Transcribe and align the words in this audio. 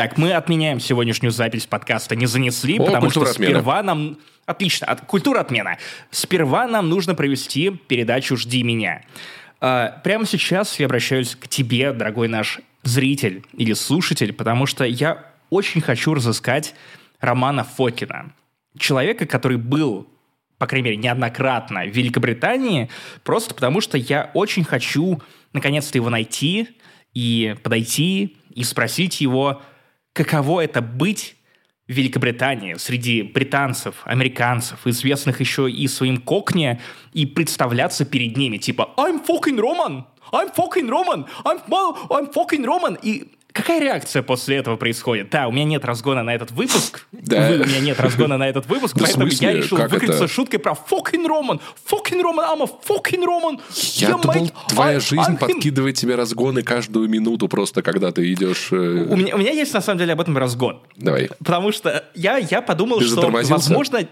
Так, 0.00 0.16
мы 0.16 0.32
отменяем 0.32 0.80
сегодняшнюю 0.80 1.30
запись 1.30 1.66
подкаста 1.66 2.16
«Не 2.16 2.24
занесли», 2.24 2.78
О, 2.78 2.86
потому 2.86 3.10
что 3.10 3.20
отмена. 3.20 3.52
сперва 3.52 3.82
нам... 3.82 4.16
Отлично, 4.46 4.86
от... 4.86 5.02
культура 5.02 5.40
отмена. 5.40 5.76
Сперва 6.10 6.66
нам 6.66 6.88
нужно 6.88 7.14
провести 7.14 7.68
передачу 7.68 8.34
«Жди 8.38 8.62
меня». 8.62 9.02
А, 9.60 10.00
прямо 10.02 10.24
сейчас 10.24 10.80
я 10.80 10.86
обращаюсь 10.86 11.36
к 11.36 11.48
тебе, 11.48 11.92
дорогой 11.92 12.28
наш 12.28 12.60
зритель 12.82 13.44
или 13.52 13.74
слушатель, 13.74 14.32
потому 14.32 14.64
что 14.64 14.84
я 14.84 15.22
очень 15.50 15.82
хочу 15.82 16.14
разыскать 16.14 16.74
Романа 17.20 17.62
Фокина. 17.62 18.32
Человека, 18.78 19.26
который 19.26 19.58
был, 19.58 20.08
по 20.56 20.66
крайней 20.66 20.86
мере, 20.86 20.96
неоднократно 20.96 21.82
в 21.82 21.90
Великобритании, 21.90 22.88
просто 23.22 23.54
потому 23.54 23.82
что 23.82 23.98
я 23.98 24.30
очень 24.32 24.64
хочу 24.64 25.20
наконец-то 25.52 25.98
его 25.98 26.08
найти 26.08 26.68
и 27.12 27.54
подойти 27.62 28.38
и 28.54 28.64
спросить 28.64 29.20
его, 29.20 29.62
каково 30.12 30.62
это 30.64 30.80
быть 30.82 31.36
в 31.88 31.92
Великобритании 31.92 32.74
среди 32.74 33.22
британцев, 33.22 34.02
американцев, 34.04 34.86
известных 34.86 35.40
еще 35.40 35.68
и 35.68 35.88
своим 35.88 36.18
кокне, 36.18 36.80
и 37.12 37.26
представляться 37.26 38.04
перед 38.04 38.36
ними, 38.36 38.58
типа 38.58 38.94
«I'm 38.96 39.24
fucking 39.26 39.58
Roman! 39.58 40.04
I'm 40.32 40.54
fucking 40.54 40.88
Roman! 40.88 41.26
I'm, 41.44 41.60
I'm 42.08 42.32
fucking 42.32 42.64
Roman!» 42.64 42.98
И 43.02 43.32
Какая 43.52 43.80
реакция 43.80 44.22
после 44.22 44.56
этого 44.56 44.76
происходит? 44.76 45.30
Да, 45.30 45.48
у 45.48 45.52
меня 45.52 45.64
нет 45.64 45.84
разгона 45.84 46.22
на 46.22 46.34
этот 46.34 46.50
выпуск. 46.52 47.06
Да. 47.12 47.48
У 47.50 47.66
меня 47.66 47.80
нет 47.80 47.98
разгона 48.00 48.38
на 48.38 48.48
этот 48.48 48.66
выпуск, 48.66 48.94
Да 48.96 49.04
поэтому 49.04 49.26
я 49.26 49.52
решил 49.52 49.76
Как 49.76 49.90
выкрутиться 49.90 50.24
это? 50.24 50.32
шуткой 50.32 50.58
про 50.60 50.72
fucking 50.72 51.26
Roman. 51.26 51.60
Fucking 51.90 52.22
Roman, 52.22 52.44
I'm 52.44 52.62
a 52.62 52.66
fucking 52.88 53.24
Roman. 53.24 53.60
Я 53.96 54.08
Yeah, 54.10 54.22
думал, 54.22 54.34
mate, 54.46 54.52
твоя 54.68 54.96
I- 54.96 55.00
жизнь 55.00 55.16
I'm 55.20 55.34
him. 55.34 55.38
подкидывает 55.38 55.96
тебе 55.96 56.14
разгоны 56.14 56.62
каждую 56.62 57.08
минуту 57.08 57.48
просто, 57.48 57.82
когда 57.82 58.12
ты 58.12 58.32
идешь... 58.32 58.68
э, 58.72 58.76
У 59.10 59.16
меня, 59.16 59.34
у 59.34 59.38
меня 59.38 59.50
есть 59.52 59.74
на 59.74 59.80
самом 59.80 59.98
деле 59.98 60.12
об 60.12 60.20
этом 60.20 60.36
разгон. 60.38 60.80
Давай. 60.96 61.28
Потому 61.38 61.72
что 61.72 62.04
я, 62.14 62.38
я 62.38 62.62
подумал, 62.62 62.98
Ты 63.00 63.06
что, 63.06 63.28
возможно... 63.30 64.06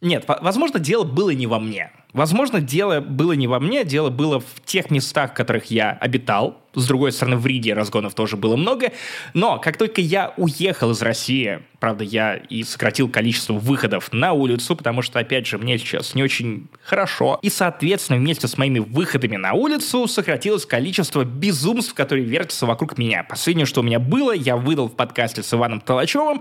Нет, 0.00 0.26
во- 0.28 0.38
возможно, 0.40 0.78
дело 0.78 1.02
было 1.04 1.30
не 1.30 1.46
во 1.48 1.58
мне. 1.58 1.90
Возможно, 2.12 2.60
дело 2.60 3.00
было 3.00 3.32
не 3.32 3.46
во 3.46 3.58
мне, 3.60 3.84
дело 3.84 4.08
было 4.10 4.40
в 4.40 4.64
тех 4.64 4.90
местах, 4.90 5.32
в 5.32 5.34
которых 5.34 5.66
я 5.72 5.90
обитал. 5.90 6.62
С 6.74 6.86
другой 6.86 7.12
стороны, 7.12 7.36
в 7.36 7.44
Риге 7.46 7.74
разгонов 7.74 8.14
тоже 8.14 8.36
было 8.36 8.56
много. 8.56 8.92
Но 9.34 9.58
как 9.58 9.76
только 9.76 10.00
я 10.00 10.32
уехал 10.36 10.92
из 10.92 11.02
России, 11.02 11.60
правда, 11.80 12.04
я 12.04 12.36
и 12.36 12.62
сократил 12.62 13.10
количество 13.10 13.54
выходов 13.54 14.10
на 14.12 14.32
улицу, 14.32 14.76
потому 14.76 15.02
что, 15.02 15.18
опять 15.18 15.46
же, 15.46 15.58
мне 15.58 15.76
сейчас 15.78 16.14
не 16.14 16.22
очень 16.22 16.68
хорошо. 16.82 17.38
И, 17.42 17.50
соответственно, 17.50 18.18
вместе 18.18 18.46
с 18.46 18.56
моими 18.56 18.78
выходами 18.78 19.36
на 19.36 19.52
улицу 19.52 20.06
сократилось 20.06 20.64
количество 20.64 21.24
безумств, 21.24 21.92
которые 21.92 22.24
вертятся 22.24 22.66
вокруг 22.66 22.96
меня. 22.96 23.24
Последнее, 23.24 23.66
что 23.66 23.80
у 23.80 23.84
меня 23.84 23.98
было, 23.98 24.32
я 24.32 24.56
выдал 24.56 24.88
в 24.88 24.94
подкасте 24.94 25.42
с 25.42 25.52
Иваном 25.52 25.80
Толачевым. 25.80 26.40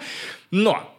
Но 0.51 0.93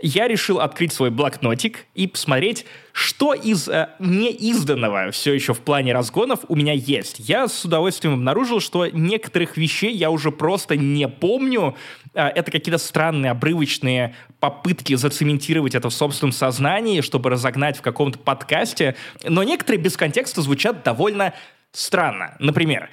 я 0.00 0.28
решил 0.28 0.60
открыть 0.60 0.92
свой 0.92 1.10
блокнотик 1.10 1.86
и 1.94 2.06
посмотреть, 2.06 2.66
что 2.92 3.32
из 3.32 3.66
э, 3.66 3.88
неизданного 3.98 5.10
все 5.10 5.32
еще 5.32 5.54
в 5.54 5.60
плане 5.60 5.94
разгонов 5.94 6.40
у 6.48 6.54
меня 6.54 6.74
есть. 6.74 7.18
Я 7.18 7.48
с 7.48 7.64
удовольствием 7.64 8.14
обнаружил, 8.14 8.60
что 8.60 8.86
некоторых 8.86 9.56
вещей 9.56 9.94
я 9.94 10.10
уже 10.10 10.30
просто 10.30 10.76
не 10.76 11.08
помню. 11.08 11.76
Э, 12.12 12.26
это 12.28 12.50
какие-то 12.50 12.78
странные, 12.78 13.30
обрывочные 13.30 14.14
попытки 14.38 14.94
зацементировать 14.94 15.74
это 15.74 15.88
в 15.88 15.94
собственном 15.94 16.32
сознании, 16.32 17.00
чтобы 17.00 17.30
разогнать 17.30 17.78
в 17.78 17.82
каком-то 17.82 18.18
подкасте. 18.18 18.96
Но 19.24 19.42
некоторые 19.44 19.80
без 19.80 19.96
контекста 19.96 20.42
звучат 20.42 20.82
довольно 20.82 21.32
странно. 21.72 22.36
Например, 22.38 22.90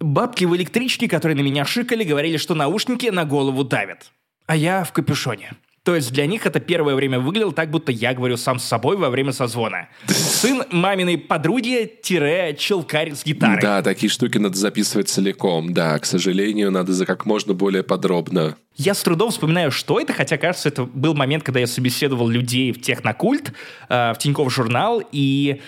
бабки 0.00 0.46
в 0.46 0.56
электричке, 0.56 1.06
которые 1.06 1.36
на 1.36 1.42
меня 1.42 1.66
шикали, 1.66 2.02
говорили, 2.02 2.38
что 2.38 2.54
наушники 2.54 3.08
на 3.08 3.26
голову 3.26 3.62
давят. 3.62 4.10
А 4.46 4.56
я 4.56 4.84
в 4.84 4.92
капюшоне. 4.92 5.52
То 5.86 5.94
есть 5.94 6.12
для 6.12 6.26
них 6.26 6.44
это 6.46 6.58
первое 6.58 6.96
время 6.96 7.20
выглядело 7.20 7.52
так, 7.52 7.70
будто 7.70 7.92
я 7.92 8.12
говорю 8.12 8.36
сам 8.36 8.58
с 8.58 8.64
собой 8.64 8.96
во 8.96 9.08
время 9.08 9.30
созвона. 9.30 9.88
Сын 10.08 10.64
маминой 10.72 11.16
подруги-челкарь 11.16 13.14
с 13.14 13.24
гитарой. 13.24 13.60
Да, 13.62 13.82
такие 13.82 14.10
штуки 14.10 14.36
надо 14.38 14.56
записывать 14.56 15.08
целиком. 15.08 15.72
Да, 15.72 15.96
к 16.00 16.04
сожалению, 16.04 16.72
надо 16.72 16.92
за 16.92 17.06
как 17.06 17.24
можно 17.24 17.54
более 17.54 17.84
подробно. 17.84 18.56
Я 18.74 18.94
с 18.94 19.02
трудом 19.02 19.30
вспоминаю, 19.30 19.70
что 19.70 20.00
это, 20.00 20.12
хотя, 20.12 20.38
кажется, 20.38 20.70
это 20.70 20.82
был 20.82 21.14
момент, 21.14 21.44
когда 21.44 21.60
я 21.60 21.68
собеседовал 21.68 22.26
людей 22.26 22.72
в 22.72 22.82
Технокульт, 22.82 23.52
э, 23.88 24.12
в 24.12 24.18
Тинькофф 24.18 24.52
журнал, 24.52 25.00
и 25.12 25.60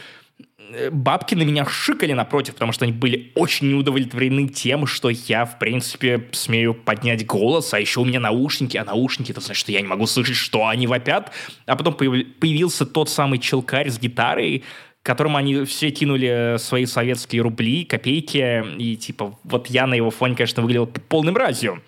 бабки 0.91 1.35
на 1.35 1.43
меня 1.43 1.65
шикали 1.65 2.13
напротив, 2.13 2.55
потому 2.55 2.73
что 2.73 2.85
они 2.85 2.93
были 2.93 3.33
очень 3.35 3.71
неудовлетворены 3.71 4.49
тем, 4.49 4.87
что 4.87 5.09
я, 5.09 5.45
в 5.45 5.59
принципе, 5.59 6.29
смею 6.33 6.75
поднять 6.75 7.27
голос, 7.27 7.73
а 7.75 7.81
еще 7.81 8.01
у 8.01 8.05
меня 8.05 8.21
наушники, 8.21 8.77
а 8.77 8.85
наушники, 8.85 9.31
это 9.31 9.41
значит, 9.41 9.61
что 9.61 9.73
я 9.73 9.81
не 9.81 9.87
могу 9.87 10.07
слышать, 10.07 10.37
что 10.37 10.67
они 10.67 10.87
вопят. 10.87 11.33
А 11.67 11.77
потом 11.77 11.95
появ- 11.95 12.25
появился 12.41 12.87
тот 12.87 13.09
самый 13.09 13.39
челкарь 13.39 13.91
с 13.91 13.99
гитарой, 13.99 14.65
которому 15.03 15.39
они 15.39 15.65
все 15.65 15.91
кинули 15.91 16.57
свои 16.59 16.87
советские 16.87 17.43
рубли, 17.43 17.85
копейки, 17.85 18.65
и 18.79 18.97
типа 18.97 19.39
вот 19.45 19.69
я 19.69 19.87
на 19.87 19.95
его 19.95 20.11
фоне, 20.11 20.37
конечно, 20.37 20.63
выглядел 20.63 20.87
полным 20.87 21.35
мразью. 21.35 21.83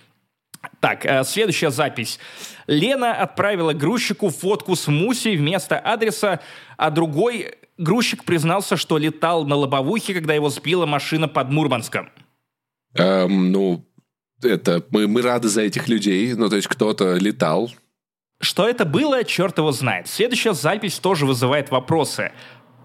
Так, 0.81 1.07
э, 1.07 1.25
следующая 1.25 1.71
запись. 1.71 2.19
Лена 2.67 3.15
отправила 3.15 3.73
грузчику 3.73 4.29
фотку 4.29 4.77
с 4.77 4.87
Мусей 4.89 5.37
вместо 5.37 5.79
адреса, 5.79 6.41
а 6.77 6.91
другой 6.91 7.55
грузчик 7.81 8.25
признался, 8.25 8.77
что 8.77 8.99
летал 8.99 9.45
на 9.45 9.57
лобовухе, 9.57 10.15
когда 10.15 10.35
его 10.35 10.51
сбила 10.51 10.87
машина 10.87 11.27
под 11.27 11.51
Мурманском. 11.51 12.11
Эм, 12.95 13.51
ну, 13.51 13.85
это 14.43 14.85
мы, 14.91 15.09
мы 15.09 15.23
рады 15.23 15.49
за 15.49 15.63
этих 15.63 15.89
людей. 15.89 16.35
Ну, 16.35 16.49
то 16.49 16.57
есть 16.57 16.69
кто-то 16.69 17.17
летал. 17.17 17.71
Что 18.41 18.69
это 18.69 18.85
было, 18.85 19.25
черт 19.25 19.59
его 19.59 19.73
знает. 19.73 20.09
Следующая 20.09 20.55
запись 20.55 20.99
тоже 20.99 21.27
вызывает 21.27 21.71
вопросы. 21.71 22.33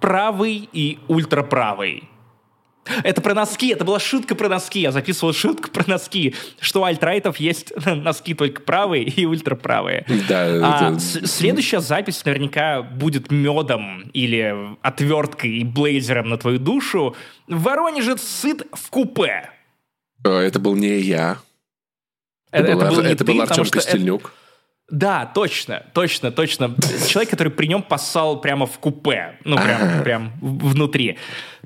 Правый 0.02 0.70
и 0.74 1.00
ультраправый. 1.08 2.10
Это 3.04 3.22
про 3.22 3.34
носки, 3.34 3.70
это 3.72 3.84
была 3.84 4.00
шутка 4.00 4.36
про 4.36 4.48
носки. 4.48 4.80
Я 4.80 4.92
записывал 4.92 5.34
шутку 5.34 5.70
про 5.72 5.84
носки, 5.90 6.36
что 6.60 6.82
у 6.82 6.84
альтрайтов 6.84 7.38
есть 7.38 7.74
носки 7.86 8.34
только 8.34 8.62
правые 8.62 9.04
и 9.06 9.26
ультраправые. 9.26 10.06
Да, 10.30 10.46
А, 10.46 10.92
это- 10.94 11.28
следующая 11.28 11.80
запись 11.80 12.24
наверняка 12.26 12.82
будет 12.84 13.32
медом 13.32 14.02
или 14.14 14.56
отверткой 14.82 15.52
и 15.58 15.64
блейзером 15.64 16.30
на 16.30 16.38
твою 16.38 16.60
душу. 16.60 17.16
Воронежец 17.48 18.22
сыт 18.22 18.68
в 18.72 18.90
купе. 18.90 19.50
Э, 20.24 20.30
это 20.40 20.60
был 20.60 20.76
не 20.76 21.00
я. 21.00 21.38
Это, 22.52 22.72
был, 22.74 22.82
это 22.82 22.90
был 22.92 22.98
Ар- 23.00 23.06
не 23.06 23.12
это 23.12 23.26
ты, 23.26 23.32
был 23.34 23.42
Артем 23.42 23.66
что 23.66 23.78
это- 23.80 23.86
Костельнюк. 23.88 24.34
Да, 24.90 25.26
точно, 25.26 25.84
точно, 25.94 26.32
точно. 26.32 26.76
Человек, 27.08 27.32
который 27.32 27.52
при 27.52 27.66
нем 27.66 27.82
поссал 27.82 28.40
прямо 28.40 28.68
в 28.68 28.78
купе. 28.78 29.40
Ну, 29.44 29.58
прям, 29.58 30.04
прям 30.04 30.34
внутри. 30.40 31.18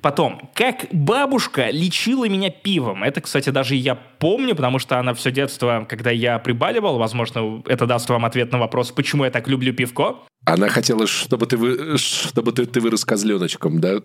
Потом, 0.02 0.50
как 0.53 0.85
бабушка 0.94 1.69
лечила 1.69 2.30
меня 2.30 2.50
пивом. 2.50 3.03
Это, 3.03 3.19
кстати, 3.19 3.50
даже 3.50 3.75
я 3.75 3.96
помню, 3.96 4.56
потому 4.56 4.80
что 4.80 5.00
она 5.00 5.13
все 5.13 5.31
детство, 5.31 5.85
когда 5.90 6.12
я 6.12 6.40
прибаливал, 6.40 6.97
возможно, 6.97 7.62
это 7.68 7.85
даст 7.85 8.09
вам 8.09 8.24
ответ 8.24 8.53
на 8.53 8.57
вопрос, 8.57 8.91
почему 8.91 9.25
я 9.25 9.31
так 9.31 9.50
люблю 9.50 9.74
пивко. 9.74 10.19
Она 10.46 10.69
хотела, 10.69 11.06
чтобы 11.06 11.46
ты, 11.46 11.57
вы, 11.57 11.97
чтобы 11.97 12.53
ты, 12.53 12.66
ты 12.66 12.80
вырос 12.80 13.03
козленочком, 13.03 13.81
да? 13.81 14.00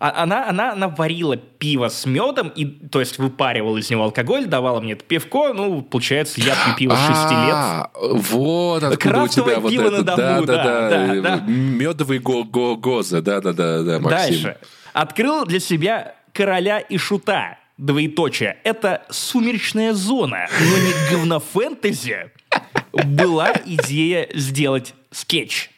А- 0.00 0.22
Она, 0.22 0.48
она, 0.48 0.72
она 0.72 0.88
варила 0.88 1.36
пиво 1.36 1.88
с 1.88 2.06
медом, 2.06 2.48
и, 2.48 2.64
то 2.64 3.00
есть 3.00 3.18
выпаривала 3.18 3.76
из 3.76 3.90
него 3.90 4.04
алкоголь, 4.04 4.46
давала 4.46 4.80
мне 4.80 4.94
это 4.94 5.04
пивко. 5.04 5.52
Ну, 5.52 5.82
получается, 5.82 6.40
я 6.40 6.54
пью 6.64 6.74
пиво 6.76 6.94
с 6.94 7.06
6 7.06 7.30
лет. 7.30 8.26
Вот 8.30 8.82
откуда 8.82 9.22
у 9.22 9.28
тебя 9.28 9.60
вот 9.60 9.72
это. 9.72 9.90
на 9.90 10.02
дому, 10.02 10.46
да, 10.46 10.56
да, 10.56 10.64
да, 10.64 10.88
да. 10.88 11.06
да, 11.06 11.36
да. 11.36 11.44
Медовый 11.46 12.18
го 12.18 12.44
го 12.44 12.76
гоза, 12.76 13.20
да, 13.20 13.42
да, 13.42 13.52
да, 13.52 13.82
да, 13.82 13.98
Максим. 14.00 14.42
Дальше. 14.42 14.56
Открыл 14.94 15.44
для 15.44 15.60
себя 15.60 16.14
короля 16.32 16.78
и 16.80 16.96
шута. 16.96 17.58
Двоеточие. 17.76 18.56
Это 18.64 19.02
сумеречная 19.10 19.92
зона, 19.92 20.46
но 20.60 20.78
не 20.78 20.92
говнофэнтези. 21.12 22.30
Была 22.92 23.52
идея 23.66 24.28
сделать 24.34 24.94
скетч. 25.10 25.70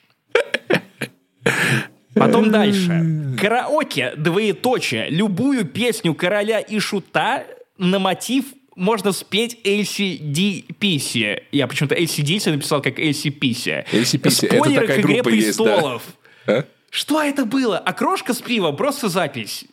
Потом 2.15 2.51
дальше. 2.51 3.37
Караоке, 3.41 4.13
двоеточие. 4.17 5.09
Любую 5.11 5.65
песню 5.65 6.15
короля 6.15 6.61
и 6.61 6.79
шута 6.79 7.45
на 7.79 7.99
мотив 7.99 8.47
можно 8.77 9.13
спеть 9.13 9.59
ACDPC. 9.65 11.43
Я 11.53 11.67
почему-то 11.67 11.95
ACDC 11.95 12.51
написал 12.51 12.83
как 12.83 12.99
ACPC. 12.99 13.87
AC/DC. 13.93 14.47
Это 14.47 14.75
такая 14.75 14.87
к 14.87 15.01
«Игре 15.01 15.15
группа 15.23 15.29
есть, 15.29 15.59
да. 15.59 15.65
престолов». 15.65 16.03
А? 16.47 16.65
Что 16.91 17.23
это 17.23 17.47
было? 17.47 17.79
Окрошка 17.79 18.35
с 18.35 18.43
пива, 18.43 18.73
просто 18.73 19.09
запись. 19.09 19.65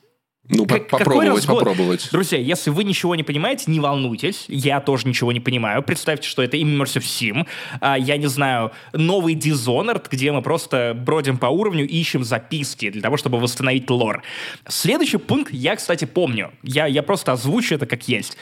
Ну, 0.49 0.65
Как- 0.65 0.87
попробовать, 0.87 1.27
разгон? 1.27 1.59
попробовать. 1.59 2.09
Друзья, 2.11 2.39
если 2.39 2.71
вы 2.71 2.83
ничего 2.83 3.15
не 3.15 3.21
понимаете, 3.21 3.65
не 3.67 3.79
волнуйтесь. 3.79 4.45
Я 4.47 4.79
тоже 4.81 5.07
ничего 5.07 5.31
не 5.31 5.39
понимаю. 5.39 5.83
Представьте, 5.83 6.27
что 6.27 6.41
это 6.41 6.57
Immersive 6.57 7.03
Sim. 7.03 7.45
А, 7.79 7.97
я 7.97 8.17
не 8.17 8.25
знаю, 8.25 8.71
новый 8.93 9.35
Dishonored, 9.35 10.07
где 10.09 10.31
мы 10.31 10.41
просто 10.41 10.93
бродим 10.95 11.37
по 11.37 11.45
уровню 11.45 11.87
и 11.87 11.99
ищем 11.99 12.23
записки 12.23 12.89
для 12.89 13.01
того, 13.01 13.17
чтобы 13.17 13.39
восстановить 13.39 13.89
лор. 13.91 14.23
Следующий 14.67 15.17
пункт 15.17 15.53
я, 15.53 15.75
кстати, 15.75 16.05
помню. 16.05 16.51
Я, 16.63 16.87
я 16.87 17.03
просто 17.03 17.33
озвучу 17.33 17.75
это 17.75 17.85
как 17.85 18.07
есть. 18.07 18.35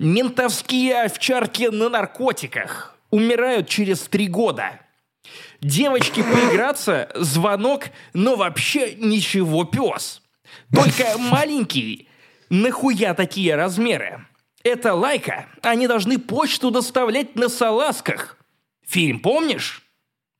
Ментовские 0.00 1.04
овчарки 1.04 1.68
на 1.70 1.88
наркотиках 1.88 2.96
умирают 3.10 3.68
через 3.68 4.00
три 4.00 4.26
года. 4.26 4.80
Девочки 5.60 6.20
поиграться, 6.20 7.08
звонок, 7.14 7.84
но 8.12 8.34
вообще 8.34 8.96
ничего, 8.96 9.64
пес. 9.64 10.20
Только 10.72 11.18
маленький. 11.18 12.08
Нахуя 12.50 13.14
такие 13.14 13.54
размеры? 13.56 14.26
Это 14.62 14.94
лайка. 14.94 15.46
Они 15.62 15.86
должны 15.86 16.18
почту 16.18 16.70
доставлять 16.70 17.36
на 17.36 17.48
салазках. 17.48 18.36
Фильм 18.86 19.20
помнишь? 19.20 19.82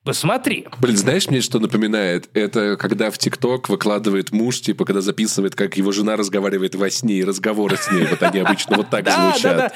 Посмотри. 0.05 0.67
Блин, 0.81 0.97
знаешь, 0.99 1.29
мне 1.29 1.41
что 1.41 1.59
напоминает? 1.59 2.29
Это 2.35 2.77
когда 2.77 3.11
в 3.11 3.17
ТикТок 3.17 3.71
выкладывает 3.71 4.33
муж, 4.33 4.61
типа, 4.61 4.85
когда 4.85 5.01
записывает, 5.01 5.55
как 5.55 5.79
его 5.79 5.93
жена 5.93 6.17
разговаривает 6.17 6.75
во 6.75 6.91
сне, 6.91 7.15
и 7.15 7.25
разговоры 7.25 7.79
с 7.79 7.91
ней. 7.91 8.07
Вот 8.07 8.23
они 8.23 8.41
обычно 8.41 8.77
вот 8.77 8.91
так 8.91 9.09
звучат. 9.11 9.75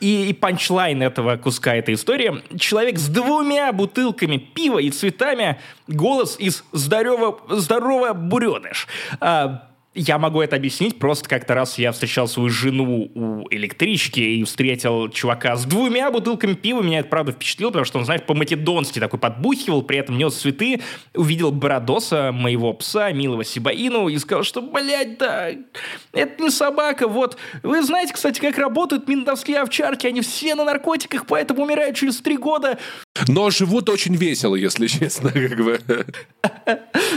И, 0.00 0.28
и 0.28 0.32
панчлайн 0.32 1.02
этого 1.02 1.36
куска 1.36 1.74
этой 1.74 1.94
истории. 1.94 2.42
Человек 2.58 2.98
с 2.98 3.08
двумя 3.08 3.72
бутылками 3.72 4.36
пива 4.36 4.78
и 4.78 4.90
цветами, 4.90 5.60
голос 5.86 6.36
из 6.38 6.64
«Здорово, 6.72 7.38
здорово 7.48 8.12
буреныш». 8.12 8.86
А, 9.20 9.67
я 9.94 10.18
могу 10.18 10.40
это 10.42 10.56
объяснить, 10.56 10.98
просто 10.98 11.28
как-то 11.28 11.54
раз 11.54 11.78
я 11.78 11.92
встречал 11.92 12.28
свою 12.28 12.50
жену 12.50 13.10
у 13.14 13.46
электрички 13.50 14.20
и 14.20 14.44
встретил 14.44 15.08
чувака 15.08 15.56
с 15.56 15.64
двумя 15.64 16.10
бутылками 16.10 16.54
пива. 16.54 16.82
Меня 16.82 17.00
это, 17.00 17.08
правда, 17.08 17.32
впечатлило, 17.32 17.70
потому 17.70 17.84
что 17.84 17.98
он, 17.98 18.04
знаешь, 18.04 18.22
по-македонски 18.22 18.98
такой 18.98 19.18
подбухивал, 19.18 19.82
при 19.82 19.98
этом 19.98 20.18
нес 20.18 20.34
цветы, 20.34 20.80
увидел 21.14 21.50
Бородоса, 21.52 22.32
моего 22.32 22.72
пса, 22.74 23.12
милого 23.12 23.44
Сибаину, 23.44 24.08
и 24.08 24.18
сказал, 24.18 24.44
что, 24.44 24.60
блядь, 24.60 25.18
да, 25.18 25.50
это 26.12 26.42
не 26.42 26.50
собака, 26.50 27.08
вот. 27.08 27.38
Вы 27.62 27.82
знаете, 27.82 28.12
кстати, 28.12 28.40
как 28.40 28.58
работают 28.58 29.08
ментовские 29.08 29.60
овчарки, 29.60 30.06
они 30.06 30.20
все 30.20 30.54
на 30.54 30.64
наркотиках, 30.64 31.26
поэтому 31.26 31.62
умирают 31.62 31.96
через 31.96 32.18
три 32.18 32.36
года. 32.36 32.78
Но 33.26 33.50
живут 33.50 33.88
очень 33.88 34.14
весело, 34.14 34.54
если 34.54 34.86
честно. 34.88 35.30
Как 35.32 35.56
бы. 35.56 35.80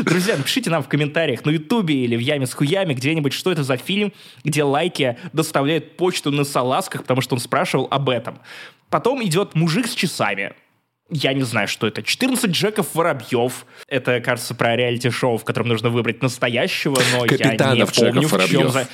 Друзья, 0.04 0.38
напишите 0.38 0.70
нам 0.70 0.84
в 0.84 0.88
комментариях 0.88 1.46
на 1.46 1.52
Ютубе 1.52 1.96
или 1.96 2.16
в 2.16 2.20
Яме 2.20 2.48
с 2.48 2.56
хуями 2.62 2.94
где-нибудь, 2.94 3.34
что 3.34 3.52
это 3.52 3.64
за 3.64 3.76
фильм, 3.76 4.14
где 4.44 4.64
лайки 4.64 5.18
доставляют 5.34 5.98
почту 5.98 6.32
на 6.32 6.44
салазках, 6.44 7.02
потому 7.02 7.22
что 7.22 7.34
он 7.34 7.40
спрашивал 7.40 7.88
об 7.90 8.08
этом. 8.08 8.40
Потом 8.92 9.24
идет 9.24 9.56
мужик 9.56 9.88
с 9.88 9.96
часами. 9.96 10.54
Я 11.10 11.34
не 11.34 11.42
знаю, 11.42 11.68
что 11.68 11.88
это. 11.88 12.04
14 12.04 12.52
Джеков 12.52 12.94
Воробьев. 12.94 13.66
Это, 13.88 14.22
кажется, 14.22 14.54
про 14.54 14.76
реалити-шоу, 14.76 15.38
в 15.38 15.44
котором 15.44 15.70
нужно 15.70 15.90
выбрать 15.90 16.22
настоящего, 16.22 17.02
но 17.14 17.26
я 17.26 17.32
не 17.32 17.38
Капитанов 17.38 17.94
помню, 17.94 18.12
Джеков 18.12 18.32
в 18.32 18.50
чем 18.50 18.62
Воробьев. 18.68 18.72
за... 18.72 18.88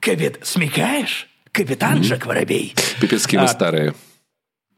Капит... 0.00 0.38
Смекаешь? 0.42 1.28
Капитан 1.52 2.00
Джек 2.00 2.24
Воробей. 2.24 2.74
Пипецкие 2.98 3.40
мы 3.40 3.44
А, 3.44 3.48
старые. 3.48 3.94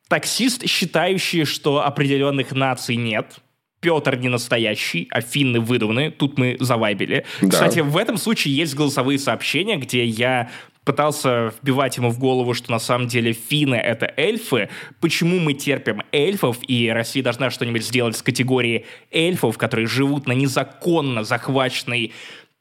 Таксист, 0.08 0.66
считающий, 0.66 1.44
что 1.44 1.86
определенных 1.86 2.50
наций 2.50 2.96
нет. 2.96 3.36
Петр 3.84 4.16
не 4.16 4.30
настоящий, 4.30 5.08
а 5.10 5.20
финны 5.20 5.60
выдуманы. 5.60 6.10
Тут 6.10 6.38
мы 6.38 6.56
завайбили. 6.58 7.26
Да. 7.42 7.50
Кстати, 7.50 7.80
в 7.80 7.98
этом 7.98 8.16
случае 8.16 8.56
есть 8.56 8.74
голосовые 8.74 9.18
сообщения, 9.18 9.76
где 9.76 10.06
я 10.06 10.48
пытался 10.84 11.52
вбивать 11.60 11.98
ему 11.98 12.08
в 12.08 12.18
голову, 12.18 12.54
что 12.54 12.72
на 12.72 12.78
самом 12.78 13.08
деле 13.08 13.34
финны— 13.34 13.74
это 13.76 14.10
эльфы. 14.16 14.70
Почему 15.00 15.38
мы 15.38 15.52
терпим 15.52 16.02
эльфов, 16.12 16.58
и 16.66 16.88
Россия 16.88 17.22
должна 17.22 17.50
что-нибудь 17.50 17.84
сделать 17.84 18.16
с 18.16 18.22
категорией 18.22 18.86
эльфов, 19.10 19.58
которые 19.58 19.86
живут 19.86 20.26
на 20.26 20.32
незаконно 20.32 21.24
захваченной 21.24 22.12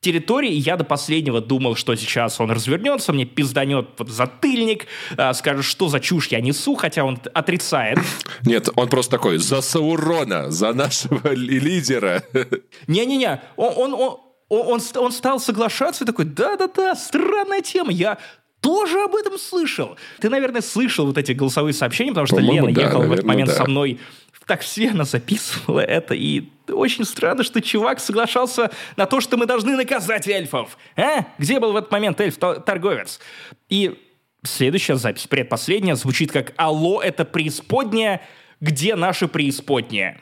территории. 0.04 0.52
Я 0.52 0.78
до 0.78 0.84
последнего 0.84 1.42
думал, 1.42 1.76
что 1.76 1.96
сейчас 1.96 2.40
он 2.40 2.52
развернется, 2.52 3.14
мне 3.14 3.26
пизданет 3.26 3.96
под 3.96 4.10
затыльник, 4.10 4.86
а, 5.18 5.34
скажет, 5.34 5.66
что 5.66 5.88
за 5.88 6.00
чушь 6.00 6.28
я 6.28 6.42
несу, 6.42 6.76
хотя 6.76 7.04
он 7.04 7.20
отрицает. 7.34 7.98
Нет, 8.46 8.70
он 8.76 8.88
просто 8.90 9.12
такой, 9.12 9.38
за 9.38 9.62
Саурона, 9.62 10.52
за 10.52 10.74
нашего 10.74 11.34
ли- 11.34 11.60
лидера. 11.60 12.24
Не-не-не, 12.88 13.42
он, 13.56 13.74
он, 13.76 13.94
он, 13.94 14.18
он, 14.50 14.82
он 14.96 15.12
стал 15.12 15.40
соглашаться 15.40 16.04
и 16.04 16.08
такой, 16.08 16.26
да-да-да, 16.26 16.96
странная 16.96 17.62
тема, 17.62 17.92
я 17.92 18.18
тоже 18.64 19.02
об 19.02 19.16
этом 19.16 19.38
слышал. 19.38 19.98
Ты, 20.22 20.30
наверное, 20.30 20.62
слышал 20.62 21.06
вот 21.06 21.18
эти 21.18 21.34
голосовые 21.34 21.74
сообщения, 21.74 22.12
потому 22.12 22.28
что 22.28 22.38
Лена 22.38 22.72
да, 22.72 22.82
ехала 22.82 23.02
в 23.02 23.12
этот 23.12 23.26
наверное, 23.26 23.28
момент 23.28 23.50
да. 23.50 23.56
со 23.56 23.66
мной 23.66 24.00
в 24.44 24.46
такси, 24.46 24.90
она 24.90 25.06
записывала 25.06 25.80
это, 25.80 26.14
и 26.14 26.50
очень 26.68 27.06
странно, 27.06 27.44
что 27.44 27.62
чувак 27.62 28.02
соглашался 28.02 28.72
на 28.98 29.06
то, 29.06 29.22
что 29.22 29.38
мы 29.38 29.46
должны 29.46 29.78
наказать 29.78 30.28
эльфов. 30.28 30.78
А? 30.98 31.26
Где 31.38 31.62
был 31.62 31.72
в 31.72 31.78
этот 31.78 31.92
момент 31.92 32.20
эльф-торговец? 32.20 33.22
И 33.70 33.98
следующая 34.44 34.98
запись, 34.98 35.28
предпоследняя, 35.28 35.96
звучит 35.96 36.32
как 36.34 36.54
«Алло, 36.58 37.02
это 37.02 37.24
преисподняя, 37.24 38.22
где 38.60 38.96
наши 38.96 39.30
преисподние?» 39.30 40.20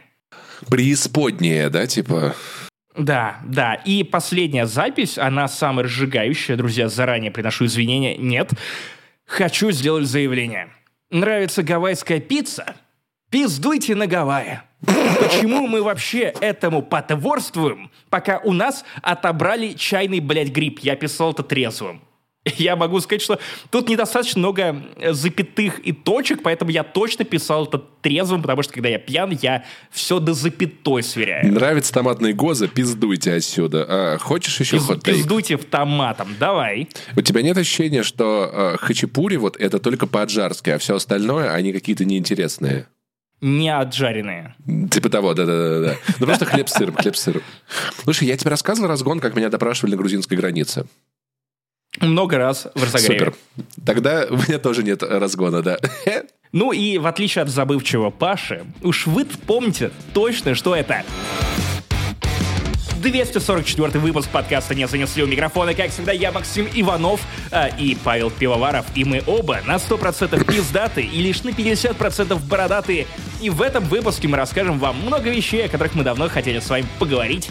Преисподняя, 0.70 1.72
да, 1.72 1.88
типа? 1.88 2.36
Да, 2.96 3.40
да. 3.44 3.74
И 3.74 4.04
последняя 4.04 4.68
запись, 4.68 5.18
она 5.18 5.48
самая 5.48 5.86
разжигающая. 5.86 6.56
Друзья, 6.56 6.88
заранее 6.88 7.32
приношу 7.32 7.66
извинения. 7.66 8.16
Нет. 8.18 8.52
Хочу 9.26 9.72
сделать 9.72 10.06
заявление. 10.06 10.70
Нравится 11.10 11.64
гавайская 11.64 12.20
пицца? 12.20 12.76
Пиздуйте 13.32 13.96
на 13.96 14.08
Гавайи. 14.08 14.60
Почему 14.86 15.66
мы 15.66 15.82
вообще 15.82 16.34
этому 16.42 16.82
потворствуем, 16.82 17.90
пока 18.10 18.40
у 18.44 18.52
нас 18.52 18.84
отобрали 19.02 19.72
чайный, 19.74 20.20
блядь, 20.20 20.50
гриб? 20.50 20.80
Я 20.80 20.98
писал 20.98 21.32
это 21.32 21.42
трезвым. 21.42 22.02
Я 22.58 22.76
могу 22.76 23.00
сказать, 23.00 23.22
что 23.22 23.40
тут 23.70 23.88
недостаточно 23.88 24.40
много 24.40 24.84
э, 24.98 25.14
запятых 25.14 25.80
и 25.80 25.92
точек, 25.94 26.42
поэтому 26.42 26.72
я 26.72 26.84
точно 26.84 27.24
писал 27.24 27.68
это 27.68 27.78
трезвым, 27.78 28.42
потому 28.42 28.64
что 28.64 28.74
когда 28.74 28.90
я 28.90 28.98
пьян, 28.98 29.30
я 29.42 29.64
все 29.92 30.20
до 30.20 30.34
запятой 30.34 31.04
сверяю. 31.04 31.54
Нравится 31.54 31.94
томатные 31.94 32.34
гозы, 32.34 32.68
пиздуйте 32.68 33.34
отсюда. 33.34 33.86
А, 33.88 34.18
хочешь 34.18 34.60
еще 34.60 34.78
Пиз- 34.78 34.88
хот-тейк? 34.88 35.16
Пиздуйте 35.18 35.56
в 35.56 35.66
томатом, 35.66 36.36
давай. 36.40 36.90
У 37.16 37.22
тебя 37.22 37.44
нет 37.44 37.58
ощущения, 37.58 38.02
что 38.02 38.50
э, 38.52 38.78
хачапури 38.78 39.38
вот 39.38 39.56
это 39.58 39.78
только 39.78 40.08
по-аджарски, 40.08 40.72
а 40.72 40.80
все 40.80 40.96
остальное, 40.96 41.54
они 41.54 41.72
какие-то 41.72 42.06
неинтересные? 42.06 42.88
Не 43.42 43.76
отжаренные. 43.76 44.56
Типа 44.92 45.10
того, 45.10 45.34
да-да-да. 45.34 45.96
Ну 46.20 46.26
просто 46.28 46.46
хлеб 46.46 46.70
с 46.70 46.74
сыром, 46.74 46.96
хлеб 46.96 47.16
с 47.16 47.22
сыром. 47.22 47.42
Слушай, 48.04 48.28
я 48.28 48.38
тебе 48.38 48.52
рассказывал 48.52 48.88
разгон, 48.88 49.20
как 49.20 49.36
меня 49.36 49.50
допрашивали 49.50 49.92
на 49.92 49.98
грузинской 49.98 50.38
границе. 50.38 50.86
Много 52.00 52.38
раз 52.38 52.68
в 52.76 52.84
разогреве. 52.84 53.20
Супер. 53.20 53.36
Тогда 53.86 54.28
у 54.30 54.38
меня 54.38 54.60
тоже 54.60 54.84
нет 54.84 55.04
разгона, 55.04 55.62
да. 55.62 55.78
Ну 56.54 56.74
и 56.74 56.98
в 56.98 57.08
отличие 57.08 57.44
от 57.44 57.50
забывчивого 57.50 58.10
Паши, 58.10 58.66
уж 58.84 59.08
вы 59.08 59.24
помните 59.24 59.90
точно, 60.14 60.54
что 60.54 60.76
это 60.76 61.04
244 63.02 64.00
выпуск 64.00 64.30
подкаста 64.30 64.76
«Не 64.76 64.88
занесли 64.88 65.24
у 65.24 65.28
микрофона». 65.28 65.74
Как 65.74 65.90
всегда, 65.92 66.12
я 66.12 66.32
Максим 66.32 66.68
Иванов 66.74 67.22
а, 67.52 67.68
и 67.68 67.96
Павел 67.96 68.30
Пивоваров. 68.30 68.86
И 68.96 69.04
мы 69.04 69.24
оба 69.26 69.60
на 69.66 69.76
100% 69.76 70.44
пиздаты 70.46 71.02
и 71.02 71.22
лишь 71.22 71.44
на 71.44 71.50
50% 71.50 72.40
бородатые. 72.48 73.08
И 73.42 73.50
в 73.50 73.62
этом 73.62 73.84
выпуске 73.86 74.28
мы 74.28 74.38
расскажем 74.38 74.78
вам 74.80 74.98
много 75.06 75.30
вещей, 75.32 75.66
о 75.66 75.70
которых 75.70 75.96
мы 75.96 76.04
давно 76.04 76.30
хотели 76.30 76.60
с 76.60 76.70
вами 76.70 76.86
поговорить. 77.00 77.50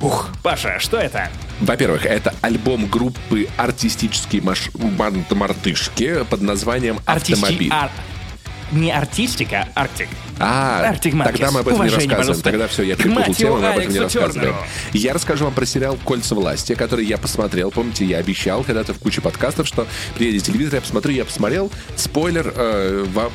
Ух, 0.00 0.30
Паша, 0.42 0.78
что 0.78 0.96
это? 0.96 1.28
Во-первых, 1.60 2.06
это 2.06 2.32
альбом 2.40 2.86
группы 2.86 3.48
«Артистические 3.56 4.40
маш... 4.40 4.70
мартышки» 5.30 6.24
под 6.30 6.40
названием 6.42 7.00
Артисти- 7.06 7.32
«Автомобиль». 7.34 7.70
ар- 7.72 7.90
Не 8.72 8.92
артистика, 8.92 9.68
а 9.74 9.82
Артик. 9.82 10.08
А, 10.40 10.90
Arctic 10.90 11.12
Monkeys. 11.12 11.24
тогда 11.24 11.50
мы 11.50 11.60
об 11.60 11.68
этом 11.68 11.82
не 11.82 11.88
Уважение, 11.88 11.96
рассказываем. 11.96 12.16
пожалуйста. 12.16 12.44
Тогда 12.44 12.68
все, 12.68 12.82
я 12.82 12.96
перепутал 12.96 13.34
тему, 13.34 13.56
мы 13.58 13.68
об 13.68 13.78
этом 13.78 13.92
не 13.92 13.98
рассказываем. 13.98 14.54
Я 14.92 15.12
расскажу 15.12 15.44
вам 15.44 15.54
про 15.54 15.66
сериал 15.66 15.98
«Кольца 16.04 16.34
власти», 16.34 16.74
который 16.74 17.04
я 17.04 17.18
посмотрел. 17.18 17.70
Помните, 17.70 18.04
я 18.06 18.18
обещал 18.18 18.64
когда-то 18.64 18.94
в 18.94 18.98
куче 18.98 19.20
подкастов, 19.20 19.68
что 19.68 19.86
приедет 20.16 20.44
телевизор, 20.44 20.76
я 20.76 20.80
посмотрю, 20.80 21.12
я 21.12 21.24
посмотрел. 21.24 21.70
Спойлер, 21.96 22.52
э, 22.56 23.04
вам, 23.12 23.30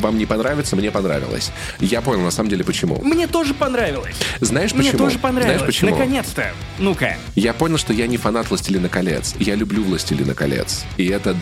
вам 0.00 0.18
не 0.18 0.26
понравится, 0.26 0.74
мне 0.74 0.90
понравилось. 0.90 1.52
Я 1.78 2.00
понял, 2.00 2.22
на 2.22 2.30
самом 2.32 2.50
деле, 2.50 2.64
почему. 2.64 3.00
Мне 3.02 3.28
тоже 3.28 3.54
понравилось. 3.54 4.16
Знаешь 4.40 4.72
почему? 4.72 4.88
Мне 4.88 4.98
тоже 4.98 5.18
понравилось. 5.18 5.58
Знаешь 5.58 5.74
почему? 5.74 5.90
Наконец-то. 5.92 6.52
Ну-ка. 6.78 7.16
Я 7.36 7.54
понял, 7.54 7.78
что 7.78 7.92
я 7.92 8.06
не 8.08 8.16
фанат 8.16 8.50
«Властелина 8.50 8.88
колец». 8.88 9.34
Я 9.38 9.54
люблю 9.54 9.84
«Властелина 9.84 10.34
колец». 10.34 10.84
И 10.96 11.06
это 11.06 11.36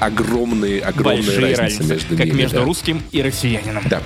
огромные, 0.00 0.80
огромные 0.80 1.22
Большие 1.22 1.54
разницы 1.54 1.60
разницы. 1.82 1.92
между 1.92 2.16
как 2.16 2.26
ними. 2.26 2.36
между 2.36 2.56
да. 2.56 2.64
русским 2.64 3.02
и 3.12 3.22
россиянином. 3.22 3.84
Да. 3.88 4.02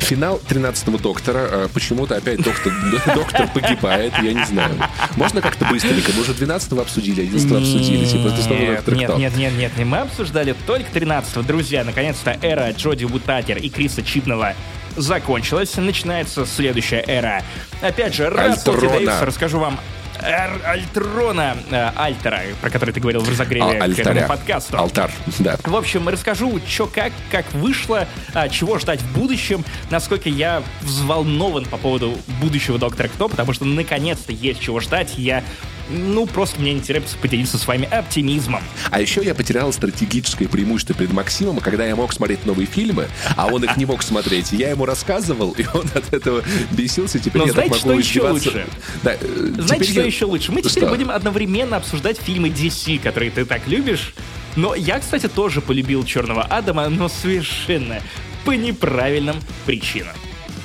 Финал 0.00 0.40
13-го 0.48 0.98
доктора. 0.98 1.38
э, 1.50 1.68
Почему-то 1.72 2.16
опять 2.16 2.42
доктор, 2.42 2.72
доктор 3.14 3.48
погибает, 3.48 4.12
я 4.22 4.32
не 4.32 4.44
знаю. 4.44 4.74
Можно 5.16 5.40
как-то 5.40 5.64
быстренько? 5.66 6.12
Мы 6.14 6.22
уже 6.22 6.32
12-го 6.32 6.80
обсудили, 6.80 7.24
11-го 7.24 7.56
обсудили. 7.56 8.04
Типа, 8.04 8.28
это 8.28 8.42
снова 8.42 8.60
Нет, 8.60 8.86
нет, 8.88 9.16
нет, 9.16 9.36
нет, 9.36 9.52
нет, 9.54 9.76
не 9.78 9.84
мы 9.84 9.98
обсуждали 9.98 10.54
только 10.66 10.90
13-го. 10.98 11.42
Друзья, 11.42 11.84
наконец-то 11.84 12.36
эра 12.42 12.70
Джоди 12.72 13.04
Бутатер 13.04 13.58
и 13.58 13.68
Криса 13.68 14.02
Чипнова 14.02 14.54
закончилась. 14.96 15.74
Начинается 15.76 16.46
следующая 16.46 17.02
эра. 17.06 17.42
Опять 17.80 18.14
же, 18.14 18.28
Рассел. 18.30 18.78
Дэвис, 18.78 19.10
расскажу 19.22 19.58
вам 19.58 19.78
Эр- 20.24 20.62
Альтрона, 20.66 21.56
э, 21.70 21.90
Альтера, 21.96 22.40
про 22.60 22.70
который 22.70 22.92
ты 22.92 23.00
говорил 23.00 23.20
в 23.20 23.28
разогреве 23.28 23.78
А, 23.78 23.88
к 23.88 23.98
этому 23.98 24.26
подкасту. 24.26 24.78
Алтарь, 24.78 25.10
да. 25.38 25.56
В 25.64 25.76
общем, 25.76 26.08
расскажу, 26.08 26.60
что 26.66 26.86
как, 26.86 27.12
как 27.30 27.52
вышло, 27.52 28.08
а, 28.32 28.48
чего 28.48 28.78
ждать 28.78 29.00
в 29.02 29.12
будущем, 29.18 29.64
насколько 29.90 30.28
я 30.28 30.62
взволнован 30.80 31.66
по 31.66 31.76
поводу 31.76 32.16
будущего 32.40 32.78
Доктора 32.78 33.08
Кто, 33.08 33.28
потому 33.28 33.52
что 33.52 33.64
наконец-то 33.64 34.32
есть 34.32 34.60
чего 34.60 34.80
ждать. 34.80 35.14
Я, 35.18 35.44
ну, 35.90 36.26
просто 36.26 36.60
мне 36.60 36.72
интересно 36.72 37.18
поделиться 37.20 37.58
с 37.58 37.66
вами 37.66 37.86
оптимизмом. 37.90 38.62
А 38.90 39.00
еще 39.00 39.22
я 39.22 39.34
потерял 39.34 39.72
стратегическое 39.72 40.48
преимущество 40.48 40.94
перед 40.94 41.12
Максимом, 41.12 41.58
когда 41.58 41.84
я 41.86 41.96
мог 41.96 42.12
смотреть 42.12 42.46
новые 42.46 42.66
фильмы, 42.66 43.08
а 43.36 43.46
он 43.46 43.64
их 43.64 43.76
не 43.76 43.84
мог 43.86 44.02
смотреть. 44.02 44.52
Я 44.52 44.70
ему 44.70 44.84
рассказывал, 44.86 45.52
и 45.52 45.64
он 45.74 45.86
от 45.94 46.12
этого 46.12 46.42
бесился. 46.70 47.18
Теперь 47.18 47.42
Но 47.42 47.48
я 47.48 47.52
так 47.52 47.66
знаете, 47.66 47.86
могу 47.88 48.00
что 48.02 48.08
еще 48.08 48.28
лучше? 48.30 48.66
Да, 49.02 49.14
э, 49.14 49.52
Знаете, 49.58 49.84
что 49.90 50.00
я- 50.00 50.06
еще 50.06 50.24
лучше? 50.26 50.52
Мы 50.52 50.62
теперь 50.62 50.84
Что? 50.84 50.88
будем 50.88 51.10
одновременно 51.10 51.76
обсуждать 51.76 52.18
фильмы 52.18 52.48
DC, 52.48 52.98
которые 52.98 53.30
ты 53.30 53.44
так 53.44 53.66
любишь. 53.66 54.14
Но 54.56 54.74
я, 54.74 55.00
кстати, 55.00 55.28
тоже 55.28 55.60
полюбил 55.60 56.04
Черного 56.04 56.42
Адама, 56.42 56.88
но 56.88 57.08
совершенно 57.08 58.00
по 58.44 58.52
неправильным 58.52 59.36
причинам. 59.66 60.14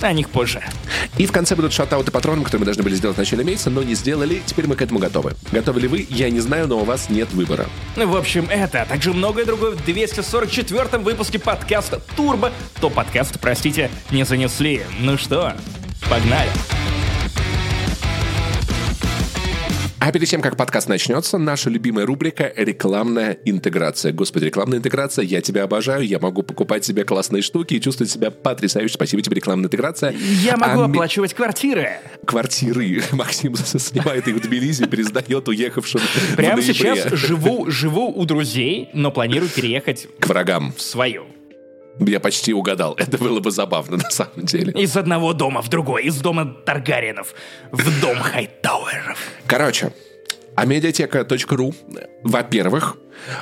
О 0.01 0.13
них 0.13 0.29
позже. 0.29 0.63
И 1.18 1.25
в 1.25 1.32
конце 1.32 1.56
будут 1.56 1.74
шатауты 1.74 2.12
патронам, 2.12 2.44
которые 2.44 2.62
мы 2.62 2.65
должны 2.65 2.84
были 2.84 2.96
сделать 2.96 3.18
в 3.18 3.20
начале 3.20 3.44
месяца, 3.44 3.70
но 3.70 3.84
не 3.84 3.96
сделали. 3.96 4.41
Теперь 4.46 4.68
мы 4.68 4.75
к 4.75 4.82
этому 4.82 5.00
готовы. 5.00 5.34
Готовы 5.51 5.82
ли 5.82 5.88
вы? 5.88 6.08
Я 6.10 6.29
не 6.29 6.39
знаю, 6.39 6.68
но 6.68 6.79
у 6.79 6.86
вас 6.86 7.10
нет 7.10 7.32
выбора. 7.34 7.68
В 7.96 8.15
общем, 8.15 8.48
это, 8.50 8.84
а 8.84 8.86
также 8.86 9.13
многое 9.13 9.46
другое 9.46 9.72
в 9.72 9.88
244-м 9.88 11.03
выпуске 11.03 11.39
подкаста 11.39 12.01
«Турбо». 12.15 12.51
То 12.79 12.89
подкаст, 12.89 13.39
простите, 13.39 13.91
не 14.12 14.24
занесли. 14.24 14.84
Ну 15.00 15.18
что, 15.18 15.53
погнали. 16.10 16.50
А 20.01 20.13
перед 20.13 20.29
тем, 20.29 20.41
как 20.41 20.56
подкаст 20.56 20.88
начнется, 20.88 21.38
наша 21.38 21.70
любимая 21.70 22.06
рубрика 22.06 22.53
«Рекламная 22.56 23.38
интеграция». 23.44 24.13
Господи, 24.13 24.46
рекламная 24.46 24.77
интеграция, 24.79 25.25
я 25.25 25.41
тебя 25.41 25.63
обожаю, 25.63 26.03
я 26.08 26.20
могу 26.20 26.41
покупать 26.41 26.86
себе 26.86 27.03
классные 27.03 27.41
штуки 27.41 27.74
и 27.74 27.82
чувствовать 27.82 28.10
себя 28.10 28.32
потрясающе. 28.32 28.94
Спасибо 28.94 29.22
тебе, 29.22 29.36
рекламная 29.36 29.65
интеграция. 29.65 30.15
Я 30.41 30.56
могу 30.56 30.84
А 30.84 30.88
ми- 30.88 30.94
оплачивать 30.94 31.34
квартиры. 31.34 31.89
Квартиры. 32.25 33.03
Максим 33.12 33.56
снимает 33.58 34.27
их 34.29 34.36
в 34.38 34.39
Тбилиси 34.39 34.86
пересдает 34.88 35.48
уехавшим 35.50 36.00
Прямо 36.38 36.62
сейчас 36.62 37.12
живу, 37.12 37.70
живу 37.70 38.08
у 38.10 38.25
друзей, 38.25 38.89
но 38.94 39.12
планирую 39.12 39.50
переехать 39.50 40.08
к 40.20 40.27
врагам. 40.27 40.74
в 40.77 40.82
свою. 40.82 41.25
Я 42.00 42.20
почти 42.20 42.53
угадал. 42.53 42.94
Это 42.98 43.18
было 43.18 43.39
бы 43.39 43.51
забавно 43.51 43.98
на 43.98 44.10
самом 44.10 44.46
деле. 44.46 44.72
Из 44.74 44.96
одного 44.96 45.34
дома 45.34 45.62
в 45.62 45.70
другой, 45.70 46.03
из 46.06 46.18
дома 46.18 46.46
Таргариенов 46.65 47.34
в 47.72 48.01
дом 48.01 48.18
Хайтауэров. 48.20 49.20
Короче, 49.48 49.91
амедиатека.ру, 50.56 51.74
во-первых, 52.24 52.98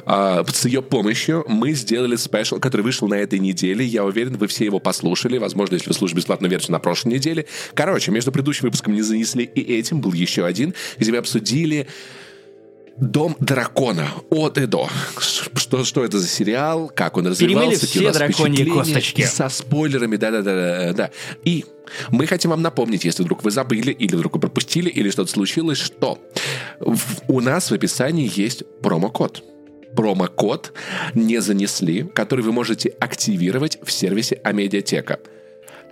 а, 0.06 0.44
с 0.48 0.66
ее 0.66 0.82
помощью 0.82 1.46
мы 1.48 1.74
сделали 1.74 2.16
спешл, 2.16 2.60
который 2.60 2.82
вышел 2.82 3.08
на 3.08 3.16
этой 3.16 3.40
неделе. 3.40 3.86
Я 3.86 4.06
уверен, 4.06 4.38
вы 4.38 4.48
все 4.48 4.66
его 4.66 4.80
послушали. 4.80 5.38
Возможно, 5.38 5.76
если 5.76 5.90
вы 5.90 5.94
слушали 5.94 6.18
бесплатную 6.18 6.50
версию 6.50 6.74
на 6.74 6.80
прошлой 6.80 7.14
неделе. 7.14 7.46
Короче, 7.74 8.12
между 8.12 8.32
предыдущим 8.32 8.64
выпуском 8.64 8.94
не 8.94 9.02
занесли 9.02 9.44
и 9.44 9.78
этим 9.78 10.02
был 10.02 10.14
еще 10.14 10.46
один, 10.46 10.74
где 10.98 11.12
мы 11.12 11.18
обсудили 11.18 11.88
Дом 13.00 13.36
дракона 13.40 14.08
от 14.30 14.58
и 14.58 14.66
до. 14.66 14.90
Что, 15.20 15.84
что 15.84 16.04
это 16.04 16.20
за 16.20 16.28
сериал, 16.28 16.92
как 16.94 17.18
он 17.18 17.28
развивался, 17.28 17.86
все 17.86 17.88
какие 17.88 18.04
у 18.04 18.08
нас 18.08 18.18
драконьи 18.18 18.66
косточки. 18.66 19.22
со 19.24 19.50
спойлерами, 19.50 20.16
да-да-да. 20.16 20.94
да. 20.94 21.12
И 21.44 21.66
мы 22.10 22.26
хотим 22.26 22.52
вам 22.52 22.62
напомнить, 22.62 23.06
если 23.06 23.24
вдруг 23.24 23.44
вы 23.44 23.52
забыли, 23.52 23.92
или 23.92 24.16
вдруг 24.16 24.34
вы 24.34 24.40
пропустили, 24.40 24.90
или 24.90 25.12
что-то 25.12 25.32
случилось, 25.32 25.78
что 25.78 26.20
у 27.28 27.40
нас 27.40 27.70
в 27.70 27.74
описании 27.74 28.32
есть 28.34 28.64
промокод. 28.82 29.44
Промокод 29.96 30.74
не 31.14 31.40
занесли, 31.40 32.04
который 32.04 32.44
вы 32.44 32.52
можете 32.52 32.90
активировать 33.00 33.78
в 33.84 33.92
сервисе 33.92 34.40
Амедиатека. 34.44 35.20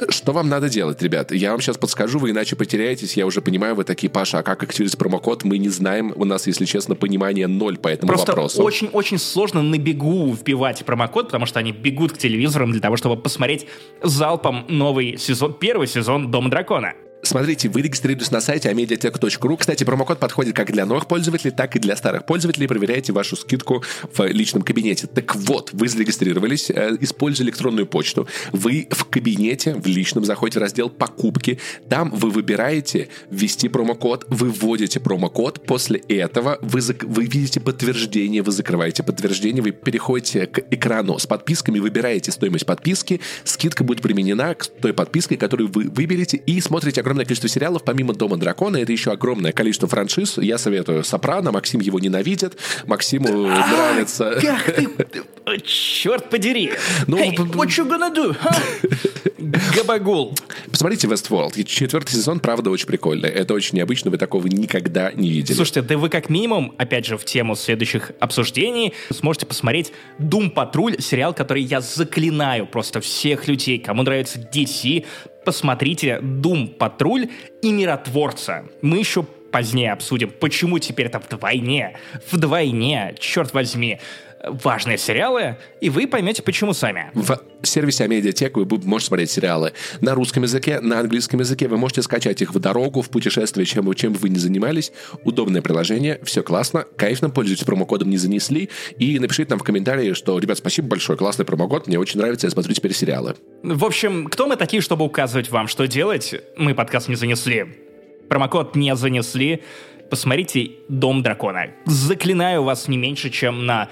Что 0.09 0.33
вам 0.33 0.49
надо 0.49 0.67
делать, 0.69 1.01
ребят? 1.01 1.31
Я 1.31 1.51
вам 1.51 1.61
сейчас 1.61 1.77
подскажу, 1.77 2.19
вы 2.19 2.31
иначе 2.31 2.55
потеряетесь. 2.55 3.15
Я 3.15 3.25
уже 3.25 3.41
понимаю, 3.41 3.75
вы 3.75 3.85
такие, 3.85 4.09
Паша, 4.09 4.39
а 4.39 4.43
как 4.43 4.63
активировать 4.63 4.97
промокод? 4.97 5.43
Мы 5.45 5.57
не 5.57 5.69
знаем. 5.69 6.11
У 6.15 6.25
нас, 6.25 6.47
если 6.47 6.65
честно, 6.65 6.95
понимания 6.95 7.47
ноль 7.47 7.77
по 7.77 7.87
этому 7.87 8.09
Просто 8.09 8.31
вопросу. 8.31 8.61
очень-очень 8.61 9.17
сложно 9.17 9.61
на 9.61 9.77
бегу 9.77 10.31
вбивать 10.33 10.83
промокод, 10.85 11.27
потому 11.27 11.45
что 11.45 11.59
они 11.59 11.71
бегут 11.71 12.11
к 12.11 12.17
телевизорам 12.17 12.71
для 12.71 12.81
того, 12.81 12.97
чтобы 12.97 13.15
посмотреть 13.21 13.67
залпом 14.03 14.65
новый 14.67 15.17
сезон, 15.17 15.53
первый 15.53 15.87
сезон 15.87 16.29
Дома 16.29 16.49
Дракона. 16.49 16.93
Смотрите, 17.25 17.69
вы 17.69 17.81
регистрируетесь 17.81 18.31
на 18.31 18.41
сайте 18.41 18.69
amediatek.ru. 18.69 19.57
Кстати, 19.57 19.83
промокод 19.83 20.19
подходит 20.19 20.55
как 20.55 20.71
для 20.71 20.85
новых 20.85 21.07
пользователей, 21.07 21.51
так 21.51 21.75
и 21.75 21.79
для 21.79 21.95
старых 21.95 22.25
пользователей. 22.25 22.67
Проверяйте 22.67 23.13
вашу 23.13 23.35
скидку 23.35 23.83
в 24.13 24.25
личном 24.27 24.61
кабинете. 24.61 25.07
Так 25.07 25.35
вот, 25.35 25.71
вы 25.73 25.87
зарегистрировались, 25.87 26.69
э, 26.69 26.97
используя 26.99 27.47
электронную 27.47 27.87
почту. 27.87 28.27
Вы 28.51 28.87
в 28.91 29.05
кабинете, 29.05 29.75
в 29.75 29.87
личном, 29.87 30.25
заходите 30.25 30.59
в 30.59 30.61
раздел 30.61 30.89
«Покупки». 30.89 31.59
Там 31.89 32.11
вы 32.11 32.29
выбираете 32.29 33.09
ввести 33.29 33.69
промокод, 33.69 34.25
вы 34.29 34.49
вводите 34.49 34.99
промокод. 34.99 35.65
После 35.65 35.99
этого 36.07 36.59
вы, 36.61 36.81
вы 37.03 37.25
видите 37.25 37.59
подтверждение, 37.59 38.41
вы 38.41 38.51
закрываете 38.51 39.03
подтверждение, 39.03 39.63
вы 39.63 39.71
переходите 39.71 40.45
к 40.47 40.59
экрану 40.71 41.17
с 41.17 41.25
подписками, 41.25 41.79
выбираете 41.79 42.31
стоимость 42.31 42.65
подписки, 42.65 43.21
скидка 43.43 43.83
будет 43.83 44.01
применена 44.01 44.53
к 44.53 44.67
той 44.67 44.93
подписке, 44.93 45.37
которую 45.37 45.69
вы 45.71 45.89
выберете, 45.89 46.37
и 46.37 46.59
смотрите 46.59 47.01
огромное 47.01 47.14
количество 47.23 47.47
сериалов, 47.49 47.83
помимо 47.83 48.13
«Дома 48.13 48.37
дракона», 48.37 48.77
это 48.77 48.91
еще 48.91 49.11
огромное 49.11 49.51
количество 49.51 49.87
франшиз. 49.87 50.37
Я 50.37 50.57
советую 50.57 51.03
«Сопрано», 51.03 51.51
Максим 51.51 51.79
его 51.79 51.99
ненавидит, 51.99 52.57
Максиму 52.85 53.47
нравится... 53.47 54.37
Как 54.41 54.75
ты... 54.75 54.89
Черт 55.63 56.29
подери! 56.29 56.71
Ну, 57.07 57.17
Hey, 57.17 57.35
what 57.35 57.67
you 57.67 57.87
gonna 57.87 58.13
do? 58.13 58.35
huh? 58.35 59.15
Габагул. 59.75 60.33
Посмотрите. 60.71 61.07
И 61.07 61.65
Четвертый 61.65 62.11
сезон, 62.11 62.39
правда, 62.39 62.69
очень 62.69 62.87
прикольный. 62.87 63.29
Это 63.29 63.53
очень 63.53 63.77
необычно, 63.77 64.11
вы 64.11 64.17
такого 64.17 64.47
никогда 64.47 65.11
не 65.11 65.29
видели. 65.29 65.55
Слушайте, 65.55 65.81
да 65.81 65.97
вы 65.97 66.09
как 66.09 66.29
минимум, 66.29 66.73
опять 66.77 67.05
же, 67.05 67.17
в 67.17 67.25
тему 67.25 67.55
следующих 67.55 68.11
обсуждений, 68.19 68.93
сможете 69.11 69.45
посмотреть 69.45 69.91
«Дум 70.17 70.49
Патруль», 70.49 70.99
сериал, 70.99 71.33
который 71.33 71.61
я 71.61 71.81
заклинаю 71.81 72.65
просто 72.65 73.01
всех 73.01 73.47
людей, 73.47 73.77
кому 73.79 74.03
нравится 74.03 74.39
DC, 74.39 75.05
посмотрите 75.45 76.19
«Дум 76.21 76.67
Патруль» 76.67 77.29
и 77.61 77.71
«Миротворца». 77.71 78.65
Мы 78.81 78.97
еще 78.97 79.23
позднее 79.23 79.93
обсудим, 79.93 80.31
почему 80.37 80.79
теперь 80.79 81.05
это 81.05 81.19
вдвойне, 81.19 81.95
вдвойне, 82.29 83.15
черт 83.19 83.53
возьми, 83.53 83.99
важные 84.49 84.97
сериалы, 84.97 85.57
и 85.81 85.89
вы 85.89 86.07
поймете, 86.07 86.41
почему 86.41 86.73
сами. 86.73 87.11
В 87.13 87.39
сервисе 87.63 88.03
Амедиатек 88.03 88.57
вы 88.57 88.65
можете 88.83 89.07
смотреть 89.07 89.31
сериалы 89.31 89.73
на 90.01 90.13
русском 90.13 90.43
языке, 90.43 90.79
на 90.79 90.99
английском 90.99 91.39
языке. 91.39 91.67
Вы 91.67 91.77
можете 91.77 92.01
скачать 92.01 92.41
их 92.41 92.53
в 92.53 92.59
дорогу, 92.59 93.01
в 93.01 93.09
путешествие, 93.09 93.65
чем, 93.65 93.93
чем 93.93 94.13
бы 94.13 94.19
вы 94.19 94.29
ни 94.29 94.37
занимались. 94.37 94.91
Удобное 95.23 95.61
приложение, 95.61 96.19
все 96.23 96.43
классно, 96.43 96.85
кайфно, 96.95 97.29
пользуйтесь 97.29 97.63
промокодом 97.63 98.09
«Не 98.09 98.17
занесли». 98.17 98.69
И 98.97 99.19
напишите 99.19 99.49
нам 99.49 99.59
в 99.59 99.63
комментарии, 99.63 100.13
что, 100.13 100.37
ребят, 100.37 100.57
спасибо 100.57 100.89
большое, 100.89 101.17
классный 101.17 101.45
промокод, 101.45 101.87
мне 101.87 101.99
очень 101.99 102.19
нравится, 102.19 102.47
я 102.47 102.51
смотрю 102.51 102.73
теперь 102.73 102.93
сериалы. 102.93 103.35
В 103.63 103.83
общем, 103.83 104.27
кто 104.27 104.47
мы 104.47 104.55
такие, 104.55 104.81
чтобы 104.81 105.05
указывать 105.05 105.49
вам, 105.49 105.67
что 105.67 105.87
делать? 105.87 106.35
Мы 106.57 106.75
подкаст 106.75 107.07
не 107.07 107.15
занесли. 107.15 107.65
Промокод 108.29 108.75
не 108.75 108.95
занесли. 108.95 109.63
Посмотрите 110.09 110.71
«Дом 110.87 111.23
дракона». 111.23 111.71
Заклинаю 111.85 112.63
вас 112.63 112.87
не 112.87 112.97
меньше, 112.97 113.31
чем 113.31 113.65
на 113.65 113.89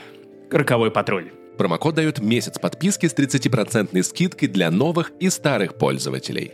«Роковой 0.52 0.92
патруль». 0.92 1.32
Промокод 1.58 1.96
дает 1.96 2.20
месяц 2.20 2.58
подписки 2.58 3.06
с 3.06 3.14
30% 3.14 4.02
скидкой 4.04 4.48
для 4.48 4.72
новых 4.72 5.12
и 5.20 5.30
старых 5.30 5.76
пользователей. 5.76 6.54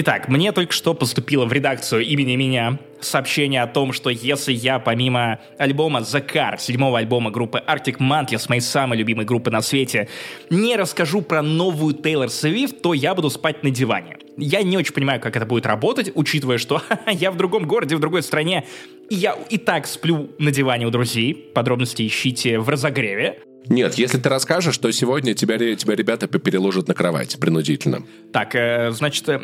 Итак, 0.00 0.28
мне 0.28 0.52
только 0.52 0.72
что 0.72 0.94
поступило 0.94 1.44
в 1.44 1.52
редакцию 1.52 2.02
имени 2.06 2.36
меня 2.36 2.78
сообщение 3.00 3.64
о 3.64 3.66
том, 3.66 3.92
что 3.92 4.10
если 4.10 4.52
я 4.52 4.78
помимо 4.78 5.40
альбома 5.58 6.02
The 6.02 6.24
Car, 6.24 6.56
седьмого 6.60 7.00
альбома 7.00 7.32
группы 7.32 7.60
Arctic 7.66 7.98
Monkeys, 7.98 8.44
моей 8.48 8.60
самой 8.60 8.96
любимой 8.96 9.24
группы 9.24 9.50
на 9.50 9.60
свете, 9.60 10.08
не 10.50 10.76
расскажу 10.76 11.20
про 11.20 11.42
новую 11.42 11.94
Тейлор 11.94 12.30
Свифт, 12.30 12.80
то 12.80 12.94
я 12.94 13.12
буду 13.16 13.28
спать 13.28 13.64
на 13.64 13.70
диване. 13.70 14.18
Я 14.36 14.62
не 14.62 14.76
очень 14.76 14.94
понимаю, 14.94 15.20
как 15.20 15.34
это 15.34 15.46
будет 15.46 15.66
работать, 15.66 16.12
учитывая, 16.14 16.58
что 16.58 16.80
я 17.10 17.32
в 17.32 17.36
другом 17.36 17.66
городе, 17.66 17.96
в 17.96 18.00
другой 18.00 18.22
стране, 18.22 18.66
и 19.10 19.16
я 19.16 19.36
и 19.50 19.58
так 19.58 19.88
сплю 19.88 20.30
на 20.38 20.52
диване 20.52 20.86
у 20.86 20.90
друзей. 20.90 21.34
Подробности 21.34 22.06
ищите 22.06 22.60
в 22.60 22.68
разогреве. 22.68 23.40
Нет, 23.68 23.94
если 23.94 24.18
ты 24.18 24.28
расскажешь, 24.28 24.78
то 24.78 24.90
сегодня 24.92 25.34
тебя, 25.34 25.58
тебя 25.58 25.94
ребята 25.94 26.26
переложат 26.26 26.88
на 26.88 26.94
кровать 26.94 27.38
принудительно. 27.38 28.02
Так, 28.32 28.54
э, 28.54 28.90
значит, 28.92 29.28
э, 29.28 29.40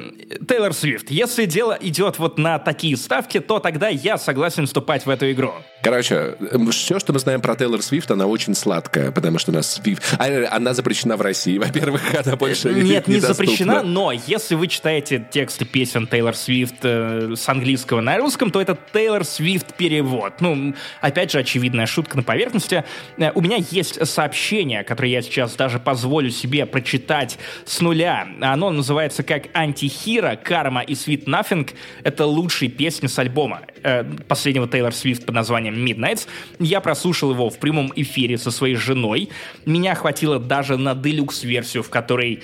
Тейлор 0.48 0.72
Свифт, 0.72 1.10
если 1.10 1.44
дело 1.44 1.76
идет 1.80 2.18
вот 2.18 2.38
на 2.38 2.58
такие 2.58 2.96
ставки, 2.96 3.40
то 3.40 3.58
тогда 3.58 3.88
я 3.88 4.18
согласен 4.18 4.66
вступать 4.66 5.06
в 5.06 5.10
эту 5.10 5.30
игру. 5.32 5.52
Короче, 5.82 6.36
все, 6.70 6.98
что 6.98 7.12
мы 7.12 7.18
знаем 7.18 7.42
про 7.42 7.56
Тейлор 7.56 7.82
Свифт, 7.82 8.10
она 8.10 8.26
очень 8.26 8.54
сладкая, 8.54 9.10
потому 9.10 9.38
что 9.38 9.50
у 9.50 9.54
нас 9.54 9.74
Свифт... 9.74 10.02
А, 10.18 10.48
она 10.50 10.72
запрещена 10.72 11.16
в 11.16 11.20
России, 11.20 11.58
во-первых, 11.64 12.02
она 12.24 12.36
больше 12.36 12.72
Нет, 12.72 13.06
не, 13.06 13.14
не 13.14 13.20
запрещена, 13.20 13.82
но 13.82 14.12
если 14.12 14.54
вы 14.54 14.68
читаете 14.68 15.26
тексты 15.30 15.66
песен 15.66 16.06
Тейлор 16.06 16.34
Свифт 16.34 16.76
э, 16.82 17.34
с 17.36 17.48
английского 17.48 18.00
на 18.00 18.16
русском, 18.16 18.50
то 18.50 18.60
это 18.60 18.78
Тейлор 18.92 19.24
Свифт 19.24 19.74
перевод. 19.74 20.40
Ну, 20.40 20.74
опять 21.00 21.30
же, 21.30 21.38
очевидная 21.38 21.86
шутка 21.86 22.16
на 22.16 22.22
поверхности. 22.22 22.84
Э, 23.18 23.32
у 23.34 23.42
меня 23.42 23.58
есть 23.70 24.06
сообщение, 24.14 24.85
которое 24.85 25.11
я 25.11 25.23
сейчас 25.23 25.54
даже 25.56 25.78
позволю 25.78 26.30
себе 26.30 26.66
прочитать 26.66 27.38
с 27.64 27.80
нуля. 27.80 28.28
Оно 28.40 28.71
называется 28.71 29.23
как 29.23 29.49
«Антихира», 29.52 30.37
«Карма» 30.37 30.83
и 30.83 30.92
«Sweet 30.92 31.25
Nothing». 31.25 31.71
Это 32.04 32.25
лучшие 32.25 32.71
песни 32.71 33.09
с 33.09 33.18
альбома 33.18 33.62
э, 33.83 34.04
последнего 34.28 34.68
Тейлор 34.68 34.94
Свифт 34.94 35.26
под 35.26 35.35
названием 35.35 35.75
Midnights. 35.85 36.28
Я 36.61 36.80
прослушал 36.80 37.33
его 37.33 37.50
в 37.50 37.59
прямом 37.59 37.92
эфире 37.97 38.38
со 38.38 38.50
своей 38.50 38.76
женой. 38.76 39.28
Меня 39.66 39.94
хватило 39.94 40.38
даже 40.38 40.76
на 40.76 40.94
делюкс-версию, 40.94 41.83
в 41.83 41.90
которой 41.90 42.42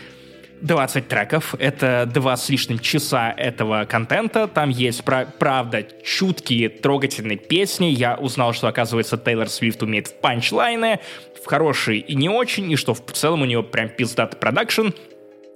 20 0.61 1.09
треков, 1.09 1.55
это 1.59 2.09
два 2.13 2.37
с 2.37 2.49
лишним 2.49 2.79
часа 2.79 3.33
этого 3.37 3.85
контента. 3.85 4.47
Там 4.47 4.71
есть, 4.71 5.03
правда, 5.05 5.87
чуткие, 6.05 6.69
трогательные 6.69 7.39
песни. 7.39 7.87
Я 7.87 8.17
узнал, 8.17 8.53
что, 8.53 8.69
оказывается, 8.69 9.17
Тейлор 9.17 9.49
Свифт 9.49 9.83
умеет 9.83 10.09
в 10.09 10.15
панчлайны, 10.15 11.01
в 11.43 11.47
хорошие 11.47 12.01
и 12.01 12.15
не 12.15 12.29
очень, 12.29 12.71
и 12.71 12.77
что 12.77 12.95
в 12.95 13.01
целом 13.13 13.43
у 13.43 13.45
него 13.45 13.63
прям 13.63 13.89
пиздатый 13.89 14.39
продакшн. 14.39 14.89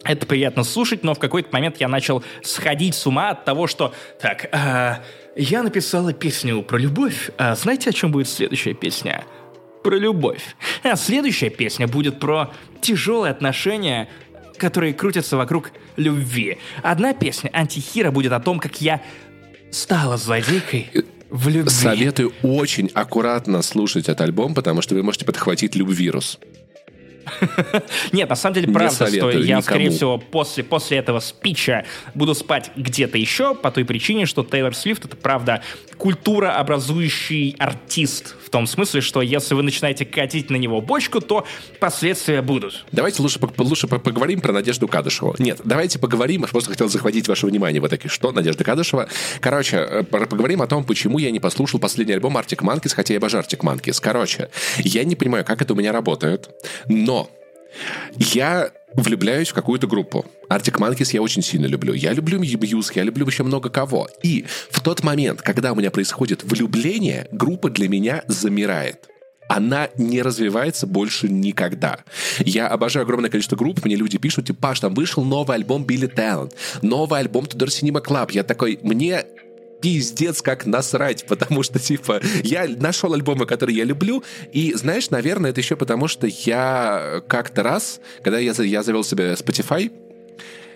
Это 0.05 0.27
приятно 0.27 0.65
слушать, 0.65 1.03
но 1.03 1.15
в 1.15 1.19
какой-то 1.19 1.49
момент 1.53 1.79
я 1.79 1.89
начал 1.89 2.23
сходить 2.43 2.95
с 2.95 3.07
ума 3.07 3.31
от 3.31 3.45
того, 3.45 3.67
что... 3.67 3.95
Так, 4.21 4.49
э, 4.53 4.97
я 5.37 5.63
написала 5.63 6.13
песню 6.13 6.63
про 6.63 6.77
любовь. 6.77 7.31
А 7.39 7.55
знаете, 7.55 7.91
о 7.91 7.93
чем 7.93 8.13
будет 8.13 8.29
следующая 8.29 8.75
песня? 8.75 9.25
Про 9.83 9.97
любовь. 9.97 10.57
А 10.83 10.97
следующая 10.97 11.49
песня 11.49 11.89
будет 11.89 12.21
про 12.21 12.51
тяжелые 12.83 13.31
отношения, 13.31 14.09
которые 14.57 14.95
крутятся 14.95 15.37
вокруг 15.37 15.73
любви. 15.97 16.59
Одна 16.83 17.13
песня, 17.13 17.51
«Антихира», 17.53 18.11
будет 18.11 18.33
о 18.33 18.41
том, 18.41 18.61
как 18.61 18.81
я 18.81 19.03
стала 19.71 20.17
злодейкой 20.17 20.91
в 21.31 21.49
любви. 21.49 21.71
Советую 21.71 22.33
очень 22.43 22.91
аккуратно 22.95 23.63
слушать 23.63 24.09
этот 24.09 24.21
альбом, 24.21 24.55
потому 24.55 24.83
что 24.83 24.95
вы 24.95 25.03
можете 25.03 25.25
подхватить 25.25 25.75
любвирус. 25.75 26.39
Нет, 28.13 28.29
на 28.29 28.37
самом 28.37 28.55
деле, 28.55 28.73
правда, 28.73 29.07
что 29.07 29.31
я, 29.31 29.63
скорее 29.63 29.91
всего, 29.91 30.19
после, 30.19 30.63
после 30.63 30.99
этого 30.99 31.21
спича 31.21 31.85
буду 32.15 32.35
спать 32.35 32.71
где-то 32.77 33.19
еще, 33.19 33.55
по 33.55 33.71
той 33.71 33.85
причине, 33.85 34.27
что 34.27 34.45
Тейлор 34.45 34.75
Свифт— 34.75 35.05
это, 35.07 35.17
правда, 35.17 35.63
культура 35.97 36.57
образующий 36.57 37.57
артист. 37.59 38.37
В 38.45 38.51
том 38.51 38.67
смысле, 38.67 39.01
что 39.01 39.23
если 39.23 39.55
вы 39.55 39.63
начинаете 39.63 40.05
катить 40.05 40.51
на 40.51 40.57
него 40.57 40.81
бочку, 40.81 41.21
то 41.21 41.47
последствия 41.81 42.43
будут. 42.43 42.85
Давайте 42.93 43.23
лучше, 43.23 43.41
лучше 43.59 43.87
поговорим 43.87 44.41
про 44.41 44.53
Надежду 44.53 44.89
Кадышеву. 44.89 45.35
Нет, 45.39 45.61
давайте 45.65 45.99
поговорим, 45.99 46.43
я 46.43 46.49
просто 46.49 46.71
хотел 46.71 46.89
захватить 46.89 47.29
ваше 47.29 47.47
внимание. 47.47 47.81
Вы 47.81 47.89
такие, 47.89 48.11
что, 48.11 48.33
Надежда 48.33 48.65
Кадышева? 48.65 49.09
Короче, 49.41 49.77
э, 49.77 50.03
поговорим 50.05 50.63
о 50.63 50.67
том, 50.67 50.85
почему 50.85 51.19
я 51.19 51.31
не 51.31 51.41
послушал 51.41 51.81
последний 51.81 52.15
альбом 52.15 52.37
Arctic 52.37 52.59
Monkeys, 52.59 52.95
хотя 52.95 53.15
я 53.15 53.19
обожаю 53.19 53.45
Arctic 53.45 53.61
Monkeys. 53.61 53.99
Короче, 54.01 54.51
я 54.79 55.05
не 55.05 55.17
понимаю, 55.17 55.45
как 55.45 55.63
это 55.63 55.73
у 55.73 55.77
меня 55.77 55.93
работает, 55.93 56.51
но 56.89 57.31
я 58.19 58.71
влюбляюсь 58.97 59.49
в 59.49 59.55
какую-то 59.55 59.87
группу. 59.87 60.25
Arctic 60.49 60.79
Monkeys 60.79 61.11
я 61.13 61.23
очень 61.23 61.43
сильно 61.43 61.67
люблю. 61.67 61.93
Я 61.95 62.13
люблю 62.13 62.41
Muse, 62.41 62.93
я 62.95 63.03
люблю 63.03 63.27
еще 63.27 63.43
много 63.43 63.71
кого. 63.71 64.09
И 64.23 64.45
в 64.71 64.81
тот 64.81 65.03
момент, 65.03 65.43
когда 65.43 65.73
у 65.73 65.75
меня 65.75 65.91
происходит 65.91 66.45
влюбление, 66.45 67.29
группа 67.33 67.71
для 67.71 67.89
меня 67.89 68.23
замирает 68.29 69.09
она 69.47 69.91
не 69.99 70.23
развивается 70.23 70.87
больше 70.87 71.29
никогда. 71.29 71.99
Я 72.39 72.67
обожаю 72.69 73.05
огромное 73.05 73.31
количество 73.31 73.57
групп, 73.57 73.85
мне 73.85 73.95
люди 73.95 74.19
пишут, 74.19 74.47
типа, 74.47 74.59
Паш, 74.69 74.81
там 74.81 74.95
вышел 74.95 75.23
новый 75.23 75.57
альбом 75.57 75.85
Билли 75.85 76.09
Talent, 76.09 76.53
новый 76.83 77.21
альбом 77.21 77.45
Tudor 77.45 77.69
Cinema 77.69 78.03
Club. 78.03 78.31
Я 78.33 78.43
такой, 78.43 78.79
мне 78.83 79.25
пиздец 79.85 80.41
как 80.41 80.65
насрать, 80.65 81.27
потому 81.27 81.63
что, 81.63 81.79
типа, 81.79 82.23
я 82.43 82.67
нашел 82.67 83.13
альбомы, 83.13 83.45
которые 83.45 83.77
я 83.77 83.85
люблю, 83.85 84.25
и, 84.51 84.73
знаешь, 84.73 85.11
наверное, 85.11 85.51
это 85.51 85.61
еще 85.61 85.77
потому, 85.77 86.09
что 86.09 86.27
я 86.27 87.23
как-то 87.29 87.63
раз, 87.63 88.01
когда 88.23 88.39
я, 88.39 88.53
я 88.53 88.83
завел 88.83 89.05
себе 89.05 89.35
Spotify, 89.35 89.93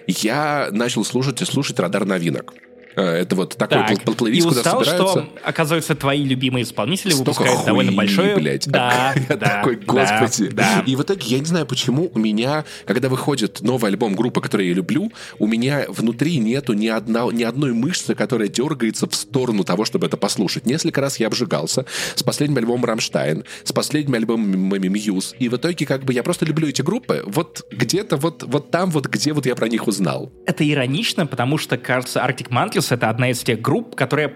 я 0.07 0.69
начал 0.73 1.07
слушать 1.07 1.41
и 1.41 1.47
слушать 1.47 1.81
радар 1.81 2.05
новинок. 2.05 2.53
Э, 2.99 3.21
это 3.21 3.37
вот 3.37 3.57
такой 3.57 3.97
так. 3.97 4.17
плейлист, 4.17 4.47
и 4.47 4.49
устал, 4.49 4.79
куда 4.79 4.91
собираются... 4.91 5.21
что, 5.21 5.49
оказывается, 5.49 5.95
твои 5.95 6.25
любимые 6.25 6.65
исполнители 6.65 7.11
Столько 7.11 7.29
выпускают 7.29 7.55
хуйни, 7.55 7.67
довольно 7.67 7.93
большое... 7.93 8.37
блядь. 8.37 8.69
Да, 8.69 9.15
я 9.29 9.37
да, 9.37 9.59
такой, 9.59 9.77
господи. 9.77 10.49
Да, 10.49 10.79
да. 10.79 10.85
И 10.85 10.97
в 10.97 11.03
итоге, 11.03 11.29
я 11.29 11.39
не 11.39 11.45
знаю, 11.45 11.65
почему 11.65 12.11
у 12.13 12.19
меня, 12.19 12.65
когда 12.87 13.09
выходит 13.09 13.61
новый 13.61 13.93
альбом 13.93 14.17
группы, 14.17 14.41
которую 14.41 14.69
я 14.69 14.75
люблю, 14.75 15.13
у 15.39 15.47
меня 15.47 15.85
внутри 15.89 16.39
нету 16.39 16.73
ни, 16.73 16.89
одна, 16.89 17.27
ни 17.31 17.45
одной 17.45 17.73
мышцы, 17.73 18.17
которая 18.17 18.49
дергается 18.49 19.09
в 19.09 19.15
сторону 19.15 19.63
того, 19.63 19.85
чтобы 19.85 20.07
это 20.07 20.17
послушать. 20.17 20.67
Несколько 20.67 21.01
раз 21.01 21.21
я 21.21 21.29
обжигался 21.29 21.87
с 22.17 22.25
последним 22.25 22.59
альбомом 22.59 22.85
«Рамштайн», 22.85 23.45
с 23.63 23.73
последним 23.73 24.15
альбомом 24.15 24.51
Muse, 24.51 25.37
и 25.39 25.49
в 25.49 25.57
итоге 25.57 25.87
как 25.87 26.03
бы 26.03 26.13
я 26.13 26.25
просто 26.25 26.47
люблю 26.47 26.67
эти 26.67 26.83
группы. 26.83 27.23
Вот 27.27 27.65
где-то 27.71 28.17
вот, 28.17 28.43
вот 28.43 28.73
там 28.73 28.91
вот, 28.91 29.07
где 29.07 29.33
вот 29.33 29.47
я 29.47 29.55
про 29.55 29.69
них 29.69 29.87
узнал. 29.87 30.33
Это 30.47 30.69
иронично, 30.69 31.27
потому 31.27 31.59
что, 31.59 31.77
кажется, 31.77 32.19
Arctic 32.27 32.49
Monkeys— 32.49 32.88
это 32.93 33.09
одна 33.11 33.31
из 33.31 33.43
тех 33.43 33.61
групп, 33.61 33.95
которая 33.95 34.35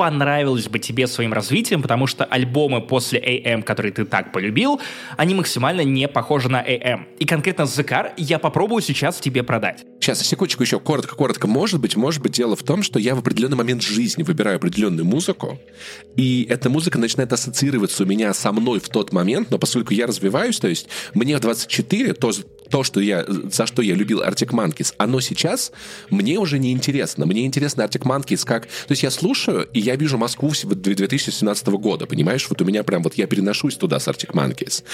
понравилась 0.00 0.66
бы 0.66 0.78
тебе 0.78 1.06
своим 1.06 1.34
развитием, 1.34 1.82
потому 1.82 2.06
что 2.06 2.24
альбомы 2.24 2.80
после 2.80 3.20
AM, 3.20 3.62
которые 3.62 3.92
ты 3.92 4.06
так 4.06 4.32
полюбил, 4.32 4.80
они 5.18 5.34
максимально 5.34 5.82
не 5.82 6.08
похожи 6.08 6.48
на 6.48 6.66
AM. 6.66 7.04
И 7.18 7.26
конкретно 7.26 7.66
The 7.66 7.90
Car 7.90 8.14
я 8.16 8.38
попробую 8.38 8.80
сейчас 8.80 9.20
тебе 9.20 9.42
продать. 9.42 9.84
Сейчас, 10.00 10.22
секундочку 10.22 10.62
еще, 10.62 10.80
коротко-коротко. 10.80 11.46
Может 11.46 11.82
быть, 11.82 11.96
может 11.96 12.22
быть, 12.22 12.32
дело 12.32 12.56
в 12.56 12.62
том, 12.62 12.82
что 12.82 12.98
я 12.98 13.14
в 13.14 13.18
определенный 13.18 13.58
момент 13.58 13.82
жизни 13.82 14.22
выбираю 14.22 14.56
определенную 14.56 15.04
музыку, 15.04 15.58
и 16.16 16.46
эта 16.48 16.70
музыка 16.70 16.98
начинает 16.98 17.34
ассоциироваться 17.34 18.04
у 18.04 18.06
меня 18.06 18.32
со 18.32 18.52
мной 18.52 18.80
в 18.80 18.88
тот 18.88 19.12
момент, 19.12 19.50
но 19.50 19.58
поскольку 19.58 19.92
я 19.92 20.06
развиваюсь, 20.06 20.58
то 20.58 20.68
есть 20.68 20.88
мне 21.12 21.38
24, 21.38 22.14
то 22.14 22.32
то, 22.70 22.84
что 22.84 23.00
я, 23.00 23.24
за 23.26 23.66
что 23.66 23.82
я 23.82 23.94
любил 23.94 24.22
Arctic 24.22 24.50
Monkeys, 24.50 24.94
оно 24.96 25.20
сейчас 25.20 25.72
мне 26.08 26.38
уже 26.38 26.58
не 26.58 26.72
интересно. 26.72 27.26
Мне 27.26 27.44
интересно 27.44 27.82
Arctic 27.82 28.02
Monkeys 28.02 28.44
как... 28.44 28.66
То 28.66 28.92
есть 28.92 29.02
я 29.02 29.10
слушаю, 29.10 29.68
и 29.72 29.80
я 29.80 29.96
вижу 29.96 30.16
Москву 30.18 30.50
2017 30.50 31.66
года, 31.68 32.06
понимаешь? 32.06 32.46
Вот 32.48 32.62
у 32.62 32.64
меня 32.64 32.82
прям 32.82 33.02
вот 33.02 33.14
я 33.14 33.26
переношусь 33.26 33.76
туда 33.76 33.98
с 33.98 34.08
Arctic 34.08 34.32
Monkeys. 34.32 34.84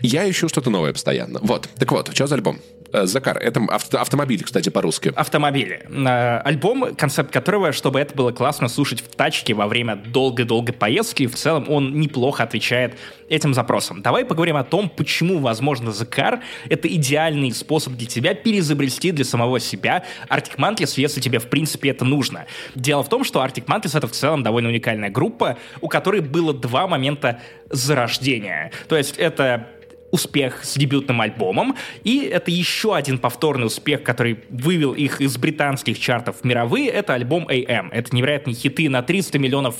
Я 0.00 0.28
ищу 0.30 0.48
что-то 0.48 0.70
новое 0.70 0.92
постоянно. 0.92 1.40
Вот. 1.42 1.68
Так 1.78 1.92
вот, 1.92 2.10
что 2.14 2.26
за 2.26 2.34
альбом? 2.34 2.60
Э, 2.92 3.06
Закар, 3.06 3.38
это 3.38 3.60
авто, 3.68 4.00
автомобили, 4.00 4.42
кстати, 4.42 4.68
по-русски. 4.68 5.12
Автомобили. 5.14 5.86
Э, 5.88 6.38
альбом, 6.38 6.94
концепт 6.96 7.32
которого, 7.32 7.72
чтобы 7.72 8.00
это 8.00 8.14
было 8.14 8.32
классно 8.32 8.68
слушать 8.68 9.00
в 9.00 9.14
тачке 9.14 9.54
во 9.54 9.66
время 9.66 9.96
долгой-долгой 9.96 10.74
поездки, 10.74 11.26
в 11.26 11.34
целом 11.34 11.66
он 11.68 12.00
неплохо 12.00 12.42
отвечает 12.42 12.96
этим 13.28 13.54
запросам. 13.54 14.02
Давай 14.02 14.24
поговорим 14.24 14.56
о 14.56 14.64
том, 14.64 14.88
почему, 14.88 15.38
возможно, 15.38 15.92
Закар— 15.92 16.40
это 16.68 16.88
идеальный 16.88 17.52
способ 17.52 17.94
для 17.94 18.06
тебя 18.06 18.34
перезабрести 18.34 19.12
для 19.12 19.24
самого 19.24 19.60
себя 19.60 20.04
Arctic 20.28 20.56
Monkeys, 20.56 20.94
если 20.96 21.20
тебе, 21.20 21.38
в 21.38 21.46
принципе, 21.46 21.90
это 21.90 22.04
нужно. 22.04 22.46
Дело 22.74 23.02
в 23.02 23.08
том, 23.08 23.24
что 23.24 23.40
Arctic 23.40 23.66
Monkeys— 23.66 23.96
это 23.98 24.08
в 24.08 24.12
целом 24.12 24.42
довольно 24.42 24.68
уникальная 24.68 25.10
группа, 25.10 25.58
у 25.80 25.88
которой 25.88 26.20
было 26.20 26.52
два 26.52 26.88
момента 26.88 27.40
зарождения. 27.70 28.72
То 28.88 28.96
есть 28.96 29.16
это 29.16 29.68
успех 30.10 30.64
с 30.64 30.76
дебютным 30.76 31.20
альбомом, 31.20 31.76
и 32.04 32.20
это 32.20 32.50
еще 32.50 32.94
один 32.94 33.18
повторный 33.18 33.66
успех, 33.66 34.02
который 34.02 34.40
вывел 34.48 34.92
их 34.92 35.20
из 35.20 35.36
британских 35.36 35.98
чартов 35.98 36.36
в 36.40 36.44
мировые, 36.44 36.88
это 36.88 37.14
альбом 37.14 37.46
AM. 37.48 37.88
Это 37.92 38.14
невероятные 38.14 38.54
хиты 38.54 38.88
на 38.88 39.02
300 39.02 39.38
миллионов 39.38 39.76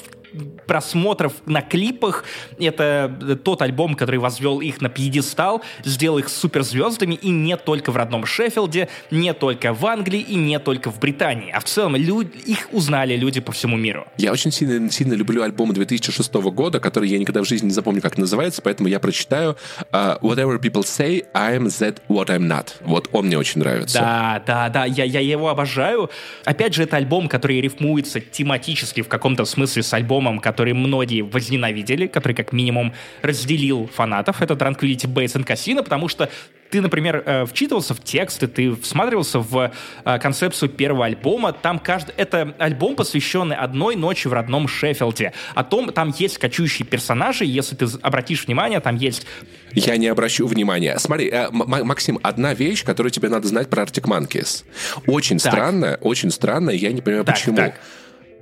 просмотров 0.66 1.32
на 1.46 1.62
клипах. 1.62 2.24
Это 2.58 3.38
тот 3.42 3.62
альбом, 3.62 3.94
который 3.94 4.18
возвел 4.18 4.60
их 4.60 4.80
на 4.80 4.88
пьедестал, 4.88 5.62
сделал 5.84 6.18
их 6.18 6.28
суперзвездами, 6.28 7.14
и 7.14 7.30
не 7.30 7.56
только 7.56 7.90
в 7.90 7.96
родном 7.96 8.26
Шеффилде, 8.26 8.88
не 9.10 9.34
только 9.34 9.74
в 9.74 9.84
Англии 9.86 10.20
и 10.20 10.34
не 10.34 10.58
только 10.58 10.90
в 10.90 10.98
Британии, 11.00 11.50
а 11.50 11.60
в 11.60 11.64
целом 11.64 11.96
люди, 11.96 12.30
их 12.46 12.68
узнали 12.72 13.16
люди 13.16 13.40
по 13.40 13.52
всему 13.52 13.76
миру. 13.76 14.06
Я 14.16 14.32
очень 14.32 14.52
сильно, 14.52 14.90
сильно 14.90 15.14
люблю 15.14 15.42
альбом 15.42 15.72
2006 15.72 16.32
года, 16.34 16.80
который 16.80 17.08
я 17.08 17.18
никогда 17.18 17.42
в 17.42 17.46
жизни 17.46 17.66
не 17.66 17.72
запомню, 17.72 18.00
как 18.00 18.18
называется, 18.18 18.62
поэтому 18.62 18.88
я 18.88 19.00
прочитаю 19.00 19.56
uh, 19.92 20.20
Whatever 20.20 20.60
people 20.60 20.82
say, 20.82 21.24
I'm 21.34 21.66
that 21.66 21.98
what 22.08 22.26
I'm 22.26 22.46
not. 22.46 22.74
Вот 22.80 23.08
он 23.12 23.26
мне 23.26 23.38
очень 23.38 23.60
нравится. 23.60 23.98
Да, 23.98 24.42
да, 24.46 24.68
да, 24.68 24.84
я, 24.84 25.04
я 25.04 25.20
его 25.20 25.48
обожаю. 25.48 26.10
Опять 26.44 26.74
же, 26.74 26.82
это 26.82 26.96
альбом, 26.96 27.28
который 27.28 27.60
рифмуется 27.60 28.20
тематически 28.20 29.02
в 29.02 29.08
каком-то 29.08 29.44
смысле 29.44 29.82
с 29.82 29.92
альбомом 29.92 30.19
альбомом, 30.20 30.40
который 30.40 30.74
многие 30.74 31.22
возненавидели, 31.22 32.06
который 32.06 32.34
как 32.34 32.52
минимум 32.52 32.92
разделил 33.22 33.88
фанатов. 33.94 34.42
Это 34.42 34.54
Tranquility 34.54 35.06
Base 35.06 35.36
and 35.36 35.46
Casino, 35.46 35.82
потому 35.82 36.08
что 36.08 36.28
ты, 36.70 36.80
например, 36.80 37.22
э, 37.26 37.46
вчитывался 37.46 37.94
в 37.94 38.00
тексты, 38.04 38.46
ты 38.46 38.76
всматривался 38.76 39.40
в 39.40 39.72
э, 40.04 40.18
концепцию 40.18 40.68
первого 40.68 41.06
альбома, 41.06 41.52
там 41.52 41.78
каждый... 41.80 42.14
Это 42.16 42.54
альбом, 42.58 42.94
посвященный 42.94 43.56
одной 43.56 43.96
ночи 43.96 44.28
в 44.28 44.32
родном 44.32 44.68
Шеффилде. 44.68 45.32
О 45.54 45.64
том, 45.64 45.90
там 45.92 46.14
есть 46.16 46.38
кочующие 46.38 46.86
персонажи, 46.86 47.44
если 47.44 47.74
ты 47.74 47.86
обратишь 48.02 48.46
внимание, 48.46 48.78
там 48.80 48.96
есть... 48.96 49.26
Я 49.72 49.96
не 49.96 50.06
обращу 50.06 50.46
внимания. 50.46 50.96
Смотри, 50.98 51.28
э, 51.28 51.48
Максим, 51.50 52.20
одна 52.22 52.54
вещь, 52.54 52.84
которую 52.84 53.10
тебе 53.10 53.28
надо 53.28 53.48
знать 53.48 53.68
про 53.68 53.82
Arctic 53.82 54.04
Monkeys. 54.04 54.64
Очень 55.06 55.38
так. 55.38 55.52
странно, 55.52 55.98
очень 56.00 56.30
странно, 56.30 56.70
я 56.70 56.92
не 56.92 57.00
понимаю, 57.00 57.24
так, 57.24 57.34
почему. 57.34 57.56
Так 57.56 57.80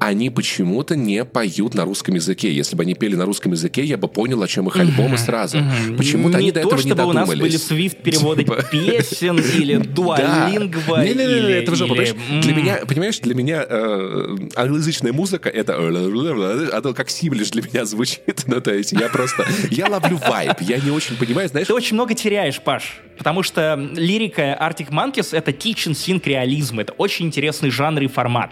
они 0.01 0.31
почему-то 0.31 0.97
не 0.97 1.25
поют 1.25 1.75
на 1.75 1.85
русском 1.85 2.15
языке. 2.15 2.53
Если 2.53 2.77
бы 2.77 2.83
они 2.83 2.95
пели 2.95 3.17
на 3.17 3.25
русском 3.25 3.53
языке, 3.53 3.85
я 3.85 3.97
бы 3.97 4.09
понял, 4.09 4.43
о 4.43 4.49
чем 4.49 4.69
их 4.69 4.77
альбомы 4.77 5.19
сразу. 5.19 5.59
Почему-то 5.97 6.39
они 6.39 6.53
до 6.53 6.61
этого 6.61 6.81
не 6.81 6.91
додумались. 6.91 7.29
у 7.29 7.33
нас 7.33 7.39
были 7.39 7.57
свифт-переводы 7.57 8.43
типа. 8.45 8.63
песен 8.71 9.39
или 9.39 9.77
дуалингва. 9.77 11.05
Не-не-не, 11.05 11.53
это 11.53 11.75
же, 11.75 11.87
для 11.87 12.55
меня, 12.55 12.77
понимаешь, 12.87 13.19
для 13.21 13.35
меня 13.35 13.65
э, 13.69 14.37
англоязычная 14.57 15.13
музыка, 15.13 15.49
это 15.49 15.75
а 15.77 16.95
как 16.95 17.11
сиблиш 17.11 17.51
для 17.51 17.63
меня 17.63 17.85
звучит. 17.85 18.45
Ну, 18.49 18.63
то 18.63 18.73
есть 18.73 18.93
я 18.93 19.09
просто, 19.09 19.45
я 19.71 19.89
ловлю 19.89 20.19
вайб, 20.27 20.61
я 20.61 20.79
не 20.79 20.91
очень 20.91 21.17
понимаю, 21.17 21.49
знаешь... 21.49 21.67
Ты 21.67 21.75
очень 21.75 21.95
много 21.95 22.15
теряешь, 22.15 22.61
Паш, 22.61 23.01
потому 23.19 23.43
что 23.43 23.75
лирика 23.95 24.57
Arctic 24.59 24.91
Monkeys— 24.91 25.29
это 25.33 25.51
kitchen 25.51 25.93
sink 25.93 26.23
реализм, 26.25 26.81
это 26.81 26.95
очень 26.95 27.27
интересный 27.27 27.71
жанр 27.71 28.03
и 28.03 28.07
формат 28.07 28.51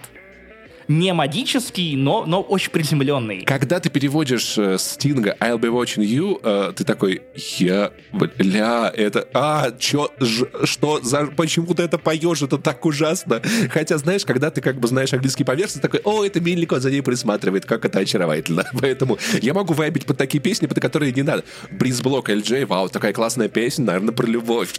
не 0.89 1.13
магический, 1.13 1.97
но, 1.97 2.25
но 2.27 2.41
очень 2.41 2.71
приземленный. 2.71 3.43
Когда 3.43 3.81
ты 3.81 3.91
переводишь 3.91 4.57
э, 4.59 4.77
Стинга 4.79 5.37
I'll 5.41 5.59
be 5.59 5.71
watching 5.71 6.05
you, 6.05 6.41
э, 6.43 6.73
ты 6.75 6.85
такой, 6.85 7.23
я, 7.59 7.93
бля, 8.13 8.93
это, 8.95 9.29
а, 9.35 9.71
чё, 9.79 10.11
ж, 10.21 10.45
что, 10.65 11.01
за, 11.03 11.27
почему 11.27 11.75
ты 11.75 11.83
это 11.83 11.99
поешь, 11.99 12.43
это 12.43 12.59
так 12.59 12.85
ужасно. 12.87 13.43
Хотя, 13.71 13.99
знаешь, 13.99 14.25
когда 14.25 14.51
ты 14.51 14.61
как 14.61 14.79
бы 14.79 14.89
знаешь 14.89 15.13
английский 15.13 15.45
по 15.45 15.55
версии, 15.55 15.81
такой, 15.81 16.01
о, 16.05 16.25
это 16.25 16.41
Милли 16.41 16.67
за 16.71 16.91
ней 16.91 17.03
присматривает, 17.03 17.65
как 17.65 17.85
это 17.85 18.01
очаровательно. 18.01 18.65
Поэтому 18.81 19.19
я 19.41 19.55
могу 19.55 19.75
вайбить 19.75 20.07
под 20.07 20.17
такие 20.17 20.41
песни, 20.41 20.67
под 20.67 20.81
которые 20.81 21.13
не 21.13 21.23
надо. 21.23 21.45
Бризблок 21.71 22.29
LJ, 22.29 22.67
вау, 22.67 22.89
такая 22.89 23.13
классная 23.13 23.49
песня, 23.49 23.87
наверное, 23.87 24.13
про 24.13 24.27
любовь. 24.27 24.75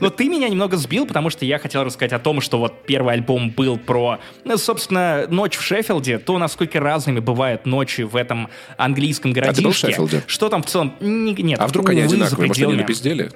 Но 0.00 0.10
ты 0.10 0.28
меня 0.28 0.48
немного 0.48 0.76
сбил, 0.76 1.06
потому 1.06 1.30
что 1.30 1.44
я 1.44 1.58
хотел 1.58 1.84
рассказать 1.84 2.12
о 2.12 2.18
том, 2.18 2.40
что 2.40 2.58
вот 2.58 2.84
первый 2.86 3.14
альбом 3.14 3.50
был 3.50 3.78
про, 3.78 4.18
ну, 4.44 4.56
собственно, 4.56 4.91
собственно, 4.92 5.26
ночь 5.28 5.56
в 5.56 5.62
Шеффилде, 5.62 6.18
то, 6.18 6.38
насколько 6.38 6.80
разными 6.80 7.20
бывают 7.20 7.66
ночи 7.66 8.02
в 8.02 8.16
этом 8.16 8.48
английском 8.76 9.32
городишке. 9.32 9.52
А 9.52 9.62
ты 9.62 9.64
был 9.64 9.72
в 9.72 9.76
Шеффилде? 9.76 10.22
Что 10.26 10.48
там 10.48 10.62
в 10.62 10.66
целом? 10.66 10.94
Нет. 11.00 11.60
А 11.60 11.66
вдруг 11.66 11.90
они 11.90 12.02
одинаковые? 12.02 12.48
Может, 12.48 12.62
они 12.62 12.74
напиздели? 12.74 13.30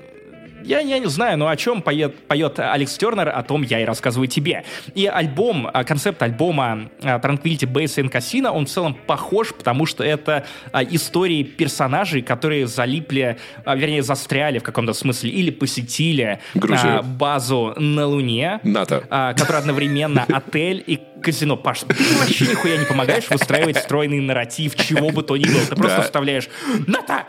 Я, 0.67 0.81
я 0.81 0.99
не 0.99 1.07
знаю, 1.07 1.39
но 1.39 1.47
о 1.47 1.57
чем 1.57 1.81
поет, 1.81 2.17
поет 2.27 2.59
Алекс 2.59 2.97
Тернер, 2.99 3.29
о 3.29 3.43
том 3.45 3.63
я 3.63 3.81
и 3.81 3.85
рассказываю 3.85 4.27
тебе. 4.27 4.65
И 4.95 5.07
альбом, 5.07 5.71
а, 5.73 5.85
концепт 5.85 6.21
альбома 6.23 6.91
а, 7.03 7.21
Tranquility 7.21 7.71
Base 7.71 8.03
and 8.03 8.11
Casino, 8.11 8.51
он 8.51 8.67
в 8.67 8.69
целом 8.69 8.95
похож, 8.95 9.55
потому 9.55 9.87
что 9.87 10.03
это 10.03 10.45
а, 10.73 10.83
истории 10.83 11.45
персонажей, 11.45 12.21
которые 12.21 12.67
залипли, 12.67 13.39
вернее, 13.65 14.03
застряли 14.03 14.59
в 14.59 14.65
каком-то 14.65 14.93
смысле, 14.93 15.31
или 15.31 15.51
посетили 15.51 16.41
Грузию. 16.55 17.05
базу 17.05 17.75
на 17.77 18.07
Луне. 18.07 18.59
НАТО. 18.65 19.35
Которая 19.37 19.61
одновременно 19.61 20.25
отель 20.29 20.83
и 20.85 20.99
казино. 21.23 21.57
Паш, 21.57 21.81
ты 21.81 21.95
вообще 22.19 22.47
нихуя 22.47 22.77
не 22.77 22.85
помогаешь 22.85 23.31
выстраивать 23.31 23.79
стройный 23.79 24.21
нарратив, 24.21 24.75
чего 24.75 25.11
бы 25.11 25.23
то 25.23 25.37
ни 25.37 25.45
было. 25.45 25.65
Ты 25.69 25.77
просто 25.77 26.03
вставляешь 26.03 26.49
«НАТО! 26.87 27.25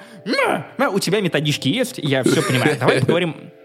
У 0.92 1.00
тебя 1.00 1.22
методички 1.22 1.70
есть, 1.70 1.98
я 1.98 2.24
все 2.24 2.42
понимаю. 2.42 2.78
Давай 2.80 3.00
поговорим 3.00 3.27
പറയും 3.32 3.57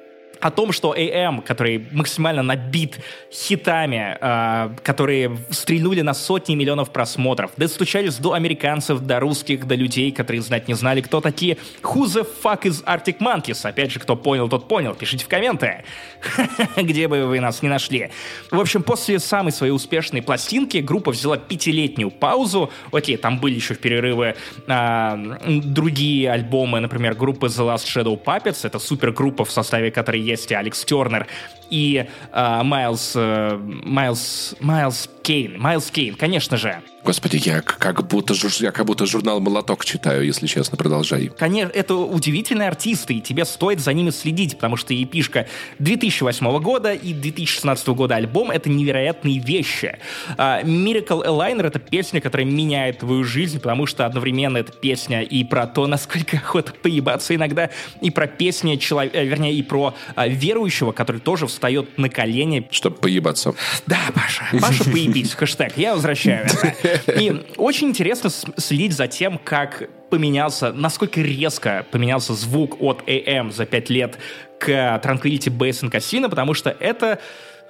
о 0.43 0.51
том, 0.51 0.73
что 0.73 0.93
AM, 0.93 1.41
который 1.41 1.87
максимально 1.93 2.43
набит 2.43 2.99
хитами, 3.33 4.19
э, 4.21 4.71
которые 4.83 5.39
стрельнули 5.51 6.01
на 6.01 6.15
сотни 6.15 6.57
миллионов 6.57 6.91
просмотров, 6.91 7.53
достучались 7.57 8.17
до 8.17 8.33
американцев, 8.33 9.01
до 9.01 9.21
русских, 9.21 9.69
до 9.69 9.77
людей, 9.77 10.11
которые 10.11 10.43
знать 10.43 10.67
не 10.67 10.75
знали, 10.75 11.01
кто 11.01 11.21
такие. 11.21 11.59
Who 11.83 12.07
the 12.07 12.27
fuck 12.43 12.63
is 12.63 12.85
Arctic 12.85 13.19
Monkeys? 13.19 13.65
Опять 13.65 13.93
же, 13.93 14.01
кто 14.01 14.17
понял, 14.17 14.49
тот 14.49 14.67
понял. 14.67 14.95
Пишите 14.95 15.25
в 15.25 15.29
комменты, 15.29 15.85
где 16.77 17.07
бы 17.07 17.27
вы 17.27 17.39
нас 17.39 17.63
не 17.63 17.69
нашли. 17.69 18.11
В 18.51 18.59
общем, 18.59 18.83
после 18.83 19.21
самой 19.21 19.53
своей 19.53 19.73
успешной 19.73 20.23
пластинки 20.23 20.79
группа 20.79 21.13
взяла 21.13 21.37
пятилетнюю 21.37 22.11
паузу. 22.11 22.71
Окей, 22.91 23.17
там 23.17 23.39
были 23.39 23.55
еще 23.55 23.75
в 23.75 23.79
перерывы 23.79 24.35
э, 24.67 25.37
другие 25.47 26.33
альбомы, 26.33 26.81
например, 26.81 27.15
группы 27.15 27.47
The 27.47 27.73
Last 27.73 27.85
Shadow 27.87 28.21
Puppets. 28.21 28.67
Это 28.67 28.81
супергруппа, 28.81 29.45
в 29.45 29.53
составе 29.53 29.93
которой 29.93 30.32
есть 30.33 30.51
Алекс 30.53 30.85
Тернер 30.85 31.27
и 31.73 32.07
э, 32.33 32.63
Майлз, 32.63 33.13
э, 33.17 33.57
Майлз, 33.57 34.55
Майлз 34.61 35.09
Кейн. 35.23 35.59
Майлз 35.59 35.91
Кейн, 35.91 36.15
конечно 36.15 36.57
же. 36.59 36.83
Господи, 37.05 37.41
я 37.45 37.63
как 37.63 38.07
будто, 38.07 38.33
я 38.61 38.71
как 38.71 38.87
будто 38.87 39.07
журнал 39.07 39.41
«Молоток» 39.41 39.85
читаю, 39.85 40.25
если 40.25 40.47
честно, 40.47 40.77
продолжай. 40.77 41.33
Конечно, 41.37 41.73
это 41.75 41.97
удивительные 41.97 42.69
артисты, 42.69 43.15
и 43.15 43.21
тебе 43.21 43.45
стоит 43.45 43.81
за 43.81 43.93
ними 43.93 44.11
следить, 44.11 44.55
потому 44.55 44.77
что 44.77 44.95
епишка 44.95 45.49
2008 45.81 46.61
года 46.61 46.93
и 46.93 47.13
2016 47.13 47.89
года 47.89 48.15
альбом— 48.15 48.51
это 48.53 48.71
невероятные 48.71 49.41
вещи. 49.41 49.99
Uh, 50.37 50.63
Miracle 50.63 51.27
Aligner— 51.27 51.67
это 51.69 51.81
песня, 51.81 52.21
которая 52.21 52.47
меняет 52.47 52.99
твою 52.99 53.25
жизнь, 53.25 53.59
потому 53.59 53.87
что 53.87 54.07
одновременно 54.07 54.59
это 54.59 54.71
песня 54.71 55.23
и 55.23 55.43
про 55.43 55.67
то, 55.67 55.89
насколько 55.89 56.37
охота 56.37 56.73
поебаться 56.73 57.35
иногда, 57.35 57.71
и 58.01 58.11
про 58.11 58.29
песни, 58.29 58.77
человека, 58.77 59.19
э, 59.19 59.25
вернее, 59.25 59.55
и 59.55 59.63
про 59.65 59.93
uh, 60.15 60.29
верующего, 60.29 60.93
который 60.93 61.21
тоже 61.21 61.47
встает 61.63 61.97
на 61.97 62.09
колени. 62.09 62.67
Чтобы 62.73 62.97
поебаться. 62.97 63.55
Да, 63.87 64.01
Паша. 64.13 64.43
Паша, 64.61 64.83
поебись. 64.83 65.33
Хэштег. 65.35 65.77
Я 65.77 65.95
возвращаю 65.95 66.47
это. 66.47 67.13
И 67.13 67.47
очень 67.57 67.91
интересно 67.91 68.31
следить 68.31 68.95
за 68.95 69.07
тем, 69.07 69.39
как 69.39 69.89
поменялся, 70.11 70.73
насколько 70.73 71.21
резко 71.21 71.87
поменялся 71.93 72.35
звук 72.35 72.83
от 72.83 73.09
AM 73.09 73.53
за 73.53 73.65
5 73.65 73.91
лет 73.91 74.19
к 74.59 74.69
Tranquility 74.69 75.57
Base 75.57 75.83
and 75.83 75.93
Casino, 75.93 76.29
потому 76.29 76.55
что 76.55 76.71
это 76.71 77.21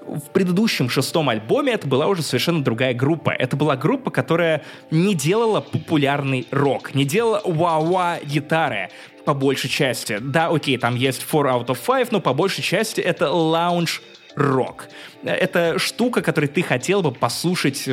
в 0.07 0.31
предыдущем 0.33 0.89
шестом 0.89 1.29
альбоме 1.29 1.73
это 1.73 1.87
была 1.87 2.07
уже 2.07 2.23
совершенно 2.23 2.63
другая 2.63 2.95
группа. 2.95 3.31
Это 3.31 3.57
была 3.57 3.77
группа, 3.77 4.11
которая 4.11 4.63
не 4.91 5.15
делала 5.15 5.61
популярный 5.61 6.47
рок, 6.51 6.95
не 6.95 7.05
делала 7.05 7.41
ва-ва 7.45 8.19
гитары 8.25 8.91
по 9.25 9.35
большей 9.35 9.71
части. 9.71 10.19
Да, 10.21 10.49
окей, 10.49 10.77
там 10.79 10.97
есть 10.97 11.25
4 11.25 11.45
out 11.45 11.67
of 11.67 11.79
5, 11.87 12.13
но 12.13 12.21
по 12.21 12.35
большей 12.35 12.63
части 12.63 13.01
это 13.01 13.31
лаунж 13.31 14.03
рок. 14.35 14.89
Это 15.25 15.79
штука, 15.79 16.23
которую 16.23 16.51
ты 16.51 16.63
хотел 16.63 17.03
бы 17.03 17.13
послушать, 17.13 17.89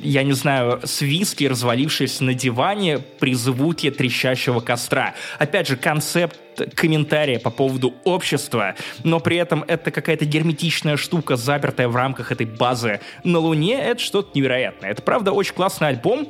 я 0.00 0.22
не 0.22 0.32
знаю, 0.32 0.80
с 0.84 1.00
виски, 1.00 1.44
развалившись 1.44 2.20
на 2.20 2.34
диване 2.34 2.98
при 2.98 3.34
звуке 3.34 3.90
трещащего 3.90 4.60
костра. 4.60 5.14
Опять 5.38 5.68
же, 5.68 5.76
концепт 5.76 6.38
комментария 6.74 7.38
по 7.38 7.50
поводу 7.50 7.94
общества, 8.04 8.74
но 9.04 9.20
при 9.20 9.36
этом 9.36 9.64
это 9.66 9.90
какая-то 9.90 10.24
герметичная 10.24 10.96
штука, 10.96 11.36
запертая 11.36 11.88
в 11.88 11.96
рамках 11.96 12.32
этой 12.32 12.46
базы 12.46 13.00
на 13.24 13.38
Луне, 13.38 13.78
это 13.78 14.00
что-то 14.00 14.30
невероятное. 14.34 14.90
Это, 14.90 15.02
правда, 15.02 15.32
очень 15.32 15.54
классный 15.54 15.88
альбом, 15.88 16.28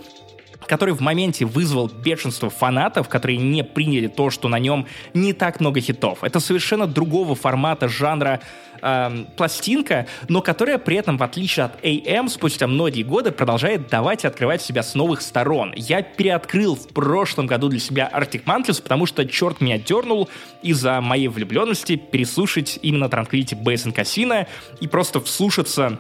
который 0.67 0.95
в 0.95 1.01
моменте 1.01 1.45
вызвал 1.45 1.89
бешенство 1.89 2.51
фанатов, 2.51 3.09
которые 3.09 3.37
не 3.37 3.63
приняли 3.65 4.07
то, 4.07 4.31
что 4.31 4.49
на 4.49 4.59
нем 4.59 4.87
не 5.15 5.33
так 5.33 5.61
много 5.61 5.81
хитов. 5.81 6.25
Это 6.25 6.41
совершенно 6.41 6.87
другого 6.87 7.35
формата 7.35 7.89
жанра 7.89 8.41
э, 8.81 9.25
пластинка, 9.37 10.07
но 10.29 10.43
которая 10.43 10.79
при 10.79 10.97
этом, 10.97 11.19
в 11.19 11.23
отличие 11.23 11.67
от 11.67 11.83
AM, 11.85 12.29
спустя 12.29 12.67
многие 12.67 13.03
годы 13.03 13.33
продолжает 13.33 13.89
давать 13.89 14.25
и 14.25 14.27
открывать 14.27 14.63
себя 14.63 14.83
с 14.83 14.95
новых 14.95 15.23
сторон. 15.23 15.73
Я 15.77 16.03
переоткрыл 16.03 16.77
в 16.77 16.89
прошлом 16.89 17.47
году 17.47 17.69
для 17.69 17.81
себя 17.81 18.11
Arctic 18.13 18.45
Monkeys, 18.45 18.83
потому 18.83 19.07
что 19.07 19.27
черт 19.27 19.61
меня 19.61 19.79
дернул 19.79 20.29
из-за 20.63 21.01
моей 21.01 21.29
влюбленности 21.29 21.97
переслушать 21.97 22.79
именно 22.83 23.05
Tranquility 23.05 23.61
Base 23.63 23.87
and 23.87 23.95
Casino 23.95 24.47
и 24.81 24.87
просто 24.87 25.21
вслушаться 25.21 25.99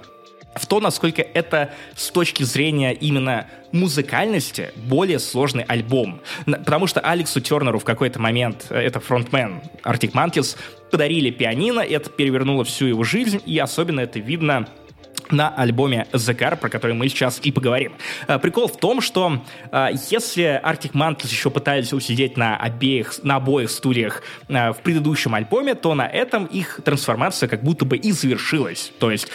в 0.56 0.66
то, 0.66 0.80
насколько 0.80 1.22
это 1.22 1.70
с 1.94 2.10
точки 2.10 2.42
зрения 2.42 2.92
именно 2.92 3.46
музыкальности 3.72 4.72
более 4.76 5.18
сложный 5.18 5.64
альбом. 5.64 6.20
Потому 6.44 6.86
что 6.86 7.00
Алексу 7.00 7.40
Тернеру 7.40 7.78
в 7.78 7.84
какой-то 7.84 8.18
момент, 8.18 8.66
э, 8.70 8.80
это 8.80 9.00
фронтмен 9.00 9.62
Arctic 9.82 10.12
Monkeys, 10.12 10.56
подарили 10.90 11.30
пианино, 11.30 11.80
это 11.80 12.10
перевернуло 12.10 12.64
всю 12.64 12.86
его 12.86 13.04
жизнь, 13.04 13.42
и 13.44 13.58
особенно 13.58 14.00
это 14.00 14.18
видно 14.18 14.68
на 15.30 15.48
альбоме 15.48 16.06
The 16.12 16.36
Car, 16.36 16.56
про 16.56 16.68
который 16.68 16.92
мы 16.92 17.08
сейчас 17.08 17.40
и 17.42 17.52
поговорим. 17.52 17.94
А, 18.26 18.38
прикол 18.38 18.68
в 18.68 18.76
том, 18.76 19.00
что 19.00 19.42
а, 19.70 19.90
если 20.10 20.60
Arctic 20.64 20.92
Monkeys 20.92 21.28
еще 21.28 21.50
пытались 21.50 21.92
усидеть 21.92 22.36
на 22.36 22.56
обеих, 22.56 23.22
на 23.22 23.36
обоих 23.36 23.70
студиях 23.70 24.22
а, 24.48 24.72
в 24.72 24.80
предыдущем 24.80 25.34
альбоме, 25.34 25.74
то 25.74 25.94
на 25.94 26.06
этом 26.06 26.46
их 26.46 26.80
трансформация 26.84 27.48
как 27.48 27.62
будто 27.62 27.84
бы 27.84 27.96
и 27.96 28.12
завершилась. 28.12 28.92
То 28.98 29.10
есть 29.10 29.28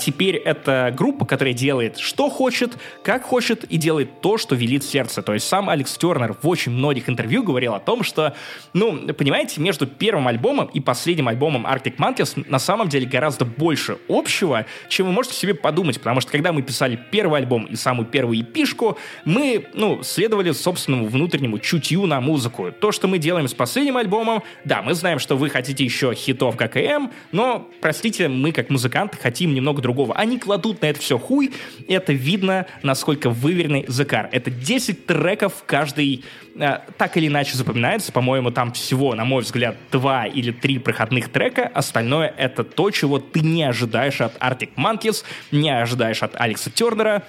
теперь 0.00 0.36
это 0.36 0.92
группа, 0.96 1.24
которая 1.24 1.54
делает 1.54 1.98
что 1.98 2.30
хочет, 2.30 2.76
как 3.02 3.22
хочет 3.22 3.64
и 3.64 3.76
делает 3.76 4.20
то, 4.20 4.38
что 4.38 4.54
велит 4.54 4.84
сердце. 4.84 5.22
То 5.22 5.34
есть 5.34 5.46
сам 5.46 5.68
Алекс 5.68 5.96
Тернер 5.96 6.36
в 6.40 6.48
очень 6.48 6.72
многих 6.72 7.08
интервью 7.08 7.42
говорил 7.42 7.74
о 7.74 7.80
том, 7.80 8.02
что, 8.02 8.34
ну, 8.72 9.12
понимаете, 9.14 9.60
между 9.60 9.86
первым 9.86 10.28
альбомом 10.28 10.66
и 10.66 10.80
последним 10.80 11.28
альбомом 11.28 11.66
Arctic 11.66 11.96
Monkeys 11.96 12.44
на 12.48 12.58
самом 12.58 12.88
деле 12.88 13.06
гораздо 13.06 13.44
больше 13.44 13.98
общего, 14.08 14.66
чем 14.88 15.06
вы 15.06 15.12
можете 15.12 15.34
себе 15.38 15.54
подумать, 15.54 15.98
потому 15.98 16.20
что 16.20 16.30
когда 16.30 16.52
мы 16.52 16.62
писали 16.62 16.98
первый 17.10 17.40
альбом 17.40 17.66
и 17.66 17.76
самую 17.76 18.06
первую 18.06 18.40
эпишку, 18.40 18.98
мы, 19.24 19.66
ну, 19.74 20.02
следовали 20.02 20.52
собственному 20.52 21.06
внутреннему 21.06 21.58
чутью 21.58 22.06
на 22.06 22.20
музыку. 22.20 22.72
То, 22.72 22.92
что 22.92 23.08
мы 23.08 23.18
делаем 23.18 23.48
с 23.48 23.54
последним 23.54 23.96
альбомом, 23.96 24.42
да, 24.64 24.82
мы 24.82 24.94
знаем, 24.94 25.18
что 25.18 25.36
вы 25.36 25.50
хотите 25.50 25.84
еще 25.84 26.14
хитов 26.14 26.56
ГКМ, 26.56 27.10
но, 27.32 27.68
простите, 27.80 28.28
мы 28.28 28.52
как 28.52 28.70
музыканты 28.70 29.16
хотим 29.16 29.54
немного 29.54 29.82
другого. 29.82 30.14
Они 30.14 30.38
кладут 30.38 30.82
на 30.82 30.86
это 30.86 31.00
все 31.00 31.18
хуй, 31.18 31.52
и 31.86 31.92
это 31.92 32.12
видно, 32.12 32.66
насколько 32.82 33.30
выверенный 33.30 33.84
Закар. 33.88 34.28
Это 34.32 34.50
10 34.50 35.06
треков, 35.06 35.64
каждый 35.66 36.24
э, 36.58 36.80
так 36.96 37.16
или 37.16 37.28
иначе 37.28 37.56
запоминается. 37.56 38.12
По-моему, 38.12 38.50
там 38.50 38.72
всего, 38.72 39.14
на 39.14 39.24
мой 39.24 39.42
взгляд, 39.42 39.76
два 39.90 40.26
или 40.26 40.52
три 40.52 40.78
проходных 40.78 41.30
трека. 41.30 41.66
Остальное— 41.66 42.32
это 42.36 42.64
то, 42.64 42.90
чего 42.90 43.18
ты 43.18 43.40
не 43.40 43.64
ожидаешь 43.64 44.20
от 44.20 44.36
Arctic 44.38 44.70
Monkeys, 44.76 45.24
не 45.50 45.70
ожидаешь 45.70 46.22
от 46.22 46.34
Алекса 46.40 46.70
Тернера. 46.70 47.22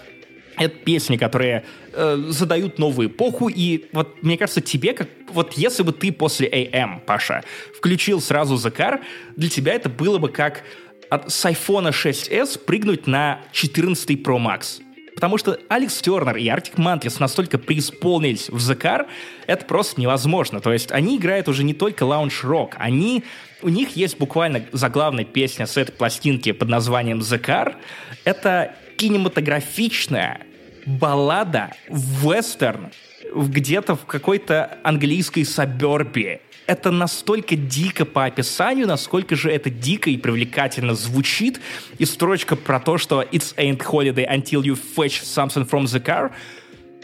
Это 0.58 0.76
песни, 0.76 1.16
которые 1.16 1.64
э, 1.94 2.18
задают 2.28 2.80
новую 2.80 3.08
эпоху, 3.08 3.48
и 3.48 3.86
вот 3.94 4.22
мне 4.24 4.38
кажется, 4.38 4.60
тебе, 4.60 4.94
как 4.94 5.08
вот 5.32 5.54
если 5.54 5.84
бы 5.84 5.94
ты 5.94 6.12
после 6.12 6.50
AM, 6.50 7.00
Паша, 7.06 7.44
включил 7.78 8.20
сразу 8.20 8.58
Закар, 8.58 9.00
для 9.38 9.50
тебя 9.50 9.74
это 9.74 9.88
было 9.88 10.18
бы 10.18 10.28
как 10.28 10.64
от 11.10 11.32
с 11.32 11.46
iPhone 11.46 11.90
6s 11.92 12.60
прыгнуть 12.60 13.08
на 13.08 13.42
14 13.52 14.22
Pro 14.22 14.38
Max. 14.38 14.82
Потому 15.20 15.38
что 15.38 15.60
Алекс 15.68 16.02
Тернер 16.02 16.38
и 16.38 16.46
Arctic 16.46 16.76
Monkeys 16.78 17.18
настолько 17.20 17.58
преисполнились 17.58 18.48
в 18.48 18.62
Закар, 18.62 19.06
это 19.48 19.66
просто 19.66 20.00
невозможно. 20.00 20.62
То 20.62 20.72
есть 20.72 20.94
они 20.94 21.18
играют 21.18 21.50
уже 21.50 21.66
не 21.66 21.74
только 21.74 22.04
лаунж-рок, 22.04 22.78
они 22.80 23.26
у 23.62 23.68
них 23.68 23.98
есть 23.98 24.18
буквально 24.18 24.64
заглавная 24.72 25.26
песня 25.26 25.68
с 25.68 25.76
этой 25.76 25.92
пластинки 25.92 26.54
под 26.54 26.70
названием 26.70 27.20
The 27.20 27.38
Car. 27.38 27.76
Это 28.24 28.74
кинематографичная 28.96 30.40
баллада 30.86 31.74
вестерн 31.90 32.90
где-то 33.36 33.98
в 33.98 34.06
какой-то 34.06 34.78
английской 34.84 35.44
сабербе. 35.44 36.40
Это 36.70 36.92
настолько 36.92 37.56
дико 37.56 38.06
по 38.06 38.26
описанию, 38.26 38.86
насколько 38.86 39.36
же 39.36 39.50
это 39.50 39.72
дико 39.72 40.12
и 40.12 40.18
привлекательно 40.18 40.94
звучит. 40.94 41.60
И 41.98 42.06
строчка 42.06 42.56
про 42.56 42.80
то, 42.80 43.00
что 43.00 43.24
«It's 43.24 43.56
ain't 43.56 43.80
holiday 43.80 44.30
until 44.30 44.62
you 44.62 44.78
fetch 44.96 45.24
something 45.24 45.68
from 45.68 45.86
the 45.86 46.00
car» 46.00 46.32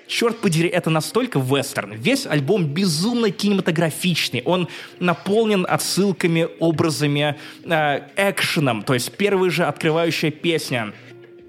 черт 0.08 0.40
подери, 0.40 0.70
это 0.70 0.92
настолько 0.92 1.40
вестерн. 1.40 1.94
Весь 1.94 2.28
альбом 2.28 2.68
безумно 2.68 3.32
кинематографичный. 3.32 4.44
Он 4.46 4.68
наполнен 5.00 5.66
отсылками, 5.68 6.48
образами, 6.60 7.36
э, 7.64 8.02
экшеном. 8.16 8.84
То 8.84 8.94
есть 8.94 9.18
первая 9.18 9.50
же 9.50 9.64
открывающая 9.64 10.30
песня— 10.30 10.94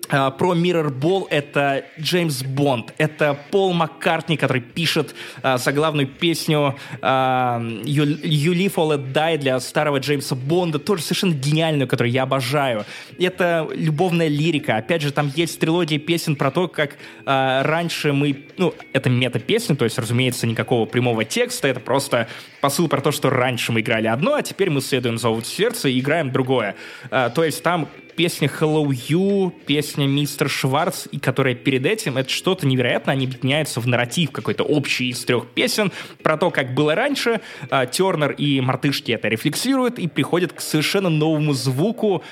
про 0.08 0.54
Mirrorball 0.54 1.26
это 1.30 1.84
Джеймс 1.98 2.42
Бонд, 2.42 2.94
это 2.98 3.38
Пол 3.50 3.72
Маккартни, 3.72 4.36
который 4.36 4.62
пишет 4.62 5.14
uh, 5.42 5.58
заглавную 5.58 6.06
песню 6.06 6.76
uh, 7.00 7.82
you, 7.82 8.20
you 8.22 8.52
Live 8.52 8.74
Let 8.74 9.12
Die 9.12 9.38
для 9.38 9.60
старого 9.60 9.98
Джеймса 9.98 10.34
Бонда, 10.34 10.78
тоже 10.78 11.02
совершенно 11.02 11.34
гениальную, 11.34 11.88
которую 11.88 12.12
я 12.12 12.22
обожаю. 12.22 12.84
Это 13.18 13.68
любовная 13.74 14.28
лирика. 14.28 14.76
Опять 14.76 15.02
же, 15.02 15.12
там 15.12 15.32
есть 15.34 15.58
трилогия 15.58 15.98
песен 15.98 16.36
про 16.36 16.50
то, 16.50 16.68
как 16.68 16.96
uh, 17.24 17.62
раньше 17.62 18.12
мы... 18.12 18.46
Ну, 18.56 18.74
это 18.92 19.10
мета-песня, 19.10 19.76
то 19.76 19.84
есть, 19.84 19.98
разумеется, 19.98 20.46
никакого 20.46 20.86
прямого 20.86 21.24
текста, 21.24 21.68
это 21.68 21.80
просто 21.80 22.28
посыл 22.60 22.88
про 22.88 23.00
то, 23.00 23.12
что 23.12 23.30
раньше 23.30 23.72
мы 23.72 23.80
играли 23.80 24.06
одно, 24.06 24.34
а 24.34 24.42
теперь 24.42 24.70
мы 24.70 24.80
следуем 24.80 25.18
зову 25.18 25.42
сердца 25.42 25.88
и 25.88 25.98
играем 25.98 26.30
другое. 26.32 26.76
Uh, 27.10 27.30
то 27.30 27.44
есть 27.44 27.62
там 27.62 27.88
песня 28.16 28.48
Hello 28.48 28.86
You, 28.86 29.52
песня 29.66 30.06
Мистер 30.06 30.48
Шварц, 30.48 31.06
и 31.10 31.18
которая 31.18 31.54
перед 31.54 31.84
этим, 31.86 32.16
это 32.16 32.30
что-то 32.30 32.66
невероятно, 32.66 33.12
они 33.12 33.26
объединяются 33.26 33.80
в 33.80 33.86
нарратив 33.86 34.30
какой-то 34.32 34.64
общий 34.64 35.10
из 35.10 35.24
трех 35.24 35.48
песен 35.48 35.92
про 36.22 36.36
то, 36.36 36.50
как 36.50 36.74
было 36.74 36.94
раньше. 36.94 37.40
А, 37.70 37.86
Тернер 37.86 38.32
и 38.32 38.60
Мартышки 38.60 39.12
это 39.12 39.28
рефлексируют 39.28 39.98
и 39.98 40.08
приходят 40.08 40.52
к 40.52 40.60
совершенно 40.60 41.10
новому 41.10 41.52
звуку, 41.52 42.24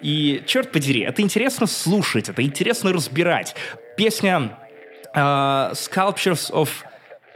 и, 0.00 0.42
черт 0.46 0.72
подери, 0.72 1.02
это 1.02 1.22
интересно 1.22 1.66
слушать, 1.66 2.28
это 2.28 2.42
интересно 2.42 2.92
разбирать. 2.92 3.54
Песня 3.96 4.58
uh, 5.14 5.72
Sculptures 5.72 6.50
of 6.52 6.68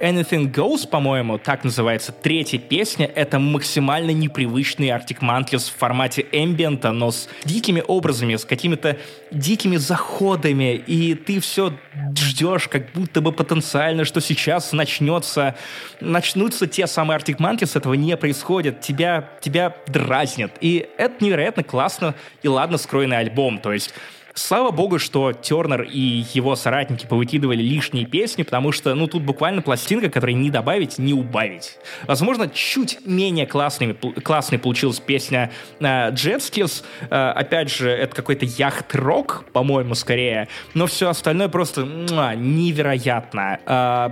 Anything 0.01 0.53
Goes, 0.53 0.87
по-моему, 0.87 1.39
так 1.39 1.65
называется 1.65 2.13
третья 2.13 2.59
песня, 2.59 3.07
это 3.07 3.39
максимально 3.39 4.11
непривычный 4.11 4.89
Arctic 4.89 5.21
Monkeys 5.21 5.71
в 5.71 5.79
формате 5.79 6.27
эмбиента, 6.33 6.93
но 6.93 7.11
с 7.11 7.29
дикими 7.45 7.83
образами, 7.87 8.37
с 8.37 8.45
какими-то 8.45 8.99
дикими 9.31 9.77
заходами, 9.77 10.75
и 10.75 11.15
ты 11.15 11.41
все 11.41 11.73
ждешь, 12.15 12.69
как 12.69 12.93
будто 12.93 13.23
бы 13.23 13.33
потенциально, 13.33 14.05
что 14.05 14.21
сейчас 14.21 14.73
начнется, 14.73 15.57
начнутся 16.01 16.67
те 16.67 16.87
самые 16.87 17.19
Arctic 17.19 17.39
Monkeys, 17.39 17.77
этого 17.79 17.95
не 17.95 18.17
происходит, 18.19 18.83
тебя, 18.83 19.31
тебя 19.41 19.75
дразнят, 19.87 20.53
и 20.61 20.89
это 20.99 21.25
невероятно 21.25 21.63
классно 21.63 22.15
и 22.43 22.49
ладно 22.49 22.77
скроенный 22.77 23.19
альбом, 23.19 23.59
то 23.59 23.73
есть 23.73 23.95
Слава 24.37 24.71
богу, 24.71 24.99
что 24.99 25.33
Тернер 25.33 25.81
и 25.85 26.25
его 26.35 26.57
соратники 26.57 27.07
повыкидывали 27.07 27.63
лишние 27.63 28.05
песни, 28.05 28.43
потому 28.43 28.71
что, 28.71 28.95
ну, 28.95 29.07
тут 29.07 29.23
буквально 29.23 29.63
пластинка, 29.63 30.11
которой 30.11 30.35
не 30.35 30.51
добавить, 30.51 30.99
не 30.99 31.15
убавить. 31.15 31.79
Возможно, 32.07 32.47
чуть 32.51 32.99
менее 33.07 33.47
классной, 33.47 33.95
классной 33.95 34.59
получилась 34.59 35.01
песня 35.01 35.51
э, 35.81 36.11
Jetskis. 36.11 36.85
Э, 37.09 37.31
опять 37.31 37.71
же, 37.73 37.89
это 37.89 38.15
какой-то 38.15 38.45
яхт-рок, 38.45 39.47
по-моему, 39.55 39.95
скорее. 39.95 40.49
Но 40.75 40.87
все 40.87 41.09
остальное 41.09 41.49
просто 41.49 41.87
муа, 41.87 42.35
невероятно. 42.35 43.59
Э, 43.65 44.11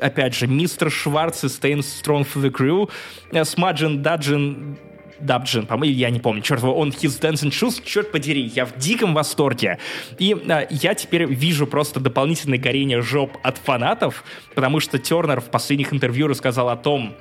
опять 0.00 0.36
же, 0.36 0.46
мистер 0.46 0.88
Шварц 0.88 1.42
и 1.42 1.48
Staying 1.48 1.80
Strong 1.80 2.28
for 2.32 2.40
the 2.40 2.50
Crew, 2.52 2.88
Smudging 3.32 4.04
Dudgeon 4.04 4.76
Дабджин, 5.24 5.66
по-моему, 5.66 5.96
я 5.96 6.10
не 6.10 6.20
помню, 6.20 6.42
черт, 6.42 6.62
он 6.62 6.90
His 6.90 7.20
Dancing 7.20 7.50
Shoes, 7.50 7.82
черт 7.84 8.12
подери, 8.12 8.42
я 8.42 8.66
в 8.66 8.76
диком 8.76 9.14
восторге. 9.14 9.78
И 10.18 10.36
а, 10.48 10.66
я 10.70 10.94
теперь 10.94 11.24
вижу 11.24 11.66
просто 11.66 12.00
дополнительное 12.00 12.58
горение 12.58 13.00
жоп 13.00 13.36
от 13.42 13.58
фанатов, 13.58 14.24
потому 14.54 14.80
что 14.80 14.98
Тернер 14.98 15.40
в 15.40 15.50
последних 15.50 15.92
интервью 15.92 16.28
рассказал 16.28 16.68
о 16.68 16.76
том, 16.76 17.14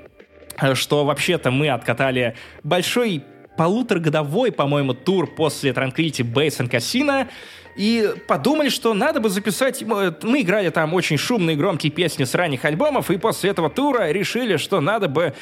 э, 0.62 0.76
что 0.76 1.06
вообще-то 1.06 1.52
мы 1.52 1.70
откатали 1.70 2.36
большой 2.64 3.24
полуторагодовой, 3.58 4.52
по-моему, 4.52 4.94
тур 4.94 5.28
после 5.28 5.72
Tranquility 5.72 6.24
Base 6.24 6.60
and 6.60 6.70
Casino, 6.70 7.28
и 7.76 8.14
подумали, 8.28 8.70
что 8.70 8.94
надо 8.94 9.20
бы 9.20 9.30
записать... 9.30 9.82
Мы 9.82 10.42
играли 10.42 10.70
там 10.70 10.94
очень 10.94 11.18
шумные 11.18 11.56
громкие 11.56 11.92
песни 11.92 12.24
с 12.24 12.36
ранних 12.36 12.66
альбомов, 12.66 13.10
и 13.10 13.18
после 13.18 13.50
этого 13.50 13.70
тура 13.70 14.12
решили, 14.12 14.58
что 14.58 14.80
надо 14.80 15.08
бы 15.08 15.34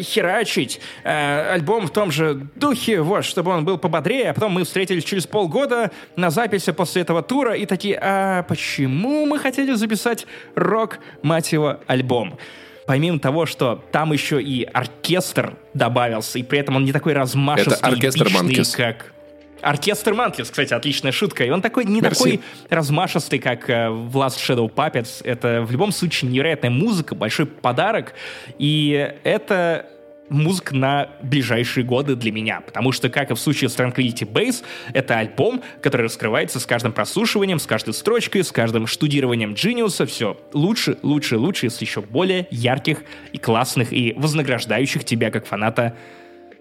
херачить 0.00 0.80
э, 1.04 1.52
альбом 1.52 1.86
в 1.86 1.90
том 1.90 2.10
же 2.10 2.46
духе, 2.54 3.00
вот, 3.00 3.24
чтобы 3.24 3.52
он 3.52 3.64
был 3.64 3.78
пободрее. 3.78 4.30
А 4.30 4.34
потом 4.34 4.52
мы 4.52 4.64
встретились 4.64 5.04
через 5.04 5.26
полгода 5.26 5.90
на 6.16 6.30
записи 6.30 6.72
после 6.72 7.02
этого 7.02 7.22
тура 7.22 7.54
и 7.54 7.64
такие, 7.64 7.98
а 8.00 8.42
почему 8.42 9.24
мы 9.26 9.38
хотели 9.38 9.72
записать 9.72 10.26
рок, 10.54 10.98
мать 11.22 11.52
его, 11.52 11.80
альбом? 11.86 12.38
Помимо 12.88 13.18
того, 13.18 13.44
что 13.44 13.84
там 13.92 14.14
еще 14.14 14.42
и 14.42 14.64
оркестр 14.64 15.58
добавился, 15.74 16.38
и 16.38 16.42
при 16.42 16.58
этом 16.58 16.76
он 16.76 16.86
не 16.86 16.92
такой 16.92 17.12
размашистый, 17.12 17.74
Это 17.74 17.86
оркестр 17.86 18.28
эпичный, 18.28 18.64
как 18.74 19.12
Оркестр 19.60 20.14
Манкис, 20.14 20.48
кстати, 20.48 20.72
отличная 20.72 21.12
шутка. 21.12 21.44
И 21.44 21.50
он 21.50 21.60
такой 21.60 21.84
не 21.84 22.00
Merci. 22.00 22.14
такой 22.14 22.40
размашистый, 22.70 23.40
как 23.40 23.68
э, 23.68 23.90
в 23.90 24.16
Last 24.16 24.38
Shadow 24.38 24.72
Puppets. 24.72 25.20
Это 25.22 25.62
в 25.62 25.70
любом 25.70 25.92
случае 25.92 26.30
невероятная 26.30 26.70
музыка, 26.70 27.14
большой 27.14 27.44
подарок. 27.44 28.14
И 28.58 29.12
это 29.22 29.86
музыка 30.28 30.74
на 30.74 31.10
ближайшие 31.22 31.84
годы 31.84 32.16
для 32.16 32.32
меня. 32.32 32.60
Потому 32.60 32.92
что, 32.92 33.08
как 33.08 33.30
и 33.30 33.34
в 33.34 33.38
случае 33.38 33.70
с 33.70 33.76
Tranquility 33.76 34.30
Base, 34.30 34.62
это 34.92 35.18
альбом, 35.18 35.62
который 35.80 36.02
раскрывается 36.02 36.60
с 36.60 36.66
каждым 36.66 36.92
прослушиванием, 36.92 37.58
с 37.58 37.66
каждой 37.66 37.94
строчкой, 37.94 38.44
с 38.44 38.52
каждым 38.52 38.86
штудированием 38.86 39.52
Genius. 39.52 40.04
Все 40.06 40.36
лучше, 40.52 40.98
лучше, 41.02 41.36
лучше, 41.36 41.70
с 41.70 41.80
еще 41.80 42.00
более 42.00 42.46
ярких 42.50 43.02
и 43.32 43.38
классных 43.38 43.92
и 43.92 44.14
вознаграждающих 44.16 45.04
тебя 45.04 45.30
как 45.30 45.46
фаната 45.46 45.96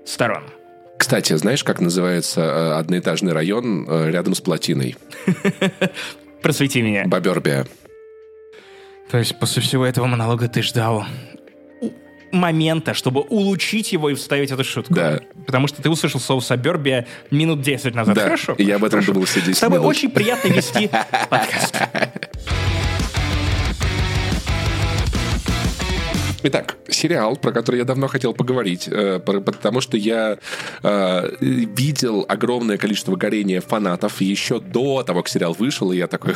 сторон. 0.06 0.44
Кстати, 0.98 1.34
знаешь, 1.34 1.64
как 1.64 1.80
называется 1.80 2.42
э, 2.42 2.72
одноэтажный 2.74 3.32
район 3.32 3.86
э, 3.88 4.10
рядом 4.10 4.34
с 4.34 4.42
плотиной? 4.42 4.96
Просвети 6.42 6.82
меня. 6.82 7.04
Бобербия. 7.06 7.68
То 9.10 9.18
есть 9.18 9.40
после 9.40 9.62
всего 9.62 9.86
этого 9.86 10.08
монолога 10.08 10.48
ты 10.48 10.62
ждал 10.62 11.06
момента, 12.32 12.94
чтобы 12.94 13.22
улучшить 13.22 13.92
его 13.94 14.10
и 14.10 14.16
вставить 14.16 14.52
эту 14.52 14.64
шутку. 14.64 14.94
Да. 14.94 15.20
Потому 15.46 15.68
что 15.68 15.82
ты 15.82 15.90
услышал 15.90 16.20
слово 16.20 16.40
«сабербия» 16.42 17.08
минут 17.32 17.62
10 17.62 17.96
назад. 17.96 18.16
Да, 18.16 18.24
Хорошо. 18.24 18.56
я 18.58 18.76
об 18.76 18.84
этом 18.84 19.00
хорошо. 19.00 19.14
думал 19.14 19.26
все 19.26 19.42
10 19.42 19.56
С 19.58 19.60
тобой 19.60 19.80
минут. 19.80 19.90
очень 19.90 20.10
приятно 20.10 20.50
вести 20.50 20.88
подкаст. 21.30 21.76
Итак, 26.50 26.78
сериал, 26.88 27.36
про 27.36 27.52
который 27.52 27.76
я 27.76 27.84
давно 27.84 28.08
хотел 28.08 28.34
поговорить, 28.34 28.88
э, 28.88 29.20
потому 29.20 29.82
что 29.82 29.98
я 29.98 30.38
э, 30.82 31.36
видел 31.42 32.26
огромное 32.30 32.78
количество 32.78 33.18
горения 33.18 33.60
фанатов 33.60 34.22
еще 34.22 34.62
до 34.62 35.04
того, 35.04 35.24
как 35.24 35.30
сериал 35.30 35.54
вышел, 35.60 35.92
и 35.92 35.98
я 35.98 36.08
такой, 36.08 36.36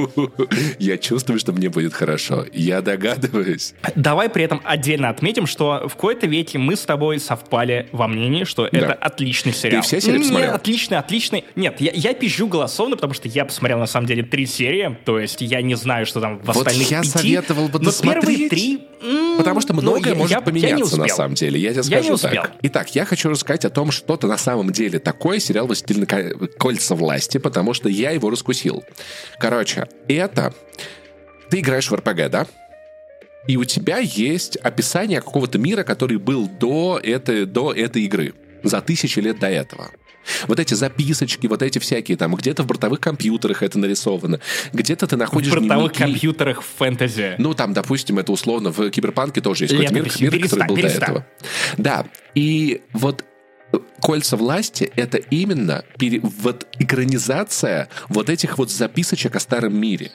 я 0.78 0.96
чувствую, 0.96 1.38
что 1.38 1.52
мне 1.52 1.68
будет 1.68 1.92
хорошо. 1.92 2.46
Я 2.50 2.80
догадываюсь. 2.80 3.74
Давай 3.94 4.30
при 4.30 4.44
этом 4.44 4.62
отдельно 4.64 5.10
отметим, 5.10 5.46
что 5.46 5.82
в 5.86 5.96
какой-то 5.96 6.26
веке 6.26 6.56
мы 6.56 6.74
с 6.74 6.86
тобой 6.86 7.20
совпали 7.20 7.90
во 7.92 8.08
мнении, 8.08 8.44
что 8.44 8.66
это 8.72 8.94
отличный 8.94 9.52
сериал. 9.52 9.82
все 9.82 10.00
серии 10.00 10.18
посмотрел? 10.18 10.54
отличный, 10.54 10.96
отличный. 10.96 11.44
Нет, 11.56 11.78
я, 11.82 11.92
я 11.92 12.14
пизжу 12.14 12.46
голословно, 12.46 12.96
потому 12.96 13.12
что 13.12 13.28
я 13.28 13.44
посмотрел 13.44 13.78
на 13.80 13.86
самом 13.86 14.06
деле 14.06 14.22
три 14.22 14.46
серии, 14.46 14.96
то 15.04 15.18
есть 15.18 15.42
я 15.42 15.60
не 15.60 15.74
знаю, 15.74 16.06
что 16.06 16.22
там 16.22 16.38
в 16.38 16.46
Вот 16.46 16.56
остальных 16.56 16.90
я 16.90 17.02
пяти. 17.02 17.10
советовал 17.10 17.68
бы 17.68 17.80
но 17.80 17.90
первые 17.92 18.48
три... 18.48 18.80
Потому 19.38 19.60
что 19.60 19.72
ну, 19.74 19.82
многое 19.82 20.12
я- 20.12 20.18
может 20.18 20.30
я- 20.30 20.36
я 20.38 20.40
не 20.40 20.44
поменяться 20.44 20.96
на 20.96 21.02
успел. 21.04 21.16
самом 21.16 21.34
деле. 21.34 21.60
Я 21.60 21.70
тебе 21.70 21.78
Я 21.78 21.82
скажу 21.84 22.04
не 22.04 22.10
успел. 22.12 22.42
так. 22.42 22.52
Итак, 22.62 22.94
я 22.94 23.04
хочу 23.04 23.28
рассказать 23.28 23.64
о 23.64 23.70
том, 23.70 23.90
что-то 23.90 24.26
на 24.26 24.38
самом 24.38 24.70
деле 24.72 24.98
такое 24.98 25.38
сериал 25.40 25.66
«Властелин 25.66 26.06
ко- 26.06 26.34
кольца 26.58 26.94
власти», 26.94 27.38
потому 27.38 27.74
что 27.74 27.88
я 27.88 28.10
его 28.12 28.30
раскусил. 28.30 28.82
Короче, 29.38 29.86
это... 30.08 30.54
Ты 31.50 31.60
играешь 31.60 31.90
в 31.90 31.94
РПГ, 31.94 32.28
да? 32.30 32.46
И 33.46 33.56
у 33.56 33.64
тебя 33.64 33.98
есть 33.98 34.56
описание 34.56 35.20
какого-то 35.20 35.58
мира, 35.58 35.84
который 35.84 36.16
был 36.18 36.48
до 36.48 36.98
этой, 37.02 37.46
до 37.46 37.72
этой 37.72 38.02
игры. 38.02 38.34
За 38.64 38.80
тысячи 38.80 39.20
лет 39.20 39.38
до 39.38 39.48
этого. 39.48 39.90
Вот 40.48 40.60
эти 40.60 40.74
записочки, 40.74 41.46
вот 41.46 41.62
эти 41.62 41.78
всякие 41.78 42.16
там, 42.16 42.34
где-то 42.34 42.62
в 42.62 42.66
бортовых 42.66 43.00
компьютерах 43.00 43.62
это 43.62 43.78
нарисовано, 43.78 44.40
где-то 44.72 45.06
ты 45.06 45.16
В 45.16 45.18
находишь 45.18 45.50
бортовых 45.52 45.92
дневники. 45.92 45.98
компьютерах 45.98 46.62
в 46.62 46.66
фэнтези. 46.78 47.34
Ну, 47.38 47.54
там, 47.54 47.72
допустим, 47.72 48.18
это 48.18 48.32
условно 48.32 48.70
в 48.72 48.90
Киберпанке 48.90 49.40
тоже 49.40 49.64
есть 49.64 49.74
какой-то 49.74 49.94
мир, 49.94 50.04
мир, 50.04 50.12
который 50.12 50.38
Перестань, 50.38 50.68
был 50.68 50.76
до 50.76 50.82
перестань. 50.82 51.02
этого. 51.02 51.26
Да, 51.76 52.06
и 52.34 52.80
вот 52.92 53.24
кольца 54.00 54.36
власти— 54.36 54.90
это 54.96 55.18
именно 55.18 55.84
пере- 55.98 56.20
вот 56.20 56.66
экранизация 56.78 57.88
вот 58.08 58.30
этих 58.30 58.58
вот 58.58 58.70
записочек 58.70 59.36
о 59.36 59.40
старом 59.40 59.76
мире. 59.78 60.10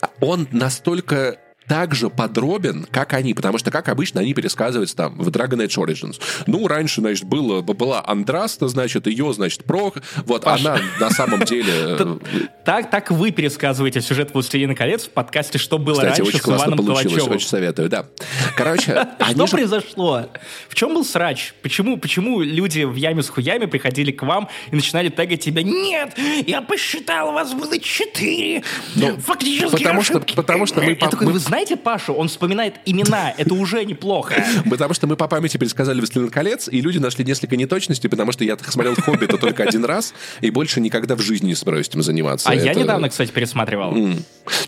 А 0.00 0.10
Он 0.20 0.48
настолько 0.50 1.38
также 1.68 2.10
подробен, 2.10 2.86
как 2.90 3.12
они, 3.12 3.34
потому 3.34 3.58
что, 3.58 3.70
как 3.70 3.88
обычно, 3.88 4.20
они 4.20 4.34
пересказываются 4.34 4.96
там 4.96 5.18
в 5.18 5.28
Dragon 5.28 5.64
Age 5.66 5.76
Origins. 5.84 6.20
Ну, 6.46 6.66
раньше, 6.68 7.00
значит, 7.00 7.24
было, 7.24 7.60
была 7.62 8.02
Андраста, 8.06 8.68
значит, 8.68 9.06
ее, 9.06 9.32
значит, 9.32 9.64
Прох, 9.64 9.94
вот 10.26 10.44
Паша. 10.44 10.74
она 10.74 10.80
на 11.00 11.10
самом 11.10 11.40
деле... 11.44 11.96
Так, 12.66 12.90
так 12.90 13.12
вы 13.12 13.30
пересказываете 13.30 14.00
сюжет 14.00 14.34
«Властелина 14.34 14.74
колец» 14.74 15.04
в 15.04 15.10
подкасте 15.10 15.56
«Что 15.56 15.78
было 15.78 16.02
раньше» 16.02 16.24
очень 16.24 16.40
классно 16.40 16.76
получилось, 16.76 17.22
очень 17.28 17.46
советую, 17.46 17.88
да. 17.88 18.06
Короче, 18.56 19.06
Что 19.30 19.46
же 19.46 19.52
произошло? 19.52 20.28
В 20.68 20.74
чем 20.74 20.94
был 20.94 21.04
срач? 21.04 21.54
Почему, 21.62 21.96
почему 21.96 22.40
люди 22.40 22.82
в 22.82 22.96
яме 22.96 23.22
с 23.22 23.28
хуями 23.28 23.66
приходили 23.66 24.10
к 24.10 24.22
вам 24.22 24.48
и 24.72 24.74
начинали 24.74 25.10
тегать 25.10 25.40
тебя? 25.44 25.62
Нет, 25.62 26.18
я 26.46 26.60
посчитал, 26.60 27.32
вас 27.32 27.52
было 27.54 27.78
четыре. 27.78 28.64
Ну, 28.96 29.16
Фактически 29.18 29.70
потому 29.70 30.02
что- 30.02 30.14
ошибки». 30.16 30.34
потому 30.34 30.66
что 30.66 30.80
мы 30.80 30.96
мы- 31.20 31.38
знаете 31.56 31.76
Пашу? 31.76 32.12
Он 32.12 32.28
вспоминает 32.28 32.74
имена. 32.84 33.32
Это 33.38 33.54
уже 33.54 33.82
неплохо. 33.86 34.44
Потому 34.68 34.92
что 34.92 35.06
мы 35.06 35.16
по 35.16 35.26
памяти 35.26 35.56
пересказали 35.56 36.00
«Властелин 36.00 36.28
колец», 36.28 36.68
и 36.68 36.82
люди 36.82 36.98
нашли 36.98 37.24
несколько 37.24 37.56
неточностей, 37.56 38.10
потому 38.10 38.30
что 38.32 38.44
я 38.44 38.58
смотрел 38.58 38.94
«Хоббита» 38.94 39.38
только 39.38 39.62
один 39.62 39.86
раз, 39.86 40.12
и 40.42 40.50
больше 40.50 40.82
никогда 40.82 41.16
в 41.16 41.22
жизни 41.22 41.46
не 41.46 41.54
собираюсь 41.54 41.88
этим 41.88 42.02
заниматься. 42.02 42.50
А 42.50 42.54
я 42.54 42.74
недавно, 42.74 43.08
кстати, 43.08 43.30
пересматривал. 43.30 43.96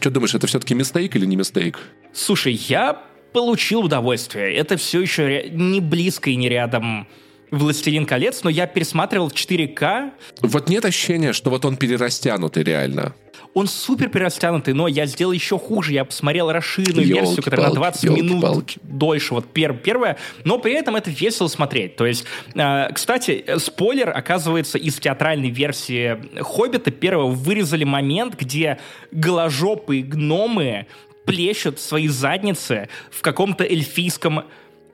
Что 0.01 0.09
думаешь, 0.09 0.35
это 0.35 0.46
все-таки 0.46 0.74
мистейк 0.74 1.14
или 1.14 1.27
не 1.27 1.37
мистейк? 1.37 1.79
Слушай, 2.14 2.55
я 2.55 3.03
получил 3.35 3.81
удовольствие. 3.81 4.55
Это 4.55 4.79
все 4.79 5.03
еще 5.03 5.51
не 5.51 5.83
близко 5.83 6.31
и 6.31 6.37
не 6.37 6.48
рядом 6.48 7.07
«Властелин 7.50 8.06
колец», 8.06 8.42
но 8.42 8.50
я 8.50 8.66
пересматривал 8.66 9.28
в 9.28 9.32
4К. 9.32 10.11
Вот 10.42 10.68
нет 10.68 10.84
ощущения, 10.84 11.32
что 11.32 11.50
вот 11.50 11.64
он 11.64 11.76
перерастянутый 11.76 12.62
реально. 12.62 13.14
Он 13.54 13.66
супер 13.66 14.08
перерастянутый, 14.08 14.74
но 14.74 14.88
я 14.88 15.06
сделал 15.06 15.32
еще 15.32 15.58
хуже. 15.58 15.92
Я 15.92 16.04
посмотрел 16.04 16.52
расширенную 16.52 17.06
версию, 17.06 17.42
которая 17.42 17.68
на 17.68 17.74
20 17.74 18.04
минут 18.11 18.42
ёлки-палки. 18.42 18.78
дольше, 18.82 19.34
вот 19.34 19.46
пер, 19.46 19.74
первая, 19.74 20.16
но 20.44 20.58
при 20.58 20.74
этом 20.74 20.96
это 20.96 21.11
весело 21.11 21.48
смотреть. 21.48 21.96
То 21.96 22.06
есть, 22.06 22.24
э, 22.54 22.92
кстати, 22.92 23.44
спойлер, 23.58 24.11
оказывается, 24.16 24.78
из 24.78 24.96
театральной 24.96 25.50
версии 25.50 26.18
«Хоббита» 26.40 26.90
первого 26.90 27.30
вырезали 27.30 27.84
момент, 27.84 28.38
где 28.38 28.78
голожопые 29.12 30.02
гномы 30.02 30.87
плещут 31.24 31.80
свои 31.80 32.08
задницы 32.08 32.88
в 33.11 33.22
каком-то 33.22 33.64
эльфийском 33.64 34.44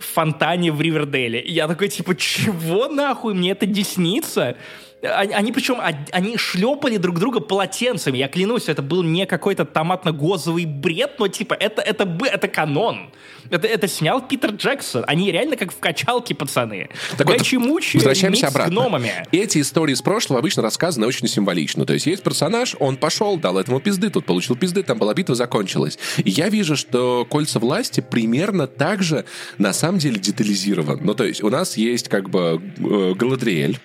фонтане 0.05 0.73
в 0.73 0.81
Ривердейле. 0.81 1.43
Я 1.45 1.69
такой, 1.69 1.89
типа, 1.89 2.15
чего 2.15 2.89
нахуй 2.89 3.35
мне 3.35 3.53
это 3.53 3.67
деснится? 3.67 4.57
Они, 5.05 5.53
причем, 5.53 5.77
они 6.13 6.37
шлепали 6.37 6.97
друг 6.97 7.19
друга 7.19 7.41
полотенцами. 7.41 8.19
Я 8.19 8.29
клянусь, 8.29 8.69
это 8.69 8.83
был 8.83 9.03
не 9.03 9.27
какой-то 9.27 9.65
томатно-гозовый 9.65 10.65
бред, 10.65 11.19
но 11.19 11.29
типа 11.29 11.55
это, 11.55 11.83
это, 11.83 12.07
бы- 12.07 12.27
это 12.27 12.49
канон. 12.49 13.11
Это, 13.51 13.67
это 13.67 13.87
снял 13.89 14.27
Питер 14.27 14.53
Джексон. 14.53 15.05
Они 15.07 15.31
реально 15.31 15.57
как 15.57 15.71
в 15.71 15.79
качалке, 15.79 16.35
пацаны. 16.35 16.89
Так 17.19 17.27
вот, 17.27 17.37
Гачи-мучи, 17.39 17.97
возвращаемся 17.99 18.43
микс 18.47 18.53
с 18.53 18.55
обратно. 18.57 18.73
гномами. 18.73 19.13
Эти 19.33 19.61
истории 19.61 19.93
из 19.93 20.01
прошлого 20.01 20.39
обычно 20.39 20.63
рассказаны 20.63 21.07
очень 21.07 21.29
символично. 21.29 21.85
То 21.85 21.93
есть 21.93 22.07
есть 22.07 22.23
персонаж, 22.23 22.75
он 22.81 22.97
пошел, 22.97 23.37
дал 23.37 23.59
этому 23.59 23.81
пизды, 23.81 24.09
тут 24.09 24.25
получил 24.25 24.57
пизды, 24.57 24.83
там 24.83 24.99
была 24.99 25.13
битва, 25.13 25.35
закончилась. 25.35 25.99
И 26.25 26.31
я 26.31 26.49
вижу, 26.49 26.75
что 26.77 27.27
«Кольца 27.29 27.59
власти» 27.59 28.01
примерно 28.01 28.67
так 28.67 29.03
же 29.03 29.27
на 29.59 29.75
самом 29.75 29.99
деле 29.99 30.19
детализирован. 30.19 31.01
Ну, 31.03 31.15
то 31.15 31.25
есть 31.25 31.43
у 31.43 31.51
нас 31.51 31.77
есть 31.77 32.09
как 32.09 32.31
бы 32.31 32.63
э, 32.79 33.13
Галадриэль, 33.15 33.79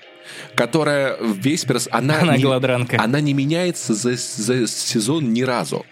которая 0.60 1.16
весь 1.22 1.64
перс... 1.64 1.88
Она, 1.90 2.20
Она 2.20 2.36
не, 2.36 2.44
голодранка. 2.44 3.02
она 3.02 3.22
не 3.22 3.34
меняется 3.34 3.94
за, 3.94 4.18
за 4.18 4.68
сезон 4.68 5.32
ни 5.32 5.42
разу. 5.42 5.86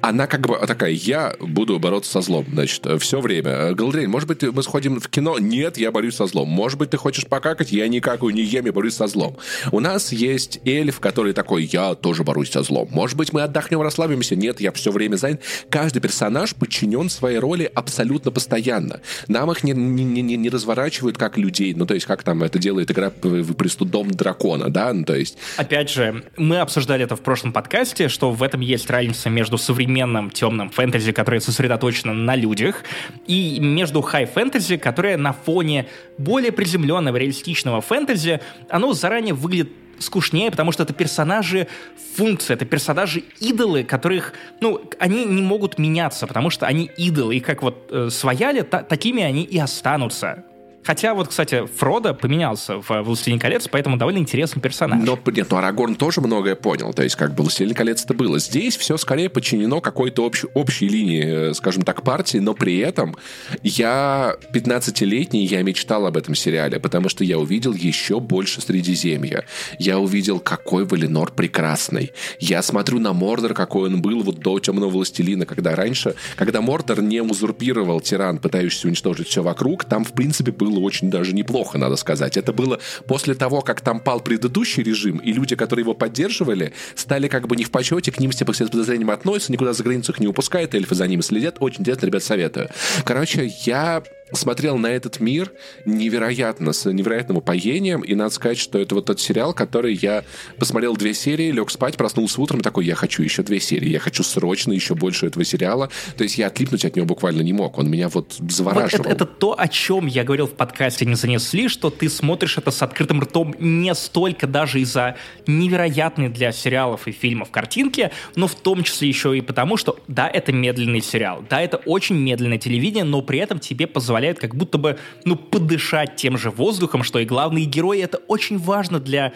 Она 0.00 0.26
как 0.26 0.46
бы 0.46 0.56
такая, 0.66 0.92
я 0.92 1.34
буду 1.40 1.78
бороться 1.78 2.10
со 2.10 2.20
злом, 2.22 2.46
значит, 2.50 2.86
все 3.02 3.20
время. 3.20 3.74
Галадриэль, 3.74 4.08
может 4.08 4.26
быть, 4.26 4.42
мы 4.42 4.62
сходим 4.62 4.98
в 4.98 5.08
кино? 5.08 5.38
Нет, 5.38 5.76
я 5.76 5.92
борюсь 5.92 6.16
со 6.16 6.24
злом. 6.24 6.48
Может 6.48 6.78
быть, 6.78 6.88
ты 6.88 6.96
хочешь 6.96 7.26
покакать? 7.26 7.70
Я 7.70 7.86
не 7.86 8.00
какаю, 8.00 8.32
не 8.32 8.40
ем, 8.40 8.64
я 8.64 8.72
борюсь 8.72 8.94
со 8.94 9.08
злом. 9.08 9.36
У 9.72 9.80
нас 9.80 10.10
есть 10.10 10.58
эльф, 10.64 11.00
который 11.00 11.34
такой, 11.34 11.64
я 11.64 11.94
тоже 11.94 12.24
борюсь 12.24 12.50
со 12.50 12.62
злом. 12.62 12.88
Может 12.92 13.18
быть, 13.18 13.34
мы 13.34 13.42
отдохнем, 13.42 13.82
расслабимся? 13.82 14.36
Нет, 14.36 14.58
я 14.58 14.72
все 14.72 14.90
время 14.90 15.16
занят. 15.16 15.42
Каждый 15.68 16.00
персонаж 16.00 16.54
подчинен 16.54 17.10
своей 17.10 17.38
роли 17.38 17.70
абсолютно 17.74 18.30
постоянно. 18.30 19.02
Нам 19.28 19.50
их 19.50 19.64
не, 19.64 19.72
не, 19.72 20.22
не, 20.22 20.36
не 20.38 20.48
разворачивают 20.48 21.18
как 21.18 21.36
людей. 21.36 21.74
Ну, 21.74 21.84
то 21.84 21.92
есть, 21.92 22.06
как 22.06 22.22
там 22.22 22.42
это 22.42 22.58
делает 22.58 22.90
игра 22.90 23.12
в 23.22 23.42
в 23.42 23.52
«Преступ- 23.52 23.90
Дом 23.90 24.13
дракона, 24.14 24.70
да? 24.70 24.92
Ну, 24.92 25.04
то 25.04 25.14
есть, 25.14 25.38
Опять 25.56 25.90
же, 25.90 26.24
мы 26.36 26.58
обсуждали 26.58 27.04
это 27.04 27.16
в 27.16 27.20
прошлом 27.20 27.52
подкасте, 27.52 28.08
что 28.08 28.30
в 28.30 28.42
этом 28.42 28.60
есть 28.60 28.88
разница 28.90 29.30
между 29.30 29.58
современным 29.58 30.30
темным 30.30 30.70
фэнтези, 30.70 31.12
которое 31.12 31.40
сосредоточено 31.40 32.12
на 32.12 32.36
людях, 32.36 32.84
и 33.26 33.58
между 33.60 34.00
хай-фэнтези, 34.02 34.76
которое 34.76 35.16
на 35.16 35.32
фоне 35.32 35.86
более 36.18 36.52
приземленного, 36.52 37.16
реалистичного 37.16 37.80
фэнтези, 37.80 38.40
оно 38.68 38.92
заранее 38.92 39.34
выглядит 39.34 39.70
скучнее, 39.98 40.50
потому 40.50 40.72
что 40.72 40.82
это 40.82 40.92
персонажи 40.92 41.68
функции, 42.16 42.54
это 42.54 42.64
персонажи 42.64 43.22
идолы, 43.40 43.84
которых, 43.84 44.32
ну, 44.60 44.80
они 44.98 45.24
не 45.24 45.40
могут 45.42 45.78
меняться, 45.78 46.26
потому 46.26 46.50
что 46.50 46.66
они 46.66 46.90
идолы, 46.96 47.36
и 47.36 47.40
как 47.40 47.62
вот 47.62 47.88
э, 47.90 48.08
свояли, 48.10 48.62
та- 48.62 48.82
такими 48.82 49.22
они 49.22 49.44
и 49.44 49.58
останутся. 49.58 50.44
Хотя 50.84 51.14
вот, 51.14 51.28
кстати, 51.28 51.66
Фродо 51.78 52.14
поменялся 52.14 52.76
в 52.76 53.02
«Властелине 53.02 53.40
колец», 53.40 53.68
поэтому 53.68 53.96
довольно 53.96 54.18
интересный 54.18 54.60
персонаж. 54.60 55.00
Но 55.02 55.18
нет, 55.32 55.48
ну 55.50 55.56
Арагорн 55.56 55.94
тоже 55.94 56.20
многое 56.20 56.54
понял. 56.54 56.92
То 56.92 57.02
есть, 57.02 57.16
как 57.16 57.34
бы 57.34 57.42
«Властелин 57.42 57.74
колец» 57.74 58.04
это 58.04 58.14
было. 58.14 58.38
Здесь 58.38 58.76
все 58.76 58.96
скорее 58.96 59.28
подчинено 59.30 59.80
какой-то 59.80 60.26
общ- 60.26 60.48
общей 60.54 60.88
линии, 60.88 61.50
э, 61.50 61.54
скажем 61.54 61.82
так, 61.82 62.02
партии, 62.02 62.38
но 62.38 62.54
при 62.54 62.78
этом 62.78 63.16
я 63.62 64.36
15-летний, 64.52 65.44
я 65.46 65.62
мечтал 65.62 66.06
об 66.06 66.16
этом 66.16 66.34
сериале, 66.34 66.78
потому 66.78 67.08
что 67.08 67.24
я 67.24 67.38
увидел 67.38 67.72
еще 67.72 68.20
больше 68.20 68.60
Средиземья. 68.60 69.44
Я 69.78 69.98
увидел, 69.98 70.38
какой 70.38 70.84
Валенор 70.84 71.32
прекрасный. 71.32 72.12
Я 72.38 72.62
смотрю 72.62 72.98
на 72.98 73.12
Мордор, 73.12 73.54
какой 73.54 73.88
он 73.88 74.02
был 74.02 74.22
вот 74.22 74.40
до 74.40 74.58
«Темного 74.58 74.90
властелина», 74.90 75.46
когда 75.46 75.74
раньше, 75.74 76.14
когда 76.36 76.60
Мордор 76.60 77.00
не 77.02 77.22
узурпировал 77.22 78.00
тиран, 78.00 78.38
пытающийся 78.38 78.88
уничтожить 78.88 79.28
все 79.28 79.42
вокруг, 79.42 79.84
там, 79.84 80.04
в 80.04 80.12
принципе, 80.12 80.52
было 80.52 80.73
было 80.74 80.84
очень 80.84 81.10
даже 81.10 81.32
неплохо, 81.32 81.78
надо 81.78 81.96
сказать. 81.96 82.36
Это 82.36 82.52
было 82.52 82.78
после 83.06 83.34
того, 83.34 83.60
как 83.60 83.80
там 83.80 84.00
пал 84.00 84.20
предыдущий 84.20 84.82
режим, 84.82 85.18
и 85.18 85.32
люди, 85.32 85.56
которые 85.56 85.84
его 85.84 85.94
поддерживали, 85.94 86.72
стали 86.94 87.28
как 87.28 87.46
бы 87.46 87.56
не 87.56 87.64
в 87.64 87.70
почете, 87.70 88.12
к 88.12 88.20
ним 88.20 88.30
все 88.30 88.44
с 88.44 88.70
подозрением 88.70 89.10
относятся, 89.10 89.52
никуда 89.52 89.72
за 89.72 89.82
границу 89.82 90.12
их 90.12 90.20
не 90.20 90.28
упускают, 90.28 90.74
эльфы 90.74 90.94
за 90.94 91.06
ними 91.06 91.22
следят. 91.22 91.56
Очень 91.60 91.80
интересно, 91.80 92.06
ребят, 92.06 92.22
советую. 92.22 92.68
Короче, 93.04 93.50
я 93.64 94.02
смотрел 94.36 94.78
на 94.78 94.88
этот 94.88 95.20
мир 95.20 95.52
невероятно, 95.84 96.72
с 96.72 96.90
невероятным 96.90 97.38
упоением, 97.38 98.00
и 98.00 98.14
надо 98.14 98.30
сказать, 98.30 98.58
что 98.58 98.78
это 98.78 98.94
вот 98.94 99.06
тот 99.06 99.20
сериал, 99.20 99.54
который 99.54 99.94
я 99.94 100.24
посмотрел 100.58 100.96
две 100.96 101.14
серии, 101.14 101.50
лег 101.50 101.70
спать, 101.70 101.96
проснулся 101.96 102.40
утром, 102.40 102.60
такой, 102.60 102.86
я 102.86 102.94
хочу 102.94 103.22
еще 103.22 103.42
две 103.42 103.60
серии, 103.60 103.88
я 103.88 103.98
хочу 103.98 104.22
срочно 104.22 104.72
еще 104.72 104.94
больше 104.94 105.26
этого 105.26 105.44
сериала. 105.44 105.90
То 106.16 106.24
есть 106.24 106.38
я 106.38 106.46
отлипнуть 106.48 106.84
от 106.84 106.96
него 106.96 107.06
буквально 107.06 107.42
не 107.42 107.52
мог, 107.52 107.78
он 107.78 107.90
меня 107.90 108.08
вот 108.08 108.34
завораживал. 108.38 109.04
Вот 109.04 109.12
это, 109.12 109.24
это 109.24 109.26
то, 109.26 109.58
о 109.58 109.68
чем 109.68 110.06
я 110.06 110.24
говорил 110.24 110.46
в 110.46 110.54
подкасте 110.54 111.04
«Не 111.04 111.14
занесли», 111.14 111.68
что 111.68 111.90
ты 111.90 112.08
смотришь 112.08 112.58
это 112.58 112.70
с 112.70 112.82
открытым 112.82 113.20
ртом 113.20 113.54
не 113.58 113.94
столько 113.94 114.46
даже 114.46 114.80
из-за 114.80 115.16
невероятной 115.46 116.28
для 116.28 116.52
сериалов 116.52 117.06
и 117.06 117.12
фильмов 117.12 117.50
картинки, 117.50 118.10
но 118.36 118.46
в 118.46 118.54
том 118.54 118.82
числе 118.82 119.08
еще 119.08 119.36
и 119.36 119.40
потому, 119.40 119.76
что 119.76 119.98
да, 120.08 120.28
это 120.28 120.52
медленный 120.52 121.00
сериал, 121.00 121.44
да, 121.48 121.60
это 121.60 121.76
очень 121.78 122.16
медленное 122.16 122.58
телевидение, 122.58 123.04
но 123.04 123.22
при 123.22 123.38
этом 123.38 123.58
тебе 123.58 123.86
позволяет 123.86 124.23
позволяет 124.24 124.38
как 124.38 124.54
будто 124.54 124.78
бы, 124.78 124.98
ну, 125.24 125.36
подышать 125.36 126.16
тем 126.16 126.38
же 126.38 126.50
воздухом, 126.50 127.02
что 127.02 127.18
и 127.18 127.24
главные 127.24 127.66
герои. 127.66 128.00
Это 128.00 128.18
очень 128.28 128.58
важно 128.58 129.00
для 129.00 129.32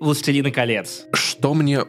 «Властелина 0.00 0.50
колец». 0.50 1.06
Что 1.12 1.54
мне 1.54 1.80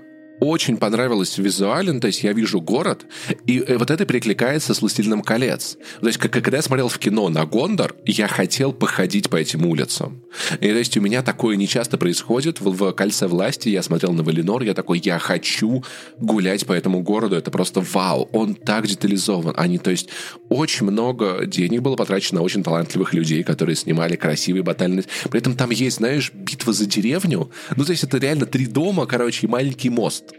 очень 0.41 0.77
понравилось 0.77 1.37
визуально, 1.37 2.01
то 2.01 2.07
есть 2.07 2.23
я 2.23 2.33
вижу 2.33 2.59
город, 2.59 3.05
и 3.45 3.59
э, 3.59 3.77
вот 3.77 3.91
это 3.91 4.05
перекликается 4.05 4.73
с 4.73 4.81
«Властелином 4.81 5.21
колец». 5.21 5.77
То 6.01 6.07
есть, 6.07 6.17
когда 6.17 6.57
я 6.57 6.63
смотрел 6.63 6.89
в 6.89 6.97
кино 6.97 7.29
на 7.29 7.45
Гондор, 7.45 7.95
я 8.07 8.27
хотел 8.27 8.73
походить 8.73 9.29
по 9.29 9.35
этим 9.35 9.67
улицам. 9.67 10.23
И 10.59 10.67
то 10.67 10.77
есть 10.77 10.97
у 10.97 11.01
меня 11.01 11.21
такое 11.21 11.57
нечасто 11.57 11.99
происходит. 11.99 12.59
В, 12.59 12.71
в 12.71 12.91
«Кольце 12.93 13.27
власти» 13.27 13.69
я 13.69 13.83
смотрел 13.83 14.13
на 14.13 14.23
Валинор, 14.23 14.63
я 14.63 14.73
такой, 14.73 14.99
я 15.03 15.19
хочу 15.19 15.83
гулять 16.17 16.65
по 16.65 16.73
этому 16.73 17.01
городу, 17.01 17.35
это 17.35 17.51
просто 17.51 17.81
вау, 17.81 18.27
он 18.31 18.55
так 18.55 18.87
детализован. 18.87 19.53
Они, 19.57 19.77
то 19.77 19.91
есть, 19.91 20.09
очень 20.49 20.87
много 20.87 21.45
денег 21.45 21.83
было 21.83 21.95
потрачено 21.95 22.39
на 22.39 22.45
очень 22.45 22.63
талантливых 22.63 23.13
людей, 23.13 23.43
которые 23.43 23.75
снимали 23.75 24.15
красивые 24.15 24.63
батальные... 24.63 25.05
При 25.29 25.39
этом 25.39 25.55
там 25.55 25.69
есть, 25.69 25.97
знаешь, 25.97 26.31
битва 26.33 26.73
за 26.73 26.87
деревню. 26.87 27.51
Ну, 27.75 27.85
то 27.85 27.91
есть 27.91 28.03
это 28.03 28.17
реально 28.17 28.47
три 28.47 28.65
дома, 28.65 29.05
короче, 29.05 29.45
и 29.45 29.49
маленький 29.49 29.91
мост 29.91 30.30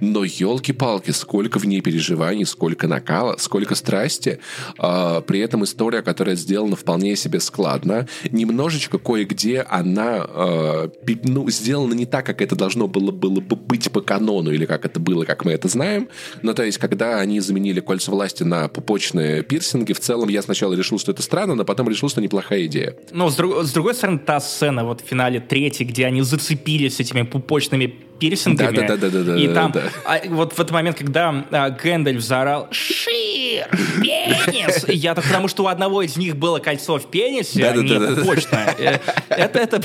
но 0.00 0.24
елки-палки, 0.24 1.10
сколько 1.10 1.58
в 1.58 1.66
ней 1.66 1.80
переживаний, 1.80 2.46
сколько 2.46 2.86
накала, 2.88 3.36
сколько 3.38 3.74
страсти. 3.74 4.38
А, 4.78 5.20
при 5.20 5.40
этом 5.40 5.64
история, 5.64 6.02
которая 6.02 6.36
сделана 6.36 6.76
вполне 6.76 7.16
себе 7.16 7.40
складно, 7.40 8.08
немножечко 8.30 8.98
кое-где 8.98 9.60
она 9.60 10.24
а, 10.28 10.90
ну, 11.24 11.50
сделана 11.50 11.94
не 11.94 12.06
так, 12.06 12.26
как 12.26 12.42
это 12.42 12.56
должно 12.56 12.88
было, 12.88 13.10
было 13.10 13.40
бы 13.40 13.56
быть 13.56 13.90
по 13.90 14.00
канону, 14.00 14.50
или 14.50 14.66
как 14.66 14.84
это 14.84 15.00
было, 15.00 15.24
как 15.24 15.44
мы 15.44 15.52
это 15.52 15.68
знаем. 15.68 16.08
Но 16.42 16.54
то 16.54 16.62
есть, 16.64 16.78
когда 16.78 17.18
они 17.20 17.40
заменили 17.40 17.80
кольца 17.80 18.10
власти 18.10 18.42
на 18.42 18.68
пупочные 18.68 19.42
пирсинги, 19.42 19.92
в 19.92 20.00
целом 20.00 20.28
я 20.28 20.42
сначала 20.42 20.74
решил, 20.74 20.98
что 20.98 21.12
это 21.12 21.22
странно, 21.22 21.54
но 21.54 21.64
потом 21.64 21.88
решил, 21.88 22.08
что 22.08 22.20
неплохая 22.20 22.66
идея. 22.66 22.96
Но 23.12 23.30
с, 23.30 23.36
друг, 23.36 23.64
с 23.64 23.72
другой 23.72 23.94
стороны, 23.94 24.18
та 24.18 24.40
сцена 24.40 24.84
вот 24.84 25.00
в 25.00 25.04
финале 25.04 25.40
третьей, 25.40 25.86
где 25.86 26.06
они 26.06 26.22
зацепились 26.22 27.00
этими 27.00 27.22
пупочными 27.22 28.07
пирсингами. 28.18 28.76
Да, 28.76 28.96
да, 28.96 28.96
да, 28.96 29.10
да, 29.10 29.22
да. 29.22 29.36
И 29.36 29.48
там, 29.48 29.72
да. 29.72 29.82
А, 30.04 30.20
вот 30.28 30.52
в 30.52 30.60
этот 30.60 30.70
момент, 30.70 30.98
когда 30.98 31.44
а, 31.50 31.70
Гэндальф 31.70 32.20
заорал 32.20 32.68
«Шир! 32.70 33.68
Пенис!» 34.00 34.84
Я 34.88 35.14
так 35.14 35.24
потому, 35.24 35.48
что 35.48 35.64
у 35.64 35.66
одного 35.66 36.02
из 36.02 36.16
них 36.16 36.36
было 36.36 36.58
кольцо 36.58 36.98
в 36.98 37.10
пенисе, 37.10 37.60
да, 37.60 37.70
а 37.70 37.74
да, 37.74 37.82
не 37.82 37.98
да, 37.98 38.24
почное. 38.24 38.76
Да. 38.78 39.00
Это, 39.36 39.58
это... 39.58 39.82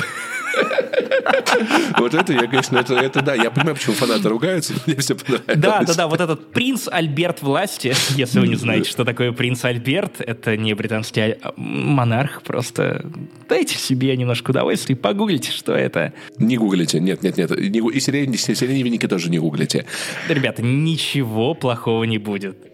Вот 1.97 2.13
это 2.13 2.33
я, 2.33 2.47
конечно, 2.47 2.77
это, 2.77 2.95
это 2.95 3.21
да, 3.21 3.35
я 3.35 3.51
понимаю, 3.51 3.75
почему 3.75 3.95
фанаты 3.95 4.29
ругаются, 4.29 4.73
мне 4.85 4.95
все 4.97 5.15
понравилось. 5.15 5.57
Да, 5.57 5.83
да, 5.83 5.93
да, 5.93 6.07
вот 6.07 6.21
этот 6.21 6.51
принц 6.51 6.87
Альберт 6.91 7.41
власти, 7.41 7.93
если 8.15 8.39
вы 8.39 8.47
не 8.47 8.55
знаете, 8.55 8.89
что 8.89 9.05
такое 9.05 9.31
принц 9.31 9.63
Альберт, 9.65 10.19
это 10.19 10.57
не 10.57 10.73
британский 10.73 11.37
монарх, 11.55 12.41
просто 12.41 13.05
дайте 13.47 13.77
себе 13.77 14.15
немножко 14.17 14.51
удовольствия 14.51 14.95
и 14.95 14.97
погуглите, 14.97 15.51
что 15.51 15.73
это. 15.73 16.13
Не 16.37 16.57
гуглите, 16.57 16.99
нет, 16.99 17.23
нет, 17.23 17.37
нет, 17.37 17.51
и 17.51 17.99
сиреневенники 17.99 19.07
тоже 19.07 19.29
не 19.29 19.39
гуглите. 19.39 19.85
Ребята, 20.27 20.61
ничего 20.61 21.53
плохого 21.53 22.03
не 22.03 22.17
будет 22.17 22.72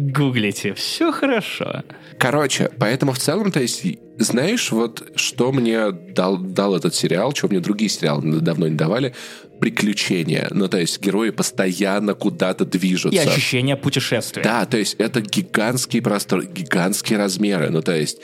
гуглите, 0.00 0.74
все 0.74 1.12
хорошо. 1.12 1.82
Короче, 2.18 2.70
поэтому 2.78 3.12
в 3.12 3.18
целом, 3.18 3.52
то 3.52 3.60
есть, 3.60 3.84
знаешь, 4.18 4.72
вот 4.72 5.12
что 5.14 5.52
мне 5.52 5.90
дал, 5.90 6.36
дал 6.36 6.76
этот 6.76 6.94
сериал, 6.94 7.34
что 7.34 7.48
мне 7.48 7.60
другие 7.60 7.88
сериалы 7.88 8.40
давно 8.40 8.68
не 8.68 8.76
давали, 8.76 9.14
приключения. 9.60 10.48
Ну, 10.50 10.68
то 10.68 10.78
есть 10.78 11.00
герои 11.00 11.30
постоянно 11.30 12.14
куда-то 12.14 12.64
движутся. 12.64 13.22
И 13.22 13.26
ощущение 13.26 13.76
путешествия. 13.76 14.42
Да, 14.42 14.64
то 14.64 14.78
есть 14.78 14.94
это 14.94 15.20
гигантский 15.20 16.02
простор, 16.02 16.44
гигантские 16.44 17.18
размеры. 17.18 17.70
Ну, 17.70 17.82
то 17.82 17.94
есть 17.94 18.18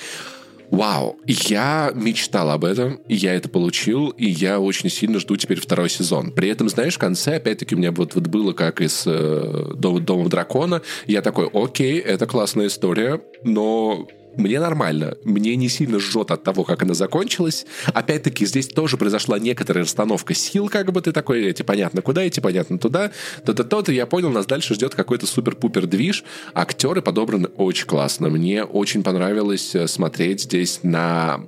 Вау, 0.70 1.18
я 1.26 1.92
мечтал 1.94 2.50
об 2.50 2.64
этом, 2.64 3.00
и 3.08 3.14
я 3.14 3.34
это 3.34 3.48
получил, 3.48 4.08
и 4.10 4.26
я 4.26 4.60
очень 4.60 4.90
сильно 4.90 5.18
жду 5.18 5.36
теперь 5.36 5.60
второй 5.60 5.88
сезон. 5.88 6.32
При 6.32 6.48
этом, 6.48 6.68
знаешь, 6.68 6.94
в 6.94 6.98
конце, 6.98 7.36
опять-таки, 7.36 7.74
у 7.74 7.78
меня 7.78 7.92
вот, 7.92 8.14
вот 8.14 8.26
было 8.26 8.52
как 8.52 8.80
из 8.80 9.04
э, 9.06 9.72
Дома 9.74 10.28
дракона. 10.28 10.82
Я 11.06 11.22
такой, 11.22 11.48
окей, 11.52 11.98
это 11.98 12.26
классная 12.26 12.66
история, 12.66 13.20
но 13.42 14.08
мне 14.36 14.60
нормально. 14.60 15.16
Мне 15.24 15.56
не 15.56 15.68
сильно 15.68 15.98
жжет 15.98 16.30
от 16.30 16.42
того, 16.42 16.64
как 16.64 16.82
она 16.82 16.94
закончилась. 16.94 17.66
Опять-таки, 17.92 18.46
здесь 18.46 18.68
тоже 18.68 18.96
произошла 18.96 19.38
некоторая 19.38 19.84
расстановка 19.84 20.34
сил, 20.34 20.68
как 20.68 20.92
бы 20.92 21.00
ты 21.00 21.12
такой, 21.12 21.44
эти 21.46 21.62
понятно 21.62 22.02
куда 22.02 22.26
идти, 22.26 22.40
понятно 22.40 22.78
туда. 22.78 23.10
То-то, 23.44 23.64
то-то, 23.64 23.92
я 23.92 24.06
понял, 24.06 24.30
нас 24.30 24.46
дальше 24.46 24.74
ждет 24.74 24.94
какой-то 24.94 25.26
супер-пупер 25.26 25.86
движ. 25.86 26.24
Актеры 26.54 27.02
подобраны 27.02 27.48
очень 27.56 27.86
классно. 27.86 28.28
Мне 28.28 28.64
очень 28.64 29.02
понравилось 29.02 29.74
э, 29.74 29.86
смотреть 29.86 30.42
здесь 30.42 30.80
на 30.82 31.40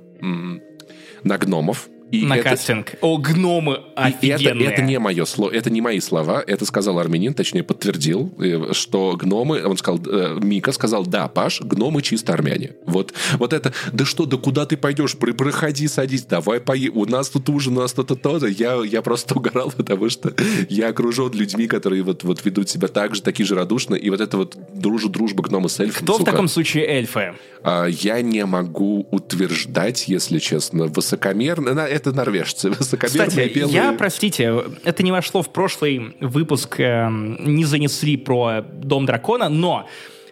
на 1.23 1.37
гномов, 1.37 1.89
и 2.11 2.25
на 2.25 2.37
это, 2.37 2.49
кастинг. 2.49 2.95
О, 3.01 3.17
гномы 3.17 3.81
офигенные. 3.95 4.65
И 4.65 4.67
это, 4.67 4.73
это 4.73 4.81
не 4.81 4.99
мое 4.99 5.25
слово, 5.25 5.51
это 5.51 5.69
не 5.69 5.81
мои 5.81 5.99
слова, 5.99 6.43
это 6.45 6.65
сказал 6.65 6.99
армянин, 6.99 7.33
точнее 7.33 7.63
подтвердил, 7.63 8.33
э, 8.39 8.73
что 8.73 9.15
гномы, 9.15 9.63
он 9.63 9.77
сказал, 9.77 10.01
э, 10.05 10.39
Мика 10.41 10.71
сказал, 10.71 11.05
да, 11.05 11.27
Паш, 11.27 11.61
гномы 11.61 12.01
чисто 12.01 12.33
армяне. 12.33 12.75
Вот, 12.85 13.13
вот 13.37 13.53
это, 13.53 13.73
да 13.93 14.05
что, 14.05 14.25
да 14.25 14.37
куда 14.37 14.65
ты 14.65 14.77
пойдешь, 14.77 15.17
проходи, 15.17 15.87
садись, 15.87 16.23
давай 16.23 16.59
пои, 16.59 16.89
у 16.89 17.05
нас 17.05 17.29
тут 17.29 17.49
ужин, 17.49 17.77
у 17.77 17.81
нас 17.81 17.93
тут 17.93 18.07
то-то, 18.07 18.47
я, 18.47 18.81
я 18.83 19.01
просто 19.01 19.35
угорал, 19.35 19.71
потому 19.75 20.09
что 20.09 20.33
я 20.69 20.89
окружен 20.89 21.31
людьми, 21.33 21.67
которые 21.67 22.03
вот, 22.03 22.23
вот 22.23 22.43
ведут 22.43 22.69
себя 22.69 22.87
так 22.87 23.15
же, 23.15 23.21
такие 23.21 23.45
же 23.45 23.55
радушно, 23.55 23.95
и 23.95 24.09
вот 24.09 24.21
это 24.21 24.37
вот 24.37 24.57
дружу, 24.73 25.09
дружба 25.09 25.43
гномы 25.43 25.69
с 25.69 25.79
эльфами. 25.79 26.03
Кто 26.03 26.13
сука, 26.13 26.23
в 26.23 26.31
таком 26.31 26.47
случае 26.47 26.85
эльфы? 26.85 27.33
А, 27.63 27.85
я 27.85 28.21
не 28.21 28.45
могу 28.45 29.07
утверждать, 29.11 30.07
если 30.07 30.39
честно, 30.39 30.85
высокомерно, 30.85 31.73
это 31.99 32.11
норвежцы, 32.11 32.69
высокомерные 32.79 33.27
Кстати, 33.29 33.53
белые. 33.53 33.75
я, 33.75 33.93
простите, 33.93 34.63
это 34.83 35.03
не 35.03 35.11
вошло 35.11 35.41
в 35.41 35.49
прошлый 35.49 36.15
выпуск, 36.19 36.79
э, 36.79 37.07
не 37.09 37.65
занесли 37.65 38.17
про 38.17 38.61
Дом 38.61 39.05
Дракона, 39.05 39.49
но 39.49 39.87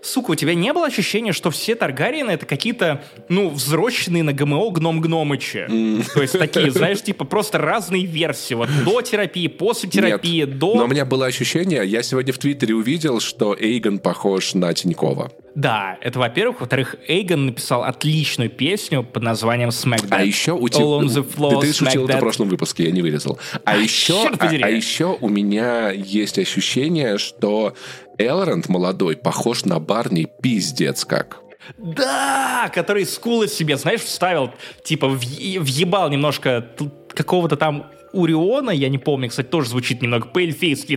сука, 0.07 0.31
у 0.31 0.35
тебя 0.35 0.53
не 0.53 0.73
было 0.73 0.87
ощущения, 0.87 1.33
что 1.33 1.51
все 1.51 1.75
Таргариены 1.75 2.31
это 2.31 2.45
какие-то, 2.45 3.03
ну, 3.29 3.49
взросленные 3.49 4.23
на 4.23 4.33
ГМО 4.33 4.71
гном-гномычи? 4.71 5.67
То 6.13 6.21
есть 6.21 6.37
такие, 6.37 6.71
знаешь, 6.71 7.01
типа 7.01 7.25
просто 7.25 7.57
разные 7.57 8.05
версии. 8.05 8.53
Вот 8.53 8.69
до 8.83 9.01
терапии, 9.01 9.47
после 9.47 9.89
терапии, 9.89 10.41
Нет, 10.41 10.57
до... 10.57 10.75
но 10.75 10.85
у 10.85 10.87
меня 10.87 11.05
было 11.05 11.25
ощущение, 11.25 11.85
я 11.85 12.03
сегодня 12.03 12.33
в 12.33 12.37
Твиттере 12.37 12.75
увидел, 12.75 13.19
что 13.19 13.55
Эйгон 13.57 13.99
похож 13.99 14.53
на 14.53 14.73
Тинькова. 14.73 15.31
Да, 15.57 15.97
это 16.01 16.19
во-первых. 16.19 16.59
Во-вторых, 16.59 16.97
Эйгон 17.07 17.47
написал 17.47 17.83
отличную 17.83 18.51
песню 18.51 19.03
под 19.03 19.23
названием 19.23 19.69
Smack 19.69 20.03
That. 20.03 20.07
А 20.11 20.23
еще 20.23 20.51
у 20.51 20.69
тебя... 20.69 20.99
Ты, 21.09 21.67
ты 21.67 21.73
шутил 21.73 22.05
это 22.05 22.17
в 22.17 22.19
прошлом 22.19 22.49
выпуске, 22.49 22.83
я 22.83 22.91
не 22.91 23.01
вырезал. 23.01 23.39
А, 23.53 23.59
а 23.71 23.75
еще, 23.75 24.27
а, 24.27 24.47
а 24.47 24.69
еще 24.69 25.17
у 25.19 25.27
меня 25.27 25.89
есть 25.89 26.37
ощущение, 26.37 27.17
что 27.17 27.73
Элронд 28.17 28.69
молодой 28.69 29.15
похож 29.15 29.65
на 29.65 29.79
Барни 29.79 30.27
пиздец 30.41 31.05
как. 31.05 31.41
Да, 31.77 32.71
который 32.73 33.05
скулы 33.05 33.47
себе, 33.47 33.77
знаешь, 33.77 34.01
вставил, 34.01 34.51
типа 34.83 35.07
въебал 35.07 36.09
немножко 36.09 36.65
какого-то 37.09 37.57
там 37.57 37.87
Уриона, 38.13 38.71
я 38.71 38.89
не 38.89 38.97
помню, 38.97 39.29
кстати, 39.29 39.47
тоже 39.47 39.69
звучит 39.69 40.01
немного 40.01 40.27
по 40.27 40.39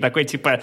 такой, 0.01 0.25
типа, 0.25 0.63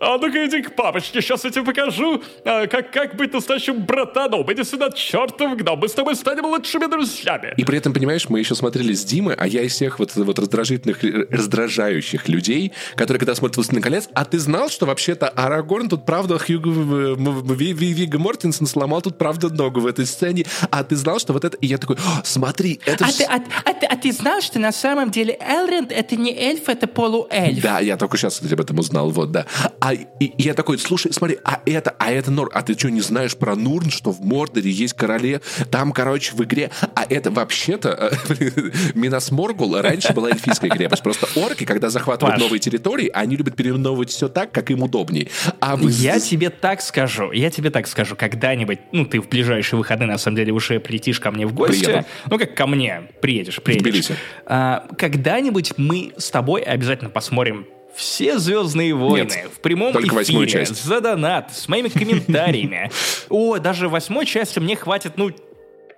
а 0.00 0.16
ну-ка 0.16 0.46
иди 0.46 0.62
к 0.62 0.74
папочке, 0.74 1.20
сейчас 1.20 1.44
я 1.44 1.50
тебе 1.50 1.64
покажу, 1.64 2.22
а, 2.44 2.66
как, 2.66 2.90
как 2.90 3.16
быть 3.16 3.32
настоящим 3.34 3.84
братаном. 3.84 4.50
Иди 4.50 4.64
сюда, 4.64 4.90
чертов 4.90 5.56
гном, 5.56 5.78
мы 5.78 5.88
с 5.88 5.92
тобой 5.92 6.16
станем 6.16 6.46
лучшими 6.46 6.86
друзьями. 6.86 7.52
И 7.58 7.64
при 7.64 7.76
этом, 7.76 7.92
понимаешь, 7.92 8.28
мы 8.30 8.38
еще 8.38 8.54
смотрели 8.54 8.94
с 8.94 9.04
Димой, 9.04 9.34
а 9.34 9.46
я 9.46 9.62
из 9.62 9.72
всех 9.72 9.98
вот, 9.98 10.16
вот 10.16 10.38
раздражительных, 10.38 11.02
раздражающих 11.30 12.28
людей, 12.28 12.72
которые 12.96 13.20
когда 13.20 13.34
смотрят 13.34 13.56
«Властелин 13.56 13.82
колец», 13.82 14.08
а 14.14 14.24
ты 14.24 14.38
знал, 14.38 14.70
что 14.70 14.86
вообще-то 14.86 15.28
Арагорн 15.28 15.90
тут, 15.90 16.06
правда, 16.06 16.38
Хьюго 16.38 16.70
Вига 16.70 18.18
Мортенсен 18.18 18.66
сломал 18.66 19.02
тут, 19.02 19.18
правда, 19.18 19.50
ногу 19.50 19.80
в 19.80 19.86
этой 19.86 20.06
сцене, 20.06 20.46
а 20.70 20.82
ты 20.82 20.96
знал, 20.96 21.18
что 21.18 21.34
вот 21.34 21.44
это... 21.44 21.58
И 21.58 21.66
я 21.66 21.76
такой, 21.76 21.98
смотри, 22.24 22.80
это... 22.86 23.04
А, 23.04 23.12
ты, 23.12 23.24
а, 23.24 23.36
а, 23.64 23.70
а 23.70 23.96
ты 23.96 24.12
знал, 24.12 24.40
что 24.40 24.58
на 24.58 24.72
самом 24.72 25.10
деле 25.10 25.38
Элренд 25.40 25.92
это 25.92 26.16
не 26.16 26.34
эльф, 26.34 26.70
это 26.70 26.86
полуэльф? 26.86 27.62
Да, 27.62 27.80
я 27.80 27.98
только 27.98 28.16
сейчас 28.16 28.40
об 28.40 28.60
этом 28.60 28.78
узнал, 28.78 29.10
вот, 29.10 29.30
да. 29.30 29.44
А 29.78 29.89
и, 29.92 30.06
и 30.20 30.42
я 30.42 30.54
такой, 30.54 30.78
слушай, 30.78 31.12
смотри, 31.12 31.38
а 31.44 31.60
это, 31.66 31.94
а 31.98 32.10
это 32.10 32.30
Нор, 32.30 32.50
а 32.52 32.62
ты 32.62 32.78
что, 32.78 32.90
не 32.90 33.00
знаешь 33.00 33.36
про 33.36 33.54
Нурн, 33.56 33.90
что 33.90 34.10
в 34.10 34.20
Мордоре 34.20 34.70
есть 34.70 34.94
короле, 34.94 35.40
там, 35.70 35.92
короче, 35.92 36.34
в 36.34 36.42
игре, 36.42 36.70
а 36.94 37.04
это 37.08 37.30
вообще-то 37.30 38.12
Минас 38.94 39.30
Моргул 39.30 39.80
раньше 39.80 40.12
была 40.12 40.30
эльфийская 40.30 40.70
крепость, 40.70 41.02
просто 41.02 41.28
орки, 41.38 41.64
когда 41.64 41.90
захватывают 41.90 42.36
Паш. 42.36 42.42
новые 42.42 42.60
территории, 42.60 43.10
они 43.12 43.36
любят 43.36 43.56
переименовывать 43.56 44.10
все 44.10 44.28
так, 44.28 44.52
как 44.52 44.70
им 44.70 44.82
удобнее. 44.82 45.28
А 45.60 45.76
вы... 45.76 45.90
Я 45.90 46.20
тебе 46.20 46.50
так 46.50 46.82
скажу, 46.82 47.32
я 47.32 47.50
тебе 47.50 47.70
так 47.70 47.86
скажу, 47.86 48.16
когда-нибудь, 48.16 48.78
ну, 48.92 49.06
ты 49.06 49.20
в 49.20 49.28
ближайшие 49.28 49.78
выходные, 49.78 50.08
на 50.08 50.18
самом 50.18 50.36
деле, 50.36 50.52
уже 50.52 50.80
прилетишь 50.80 51.20
ко 51.20 51.30
мне 51.30 51.46
в 51.46 51.54
гости, 51.54 51.84
Приеду. 51.84 52.06
ну, 52.28 52.38
как 52.38 52.54
ко 52.54 52.66
мне, 52.66 53.02
приедешь, 53.20 53.60
приедешь. 53.62 54.08
А, 54.46 54.86
когда-нибудь 54.96 55.74
мы 55.76 56.12
с 56.16 56.30
тобой 56.30 56.62
обязательно 56.62 57.10
посмотрим 57.10 57.66
все 57.94 58.38
«Звездные 58.38 58.94
войны» 58.94 59.30
Нет, 59.30 59.50
в 59.54 59.60
прямом 59.60 59.92
эфире, 59.96 60.46
часть. 60.46 60.82
за 60.84 61.00
донат, 61.00 61.54
с 61.54 61.68
моими 61.68 61.88
комментариями. 61.88 62.90
О, 63.28 63.58
даже 63.58 63.88
восьмой 63.88 64.26
части 64.26 64.58
мне 64.58 64.76
хватит, 64.76 65.12
ну, 65.16 65.30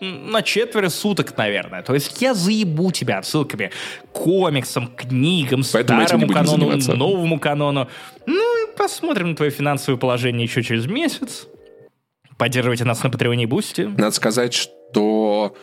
на 0.00 0.42
четверо 0.42 0.88
суток, 0.88 1.36
наверное. 1.36 1.82
То 1.82 1.94
есть 1.94 2.20
я 2.20 2.34
заебу 2.34 2.90
тебя 2.90 3.18
отсылками 3.18 3.70
к 4.12 4.12
комиксам, 4.12 4.88
книгам, 4.88 5.62
Поэтому 5.72 6.02
старому 6.06 6.28
канону, 6.28 6.58
заниматься. 6.58 6.94
новому 6.94 7.38
канону. 7.38 7.88
Ну 8.26 8.64
и 8.64 8.76
посмотрим 8.76 9.30
на 9.30 9.36
твое 9.36 9.52
финансовое 9.52 9.98
положение 9.98 10.44
еще 10.44 10.62
через 10.62 10.86
месяц. 10.86 11.46
Поддерживайте 12.36 12.84
нас 12.84 13.02
на 13.04 13.10
Патреоне 13.10 13.44
и 13.44 13.46
Бусти. 13.46 13.82
Надо 13.82 14.10
сказать, 14.10 14.52
что 14.54 15.54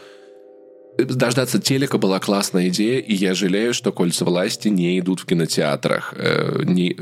дождаться 1.06 1.60
телека 1.60 1.98
была 1.98 2.20
классная 2.20 2.70
идея, 2.70 3.00
и 3.00 3.14
я 3.14 3.34
жалею, 3.34 3.74
что 3.74 3.92
«Кольца 3.92 4.26
власти» 4.26 4.68
не 4.68 5.00
идут 5.00 5.20
в 5.22 5.26
кинотеатрах. 5.26 6.14
Э, 6.18 6.62
не, 6.64 6.96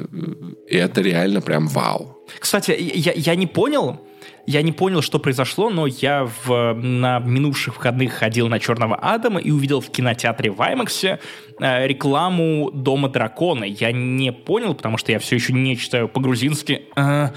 это 0.70 1.02
реально 1.02 1.42
прям 1.42 1.68
вау. 1.68 2.18
Кстати, 2.40 2.76
я, 2.78 3.14
я 3.14 3.36
не 3.36 3.48
понял, 3.48 4.00
я 4.48 4.62
не 4.62 4.72
понял, 4.72 5.02
что 5.02 5.20
произошло, 5.20 5.70
но 5.70 5.88
я 5.88 6.30
в, 6.46 6.74
на 6.74 7.20
минувших 7.20 7.76
выходных 7.76 8.14
ходил 8.14 8.48
на 8.48 8.60
Черного 8.60 8.96
Адама 8.96 9.42
и 9.42 9.52
увидел 9.52 9.82
в 9.82 9.90
кинотеатре 9.90 10.52
в 10.52 10.62
Аймаксе 10.62 11.20
э, 11.60 11.86
рекламу 11.86 12.72
Дома 12.72 13.10
Дракона. 13.10 13.66
Я 13.66 13.92
не 13.92 14.32
понял, 14.32 14.74
потому 14.74 14.98
что 14.98 15.12
я 15.12 15.20
все 15.20 15.36
еще 15.36 15.52
не 15.52 15.76
читаю 15.76 16.08
по-грузински. 16.08 16.84
Э, 16.96 17.32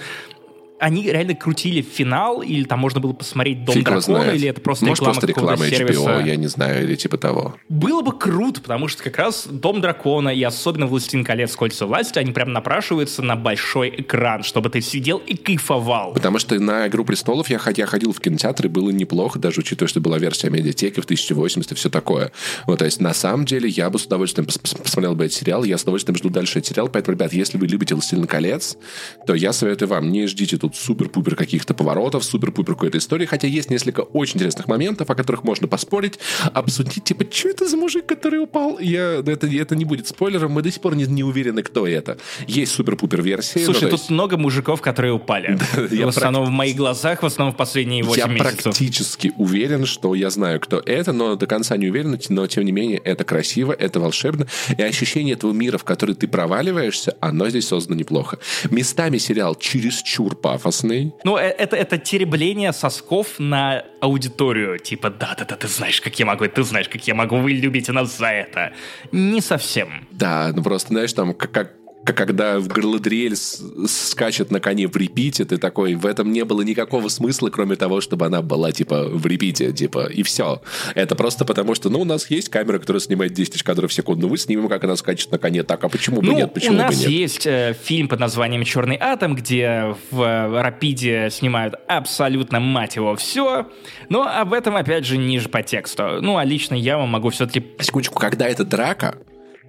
они 0.80 1.02
реально 1.04 1.34
крутили 1.34 1.82
финал, 1.82 2.40
или 2.40 2.64
там 2.64 2.78
можно 2.78 3.00
было 3.00 3.12
посмотреть 3.12 3.64
Дом 3.64 3.74
Фиг 3.74 3.84
Дракона, 3.84 4.30
или 4.30 4.48
это 4.48 4.60
просто 4.60 4.86
Может, 4.86 5.00
реклама 5.00 5.12
просто 5.12 5.26
реклама 5.26 5.66
HBO, 5.66 5.76
сервиса. 5.76 6.22
я 6.24 6.36
не 6.36 6.46
знаю, 6.46 6.84
или 6.84 6.94
типа 6.96 7.18
того. 7.18 7.56
Было 7.68 8.00
бы 8.00 8.18
круто, 8.18 8.62
потому 8.62 8.88
что 8.88 9.02
как 9.02 9.18
раз 9.18 9.46
Дом 9.46 9.82
Дракона 9.82 10.30
и 10.30 10.42
особенно 10.42 10.86
Властелин 10.86 11.24
колец 11.24 11.54
Кольца 11.54 11.86
власти, 11.86 12.18
они 12.18 12.32
прям 12.32 12.52
напрашиваются 12.52 13.22
на 13.22 13.36
большой 13.36 13.94
экран, 13.98 14.42
чтобы 14.42 14.70
ты 14.70 14.80
сидел 14.80 15.18
и 15.18 15.36
кайфовал. 15.36 16.14
Потому 16.14 16.38
что 16.38 16.58
на 16.58 16.86
«Игру 16.86 17.04
престолов» 17.04 17.50
я, 17.50 17.60
я 17.76 17.86
ходил 17.86 18.12
в 18.12 18.20
кинотеатр, 18.20 18.66
и 18.66 18.68
было 18.68 18.90
неплохо, 18.90 19.38
даже 19.38 19.60
учитывая, 19.60 19.88
что 19.88 20.00
была 20.00 20.18
версия 20.18 20.48
медиатеки 20.48 21.00
в 21.00 21.04
1080 21.04 21.72
и 21.72 21.74
все 21.74 21.90
такое. 21.90 22.32
Вот, 22.66 22.78
то 22.78 22.86
есть, 22.86 23.00
на 23.00 23.12
самом 23.12 23.44
деле, 23.44 23.68
я 23.68 23.90
бы 23.90 23.98
с 23.98 24.06
удовольствием 24.06 24.46
посмотрел 24.46 25.14
бы 25.14 25.26
этот 25.26 25.36
сериал, 25.36 25.64
я 25.64 25.76
с 25.76 25.82
удовольствием 25.82 26.16
жду 26.16 26.30
дальше 26.30 26.58
этот 26.58 26.70
сериал, 26.70 26.88
поэтому, 26.88 27.16
ребят, 27.16 27.34
если 27.34 27.58
вы 27.58 27.66
любите 27.66 27.94
«Властелин 27.94 28.26
колец», 28.26 28.78
то 29.26 29.34
я 29.34 29.52
советую 29.52 29.88
вам, 29.88 30.10
не 30.10 30.26
ждите 30.26 30.56
тут 30.56 30.69
супер-пупер 30.74 31.36
каких-то 31.36 31.74
поворотов, 31.74 32.24
супер-пупер 32.24 32.74
какой-то 32.74 32.98
истории, 32.98 33.26
хотя 33.26 33.46
есть 33.46 33.70
несколько 33.70 34.00
очень 34.00 34.36
интересных 34.36 34.68
моментов, 34.68 35.10
о 35.10 35.14
которых 35.14 35.44
можно 35.44 35.68
поспорить, 35.68 36.18
обсудить, 36.52 37.04
типа, 37.04 37.24
что 37.30 37.48
это 37.48 37.66
за 37.68 37.76
мужик, 37.76 38.06
который 38.06 38.40
упал? 38.40 38.78
Я, 38.78 39.22
это, 39.26 39.46
это 39.46 39.76
не 39.76 39.84
будет 39.84 40.08
спойлером, 40.08 40.52
мы 40.52 40.62
до 40.62 40.70
сих 40.70 40.80
пор 40.80 40.94
не, 40.94 41.04
не 41.04 41.24
уверены, 41.24 41.62
кто 41.62 41.86
это. 41.86 42.18
Есть 42.46 42.72
супер-пупер 42.72 43.22
версии. 43.22 43.64
Слушай, 43.64 43.90
тут 43.90 44.00
есть... 44.00 44.10
много 44.10 44.36
мужиков, 44.36 44.80
которые 44.80 45.12
упали. 45.12 45.58
в 45.74 46.08
основном 46.08 46.46
в 46.46 46.50
моих 46.50 46.76
глазах, 46.76 47.22
в 47.22 47.26
основном 47.26 47.54
в 47.54 47.56
последние 47.56 48.02
8 48.02 48.32
месяцев. 48.32 48.56
Я 48.56 48.62
практически 48.62 49.32
уверен, 49.36 49.86
что 49.86 50.14
я 50.14 50.30
знаю, 50.30 50.60
кто 50.60 50.78
это, 50.78 51.12
но 51.12 51.36
до 51.36 51.46
конца 51.46 51.76
не 51.76 51.88
уверен, 51.88 52.18
но 52.28 52.46
тем 52.46 52.64
не 52.64 52.72
менее 52.72 52.98
это 52.98 53.24
красиво, 53.24 53.72
это 53.72 54.00
волшебно, 54.00 54.46
и 54.76 54.82
ощущение 54.82 55.34
этого 55.34 55.52
мира, 55.52 55.78
в 55.78 55.84
который 55.84 56.14
ты 56.14 56.28
проваливаешься, 56.28 57.16
оно 57.20 57.48
здесь 57.48 57.68
создано 57.68 57.98
неплохо. 57.98 58.38
Местами 58.70 59.18
сериал 59.18 59.54
чересчур 59.54 60.36
пафосный. 60.61 61.14
Ну, 61.24 61.36
э, 61.36 61.42
это, 61.42 61.76
это 61.76 61.98
теребление 61.98 62.72
сосков 62.72 63.38
на 63.38 63.84
аудиторию. 64.00 64.78
Типа, 64.78 65.11
да-да-да, 65.11 65.56
ты 65.56 65.68
знаешь, 65.68 66.00
как 66.00 66.18
я 66.18 66.26
могу, 66.26 66.46
ты 66.46 66.62
знаешь, 66.62 66.88
как 66.88 67.06
я 67.06 67.14
могу, 67.14 67.36
вы 67.36 67.52
любите 67.52 67.92
нас 67.92 68.16
за 68.16 68.26
это. 68.26 68.72
Не 69.12 69.40
совсем. 69.40 70.06
Да, 70.11 70.52
ну 70.54 70.62
просто, 70.62 70.88
знаешь, 70.88 71.12
там, 71.12 71.34
как, 71.34 71.50
как 71.50 71.79
когда 72.12 72.58
в 72.58 72.68
Галадриэль 72.68 73.36
скачет 73.36 74.50
на 74.50 74.61
коне 74.61 74.88
в 74.88 74.96
репите, 74.96 75.44
ты 75.44 75.56
такой, 75.56 75.94
в 75.94 76.06
этом 76.06 76.32
не 76.32 76.44
было 76.44 76.62
никакого 76.62 77.08
смысла, 77.08 77.50
кроме 77.50 77.76
того, 77.76 78.00
чтобы 78.00 78.26
она 78.26 78.42
была, 78.42 78.72
типа, 78.72 79.04
в 79.04 79.26
репите, 79.26 79.72
типа, 79.72 80.06
и 80.06 80.22
все. 80.22 80.62
Это 80.94 81.14
просто 81.14 81.44
потому, 81.44 81.74
что, 81.74 81.90
ну, 81.90 82.00
у 82.00 82.04
нас 82.04 82.30
есть 82.30 82.48
камера, 82.48 82.78
которая 82.78 83.00
снимает 83.00 83.32
10 83.32 83.52
тысяч 83.52 83.64
кадров 83.64 83.90
в 83.90 83.94
секунду, 83.94 84.28
мы 84.28 84.38
снимем, 84.38 84.68
как 84.68 84.84
она 84.84 84.96
скачет 84.96 85.30
на 85.32 85.38
коне, 85.38 85.62
так, 85.62 85.82
а 85.84 85.88
почему 85.88 86.20
бы 86.20 86.26
ну, 86.28 86.36
нет, 86.36 86.54
почему 86.54 86.74
у 86.74 86.78
нас 86.78 86.94
бы 86.94 87.00
нет? 87.00 87.11
есть 87.11 87.46
э, 87.46 87.74
фильм 87.82 88.08
под 88.08 88.20
названием 88.20 88.64
«Черный 88.64 88.96
атом», 89.00 89.34
где 89.34 89.96
в 90.11 90.22
э, 90.22 90.61
рапиде 90.61 91.28
снимают 91.30 91.74
абсолютно, 91.88 92.61
мать 92.61 92.96
его, 92.96 93.16
все, 93.16 93.68
но 94.08 94.22
об 94.22 94.52
этом, 94.52 94.76
опять 94.76 95.04
же, 95.04 95.16
ниже 95.16 95.48
по 95.48 95.62
тексту. 95.62 96.20
Ну, 96.20 96.36
а 96.36 96.44
лично 96.44 96.74
я 96.74 96.98
вам 96.98 97.08
могу 97.08 97.30
все-таки... 97.30 97.64
Секундочку, 97.80 98.18
когда 98.18 98.48
это 98.48 98.64
драка, 98.64 99.18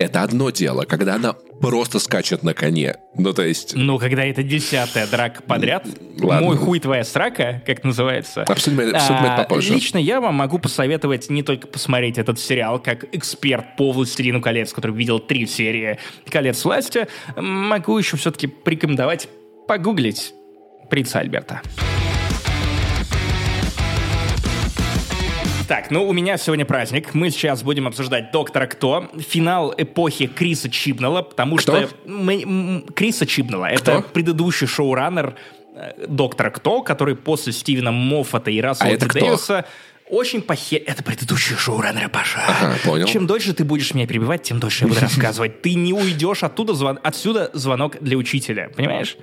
это 0.02 0.24
одно 0.24 0.50
дело, 0.50 0.84
когда 0.84 1.16
она 1.16 1.34
просто 1.34 2.00
скачет 2.00 2.44
на 2.44 2.54
коне. 2.54 2.96
Ну, 3.16 3.34
то 3.34 3.44
есть... 3.44 3.76
Ну, 3.76 4.00
когда 4.00 4.26
это 4.26 4.44
десятая 4.44 5.08
драка 5.08 5.44
подряд, 5.44 5.86
Ладно. 6.20 6.48
мой 6.48 6.58
хуй 6.58 6.80
твоя 6.80 7.04
срака, 7.04 7.62
как 7.66 7.84
называется. 7.84 8.44
Обсудим, 8.44 8.80
обсудим 8.96 9.24
а, 9.24 9.34
это 9.34 9.44
попозже. 9.44 9.74
Лично 9.74 9.98
я 9.98 10.20
вам 10.20 10.36
могу 10.36 10.60
посоветовать 10.60 11.30
не 11.30 11.44
только 11.44 11.68
посмотреть 11.68 12.18
этот 12.18 12.40
сериал, 12.40 12.80
как 12.80 13.06
эксперт 13.16 13.76
по 13.78 13.92
«Властелину 13.92 14.42
колец», 14.42 14.74
который 14.74 14.96
видел 14.96 15.20
три 15.20 15.46
серии 15.46 16.00
«Колец 16.30 16.64
власти», 16.66 17.08
могу 17.36 17.98
еще 17.98 18.18
все-таки 18.18 18.48
порекомендовать 18.48 19.30
погуглить 19.68 20.34
принца 20.90 21.20
Альберта. 21.20 21.62
Так, 25.72 25.90
ну 25.90 26.06
у 26.06 26.12
меня 26.12 26.36
сегодня 26.36 26.66
праздник. 26.66 27.14
Мы 27.14 27.30
сейчас 27.30 27.64
будем 27.64 27.88
обсуждать 27.88 28.34
«Доктора 28.34 28.66
Кто», 28.66 29.10
финал 29.18 29.74
эпохи 29.78 30.28
Криса 30.28 30.70
Чибнала, 30.70 31.22
потому 31.22 31.56
Кто? 31.56 31.86
что... 31.86 31.90
Мы, 32.06 32.84
Криса 32.94 33.26
Чибнала. 33.26 33.68
Это 33.68 34.02
предыдущий 34.02 34.68
шоураннер 34.68 35.36
э, 35.74 36.08
«Доктора 36.10 36.50
Кто», 36.50 36.82
который 36.82 37.16
после 37.16 37.54
Стивена 37.54 37.94
Моффата 37.94 38.52
и 38.52 38.60
Рассела 38.60 38.96
а 38.96 38.98
Дэвиса... 38.98 39.62
Кто? 39.62 39.70
Очень 40.12 40.42
похе... 40.42 40.78
Это 40.78 41.04
предыдущее 41.04 41.58
шоу 41.58 41.82
Раннера 41.82 42.10
Паша. 42.10 42.40
Ага, 42.48 42.76
понял. 42.84 43.08
Чем 43.08 43.28
дольше 43.28 43.54
ты 43.54 43.64
будешь 43.64 43.94
меня 43.94 44.06
перебивать, 44.06 44.44
тем 44.44 44.60
дольше 44.60 44.84
я 44.84 44.90
буду 44.90 45.00
рассказывать. 45.02 45.62
Ты 45.62 45.74
не 45.74 45.94
уйдешь 45.94 46.44
оттуда, 46.44 46.74
звон... 46.74 47.00
отсюда 47.02 47.50
звонок 47.54 47.98
для 48.02 48.18
учителя, 48.18 48.70
понимаешь? 48.76 49.18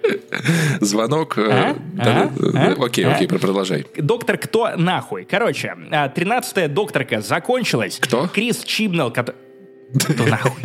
Звонок... 0.80 1.39
Окей, 1.39 3.05
окей, 3.05 3.28
продолжай. 3.28 3.86
Доктор 3.97 4.39
кто 4.39 4.76
нахуй? 4.76 5.24
Короче, 5.24 5.74
13-я 5.91 6.64
а, 6.64 6.68
докторка 6.68 7.20
закончилась. 7.20 7.99
Кто? 8.01 8.26
Крис 8.28 8.64
Чибнелл, 8.64 9.11
который... 9.11 9.48
Ну 9.93 10.26
нахуй. 10.26 10.62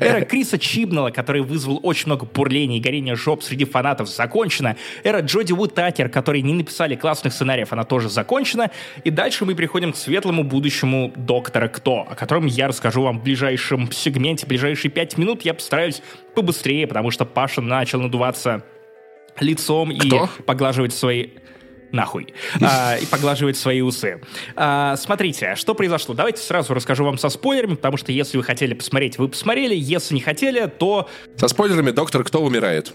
Эра 0.00 0.24
Криса 0.24 0.58
Чибнала, 0.58 1.10
который 1.10 1.42
вызвал 1.42 1.78
очень 1.82 2.06
много 2.06 2.26
бурлений 2.26 2.78
и 2.78 2.80
горения 2.80 3.14
жоп 3.14 3.42
среди 3.42 3.64
фанатов, 3.64 4.08
закончена. 4.08 4.76
Эра 5.04 5.20
Джоди 5.20 5.52
Вуд 5.52 5.74
Такер, 5.74 6.08
которые 6.08 6.42
не 6.42 6.52
написали 6.52 6.96
классных 6.96 7.32
сценариев, 7.32 7.72
она 7.72 7.84
тоже 7.84 8.08
закончена. 8.08 8.70
И 9.04 9.10
дальше 9.10 9.44
мы 9.44 9.54
приходим 9.54 9.92
к 9.92 9.96
светлому 9.96 10.42
будущему 10.42 11.12
Доктора 11.16 11.68
Кто, 11.68 12.06
о 12.08 12.14
котором 12.16 12.46
я 12.46 12.66
расскажу 12.66 13.02
вам 13.02 13.20
в 13.20 13.22
ближайшем 13.22 13.90
сегменте, 13.92 14.46
в 14.46 14.48
ближайшие 14.48 14.90
пять 14.90 15.16
минут. 15.16 15.42
Я 15.42 15.54
постараюсь 15.54 16.02
побыстрее, 16.34 16.86
потому 16.88 17.10
что 17.12 17.24
Паша 17.24 17.60
начал 17.60 18.00
надуваться 18.00 18.64
лицом 19.38 19.96
Кто? 19.96 20.28
и 20.38 20.42
поглаживать 20.42 20.92
свои 20.92 21.28
нахуй, 21.92 22.32
а, 22.60 22.96
и 22.96 23.06
поглаживает 23.06 23.56
свои 23.56 23.80
усы. 23.80 24.20
А, 24.56 24.96
смотрите, 24.96 25.54
что 25.56 25.74
произошло. 25.74 26.14
Давайте 26.14 26.42
сразу 26.42 26.74
расскажу 26.74 27.04
вам 27.04 27.18
со 27.18 27.28
спойлерами, 27.28 27.74
потому 27.74 27.96
что 27.96 28.12
если 28.12 28.36
вы 28.36 28.42
хотели 28.42 28.74
посмотреть, 28.74 29.18
вы 29.18 29.28
посмотрели. 29.28 29.74
Если 29.74 30.14
не 30.14 30.20
хотели, 30.20 30.66
то... 30.66 31.08
Со 31.36 31.48
спойлерами 31.48 31.90
«Доктор 31.90 32.24
Кто 32.24 32.42
умирает». 32.42 32.92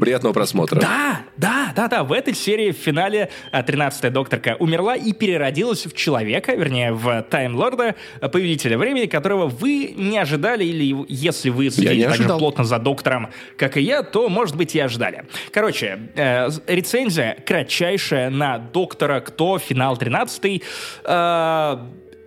Приятного 0.00 0.32
просмотра. 0.32 0.80
Да, 0.80 1.22
да, 1.36 1.72
да, 1.74 1.88
да. 1.88 2.04
В 2.04 2.12
этой 2.12 2.34
серии 2.34 2.72
в 2.72 2.76
финале 2.76 3.30
13-я 3.52 4.10
докторка 4.10 4.56
умерла 4.58 4.96
и 4.96 5.12
переродилась 5.12 5.86
в 5.86 5.94
человека, 5.94 6.54
вернее, 6.54 6.92
в 6.92 7.22
Таймлорда, 7.22 7.94
повелителя 8.20 8.78
времени, 8.78 9.06
которого 9.06 9.46
вы 9.46 9.94
не 9.96 10.18
ожидали, 10.18 10.64
или 10.64 11.04
если 11.08 11.50
вы 11.50 11.70
следили 11.70 12.04
так 12.04 12.14
же 12.14 12.24
плотно 12.24 12.64
за 12.64 12.78
доктором, 12.78 13.30
как 13.56 13.76
и 13.76 13.82
я, 13.82 14.02
то, 14.02 14.28
может 14.28 14.56
быть, 14.56 14.74
и 14.74 14.80
ожидали. 14.80 15.24
Короче, 15.52 15.98
э, 16.14 16.48
рецензия 16.66 17.36
кратчайшая 17.46 18.30
на 18.30 18.58
доктора 18.58 19.20
Кто, 19.20 19.58
финал 19.58 19.96
13 19.96 20.62
э, 21.04 21.78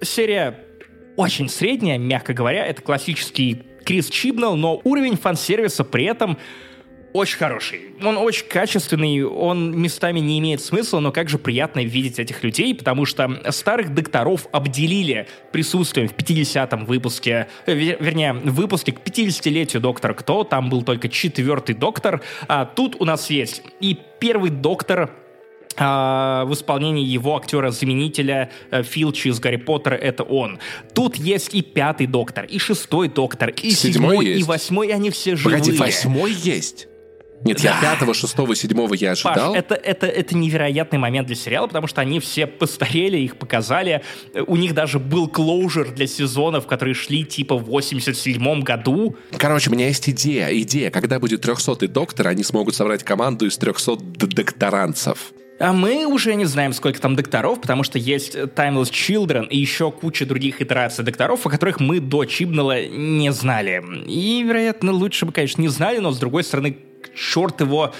серия 0.01 0.59
очень 1.15 1.49
средняя, 1.49 1.97
мягко 1.97 2.33
говоря. 2.33 2.65
Это 2.65 2.81
классический 2.81 3.63
Крис 3.85 4.09
Чибнелл, 4.09 4.55
но 4.55 4.81
уровень 4.83 5.15
фан-сервиса 5.15 5.83
при 5.83 6.05
этом 6.05 6.37
очень 7.15 7.37
хороший. 7.37 7.79
Он 8.03 8.17
очень 8.17 8.45
качественный, 8.45 9.23
он 9.23 9.71
местами 9.79 10.19
не 10.19 10.37
имеет 10.39 10.59
смысла, 10.61 10.99
но 10.99 11.13
как 11.13 11.29
же 11.29 11.37
приятно 11.37 11.79
видеть 11.79 12.19
этих 12.19 12.43
людей, 12.43 12.75
потому 12.75 13.05
что 13.05 13.41
старых 13.51 13.93
докторов 13.93 14.47
обделили 14.51 15.27
присутствием 15.53 16.09
в 16.09 16.13
50-м 16.13 16.85
выпуске, 16.85 17.47
э, 17.67 17.73
вернее, 17.73 18.33
в 18.33 18.55
выпуске 18.55 18.91
к 18.91 18.99
50-летию 18.99 19.81
Доктора 19.81 20.13
Кто, 20.13 20.43
там 20.43 20.69
был 20.69 20.81
только 20.83 21.07
четвертый 21.07 21.73
доктор, 21.73 22.21
а 22.49 22.65
тут 22.65 22.97
у 22.99 23.05
нас 23.05 23.29
есть 23.29 23.61
и 23.79 23.97
первый 24.19 24.49
доктор 24.49 25.09
а, 25.77 26.43
в 26.45 26.53
исполнении 26.53 27.05
его 27.05 27.37
актера-заменителя 27.37 28.49
э, 28.71 28.83
Филчи 28.83 29.29
из 29.29 29.39
Гарри 29.39 29.57
Поттера, 29.57 29.95
это 29.95 30.23
он. 30.23 30.59
Тут 30.93 31.15
есть 31.15 31.53
и 31.53 31.61
пятый 31.61 32.07
доктор, 32.07 32.43
и 32.43 32.59
шестой 32.59 33.07
доктор, 33.07 33.51
и 33.51 33.71
седьмой, 33.71 34.17
седьмой 34.17 34.25
и 34.25 34.43
восьмой, 34.43 34.87
и 34.89 34.91
они 34.91 35.11
все 35.11 35.37
живые. 35.37 35.59
Погоди, 35.59 35.77
восьмой 35.77 36.33
есть? 36.33 36.89
Нет, 37.45 37.61
да. 37.61 37.79
я 37.79 37.81
пятого, 37.81 38.13
шестого, 38.15 38.55
седьмого 38.55 38.95
я 38.95 39.11
ожидал. 39.11 39.53
Паш, 39.53 39.59
это, 39.59 39.75
это, 39.75 40.07
это 40.07 40.35
невероятный 40.35 40.97
момент 40.97 41.27
для 41.27 41.35
сериала, 41.35 41.67
потому 41.67 41.85
что 41.85 42.01
они 42.01 42.19
все 42.19 42.47
постарели, 42.47 43.17
их 43.17 43.37
показали. 43.37 44.01
У 44.47 44.55
них 44.55 44.73
даже 44.73 44.97
был 44.97 45.27
клоужер 45.27 45.91
для 45.91 46.07
сезонов, 46.07 46.65
которые 46.65 46.95
шли 46.95 47.23
типа 47.23 47.55
в 47.55 47.69
87-м 47.69 48.61
году. 48.61 49.15
Короче, 49.37 49.69
у 49.69 49.73
меня 49.73 49.87
есть 49.87 50.09
идея. 50.09 50.49
Идея, 50.59 50.89
когда 50.89 51.19
будет 51.19 51.45
300-й 51.45 51.87
доктор, 51.87 52.27
они 52.27 52.43
смогут 52.43 52.75
собрать 52.75 53.03
команду 53.03 53.45
из 53.45 53.57
300 53.57 53.97
докторанцев. 53.97 55.31
А 55.57 55.71
мы 55.71 56.05
уже 56.05 56.35
не 56.35 56.45
знаем, 56.45 56.73
сколько 56.73 56.99
там 56.99 57.15
докторов, 57.15 57.61
потому 57.61 57.83
что 57.83 57.97
есть 57.97 58.35
Timeless 58.35 58.91
Children 58.91 59.47
и 59.47 59.57
еще 59.57 59.89
куча 59.89 60.25
других 60.25 60.61
итераций 60.61 61.05
докторов, 61.05 61.45
о 61.45 61.49
которых 61.49 61.79
мы 61.79 62.01
до 62.01 62.25
Чибнелла 62.25 62.85
не 62.87 63.31
знали. 63.31 63.81
И, 64.05 64.43
вероятно, 64.43 64.91
лучше 64.91 65.25
бы, 65.25 65.31
конечно, 65.31 65.61
не 65.61 65.69
знали, 65.69 65.99
но, 65.99 66.11
с 66.11 66.19
другой 66.19 66.43
стороны, 66.43 66.77
черт 67.13 67.61
его 67.61 67.93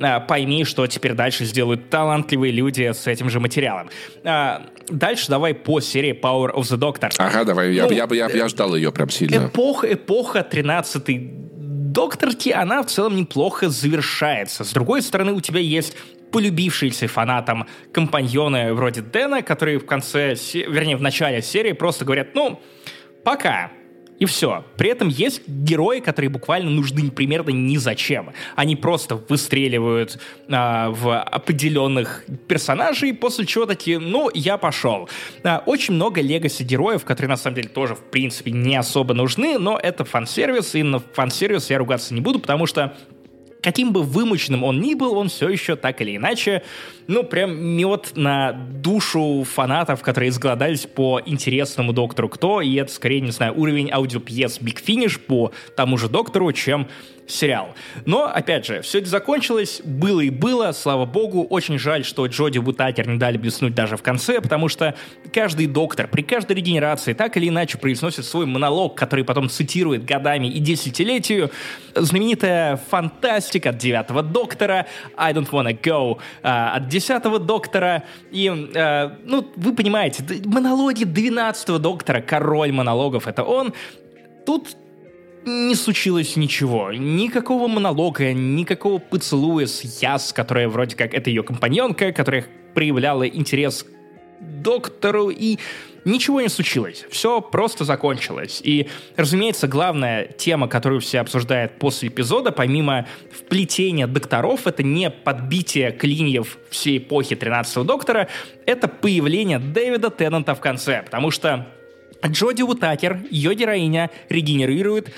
а, 0.00 0.20
пойми, 0.20 0.64
что 0.64 0.86
теперь 0.86 1.14
дальше 1.14 1.44
сделают 1.44 1.90
талантливые 1.90 2.52
люди 2.52 2.92
с 2.92 3.06
этим 3.06 3.28
же 3.30 3.40
материалом. 3.40 3.90
А, 4.24 4.66
дальше 4.88 5.28
давай 5.28 5.54
по 5.54 5.80
серии 5.80 6.12
Power 6.12 6.54
of 6.54 6.62
the 6.62 6.78
Doctor. 6.78 7.10
Ага, 7.18 7.44
давай, 7.44 7.68
ну, 7.68 7.72
я, 7.72 7.86
я, 7.86 8.08
я, 8.10 8.28
я 8.28 8.48
ждал 8.48 8.74
ее 8.74 8.92
прям 8.92 9.10
сильно. 9.10 9.46
Эпоха, 9.46 9.92
эпоха 9.92 10.46
13-й 10.50 11.30
докторки, 11.92 12.50
она 12.50 12.82
в 12.82 12.86
целом 12.86 13.16
неплохо 13.16 13.68
завершается. 13.68 14.64
С 14.64 14.72
другой 14.72 15.02
стороны, 15.02 15.32
у 15.32 15.40
тебя 15.40 15.60
есть 15.60 15.94
полюбившиеся 16.32 17.08
фанатам 17.08 17.66
компаньоны 17.92 18.72
вроде 18.72 19.02
Дэна, 19.02 19.42
которые 19.42 19.78
в 19.78 19.84
конце, 19.84 20.34
вернее, 20.54 20.96
в 20.96 21.02
начале 21.02 21.42
серии 21.42 21.72
просто 21.72 22.06
говорят, 22.06 22.34
ну, 22.34 22.60
пока, 23.22 23.70
и 24.22 24.24
все. 24.24 24.64
При 24.76 24.88
этом 24.88 25.08
есть 25.08 25.48
герои, 25.48 25.98
которые 25.98 26.28
буквально 26.28 26.70
нужны 26.70 27.10
примерно 27.10 27.50
ни 27.50 27.76
зачем. 27.76 28.30
Они 28.54 28.76
просто 28.76 29.16
выстреливают 29.16 30.20
а, 30.48 30.90
в 30.90 31.20
определенных 31.20 32.24
персонажей, 32.46 33.14
после 33.14 33.46
чего 33.46 33.66
такие, 33.66 33.98
ну, 33.98 34.30
я 34.32 34.58
пошел. 34.58 35.08
А, 35.42 35.64
очень 35.66 35.94
много 35.94 36.20
легаси 36.20 36.62
героев, 36.62 37.04
которые 37.04 37.30
на 37.30 37.36
самом 37.36 37.56
деле 37.56 37.68
тоже, 37.68 37.96
в 37.96 38.10
принципе, 38.12 38.52
не 38.52 38.76
особо 38.76 39.12
нужны, 39.12 39.58
но 39.58 39.76
это 39.76 40.04
фан-сервис, 40.04 40.76
и 40.76 40.84
на 40.84 41.00
фан-сервис 41.00 41.68
я 41.70 41.78
ругаться 41.78 42.14
не 42.14 42.20
буду, 42.20 42.38
потому 42.38 42.66
что 42.66 42.96
каким 43.62 43.92
бы 43.92 44.02
вымученным 44.02 44.64
он 44.64 44.80
ни 44.80 44.94
был, 44.94 45.16
он 45.16 45.28
все 45.28 45.48
еще 45.48 45.76
так 45.76 46.00
или 46.02 46.16
иначе, 46.16 46.62
ну, 47.06 47.22
прям 47.22 47.56
мед 47.56 48.12
на 48.14 48.52
душу 48.52 49.44
фанатов, 49.44 50.02
которые 50.02 50.30
изголодались 50.30 50.86
по 50.86 51.20
интересному 51.24 51.92
Доктору 51.92 52.28
Кто, 52.28 52.60
и 52.60 52.74
это, 52.74 52.92
скорее, 52.92 53.20
не 53.20 53.30
знаю, 53.30 53.58
уровень 53.58 53.90
аудиопьес 53.90 54.58
Big 54.60 54.84
Finish 54.84 55.18
по 55.18 55.52
тому 55.76 55.96
же 55.96 56.08
Доктору, 56.08 56.52
чем 56.52 56.88
сериал. 57.26 57.74
Но, 58.04 58.24
опять 58.24 58.66
же, 58.66 58.82
все 58.82 58.98
это 58.98 59.08
закончилось, 59.08 59.80
было 59.84 60.20
и 60.20 60.30
было, 60.30 60.72
слава 60.72 61.04
богу. 61.04 61.44
Очень 61.44 61.78
жаль, 61.78 62.04
что 62.04 62.26
Джоди 62.26 62.58
Бутакер 62.58 63.08
не 63.08 63.18
дали 63.18 63.36
блеснуть 63.36 63.74
даже 63.74 63.96
в 63.96 64.02
конце, 64.02 64.40
потому 64.40 64.68
что 64.68 64.94
каждый 65.32 65.66
доктор 65.66 66.08
при 66.08 66.22
каждой 66.22 66.56
регенерации 66.56 67.12
так 67.12 67.36
или 67.36 67.48
иначе 67.48 67.78
произносит 67.78 68.24
свой 68.24 68.46
монолог, 68.46 68.96
который 68.96 69.24
потом 69.24 69.48
цитирует 69.48 70.04
годами 70.04 70.46
и 70.46 70.58
десятилетию. 70.58 71.50
Знаменитая 71.94 72.76
фантастика 72.76 73.70
от 73.70 73.78
девятого 73.78 74.22
доктора, 74.22 74.86
I 75.16 75.32
don't 75.32 75.50
wanna 75.50 75.78
go, 75.80 76.18
uh, 76.42 76.72
от 76.74 76.88
десятого 76.88 77.38
доктора, 77.38 78.04
и, 78.30 78.46
uh, 78.46 79.12
ну, 79.24 79.50
вы 79.56 79.74
понимаете, 79.74 80.24
монологи 80.44 81.04
двенадцатого 81.04 81.78
доктора, 81.78 82.20
король 82.20 82.72
монологов, 82.72 83.26
это 83.26 83.44
он. 83.44 83.72
Тут 84.44 84.76
не 85.44 85.74
случилось 85.74 86.36
ничего. 86.36 86.92
Никакого 86.92 87.68
монолога, 87.68 88.32
никакого 88.32 88.98
поцелуя 88.98 89.66
с 89.66 89.82
Яс, 90.02 90.32
которая 90.32 90.68
вроде 90.68 90.96
как 90.96 91.14
это 91.14 91.30
ее 91.30 91.42
компаньонка, 91.42 92.12
которая 92.12 92.46
проявляла 92.74 93.26
интерес 93.26 93.82
к 93.82 93.86
доктору, 94.40 95.30
и 95.30 95.58
ничего 96.04 96.40
не 96.40 96.48
случилось. 96.48 97.04
Все 97.10 97.40
просто 97.40 97.84
закончилось. 97.84 98.60
И, 98.62 98.88
разумеется, 99.16 99.68
главная 99.68 100.26
тема, 100.26 100.68
которую 100.68 101.00
все 101.00 101.20
обсуждают 101.20 101.78
после 101.78 102.08
эпизода, 102.08 102.52
помимо 102.52 103.06
вплетения 103.30 104.06
докторов, 104.06 104.66
это 104.66 104.82
не 104.82 105.10
подбитие 105.10 105.92
клиньев 105.92 106.58
всей 106.70 106.98
эпохи 106.98 107.34
13-го 107.34 107.84
доктора, 107.84 108.28
это 108.66 108.88
появление 108.88 109.58
Дэвида 109.58 110.10
Теннанта 110.10 110.54
в 110.54 110.60
конце, 110.60 111.02
потому 111.04 111.30
что 111.30 111.68
Джоди 112.24 112.62
Утакер, 112.62 113.20
ее 113.30 113.54
героиня, 113.54 114.10
регенерирует 114.28 115.12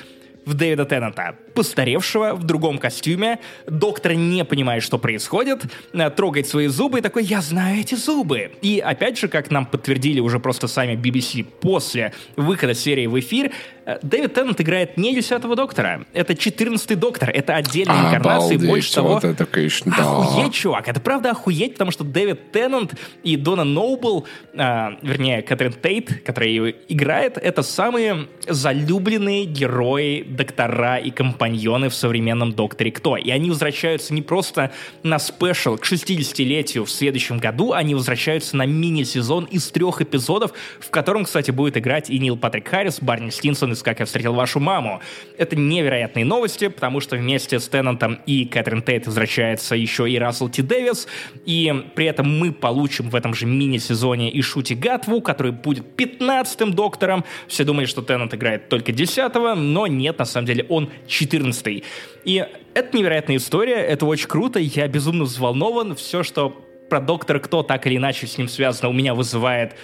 в 0.46 0.54
Дэвида 0.54 0.84
Теннета, 0.84 1.36
постаревшего 1.54 2.34
в 2.34 2.44
другом 2.44 2.78
костюме. 2.78 3.38
Доктор 3.66 4.14
не 4.14 4.44
понимает, 4.44 4.82
что 4.82 4.98
происходит, 4.98 5.64
э, 5.92 6.10
трогает 6.10 6.46
свои 6.46 6.66
зубы 6.66 6.98
и 6.98 7.02
такой 7.02 7.24
«Я 7.24 7.40
знаю 7.40 7.80
эти 7.80 7.94
зубы». 7.94 8.52
И 8.62 8.78
опять 8.78 9.18
же, 9.18 9.28
как 9.28 9.50
нам 9.50 9.66
подтвердили 9.66 10.20
уже 10.20 10.38
просто 10.40 10.68
сами 10.68 10.94
BBC 10.94 11.44
после 11.44 12.12
выхода 12.36 12.74
серии 12.74 13.06
в 13.06 13.18
эфир, 13.18 13.52
э, 13.86 13.98
Дэвид 14.02 14.34
Теннет 14.34 14.60
играет 14.60 14.96
не 14.96 15.14
десятого 15.14 15.56
доктора. 15.56 16.04
Это 16.12 16.34
четырнадцатый 16.36 16.96
доктор. 16.96 17.30
Это 17.30 17.54
отдельная 17.54 18.06
инкарнация. 18.06 18.58
И 18.58 18.66
больше 18.66 18.94
того... 18.94 19.14
Вот 19.14 19.24
это, 19.24 19.46
конечно, 19.46 19.92
да. 19.96 20.02
Охуеть, 20.02 20.54
чувак. 20.54 20.88
Это 20.88 21.00
правда 21.00 21.30
охуеть, 21.30 21.74
потому 21.74 21.90
что 21.90 22.04
Дэвид 22.04 22.52
Теннант 22.52 22.94
и 23.22 23.36
Дона 23.36 23.64
Ноубл, 23.64 24.26
э, 24.52 24.58
вернее, 25.02 25.42
Кэтрин 25.42 25.72
Тейт, 25.72 26.22
которая 26.24 26.50
его 26.50 26.70
играет, 26.88 27.38
это 27.38 27.62
самые 27.62 28.28
залюбленные 28.46 29.44
герои 29.44 30.22
доктора 30.34 30.98
и 30.98 31.10
компаньоны 31.10 31.88
в 31.88 31.94
современном 31.94 32.52
«Докторе 32.52 32.90
Кто». 32.90 33.16
И 33.16 33.30
они 33.30 33.50
возвращаются 33.50 34.12
не 34.14 34.22
просто 34.22 34.72
на 35.02 35.18
special 35.18 35.76
к 35.76 35.84
60-летию 35.84 36.84
в 36.84 36.90
следующем 36.90 37.38
году, 37.38 37.72
они 37.72 37.94
возвращаются 37.94 38.56
на 38.56 38.66
мини-сезон 38.66 39.44
из 39.44 39.68
трех 39.68 40.00
эпизодов, 40.00 40.52
в 40.80 40.90
котором, 40.90 41.24
кстати, 41.24 41.50
будет 41.50 41.76
играть 41.76 42.10
и 42.10 42.18
Нил 42.18 42.36
Патрик 42.36 42.68
Харрис, 42.68 43.00
Барни 43.00 43.30
Стинсон 43.30 43.72
из 43.72 43.82
«Как 43.82 44.00
я 44.00 44.06
встретил 44.06 44.34
вашу 44.34 44.60
маму». 44.60 45.00
Это 45.38 45.56
невероятные 45.56 46.24
новости, 46.24 46.68
потому 46.68 47.00
что 47.00 47.16
вместе 47.16 47.58
с 47.58 47.68
Теннантом 47.68 48.18
и 48.26 48.44
Кэтрин 48.44 48.82
Тейт 48.82 49.06
возвращается 49.06 49.74
еще 49.74 50.10
и 50.10 50.18
Рассел 50.18 50.48
Ти 50.48 50.62
Дэвис, 50.62 51.06
и 51.46 51.72
при 51.94 52.06
этом 52.06 52.38
мы 52.38 52.52
получим 52.52 53.10
в 53.10 53.14
этом 53.14 53.34
же 53.34 53.46
мини-сезоне 53.46 54.30
и 54.30 54.42
Шути 54.42 54.74
Гатву, 54.74 55.20
который 55.20 55.52
будет 55.52 55.84
15-м 55.96 56.74
доктором. 56.74 57.24
Все 57.48 57.64
думали, 57.64 57.86
что 57.86 58.02
Теннант 58.02 58.34
играет 58.34 58.68
только 58.68 58.92
10-го, 58.92 59.54
но 59.54 59.86
нет, 59.86 60.20
на 60.24 60.30
самом 60.30 60.46
деле 60.46 60.66
он 60.68 60.90
14 61.06 61.84
И 62.24 62.46
это 62.74 62.96
невероятная 62.96 63.36
история, 63.36 63.76
это 63.76 64.06
очень 64.06 64.28
круто, 64.28 64.58
я 64.58 64.88
безумно 64.88 65.24
взволнован. 65.24 65.94
Все, 65.94 66.22
что 66.22 66.50
про 66.88 67.00
доктора 67.00 67.38
Кто 67.38 67.62
так 67.62 67.86
или 67.86 67.96
иначе 67.96 68.26
с 68.26 68.38
ним 68.38 68.48
связано, 68.48 68.88
у 68.88 68.92
меня 68.92 69.14
вызывает 69.14 69.76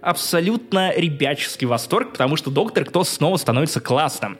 абсолютно 0.00 0.92
ребяческий 0.94 1.66
восторг, 1.66 2.12
потому 2.12 2.36
что 2.36 2.50
доктор 2.50 2.84
Кто 2.84 3.04
снова 3.04 3.36
становится 3.36 3.80
классным. 3.80 4.38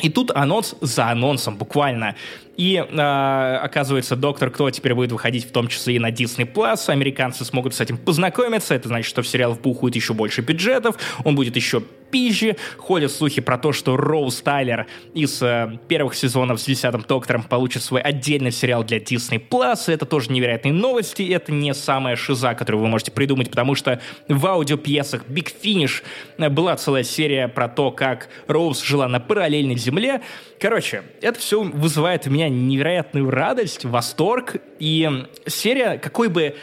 И 0.00 0.10
тут 0.10 0.30
анонс 0.30 0.76
за 0.80 1.08
анонсом, 1.08 1.56
буквально. 1.56 2.14
И 2.56 2.76
э, 2.76 3.56
оказывается, 3.62 4.16
Доктор 4.16 4.50
Кто 4.50 4.70
теперь 4.70 4.94
будет 4.94 5.12
выходить 5.12 5.44
в 5.44 5.52
том 5.52 5.68
числе 5.68 5.96
и 5.96 5.98
на 5.98 6.10
Disney 6.10 6.50
Plus. 6.50 6.88
Американцы 6.88 7.44
смогут 7.44 7.74
с 7.74 7.80
этим 7.80 7.98
познакомиться. 7.98 8.74
Это 8.74 8.88
значит, 8.88 9.08
что 9.08 9.22
в 9.22 9.28
сериал 9.28 9.54
впухают 9.54 9.96
еще 9.96 10.14
больше 10.14 10.40
бюджетов. 10.40 10.96
Он 11.24 11.34
будет 11.34 11.56
еще 11.56 11.82
пизже. 12.10 12.56
Ходят 12.76 13.12
слухи 13.12 13.40
про 13.40 13.58
то, 13.58 13.72
что 13.72 13.96
Роуз 13.96 14.40
Тайлер 14.40 14.86
из 15.14 15.42
э, 15.42 15.78
первых 15.88 16.14
сезонов 16.14 16.60
с 16.60 16.64
десятым 16.64 17.02
доктором 17.02 17.42
получит 17.42 17.82
свой 17.82 18.00
отдельный 18.00 18.50
сериал 18.50 18.84
для 18.84 18.98
Disney+. 18.98 19.42
Plus. 19.48 19.92
Это 19.92 20.06
тоже 20.06 20.32
невероятные 20.32 20.72
новости. 20.72 21.22
Это 21.32 21.52
не 21.52 21.74
самая 21.74 22.16
шиза, 22.16 22.54
которую 22.54 22.82
вы 22.82 22.88
можете 22.88 23.10
придумать, 23.10 23.50
потому 23.50 23.74
что 23.74 24.00
в 24.28 24.46
аудиопьесах 24.46 25.24
Big 25.26 25.52
Finish 25.62 26.02
была 26.50 26.76
целая 26.76 27.04
серия 27.04 27.48
про 27.48 27.68
то, 27.68 27.90
как 27.90 28.28
Роуз 28.46 28.82
жила 28.82 29.08
на 29.08 29.20
параллельной 29.20 29.76
земле. 29.76 30.22
Короче, 30.60 31.02
это 31.20 31.38
все 31.38 31.62
вызывает 31.62 32.26
у 32.26 32.30
меня 32.30 32.48
невероятную 32.48 33.30
радость, 33.30 33.84
восторг. 33.84 34.56
И 34.78 35.08
серия, 35.46 35.98
какой 35.98 36.28
бы 36.28 36.56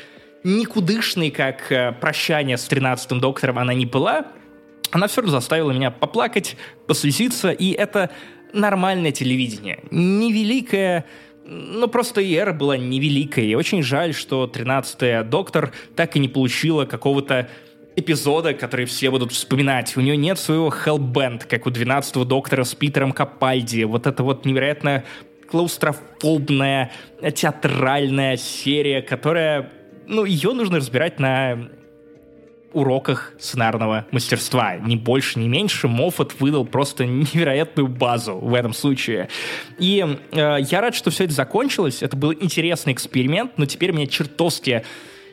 никудышной, 0.43 1.31
как 1.31 1.71
э, 1.71 1.91
прощание 1.93 2.57
с 2.57 2.69
13-м 2.69 3.19
доктором 3.19 3.57
она 3.57 3.73
не 3.73 3.85
была, 3.85 4.27
она 4.91 5.07
все 5.07 5.21
равно 5.21 5.31
заставила 5.31 5.71
меня 5.71 5.91
поплакать, 5.91 6.57
послезиться, 6.87 7.51
и 7.51 7.71
это 7.71 8.09
нормальное 8.53 9.11
телевидение. 9.11 9.79
Невеликое, 9.91 11.05
но 11.45 11.87
просто 11.87 12.21
и 12.21 12.33
эра 12.33 12.53
была 12.53 12.77
невеликая. 12.77 13.45
И 13.45 13.55
очень 13.55 13.83
жаль, 13.83 14.13
что 14.13 14.49
13-я 14.51 15.23
доктор 15.23 15.73
так 15.95 16.15
и 16.15 16.19
не 16.19 16.27
получила 16.27 16.85
какого-то 16.85 17.49
эпизода, 17.95 18.53
который 18.53 18.85
все 18.85 19.09
будут 19.09 19.31
вспоминать. 19.31 19.95
У 19.95 20.01
нее 20.01 20.17
нет 20.17 20.37
своего 20.39 20.69
Hellbent, 20.69 21.47
как 21.47 21.65
у 21.65 21.69
12-го 21.69 22.25
доктора 22.25 22.63
с 22.63 22.75
Питером 22.75 23.11
Капальди. 23.11 23.83
Вот 23.83 24.07
это 24.07 24.23
вот 24.23 24.45
невероятно 24.45 25.03
клаустрофобная, 25.49 26.91
театральная 27.33 28.37
серия, 28.37 29.01
которая... 29.01 29.71
Ну, 30.07 30.25
ее 30.25 30.53
нужно 30.53 30.77
разбирать 30.77 31.19
на 31.19 31.69
уроках 32.75 33.33
сценарного 33.39 34.05
мастерства. 34.11 34.75
Ни 34.75 34.97
больше, 34.97 35.39
ни 35.39 35.47
меньше. 35.47 35.87
Моффат 35.87 36.39
выдал 36.39 36.65
просто 36.65 37.05
невероятную 37.05 37.87
базу 37.87 38.35
в 38.35 38.53
этом 38.53 38.73
случае. 38.73 39.29
И 39.79 40.05
э, 40.31 40.57
я 40.59 40.81
рад, 40.81 40.93
что 40.93 41.09
все 41.09 41.23
это 41.23 41.33
закончилось. 41.33 42.03
Это 42.03 42.17
был 42.17 42.33
интересный 42.33 42.93
эксперимент, 42.93 43.57
но 43.57 43.65
теперь 43.65 43.93
мне 43.93 44.07
чертовски 44.07 44.83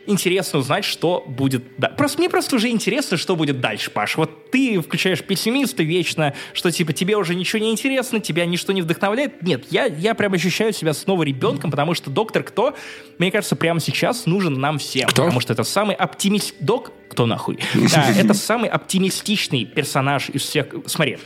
интересно 0.06 0.58
узнать, 0.58 0.84
что 0.84 1.24
будет... 1.26 1.64
Да. 1.78 1.88
Просто, 1.88 2.18
мне 2.18 2.28
просто 2.28 2.56
уже 2.56 2.68
интересно, 2.68 3.16
что 3.16 3.36
будет 3.36 3.60
дальше, 3.60 3.90
Паш. 3.90 4.16
Вот 4.16 4.50
ты 4.50 4.80
включаешь 4.80 5.22
пессимиста 5.22 5.82
вечно, 5.82 6.34
что 6.52 6.70
типа 6.70 6.92
тебе 6.92 7.16
уже 7.16 7.34
ничего 7.34 7.62
не 7.62 7.70
интересно, 7.70 8.20
тебя 8.20 8.44
ничто 8.46 8.72
не 8.72 8.82
вдохновляет. 8.82 9.42
Нет, 9.42 9.66
я, 9.70 9.86
я 9.86 10.14
прям 10.14 10.32
ощущаю 10.32 10.72
себя 10.72 10.92
снова 10.92 11.22
ребенком, 11.22 11.70
потому 11.70 11.94
что 11.94 12.10
доктор 12.10 12.42
кто, 12.42 12.74
мне 13.18 13.30
кажется, 13.30 13.56
прямо 13.56 13.80
сейчас 13.80 14.26
нужен 14.26 14.54
нам 14.54 14.78
всем. 14.78 15.08
Кто? 15.08 15.22
Потому 15.22 15.40
что 15.40 15.52
это 15.52 15.64
самый 15.64 15.94
оптимист... 15.94 16.54
Док 16.60 16.92
кто 17.12 17.26
нахуй? 17.26 17.58
А, 17.94 18.10
это 18.10 18.32
самый 18.32 18.70
оптимистичный 18.70 19.66
персонаж 19.66 20.30
из 20.30 20.42
всех. 20.42 20.66
Смотри, 20.86 21.18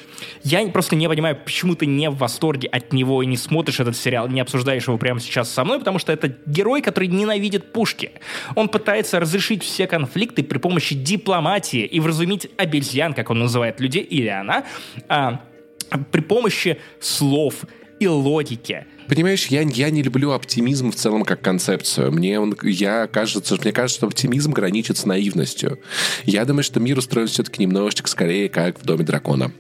я 0.43 0.66
просто 0.68 0.97
не 0.97 1.09
понимаю, 1.09 1.37
почему 1.37 1.76
ты 1.76 1.87
не 1.87 2.11
в 2.11 2.16
восторге 2.16 2.68
от 2.68 2.93
него 2.93 3.22
и 3.22 3.26
не 3.26 3.37
смотришь 3.37 3.78
этот 3.78 3.97
сериал, 3.97 4.26
не 4.28 4.41
обсуждаешь 4.41 4.89
его 4.89 4.99
прямо 4.99 5.20
сейчас 5.20 5.49
со 5.49 5.64
мной, 5.64 5.78
потому 5.78 5.99
что 6.01 6.12
это 6.12 6.34
герой, 6.45 6.82
который 6.82 7.09
ненавидит 7.09 7.72
пушки. 7.72 8.11
Он 8.57 8.68
пытается 8.68 9.20
разрешить 9.20 9.62
все 9.62 9.87
конфликты 9.87 10.43
при 10.43 10.59
помощи 10.59 10.97
дипломатии 10.97 11.84
и 11.84 12.01
вразумить 12.01 12.49
обезьян, 12.57 13.14
как 13.14 13.30
он 13.30 13.39
называет 13.39 13.80
людей, 13.80 14.03
или 14.03 14.28
она, 14.28 14.64
а, 15.09 15.41
при 16.11 16.20
помощи 16.20 16.80
слов 17.01 17.64
и 18.01 18.09
логики. 18.09 18.87
Понимаешь, 19.09 19.46
я, 19.46 19.62
я 19.62 19.90
не 19.90 20.02
люблю 20.02 20.32
оптимизм 20.32 20.90
в 20.90 20.96
целом 20.96 21.24
как 21.24 21.40
концепцию. 21.40 22.12
Мне, 22.12 22.40
он, 22.40 22.57
я, 22.62 23.07
кажется, 23.07 23.57
мне 23.57 23.72
кажется, 23.72 23.98
что 23.98 24.07
оптимизм 24.07 24.52
граничит 24.52 24.98
с 24.98 25.07
наивностью. 25.07 25.78
Я 26.24 26.44
думаю, 26.44 26.64
что 26.64 26.80
мир 26.80 26.98
устроен 26.98 27.28
все-таки 27.28 27.62
немножечко 27.62 28.09
скорее, 28.09 28.48
как 28.48 28.80
в 28.80 28.84
«Доме 28.84 29.04
дракона». 29.04 29.52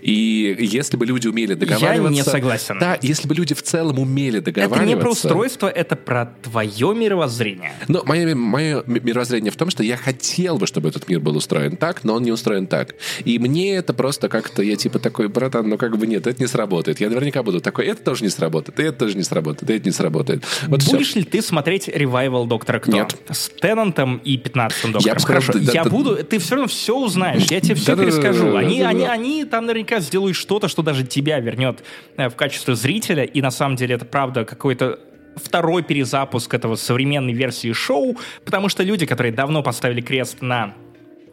И 0.00 0.56
если 0.58 0.96
бы 0.96 1.06
люди 1.06 1.28
умели 1.28 1.54
договариваться... 1.54 2.02
Я 2.02 2.10
не 2.10 2.22
согласен. 2.22 2.78
Да, 2.78 2.98
если 3.02 3.28
бы 3.28 3.34
люди 3.34 3.54
в 3.54 3.62
целом 3.62 3.98
умели 3.98 4.40
договариваться... 4.40 4.82
Это 4.82 4.88
не 4.88 4.96
про 4.96 5.10
устройство, 5.10 5.68
это 5.68 5.96
про 5.96 6.26
твое 6.42 6.94
мировоззрение. 6.94 7.72
Но 7.88 8.02
мое, 8.04 8.34
мое 8.34 8.82
мировоззрение 8.86 9.50
в 9.50 9.56
том, 9.56 9.70
что 9.70 9.82
я 9.82 9.96
хотел 9.96 10.58
бы, 10.58 10.66
чтобы 10.66 10.88
этот 10.88 11.08
мир 11.08 11.20
был 11.20 11.36
устроен 11.36 11.76
так, 11.76 12.04
но 12.04 12.14
он 12.14 12.22
не 12.22 12.32
устроен 12.32 12.66
так. 12.66 12.94
И 13.24 13.38
мне 13.38 13.76
это 13.76 13.94
просто 13.94 14.28
как-то... 14.28 14.62
Я 14.62 14.76
типа 14.76 14.98
такой, 14.98 15.28
братан, 15.28 15.68
ну 15.68 15.78
как 15.78 15.96
бы 15.96 16.06
нет, 16.06 16.26
это 16.26 16.40
не 16.40 16.46
сработает. 16.46 17.00
Я 17.00 17.08
наверняка 17.08 17.42
буду 17.42 17.60
такой, 17.60 17.86
это 17.86 18.02
тоже 18.02 18.24
не 18.24 18.30
сработает, 18.30 18.78
это 18.80 18.98
тоже 18.98 19.16
не 19.16 19.22
сработает, 19.22 19.70
это 19.70 19.84
не 19.84 19.92
сработает. 19.92 20.44
Вот 20.66 20.84
Будешь 20.84 21.08
все. 21.08 21.20
ли 21.20 21.24
ты 21.24 21.42
смотреть 21.42 21.88
ревайвал 21.88 22.46
Доктора 22.46 22.80
Кто? 22.80 22.92
Нет. 22.92 23.16
С 23.30 23.48
Теннантом 23.48 24.18
и 24.24 24.36
15-м 24.36 24.92
Доктором? 24.92 25.02
Я 25.04 25.14
Хорошо, 25.26 25.52
да, 25.54 25.72
я 25.72 25.84
да, 25.84 25.90
буду... 25.90 26.16
Ты 26.24 26.38
все 26.38 26.54
равно 26.54 26.68
все 26.68 26.96
узнаешь, 26.96 27.44
я 27.50 27.60
тебе 27.60 27.74
все 27.74 27.96
да, 27.96 28.02
перескажу. 28.02 28.52
Да, 28.52 28.58
они, 28.60 28.80
да, 28.80 28.88
они, 28.88 29.04
они 29.04 29.44
там 29.44 29.65
наверняка 29.66 30.00
сделают 30.00 30.36
что-то, 30.36 30.68
что 30.68 30.82
даже 30.82 31.04
тебя 31.04 31.38
вернет 31.40 31.84
э, 32.16 32.28
в 32.28 32.36
качестве 32.36 32.74
зрителя, 32.74 33.24
и 33.24 33.42
на 33.42 33.50
самом 33.50 33.76
деле 33.76 33.96
это 33.96 34.04
правда 34.04 34.44
какой-то 34.44 34.98
второй 35.36 35.82
перезапуск 35.82 36.54
этого 36.54 36.76
современной 36.76 37.34
версии 37.34 37.72
шоу, 37.72 38.16
потому 38.44 38.68
что 38.68 38.82
люди, 38.82 39.06
которые 39.06 39.32
давно 39.32 39.62
поставили 39.62 40.00
крест 40.00 40.40
на 40.40 40.74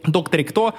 «Докторе 0.06 0.44
Кто», 0.44 0.74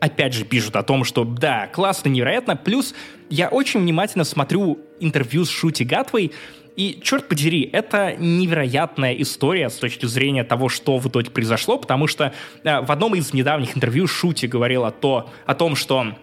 опять 0.00 0.34
же 0.34 0.44
пишут 0.44 0.74
о 0.76 0.82
том, 0.82 1.04
что 1.04 1.24
да, 1.24 1.68
классно, 1.68 2.08
невероятно. 2.08 2.56
Плюс 2.56 2.94
я 3.30 3.48
очень 3.48 3.80
внимательно 3.80 4.24
смотрю 4.24 4.80
интервью 4.98 5.44
с 5.44 5.50
Шути 5.50 5.84
Гатвой, 5.84 6.32
и, 6.74 7.00
черт 7.02 7.28
подери, 7.28 7.68
это 7.70 8.16
невероятная 8.18 9.12
история 9.14 9.68
с 9.68 9.74
точки 9.74 10.06
зрения 10.06 10.42
того, 10.42 10.70
что 10.70 10.98
в 10.98 11.06
итоге 11.06 11.30
произошло, 11.30 11.76
потому 11.76 12.06
что 12.06 12.32
э, 12.64 12.80
в 12.80 12.90
одном 12.90 13.14
из 13.14 13.34
недавних 13.34 13.76
интервью 13.76 14.06
Шути 14.06 14.46
говорил 14.46 14.84
о, 14.84 14.90
то, 14.90 15.30
о 15.44 15.54
том, 15.54 15.76
что 15.76 16.16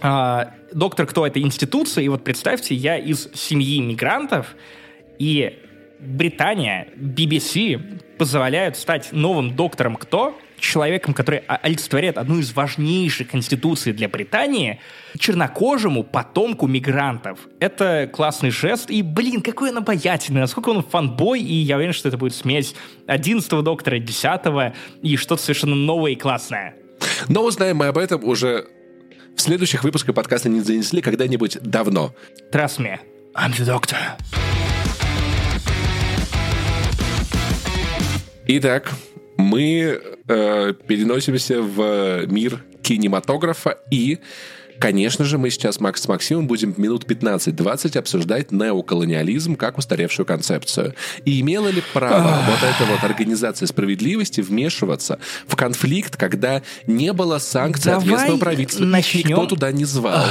а, 0.00 0.54
доктор 0.72 1.06
кто 1.06 1.26
это 1.26 1.40
институция, 1.40 2.04
и 2.04 2.08
вот 2.08 2.24
представьте, 2.24 2.74
я 2.74 2.96
из 2.96 3.28
семьи 3.34 3.80
мигрантов, 3.80 4.54
и 5.18 5.58
Британия, 5.98 6.88
BBC 6.96 8.00
позволяют 8.18 8.76
стать 8.76 9.12
новым 9.12 9.56
доктором 9.56 9.96
кто? 9.96 10.38
Человеком, 10.58 11.12
который 11.12 11.40
олицетворяет 11.40 12.16
одну 12.16 12.38
из 12.38 12.54
важнейших 12.54 13.28
конституций 13.28 13.92
для 13.92 14.08
Британии, 14.08 14.80
чернокожему 15.18 16.02
потомку 16.02 16.66
мигрантов. 16.66 17.40
Это 17.60 18.10
классный 18.10 18.50
жест, 18.50 18.90
и, 18.90 19.02
блин, 19.02 19.42
какой 19.42 19.70
он 19.70 19.78
обаятельный, 19.78 20.40
насколько 20.40 20.70
он 20.70 20.82
фанбой, 20.82 21.40
и 21.40 21.54
я 21.54 21.76
уверен, 21.76 21.92
что 21.92 22.08
это 22.08 22.16
будет 22.16 22.34
смесь 22.34 22.74
11 23.06 23.50
доктора, 23.62 23.98
10 23.98 24.74
и 25.02 25.16
что-то 25.16 25.42
совершенно 25.42 25.74
новое 25.74 26.12
и 26.12 26.16
классное. 26.16 26.74
Но 27.28 27.44
узнаем 27.44 27.76
мы 27.76 27.86
об 27.86 27.98
этом 27.98 28.24
уже 28.24 28.66
в 29.36 29.40
следующих 29.40 29.84
выпусках 29.84 30.14
подкаста 30.14 30.48
не 30.48 30.60
занесли 30.60 31.02
когда-нибудь 31.02 31.58
давно. 31.60 32.14
Trust 32.50 32.78
me, 32.78 32.98
I'm 33.34 33.52
the 33.52 33.66
doctor. 33.66 33.96
Итак, 38.48 38.90
мы 39.36 40.00
э, 40.28 40.72
переносимся 40.86 41.60
в 41.60 42.26
мир 42.26 42.64
кинематографа 42.82 43.78
и 43.90 44.18
Конечно 44.78 45.24
же, 45.24 45.38
мы 45.38 45.50
сейчас, 45.50 45.80
Макс 45.80 46.02
с 46.02 46.08
Максимом, 46.08 46.46
будем 46.46 46.74
минут 46.76 47.04
15-20 47.04 47.98
обсуждать 47.98 48.52
неоколониализм 48.52 49.56
как 49.56 49.78
устаревшую 49.78 50.26
концепцию. 50.26 50.94
И 51.24 51.40
имела 51.40 51.68
ли 51.68 51.82
право 51.92 52.42
вот 52.46 52.58
эта 52.58 52.90
вот 52.90 53.02
организация 53.04 53.66
справедливости 53.66 54.40
вмешиваться 54.40 55.18
в 55.46 55.56
конфликт, 55.56 56.16
когда 56.16 56.62
не 56.86 57.12
было 57.12 57.38
санкций 57.38 57.92
Давай 57.92 58.04
ответственного 58.04 58.38
правительства, 58.38 58.84
начнем... 58.84 59.28
никто 59.28 59.46
туда 59.46 59.72
не 59.72 59.84
звал? 59.84 60.26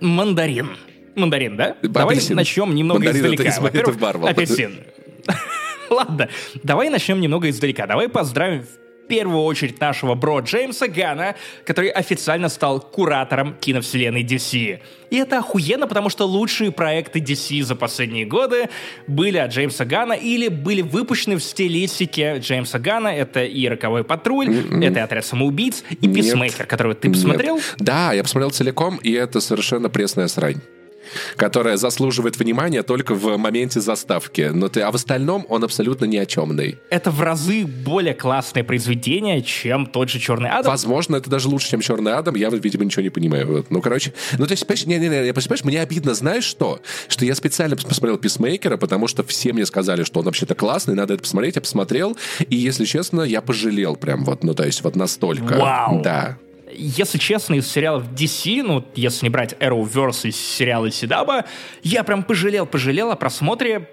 Мандарин. 0.00 0.70
Мандарин, 1.14 1.56
да? 1.56 1.70
Апельсин. 1.70 1.92
Давай 1.92 2.16
начнем 2.30 2.74
немного 2.74 3.04
Мандарин 3.04 3.34
издалека. 3.34 3.68
Это, 3.68 3.90
это 3.90 4.28
апельсин. 4.28 4.80
Ладно, 5.90 6.28
давай 6.62 6.88
начнем 6.88 7.20
немного 7.20 7.50
издалека. 7.50 7.86
Давай 7.86 8.08
поздравим 8.08 8.64
первую 9.10 9.42
очередь 9.42 9.80
нашего 9.80 10.14
бро 10.14 10.38
Джеймса 10.38 10.86
Гана, 10.86 11.34
который 11.64 11.90
официально 11.90 12.48
стал 12.48 12.80
куратором 12.80 13.56
киновселенной 13.60 14.22
DC. 14.22 14.78
И 15.10 15.16
это 15.16 15.38
охуенно, 15.38 15.88
потому 15.88 16.10
что 16.10 16.26
лучшие 16.26 16.70
проекты 16.70 17.18
DC 17.18 17.64
за 17.64 17.74
последние 17.74 18.24
годы 18.24 18.68
были 19.08 19.38
от 19.38 19.50
Джеймса 19.50 19.84
Гана 19.84 20.12
или 20.12 20.46
были 20.46 20.82
выпущены 20.82 21.36
в 21.36 21.42
стилистике 21.42 22.38
Джеймса 22.38 22.78
Гана. 22.78 23.08
Это 23.08 23.42
и 23.42 23.66
«Роковой 23.66 24.04
патруль», 24.04 24.48
mm-hmm. 24.48 24.86
это 24.86 25.00
и 25.00 25.02
«Отряд 25.02 25.26
самоубийц», 25.26 25.82
и 25.90 26.06
«Писмейкер», 26.06 26.66
который 26.66 26.94
ты 26.94 27.10
посмотрел? 27.10 27.56
Нет. 27.56 27.74
Да, 27.78 28.12
я 28.12 28.22
посмотрел 28.22 28.50
целиком, 28.50 28.98
и 28.98 29.10
это 29.10 29.40
совершенно 29.40 29.90
пресная 29.90 30.28
срань 30.28 30.60
которая 31.36 31.76
заслуживает 31.76 32.38
внимания 32.38 32.82
только 32.82 33.14
в 33.14 33.36
моменте 33.36 33.80
заставки. 33.80 34.50
Но 34.52 34.68
ты, 34.68 34.80
а 34.80 34.90
в 34.90 34.94
остальном 34.94 35.46
он 35.48 35.64
абсолютно 35.64 36.04
ни 36.04 36.16
о 36.16 36.26
чемный. 36.26 36.78
Это 36.90 37.10
в 37.10 37.20
разы 37.20 37.64
более 37.64 38.14
классное 38.14 38.64
произведение, 38.64 39.42
чем 39.42 39.86
тот 39.86 40.10
же 40.10 40.18
Черный 40.18 40.50
Адам. 40.50 40.70
Возможно, 40.70 41.16
это 41.16 41.30
даже 41.30 41.48
лучше, 41.48 41.70
чем 41.70 41.80
Черный 41.80 42.12
Адам. 42.12 42.34
Я, 42.34 42.50
видимо, 42.50 42.84
ничего 42.84 43.02
не 43.02 43.10
понимаю. 43.10 43.64
Ну, 43.70 43.80
короче, 43.80 44.12
ну, 44.38 44.46
то 44.46 44.52
есть, 44.52 44.66
понимаешь, 44.66 44.86
не, 44.86 44.98
не, 44.98 45.08
не, 45.08 45.26
я, 45.26 45.34
понимаешь, 45.34 45.64
мне 45.64 45.80
обидно, 45.80 46.14
знаешь 46.14 46.44
что? 46.44 46.80
Что 47.08 47.24
я 47.24 47.34
специально 47.34 47.76
посмотрел 47.76 48.18
Писмейкера, 48.18 48.76
потому 48.76 49.08
что 49.08 49.24
все 49.24 49.52
мне 49.52 49.66
сказали, 49.66 50.04
что 50.04 50.20
он 50.20 50.26
вообще-то 50.26 50.54
классный, 50.54 50.94
надо 50.94 51.14
это 51.14 51.22
посмотреть. 51.22 51.56
Я 51.56 51.62
посмотрел, 51.62 52.16
и, 52.48 52.56
если 52.56 52.84
честно, 52.84 53.22
я 53.22 53.40
пожалел 53.40 53.96
прям 53.96 54.24
вот, 54.24 54.44
ну, 54.44 54.54
то 54.54 54.64
есть, 54.64 54.82
вот 54.84 54.96
настолько. 54.96 55.56
Вау! 55.56 56.02
Да 56.02 56.38
если 56.80 57.18
честно, 57.18 57.54
из 57.54 57.70
сериалов 57.70 58.04
DC, 58.12 58.62
ну, 58.62 58.84
если 58.94 59.26
не 59.26 59.30
брать 59.30 59.54
Arrowverse 59.54 60.28
из 60.28 60.36
сериала 60.36 60.90
Сидаба, 60.90 61.44
я 61.82 62.04
прям 62.04 62.22
пожалел-пожалел 62.22 63.10
о 63.10 63.16
просмотре 63.16 63.88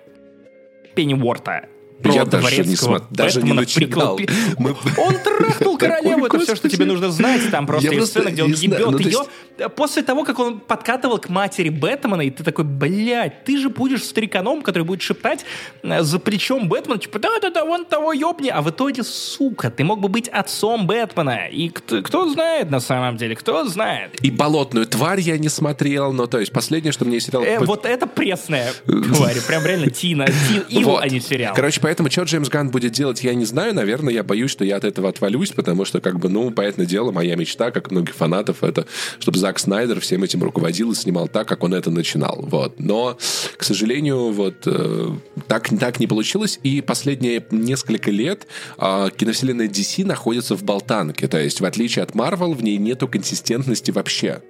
Пенниворта 0.95 1.69
я 2.03 2.25
даже 2.25 2.63
не, 2.63 2.75
смо... 2.75 3.01
даже 3.09 3.41
не 3.41 3.53
начинал. 3.53 4.19
Мы... 4.57 4.75
Он 4.97 5.15
трахнул 5.17 5.77
королеву, 5.87 6.25
это 6.25 6.39
все, 6.39 6.55
что 6.55 6.69
тебе 6.69 6.85
нужно 6.85 7.11
знать. 7.11 7.49
Там 7.51 7.65
просто 7.67 7.93
есть 7.93 8.07
сцена, 8.07 8.29
где 8.29 8.43
он 8.43 8.51
ебет 8.51 8.79
ну, 8.79 8.97
ее. 8.97 9.09
Есть... 9.57 9.75
После 9.75 10.03
того, 10.03 10.23
как 10.23 10.37
он 10.37 10.59
подкатывал 10.59 11.17
к 11.17 11.29
матери 11.29 11.69
Бэтмена, 11.69 12.21
и 12.21 12.29
ты 12.29 12.43
такой, 12.43 12.63
блядь, 12.63 13.43
ты 13.43 13.57
же 13.57 13.69
будешь 13.69 14.03
стариканом, 14.03 14.61
который 14.61 14.83
будет 14.83 15.01
шептать 15.01 15.45
э, 15.81 16.03
за 16.03 16.19
плечом 16.19 16.69
Бэтмена, 16.69 16.99
типа, 16.99 17.19
да-да-да, 17.19 17.65
вон 17.65 17.85
того 17.85 18.13
ёбни. 18.13 18.49
А 18.49 18.61
в 18.61 18.69
итоге, 18.69 19.03
сука, 19.03 19.71
ты 19.71 19.83
мог 19.83 19.99
бы 19.99 20.09
быть 20.09 20.27
отцом 20.27 20.85
Бэтмена. 20.85 21.47
И 21.47 21.69
кто, 21.69 22.01
кто 22.03 22.29
знает 22.29 22.69
на 22.69 22.79
самом 22.79 23.17
деле, 23.17 23.35
кто 23.35 23.65
знает. 23.65 24.19
И 24.21 24.29
«Болотную 24.29 24.85
тварь» 24.85 25.21
я 25.21 25.37
не 25.37 25.49
смотрел, 25.49 26.13
но 26.13 26.27
то 26.27 26.39
есть 26.39 26.51
последнее, 26.51 26.91
что 26.91 27.05
мне 27.05 27.19
сериал... 27.19 27.43
Э, 27.43 27.59
вот 27.59 27.85
это 27.85 28.05
пресная 28.05 28.73
тварь, 28.85 29.41
прям 29.41 29.65
реально 29.65 29.89
Тина, 29.89 30.27
Иву, 30.69 30.97
а 30.97 31.07
не 31.07 31.19
сериал. 31.19 31.55
Короче, 31.55 31.81
поэтому 31.87 32.11
что 32.11 32.23
Джеймс 32.23 32.49
Ганн 32.49 32.69
будет 32.69 32.91
делать, 32.91 33.23
я 33.23 33.33
не 33.33 33.45
знаю. 33.45 33.73
Наверное, 33.73 34.13
я 34.13 34.21
боюсь, 34.21 34.51
что 34.51 34.65
я 34.65 34.75
от 34.75 34.83
этого 34.83 35.07
отвалюсь, 35.07 35.51
потому 35.51 35.85
что, 35.85 36.01
как 36.01 36.19
бы, 36.19 36.27
ну, 36.27 36.51
понятное 36.51 36.85
дело, 36.85 37.13
моя 37.13 37.37
мечта, 37.37 37.71
как 37.71 37.91
многих 37.91 38.13
фанатов, 38.13 38.61
это 38.61 38.85
чтобы 39.19 39.37
Зак 39.37 39.57
Снайдер 39.57 40.01
всем 40.01 40.21
этим 40.21 40.43
руководил 40.43 40.91
и 40.91 40.95
снимал 40.95 41.29
так, 41.29 41.47
как 41.47 41.63
он 41.63 41.73
это 41.73 41.89
начинал. 41.89 42.39
Вот. 42.41 42.77
Но, 42.81 43.17
к 43.55 43.63
сожалению, 43.63 44.33
вот 44.33 44.63
э, 44.65 45.11
так, 45.47 45.69
так 45.79 46.01
не 46.01 46.07
получилось. 46.07 46.59
И 46.61 46.81
последние 46.81 47.45
несколько 47.51 48.11
лет 48.11 48.47
э, 48.77 49.07
киновселенная 49.15 49.69
DC 49.69 50.03
находится 50.03 50.57
в 50.57 50.63
болтанке. 50.63 51.29
То 51.29 51.39
есть, 51.39 51.61
в 51.61 51.65
отличие 51.65 52.03
от 52.03 52.11
Marvel, 52.11 52.53
в 52.53 52.61
ней 52.61 52.75
нету 52.75 53.07
консистентности 53.07 53.91
вообще. 53.91 54.41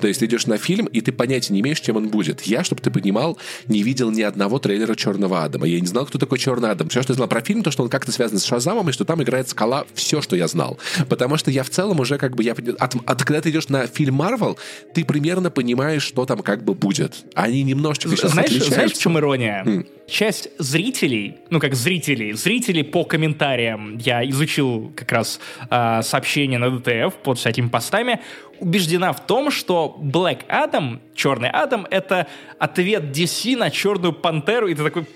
То 0.00 0.08
есть, 0.08 0.20
ты 0.20 0.24
идешь 0.24 0.46
на 0.46 0.56
фильм, 0.56 0.86
и 0.86 1.02
ты 1.02 1.12
понятия 1.12 1.52
не 1.52 1.60
имеешь, 1.60 1.80
чем 1.80 1.98
он 1.98 2.08
будет. 2.08 2.40
Я, 2.42 2.64
чтобы 2.64 2.80
ты 2.80 2.90
понимал, 2.90 3.36
не 3.68 3.82
видел 3.82 4.10
ни 4.10 4.22
одного 4.22 4.58
трейлера 4.58 4.94
Черного 4.94 5.44
Адама. 5.44 5.66
Я 5.66 5.78
не 5.78 5.86
знал, 5.86 6.06
кто 6.06 6.18
такой 6.18 6.38
Черный 6.38 6.70
Адам. 6.70 6.85
Все, 6.88 7.02
что 7.02 7.12
я 7.12 7.16
знал 7.16 7.28
про 7.28 7.40
фильм, 7.40 7.62
то, 7.62 7.70
что 7.70 7.82
он 7.82 7.88
как-то 7.88 8.12
связан 8.12 8.38
с 8.38 8.44
Шазамом, 8.44 8.88
и 8.88 8.92
что 8.92 9.04
там 9.04 9.22
играет 9.22 9.48
скала, 9.48 9.84
все, 9.94 10.20
что 10.22 10.36
я 10.36 10.48
знал. 10.48 10.78
Потому 11.08 11.36
что 11.36 11.50
я 11.50 11.62
в 11.62 11.70
целом 11.70 12.00
уже 12.00 12.18
как 12.18 12.36
бы... 12.36 12.42
Я, 12.42 12.52
от, 12.52 12.94
от, 12.94 13.24
когда 13.24 13.40
ты 13.40 13.50
идешь 13.50 13.68
на 13.68 13.86
фильм 13.86 14.14
Марвел, 14.14 14.58
ты 14.94 15.04
примерно 15.04 15.50
понимаешь, 15.50 16.02
что 16.02 16.24
там 16.26 16.40
как 16.40 16.64
бы 16.64 16.74
будет. 16.74 17.24
Они 17.34 17.62
немножечко 17.62 18.10
сейчас 18.10 18.32
знаешь, 18.32 18.48
отличаются. 18.48 18.74
Знаешь, 18.74 18.92
в 18.92 19.00
чем 19.00 19.18
ирония? 19.18 19.64
Mm. 19.64 19.86
Часть 20.08 20.48
зрителей, 20.58 21.38
ну 21.50 21.58
как 21.58 21.74
зрителей, 21.74 22.32
зрителей 22.32 22.84
по 22.84 23.04
комментариям, 23.04 23.98
я 23.98 24.24
изучил 24.28 24.92
как 24.94 25.10
раз 25.10 25.40
э, 25.68 26.02
сообщения 26.02 26.58
на 26.58 26.70
ДТФ 26.70 27.14
под 27.24 27.38
всякими 27.38 27.68
постами, 27.68 28.20
убеждена 28.60 29.12
в 29.12 29.26
том, 29.26 29.50
что 29.50 29.98
Black 30.00 30.46
Adam, 30.48 31.00
Черный 31.14 31.50
Адам, 31.50 31.86
это 31.90 32.26
ответ 32.58 33.04
DC 33.16 33.56
на 33.56 33.70
Черную 33.70 34.12
Пантеру, 34.12 34.68
и 34.68 34.74
ты 34.74 34.84
такой... 34.84 35.06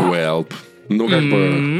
Well, 0.00 0.46
ну, 0.90 1.08
как 1.08 1.22
бы... 1.22 1.36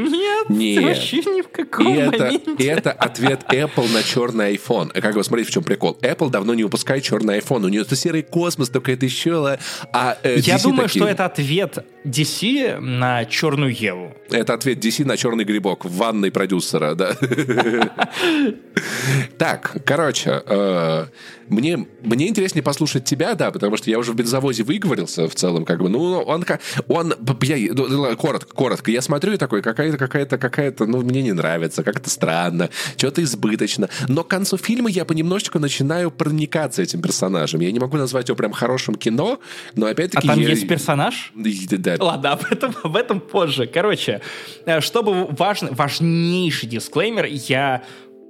Нет, 0.09 0.49
нет. 0.49 0.85
вообще 0.85 1.17
ни 1.17 1.43
в 1.43 1.49
каком 1.49 1.93
и 1.93 1.99
это, 1.99 2.19
моменте. 2.19 2.55
И 2.59 2.65
это 2.65 2.93
ответ 2.93 3.45
Apple 3.49 3.93
на 3.93 4.05
черный 4.05 4.55
iPhone. 4.55 4.93
Как 5.01 5.17
бы, 5.17 5.25
смотрите, 5.25 5.51
в 5.51 5.53
чем 5.53 5.65
прикол. 5.65 5.99
Apple 6.01 6.31
давно 6.31 6.55
не 6.55 6.63
выпускает 6.63 7.03
черный 7.03 7.41
iPhone. 7.41 7.65
У 7.65 7.69
нее 7.69 7.83
это 7.83 7.97
серый 7.97 8.23
космос, 8.23 8.69
только 8.69 8.93
это 8.93 9.05
еще... 9.07 9.59
А, 9.93 10.17
э, 10.23 10.37
Я 10.39 10.59
думаю, 10.59 10.87
такие... 10.87 11.03
что 11.03 11.11
это 11.11 11.25
ответ 11.25 11.85
DC 12.05 12.79
на 12.79 13.25
черную 13.25 13.75
Еву. 13.75 14.15
Это 14.31 14.55
ответ 14.55 14.79
DC 14.79 15.05
на 15.05 15.17
черный 15.17 15.43
грибок 15.43 15.85
в 15.85 15.97
ванной 15.97 16.31
продюсера, 16.31 16.95
да. 16.95 17.17
Так, 19.39 19.77
короче, 19.85 20.43
э, 20.47 21.07
мне, 21.51 21.87
мне 22.03 22.29
интереснее 22.29 22.63
послушать 22.63 23.05
тебя, 23.05 23.35
да, 23.35 23.51
потому 23.51 23.77
что 23.77 23.91
я 23.91 23.99
уже 23.99 24.13
в 24.13 24.15
бензовозе 24.15 24.63
выговорился 24.63 25.29
в 25.29 25.35
целом, 25.35 25.65
как 25.65 25.81
бы, 25.81 25.89
ну, 25.89 26.01
он, 26.23 26.45
он, 26.89 27.15
я, 27.43 27.73
ну, 27.75 28.17
коротко, 28.17 28.55
коротко, 28.55 28.91
я 28.91 29.03
смотрю 29.03 29.33
и 29.33 29.37
такой, 29.37 29.61
какая-то, 29.61 29.99
какая-то, 29.99 30.39
какая-то, 30.39 30.87
ну, 30.87 31.03
мне 31.03 31.23
не 31.23 31.33
нравится, 31.33 31.83
как-то 31.83 32.09
странно, 32.09 32.71
что-то 32.97 33.23
избыточно, 33.23 33.89
но 34.09 34.25
к 34.25 34.29
концу 34.29 34.57
фильма 34.57 34.91
я 34.91 35.05
понемножечку 35.05 35.59
начинаю 35.59 36.11
проникаться 36.11 36.83
этим 36.83 37.03
персонажем, 37.03 37.61
я 37.61 37.73
не 37.73 37.81
могу 37.81 37.97
назвать 37.97 38.29
его 38.29 38.37
прям 38.37 38.53
хорошим 38.53 38.95
кино, 38.95 39.41
но 39.75 39.87
опять-таки... 39.87 40.29
А 40.29 40.31
там 40.33 40.41
я... 40.41 40.51
есть 40.51 40.69
персонаж? 40.69 41.33
Да. 41.35 41.97
Ладно, 41.99 42.33
об 42.33 42.45
этом, 42.51 42.75
об 42.83 42.97
этом 42.97 43.21
позже. 43.21 43.67
Короче, 43.67 44.21
э, 44.67 44.81
чтобы 44.81 45.27
важный, 45.27 45.73
важнейший 45.73 46.69
дисклеймер, 46.69 47.27
я 47.27 47.83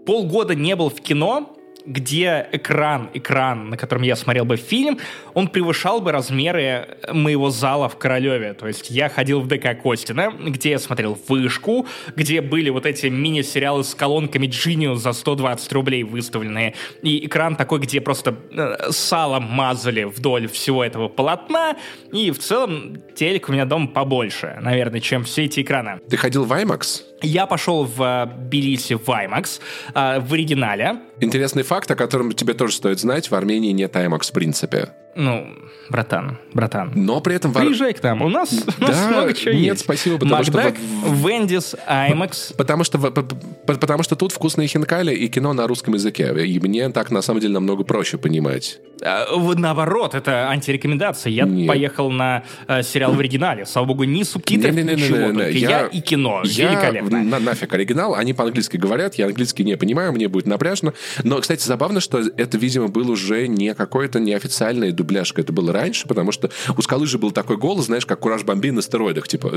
полгода 0.07 0.55
не 0.55 0.75
был 0.77 0.89
в 0.89 1.01
кино, 1.01 1.57
где 1.87 2.47
экран, 2.53 3.11
экран, 3.15 3.71
на 3.71 3.77
котором 3.77 4.03
я 4.03 4.17
смотрел 4.17 4.45
бы 4.45 4.57
фильм, 4.57 4.99
он 5.35 5.49
превышал 5.49 6.01
бы 6.01 6.13
размеры 6.13 6.99
моего 7.13 7.51
зала 7.51 7.89
в 7.89 7.97
Королеве. 7.97 8.55
То 8.55 8.67
есть 8.67 8.91
я 8.91 9.09
ходил 9.09 9.41
в 9.41 9.49
ДК 9.49 9.81
Костина, 9.81 10.33
где 10.39 10.71
я 10.71 10.79
смотрел 10.79 11.19
«Вышку», 11.29 11.87
где 12.17 12.41
были 12.41 12.71
вот 12.71 12.87
эти 12.87 13.07
мини-сериалы 13.07 13.85
с 13.85 13.95
колонками 13.95 14.47
Genius 14.47 14.97
за 14.97 15.13
120 15.13 15.73
рублей 15.73 16.03
выставленные, 16.03 16.75
и 17.03 17.27
экран 17.27 17.57
такой, 17.57 17.81
где 17.81 18.01
просто 18.01 18.37
э, 18.53 18.91
салом 18.91 19.45
мазали 19.45 20.05
вдоль 20.05 20.49
всего 20.49 20.85
этого 20.85 21.09
полотна, 21.09 21.77
и 22.13 22.31
в 22.31 22.39
целом 22.39 22.97
телек 23.15 23.49
у 23.49 23.53
меня 23.53 23.65
дома 23.65 23.89
побольше, 23.89 24.59
наверное, 24.61 25.01
чем 25.01 25.25
все 25.25 25.45
эти 25.45 25.61
экраны. 25.61 26.01
Ты 26.09 26.17
ходил 26.17 26.45
в 26.45 26.53
IMAX? 26.53 27.10
Я 27.23 27.47
пошел 27.47 27.85
в 27.85 28.03
э, 28.03 28.27
Тбилиси 28.27 28.95
в 28.95 29.09
IMAX, 29.09 29.61
э, 29.95 30.21
в 30.21 30.33
оригинале. 30.33 31.01
Интересный 31.21 31.63
факт, 31.63 31.91
о 31.91 31.97
котором 31.97 32.33
тебе 32.33 32.55
тоже 32.55 32.75
стоит 32.75 33.01
знать, 33.01 33.31
в 33.31 33.35
Армении 33.35 33.73
нет 33.73 33.95
IMAX 33.95 34.31
в 34.31 34.33
принципе. 34.33 34.91
Ну, 35.17 35.47
братан, 35.91 36.39
братан. 36.55 36.93
Но 36.95 37.21
при 37.21 37.35
этом... 37.35 37.53
Приезжай 37.53 37.93
к 37.95 38.03
нам, 38.03 38.23
у 38.23 38.29
нас, 38.29 38.53
у 38.53 38.83
нас 38.83 38.97
да, 38.97 39.09
много 39.09 39.35
чего 39.35 39.53
нет, 39.53 39.73
есть. 39.73 39.81
спасибо, 39.81 40.19
потому 40.19 40.37
Макдак, 40.37 40.77
что... 40.77 41.15
Вендис, 41.15 41.75
IMAX. 41.89 42.57
Потому 42.57 42.85
что, 42.85 42.99
потому 42.99 44.03
что 44.05 44.15
тут 44.15 44.33
вкусные 44.33 44.69
хинкали 44.69 45.13
и 45.15 45.29
кино 45.29 45.53
на 45.53 45.67
русском 45.67 45.95
языке. 45.95 46.33
И 46.47 46.61
мне 46.61 46.89
так, 46.91 47.11
на 47.11 47.23
самом 47.23 47.41
деле, 47.41 47.55
намного 47.55 47.83
проще 47.83 48.19
понимать. 48.19 48.79
А, 49.03 49.27
наоборот, 49.57 50.15
это 50.15 50.49
антирекомендация. 50.49 51.33
Я 51.33 51.45
Нет. 51.45 51.67
поехал 51.67 52.11
на 52.11 52.45
э, 52.69 52.83
сериал 52.83 53.13
в 53.13 53.19
оригинале. 53.19 53.67
Слава 53.67 53.87
богу, 53.87 54.05
ни 54.05 54.23
субтитров, 54.23 54.75
не, 54.75 54.83
не, 54.83 54.95
не, 54.95 55.03
ничего. 55.03 55.17
Не, 55.17 55.25
не, 55.25 55.33
не. 55.33 55.39
Только 55.39 55.59
я, 55.59 55.71
я 55.71 55.87
и 55.87 56.01
кино. 56.01 56.43
Я, 56.45 56.71
Великолепно. 56.71 57.23
На, 57.23 57.39
нафиг 57.39 57.73
оригинал. 57.73 58.15
Они 58.15 58.33
по-английски 58.33 58.77
говорят. 58.77 59.15
Я 59.17 59.27
английский 59.27 59.65
не 59.65 59.77
понимаю, 59.77 60.13
мне 60.13 60.29
будет 60.29 60.47
напряжно. 60.47 60.93
Но, 61.25 61.41
кстати, 61.41 61.65
забавно, 61.65 62.01
что 62.01 62.19
это, 62.19 62.59
видимо, 62.59 62.89
был 62.89 63.11
уже 63.11 63.49
не 63.49 63.75
какой-то 63.75 64.21
неофициальный 64.21 64.93
дубляжка. 65.01 65.41
Это 65.41 65.53
было 65.53 65.73
раньше, 65.73 66.07
потому 66.07 66.33
что 66.33 66.51
у 66.77 66.83
Скалы 66.83 67.07
же 67.07 67.19
был 67.19 67.31
такой 67.31 67.57
голос, 67.57 67.87
знаешь, 67.87 68.07
как 68.07 68.21
Кураж 68.21 68.45
Бомби 68.45 68.71
на 68.71 68.83
стероидах. 68.83 69.27
Типа... 69.29 69.51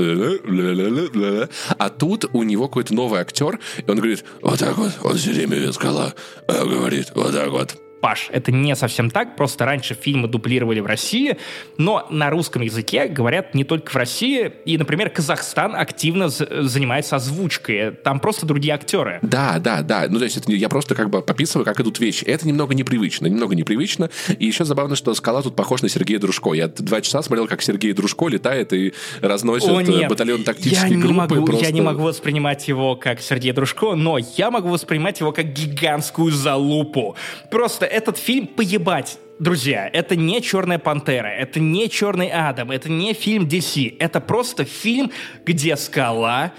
А 1.78 1.90
тут 1.90 2.26
у 2.32 2.42
него 2.42 2.68
какой-то 2.68 2.94
новый 2.94 3.20
актер, 3.20 3.60
и 3.78 3.90
он 3.90 3.96
говорит, 3.98 4.24
вот 4.40 4.58
так 4.58 4.76
вот, 4.78 4.92
он 5.02 5.16
все 5.16 5.32
время 5.32 5.72
Скала 5.72 6.14
говорит, 6.48 7.12
вот 7.14 7.32
так 7.32 7.50
вот. 7.50 7.83
Паш. 8.04 8.28
Это 8.32 8.52
не 8.52 8.76
совсем 8.76 9.08
так, 9.08 9.34
просто 9.34 9.64
раньше 9.64 9.94
фильмы 9.94 10.28
дублировали 10.28 10.80
в 10.80 10.84
России, 10.84 11.38
но 11.78 12.06
на 12.10 12.28
русском 12.28 12.60
языке 12.60 13.06
говорят 13.06 13.54
не 13.54 13.64
только 13.64 13.90
в 13.90 13.96
России, 13.96 14.52
и, 14.66 14.76
например, 14.76 15.08
Казахстан 15.08 15.74
активно 15.74 16.28
занимается 16.28 17.16
озвучкой, 17.16 17.92
там 17.92 18.20
просто 18.20 18.44
другие 18.44 18.74
актеры. 18.74 19.20
Да, 19.22 19.58
да, 19.58 19.80
да, 19.80 20.04
ну 20.10 20.18
то 20.18 20.24
есть 20.24 20.36
это, 20.36 20.52
я 20.52 20.68
просто 20.68 20.94
как 20.94 21.08
бы 21.08 21.22
пописываю, 21.22 21.64
как 21.64 21.80
идут 21.80 21.98
вещи. 21.98 22.24
Это 22.24 22.46
немного 22.46 22.74
непривычно, 22.74 23.26
немного 23.26 23.54
непривычно, 23.54 24.10
и 24.38 24.44
еще 24.44 24.66
забавно, 24.66 24.96
что 24.96 25.14
Скала 25.14 25.40
тут 25.40 25.56
похож 25.56 25.80
на 25.80 25.88
Сергея 25.88 26.18
Дружко. 26.18 26.52
Я 26.52 26.68
два 26.68 27.00
часа 27.00 27.22
смотрел, 27.22 27.48
как 27.48 27.62
Сергей 27.62 27.94
Дружко 27.94 28.28
летает 28.28 28.74
и 28.74 28.92
разносит 29.22 29.70
О, 29.70 29.80
нет. 29.80 30.10
батальон 30.10 30.44
тактической 30.44 30.90
я 30.90 30.98
группы. 30.98 31.08
Не 31.08 31.14
могу, 31.14 31.46
просто... 31.46 31.64
Я 31.64 31.70
не 31.70 31.80
могу 31.80 32.02
воспринимать 32.02 32.68
его 32.68 32.96
как 32.96 33.22
Сергей 33.22 33.52
Дружко, 33.52 33.94
но 33.94 34.18
я 34.18 34.50
могу 34.50 34.68
воспринимать 34.68 35.20
его 35.20 35.32
как 35.32 35.54
гигантскую 35.54 36.30
залупу. 36.32 37.16
Просто 37.50 37.93
этот 37.94 38.18
фильм 38.18 38.46
поебать. 38.46 39.18
Друзья, 39.38 39.88
это 39.92 40.16
не 40.16 40.40
«Черная 40.40 40.78
пантера», 40.78 41.28
это 41.28 41.58
не 41.60 41.88
«Черный 41.88 42.30
Адам», 42.30 42.70
это 42.70 42.88
не 42.90 43.14
фильм 43.14 43.46
DC. 43.46 43.96
Это 43.98 44.20
просто 44.20 44.64
фильм, 44.64 45.10
где 45.44 45.76
скала 45.76 46.52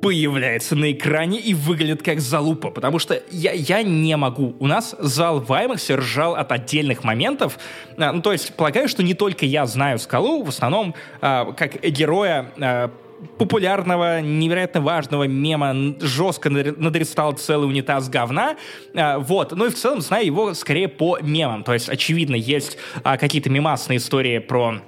появляется 0.00 0.76
на 0.76 0.92
экране 0.92 1.38
и 1.38 1.54
выглядит 1.54 2.02
как 2.02 2.20
залупа, 2.20 2.70
потому 2.70 2.98
что 2.98 3.22
я, 3.30 3.52
я 3.52 3.82
не 3.82 4.16
могу. 4.16 4.56
У 4.58 4.66
нас 4.66 4.96
зал 4.98 5.40
в 5.40 5.50
IMAX 5.50 5.94
ржал 5.94 6.36
от 6.36 6.50
отдельных 6.52 7.04
моментов. 7.04 7.58
А, 7.98 8.12
ну, 8.12 8.22
то 8.22 8.32
есть, 8.32 8.54
полагаю, 8.54 8.88
что 8.88 9.02
не 9.02 9.14
только 9.14 9.44
я 9.44 9.66
знаю 9.66 9.98
скалу, 9.98 10.42
в 10.42 10.48
основном 10.48 10.94
а, 11.20 11.52
как 11.52 11.80
героя 11.82 12.50
а, 12.58 12.90
популярного, 13.38 14.20
невероятно 14.20 14.80
важного 14.80 15.24
мема 15.24 15.96
жестко 16.00 16.50
надрестал 16.50 17.32
целый 17.32 17.68
унитаз 17.68 18.08
говна. 18.08 18.56
А, 18.94 19.18
вот. 19.18 19.52
Ну 19.52 19.66
и 19.66 19.70
в 19.70 19.74
целом 19.74 20.00
знаю 20.00 20.26
его 20.26 20.54
скорее 20.54 20.88
по 20.88 21.18
мемам. 21.20 21.64
То 21.64 21.72
есть, 21.72 21.88
очевидно, 21.88 22.34
есть 22.34 22.78
а, 23.02 23.16
какие-то 23.16 23.50
мемасные 23.50 23.98
истории 23.98 24.38
про 24.38 24.80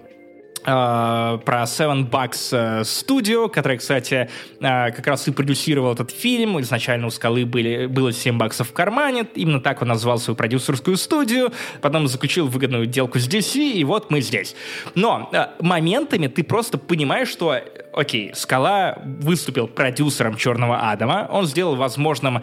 Uh, 0.64 1.38
про 1.38 1.64
Seven 1.64 2.08
Bucks 2.08 2.52
uh, 2.52 2.82
Studio, 2.82 3.48
который, 3.48 3.78
кстати, 3.78 4.30
uh, 4.60 4.92
как 4.92 5.04
раз 5.08 5.26
и 5.26 5.32
продюсировал 5.32 5.92
этот 5.92 6.12
фильм. 6.12 6.60
Изначально 6.60 7.08
у 7.08 7.10
Скалы 7.10 7.44
были, 7.44 7.86
было 7.86 8.12
7 8.12 8.38
баксов 8.38 8.68
в 8.68 8.72
кармане. 8.72 9.26
Именно 9.34 9.60
так 9.60 9.82
он 9.82 9.88
назвал 9.88 10.18
свою 10.18 10.36
продюсерскую 10.36 10.96
студию. 10.96 11.52
Потом 11.80 12.06
заключил 12.06 12.46
выгодную 12.46 12.86
делку 12.86 13.18
с 13.18 13.26
DC, 13.28 13.72
и 13.72 13.82
вот 13.82 14.12
мы 14.12 14.20
здесь. 14.20 14.54
Но 14.94 15.32
моментами 15.58 16.28
ты 16.28 16.44
просто 16.44 16.78
понимаешь, 16.78 17.28
что, 17.28 17.58
окей, 17.92 18.30
Скала 18.32 18.98
выступил 19.04 19.66
продюсером 19.66 20.36
Черного 20.36 20.92
Адама. 20.92 21.28
Он 21.28 21.44
сделал 21.44 21.74
возможным 21.74 22.42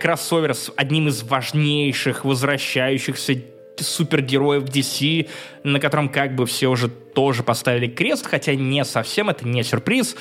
кроссовер 0.00 0.54
с 0.54 0.72
одним 0.74 1.08
из 1.08 1.22
важнейших 1.22 2.24
возвращающихся 2.24 3.34
супергероев 3.80 4.64
DC, 4.64 5.28
на 5.64 5.80
котором 5.80 6.08
как 6.08 6.34
бы 6.34 6.46
все 6.46 6.68
уже 6.68 6.88
тоже 6.88 7.42
поставили 7.42 7.86
крест, 7.86 8.26
хотя 8.26 8.54
не 8.54 8.84
совсем, 8.84 9.28
это 9.30 9.46
не 9.46 9.62
сюрприз 9.62 10.16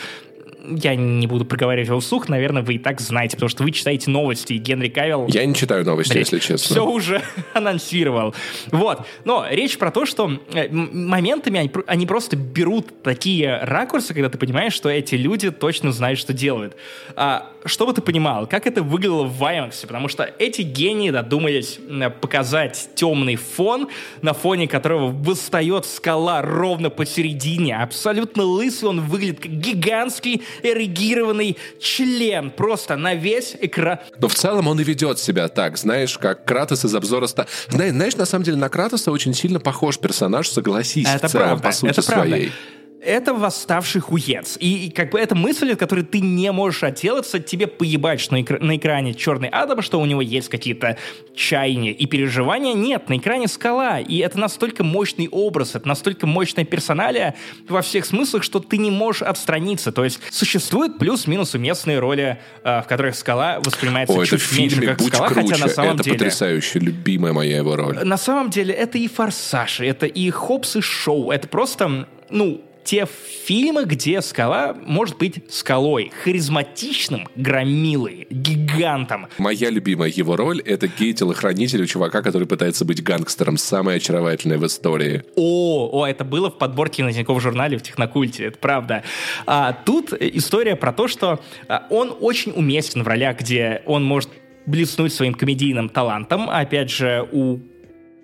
я 0.69 0.95
не 0.95 1.27
буду 1.27 1.45
проговаривать 1.45 1.87
его 1.87 1.99
вслух, 1.99 2.29
наверное, 2.29 2.61
вы 2.61 2.75
и 2.75 2.79
так 2.79 2.99
знаете, 2.99 3.37
потому 3.37 3.49
что 3.49 3.63
вы 3.63 3.71
читаете 3.71 4.09
новости, 4.09 4.53
и 4.53 4.57
Генри 4.57 4.89
Кавилл... 4.89 5.27
Я 5.27 5.45
не 5.45 5.55
читаю 5.55 5.85
новости, 5.85 6.13
блядь, 6.13 6.31
если 6.31 6.39
честно. 6.39 6.75
Все 6.75 6.85
уже 6.85 7.21
анонсировал. 7.53 8.35
Вот. 8.71 9.05
Но 9.25 9.45
речь 9.49 9.77
про 9.77 9.91
то, 9.91 10.05
что 10.05 10.31
э, 10.53 10.67
моментами 10.69 11.59
они, 11.59 11.71
они 11.85 12.05
просто 12.05 12.35
берут 12.35 13.01
такие 13.03 13.59
ракурсы, 13.61 14.13
когда 14.13 14.29
ты 14.29 14.37
понимаешь, 14.37 14.73
что 14.73 14.89
эти 14.89 15.15
люди 15.15 15.51
точно 15.51 15.91
знают, 15.91 16.19
что 16.19 16.33
делают. 16.33 16.75
А, 17.15 17.49
чтобы 17.65 17.93
ты 17.93 18.01
понимал, 18.01 18.47
как 18.47 18.67
это 18.67 18.81
выглядело 18.81 19.23
в 19.23 19.41
IMAX, 19.41 19.81
потому 19.81 20.07
что 20.07 20.23
эти 20.39 20.61
гении 20.61 21.09
додумались 21.09 21.79
показать 22.21 22.89
темный 22.95 23.35
фон, 23.35 23.89
на 24.21 24.33
фоне 24.33 24.67
которого 24.67 25.07
восстает 25.07 25.85
скала 25.85 26.41
ровно 26.41 26.89
посередине, 26.89 27.75
абсолютно 27.77 28.43
лысый, 28.43 28.89
он 28.89 29.01
выглядит 29.01 29.39
как 29.39 29.51
гигантский 29.51 30.43
эрегированный 30.63 31.57
член 31.79 32.51
просто 32.51 32.95
на 32.95 33.15
весь 33.15 33.55
экран. 33.59 33.99
Но 34.19 34.27
в 34.27 34.35
целом 34.35 34.67
он 34.67 34.79
и 34.79 34.83
ведет 34.83 35.19
себя 35.19 35.47
так, 35.47 35.77
знаешь, 35.77 36.17
как 36.17 36.45
Кратос 36.45 36.85
из 36.85 36.95
обзора 36.95 37.27
ста... 37.27 37.47
Знаешь, 37.69 38.15
на 38.15 38.25
самом 38.25 38.43
деле 38.43 38.57
на 38.57 38.69
Кратоса 38.69 39.11
очень 39.11 39.33
сильно 39.33 39.59
похож 39.59 39.97
персонаж, 39.99 40.49
согласись, 40.49 41.07
это 41.07 41.27
в 41.27 41.31
целом, 41.31 41.47
правда, 41.47 41.63
по 41.63 41.71
сути 41.71 41.91
это 41.91 42.01
своей. 42.01 42.47
Правда 42.47 42.76
это 43.07 43.33
восставший 43.33 44.01
хуец. 44.01 44.57
И, 44.59 44.87
и 44.87 44.89
как 44.91 45.11
бы 45.11 45.19
это 45.19 45.33
мысль, 45.33 45.71
от 45.71 45.79
которой 45.79 46.03
ты 46.03 46.19
не 46.19 46.51
можешь 46.51 46.83
отделаться, 46.83 47.39
тебе 47.39 47.67
поебать, 47.67 48.19
что 48.19 48.33
на, 48.33 48.41
экр- 48.41 48.61
на 48.61 48.75
экране 48.75 49.13
черный 49.13 49.47
Адам, 49.47 49.81
что 49.81 49.99
у 49.99 50.05
него 50.05 50.21
есть 50.21 50.49
какие-то 50.49 50.97
чаяния 51.33 51.91
и 51.91 52.05
переживания. 52.05 52.73
Нет, 52.73 53.09
на 53.09 53.17
экране 53.17 53.47
скала. 53.47 53.99
И 53.99 54.17
это 54.17 54.37
настолько 54.37 54.83
мощный 54.83 55.29
образ, 55.29 55.75
это 55.75 55.87
настолько 55.87 56.27
мощная 56.27 56.65
персоналия 56.65 57.35
во 57.69 57.81
всех 57.81 58.05
смыслах, 58.05 58.43
что 58.43 58.59
ты 58.59 58.77
не 58.77 58.91
можешь 58.91 59.21
отстраниться. 59.21 59.91
То 59.91 60.03
есть 60.03 60.19
существуют 60.29 60.99
плюс-минус 60.99 61.53
уместные 61.53 61.99
роли, 61.99 62.39
э, 62.63 62.81
в 62.81 62.87
которых 62.87 63.15
скала 63.15 63.59
воспринимается 63.61 64.19
О, 64.19 64.25
чуть 64.25 64.41
это 64.43 64.59
меньше, 64.59 64.81
как 64.81 64.97
«Будь 64.97 65.13
скала, 65.13 65.29
круче». 65.29 65.47
хотя 65.49 65.63
на 65.65 65.69
самом 65.69 65.95
это 65.95 66.03
деле... 66.03 66.17
потрясающе, 66.17 66.79
любимая 66.79 67.31
моя 67.31 67.57
его 67.57 67.75
роль. 67.75 67.97
На 68.03 68.17
самом 68.17 68.49
деле 68.49 68.73
это 68.73 68.97
и 68.97 69.07
форсаж, 69.07 69.79
это 69.79 70.05
и 70.05 70.29
хопс 70.29 70.75
и 70.75 70.81
шоу. 70.81 71.31
Это 71.31 71.47
просто, 71.47 72.07
ну, 72.29 72.61
те 72.87 73.05
фильмы, 73.05 73.83
где 73.83 74.21
скала 74.21 74.73
может 74.73 75.17
быть 75.17 75.43
скалой, 75.49 76.09
харизматичным 76.23 77.27
громилой, 77.35 78.27
гигантом. 78.29 79.27
Моя 79.37 79.69
любимая 79.69 80.09
его 80.09 80.37
роль— 80.37 80.61
это 80.65 80.87
гей-телохранитель 80.87 81.83
у 81.83 81.85
чувака, 81.85 82.21
который 82.21 82.47
пытается 82.47 82.85
быть 82.85 83.03
гангстером. 83.03 83.57
Самая 83.57 83.97
очаровательная 83.97 84.57
в 84.57 84.65
истории. 84.65 85.23
О, 85.35 85.89
о, 85.91 86.05
это 86.05 86.23
было 86.23 86.49
в 86.49 86.57
подборке 86.57 87.03
на 87.03 87.11
Тинькофф 87.11 87.41
журнале 87.41 87.77
в 87.77 87.83
Технокульте, 87.83 88.45
это 88.45 88.57
правда. 88.57 89.03
А, 89.45 89.73
тут 89.73 90.13
история 90.13 90.77
про 90.77 90.93
то, 90.93 91.09
что 91.09 91.41
а, 91.67 91.87
он 91.89 92.15
очень 92.21 92.53
уместен 92.53 93.03
в 93.03 93.07
ролях, 93.07 93.39
где 93.41 93.81
он 93.85 94.05
может 94.05 94.29
блеснуть 94.65 95.11
своим 95.11 95.33
комедийным 95.33 95.89
талантом. 95.89 96.49
Опять 96.49 96.89
же, 96.89 97.27
у 97.33 97.59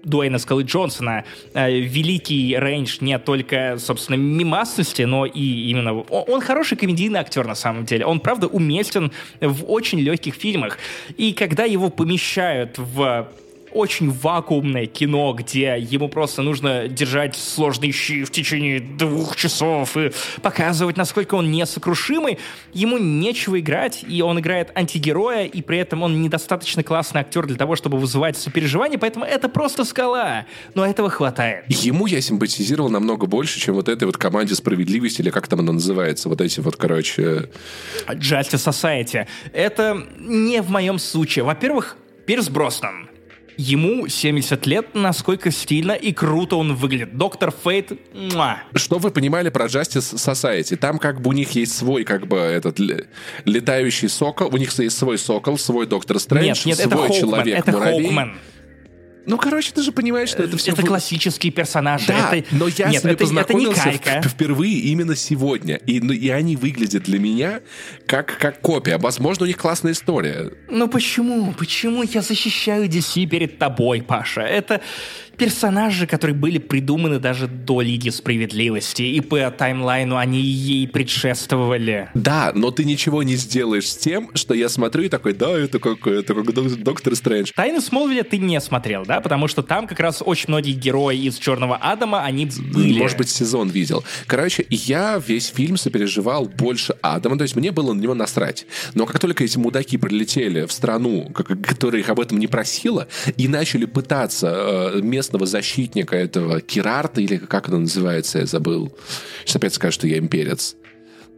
Дуэйна 0.04 0.38
Скалы 0.38 0.64
Джонсона 0.64 1.24
э, 1.54 1.80
великий 1.80 2.56
рейндж 2.58 2.97
не 3.01 3.18
только, 3.20 3.78
собственно, 3.78 4.16
мимасности, 4.16 5.04
но 5.04 5.26
и 5.26 5.70
именно... 5.70 5.93
Он, 5.93 6.24
он 6.28 6.41
хороший 6.41 6.78
комедийный 6.78 7.20
актер, 7.20 7.47
на 7.47 7.56
самом 7.56 7.86
деле. 7.86 8.06
Он, 8.06 8.20
правда, 8.20 8.47
уместен 8.47 9.12
в 9.41 9.66
очень 9.72 9.99
легких 9.99 10.36
фильмах. 10.36 10.78
И 11.18 11.34
когда 11.34 11.64
его 11.64 11.89
помещают 11.89 12.78
в 12.78 13.28
очень 13.74 14.12
вакуумное 14.12 14.86
кино, 14.86 15.34
где 15.34 15.78
ему 15.80 16.08
просто 16.10 16.42
нужно 16.42 16.88
держать 16.88 17.36
сложные 17.36 17.92
щи 17.92 18.24
в 18.24 18.32
течение 18.32 18.80
двух 18.80 19.36
часов 19.36 19.98
и 19.98 20.12
показывать, 20.42 20.98
насколько 20.98 21.36
он 21.36 21.52
несокрушимый, 21.52 22.38
ему 22.74 22.98
нечего 22.98 23.60
играть, 23.60 24.04
и 24.08 24.22
он 24.22 24.40
играет 24.40 24.72
антигероя, 24.76 25.46
и 25.46 25.62
при 25.62 25.80
этом 25.80 26.04
он 26.04 26.22
недостаточно 26.22 26.84
классный 26.84 27.22
актер 27.22 27.46
для 27.46 27.58
того, 27.58 27.76
чтобы 27.76 27.98
вызывать 27.98 28.38
сопереживание, 28.38 29.00
поэтому 29.00 29.26
это 29.26 29.50
просто 29.50 29.86
скала. 29.86 30.46
Но 30.76 30.86
этого 30.86 31.10
хватает. 31.10 31.66
Ему 31.68 32.06
я 32.06 32.22
симпатизировал 32.22 32.90
намного 32.90 33.26
больше, 33.26 33.60
чем 33.60 33.76
вот 33.76 33.90
этой 33.90 34.06
вот 34.06 34.18
команде 34.18 34.56
справедливости, 34.56 35.22
или 35.22 35.30
как 35.30 35.48
там 35.48 35.60
она 35.60 35.74
называется, 35.74 36.30
вот 36.30 36.42
эти 36.42 36.60
вот, 36.60 36.76
короче... 36.76 37.50
Justice 38.08 38.72
Society. 38.72 39.28
Это 39.54 40.06
не 40.20 40.62
в 40.62 40.70
моем 40.70 41.00
случае. 41.00 41.44
Во-первых, 41.46 41.98
Пирс 42.26 42.50
Броснан 42.50 43.10
Ему 43.58 44.08
70 44.08 44.66
лет, 44.66 44.88
насколько 44.93 45.51
стильно 45.51 45.93
и 45.93 46.12
круто 46.12 46.56
он 46.56 46.76
выглядит. 46.76 47.18
Доктор 47.18 47.54
Фейт, 47.64 47.91
муа. 48.14 48.64
Что 48.76 48.97
вы 48.97 49.12
понимали 49.12 49.49
про 49.49 49.66
Justice 49.66 50.16
Society? 50.16 50.76
Там 50.76 50.99
как 50.99 51.22
бы 51.22 51.30
у 51.30 51.34
них 51.34 51.51
есть 51.51 51.76
свой 51.76 52.04
как 52.04 52.28
бы 52.28 52.38
этот 52.38 52.80
летающий 53.45 54.10
сокол, 54.10 54.49
у 54.54 54.58
них 54.58 54.78
есть 54.80 54.97
свой 54.97 55.18
сокол, 55.18 55.58
свой 55.58 55.86
Доктор 55.86 56.20
Стрэндж, 56.20 56.66
нет, 56.66 56.66
нет, 56.66 56.78
свой 56.78 57.06
это 57.08 57.20
человек 57.20 57.60
это 57.60 57.72
муравей. 57.72 58.01
Хоукман. 58.04 58.38
Ну, 59.26 59.38
короче, 59.38 59.72
ты 59.72 59.82
же 59.82 59.92
понимаешь, 59.92 60.30
что 60.30 60.44
это 60.44 60.58
все... 60.58 60.72
Это 60.72 60.84
классические 60.84 61.52
персонажи. 61.52 62.08
Да, 62.08 62.36
это... 62.36 62.48
но 62.52 62.68
я 62.68 62.90
Нет, 62.90 63.02
с 63.02 63.04
ними 63.04 63.14
это, 63.14 63.24
это 63.24 63.54
не 63.54 63.66
познакомился 63.66 64.00
калька. 64.00 64.30
впервые 64.30 64.74
именно 64.80 65.16
сегодня. 65.16 65.76
И, 65.76 66.00
ну, 66.00 66.14
и 66.14 66.30
они 66.30 66.56
выглядят 66.56 67.04
для 67.04 67.20
меня 67.20 67.62
как, 68.06 68.38
как 68.38 68.62
копия. 68.62 68.98
Возможно, 68.98 69.46
у 69.46 69.48
них 69.48 69.58
классная 69.58 69.94
история. 69.94 70.52
Ну 70.70 70.88
почему? 70.88 71.54
Почему 71.54 72.04
я 72.04 72.22
защищаю 72.22 72.88
DC 72.90 73.26
перед 73.28 73.58
тобой, 73.58 74.02
Паша? 74.02 74.42
Это 74.42 74.82
персонажи, 75.38 76.08
которые 76.08 76.36
были 76.36 76.58
придуманы 76.58 77.20
даже 77.20 77.48
до 77.48 77.82
Лиги 77.82 78.10
Справедливости, 78.10 79.04
и 79.04 79.22
по 79.22 79.50
таймлайну 79.52 80.18
они 80.18 80.42
ей 80.42 80.88
предшествовали. 80.88 82.10
Да, 82.14 82.52
но 82.54 82.72
ты 82.72 82.86
ничего 82.86 83.24
не 83.24 83.36
сделаешь 83.36 83.90
с 83.90 83.98
тем, 83.98 84.32
что 84.36 84.54
я 84.54 84.70
смотрю 84.70 85.04
и 85.04 85.10
такой, 85.10 85.34
да, 85.34 85.52
это 85.52 85.80
как, 85.80 86.06
это 86.08 86.34
как 86.34 86.54
Доктор 86.84 87.16
Стрэндж. 87.16 87.52
Тайны 87.56 87.82
Смолвиля 87.82 88.24
ты 88.24 88.38
не 88.38 88.60
смотрел, 88.62 89.06
да? 89.06 89.22
Потому 89.22 89.48
что 89.48 89.64
там 89.64 89.88
как 89.88 90.00
раз 90.00 90.22
очень 90.26 90.46
многие 90.50 90.74
герои 90.74 91.18
из 91.18 91.38
Черного 91.38 91.78
Адама, 91.78 92.24
они 92.24 92.46
были. 92.46 93.00
Может 93.00 93.18
быть, 93.18 93.30
сезон 93.30 93.70
видел. 93.70 94.04
Короче, 94.28 94.66
я 94.70 95.22
весь 95.26 95.48
фильм 95.48 95.78
сопереживал 95.78 96.46
больше 96.46 96.96
Адама, 97.02 97.38
то 97.38 97.44
есть 97.44 97.56
мне 97.56 97.72
было 97.72 97.94
на 97.94 98.02
него 98.02 98.14
насрать. 98.14 98.66
Но 98.94 99.06
как 99.06 99.20
только 99.20 99.44
эти 99.44 99.58
мудаки 99.58 99.98
прилетели 99.98 100.66
в 100.66 100.72
страну, 100.72 101.30
которая 101.34 102.02
их 102.02 102.10
об 102.10 102.20
этом 102.20 102.40
не 102.40 102.48
просила, 102.48 103.08
и 103.38 103.48
начали 103.48 103.86
пытаться 103.86 104.94
э, 104.96 105.02
местного 105.34 105.46
защитника 105.46 106.16
этого 106.16 106.62
Кирарта, 106.62 107.22
или 107.22 107.38
как 107.38 107.70
оно 107.70 107.80
называется, 107.80 108.40
я 108.40 108.46
забыл. 108.46 108.96
Сейчас 109.42 109.56
опять 109.56 109.74
скажу, 109.74 109.94
что 109.94 110.08
я 110.08 110.18
имперец. 110.18 110.76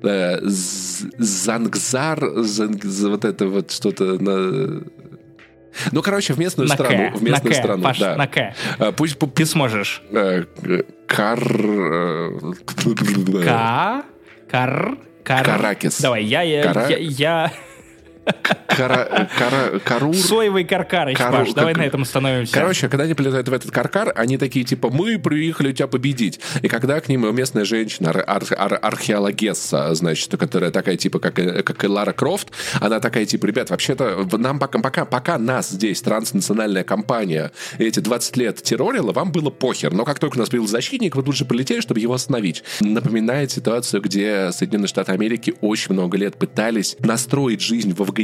Э, 0.03 0.39
Зангзар, 0.41 2.19
Занг, 2.43 2.83
вот 2.83 3.25
это 3.25 3.47
вот 3.47 3.71
что-то 3.71 4.03
на... 4.21 4.83
Ну, 5.91 6.01
короче, 6.01 6.33
в 6.33 6.39
местную 6.39 6.69
на 6.69 6.75
страну. 6.75 7.11
К, 7.11 7.17
в 7.17 7.23
местную 7.23 7.53
на 7.53 7.59
страну, 7.61 7.83
Паш, 7.83 7.99
да. 7.99 8.15
На 8.15 8.27
К. 8.27 8.53
А, 8.79 8.91
пусть, 8.91 9.17
Ты 9.33 9.45
сможешь. 9.45 10.01
Э, 10.11 10.43
кар... 11.07 11.39
К... 11.39 12.73
Кар... 14.49 14.97
Кар... 15.23 15.45
Каракис. 15.45 16.01
Давай, 16.01 16.23
я... 16.23 16.41
я, 16.43 16.63
Кара... 16.63 16.87
я, 16.89 16.97
я... 16.97 17.51
Кара, 18.67 19.29
кара, 19.37 19.79
карур. 19.83 20.13
Соевый 20.15 20.65
каркарыч, 20.65 21.17
Кару- 21.17 21.37
Паш, 21.45 21.53
давай 21.53 21.73
как- 21.73 21.83
на 21.83 21.87
этом 21.87 22.01
остановимся. 22.01 22.53
Короче, 22.53 22.89
когда 22.89 23.05
они 23.05 23.13
прилетают 23.13 23.47
в 23.47 23.53
этот 23.53 23.71
каркар, 23.71 24.11
они 24.15 24.37
такие, 24.37 24.65
типа, 24.65 24.89
мы 24.89 25.17
приехали 25.17 25.71
тебя 25.71 25.87
победить. 25.87 26.39
И 26.61 26.67
когда 26.67 26.99
к 26.99 27.07
ним 27.07 27.33
местная 27.33 27.63
женщина, 27.63 28.09
ар- 28.09 28.23
ар- 28.27 28.43
ар- 28.57 28.79
археологесса, 28.81 29.93
значит, 29.95 30.29
которая 30.37 30.71
такая, 30.71 30.97
типа, 30.97 31.19
как, 31.19 31.35
как 31.35 31.83
и 31.83 31.87
Лара 31.87 32.11
Крофт, 32.11 32.49
она 32.81 32.99
такая, 32.99 33.25
типа, 33.25 33.45
ребят, 33.45 33.69
вообще-то 33.69 34.27
нам 34.37 34.59
пока, 34.59 34.79
пока, 34.79 35.05
пока 35.05 35.37
нас 35.37 35.69
здесь 35.69 36.01
транснациональная 36.01 36.83
компания 36.83 37.51
эти 37.77 37.99
20 38.01 38.35
лет 38.37 38.61
террорила, 38.61 39.13
вам 39.13 39.31
было 39.31 39.51
похер. 39.51 39.93
Но 39.93 40.03
как 40.03 40.19
только 40.19 40.35
у 40.35 40.39
нас 40.39 40.49
появился 40.49 40.73
защитник, 40.73 41.15
вы 41.15 41.23
тут 41.23 41.35
же 41.35 41.45
полетели, 41.45 41.79
чтобы 41.79 41.99
его 42.01 42.13
остановить. 42.13 42.63
Напоминает 42.81 43.51
ситуацию, 43.51 44.01
где 44.01 44.51
Соединенные 44.51 44.87
Штаты 44.89 45.13
Америки 45.13 45.53
очень 45.61 45.93
много 45.93 46.17
лет 46.17 46.35
пытались 46.37 46.97
настроить 46.99 47.61
жизнь 47.61 47.93
в 47.93 48.01
Афганистане, 48.01 48.14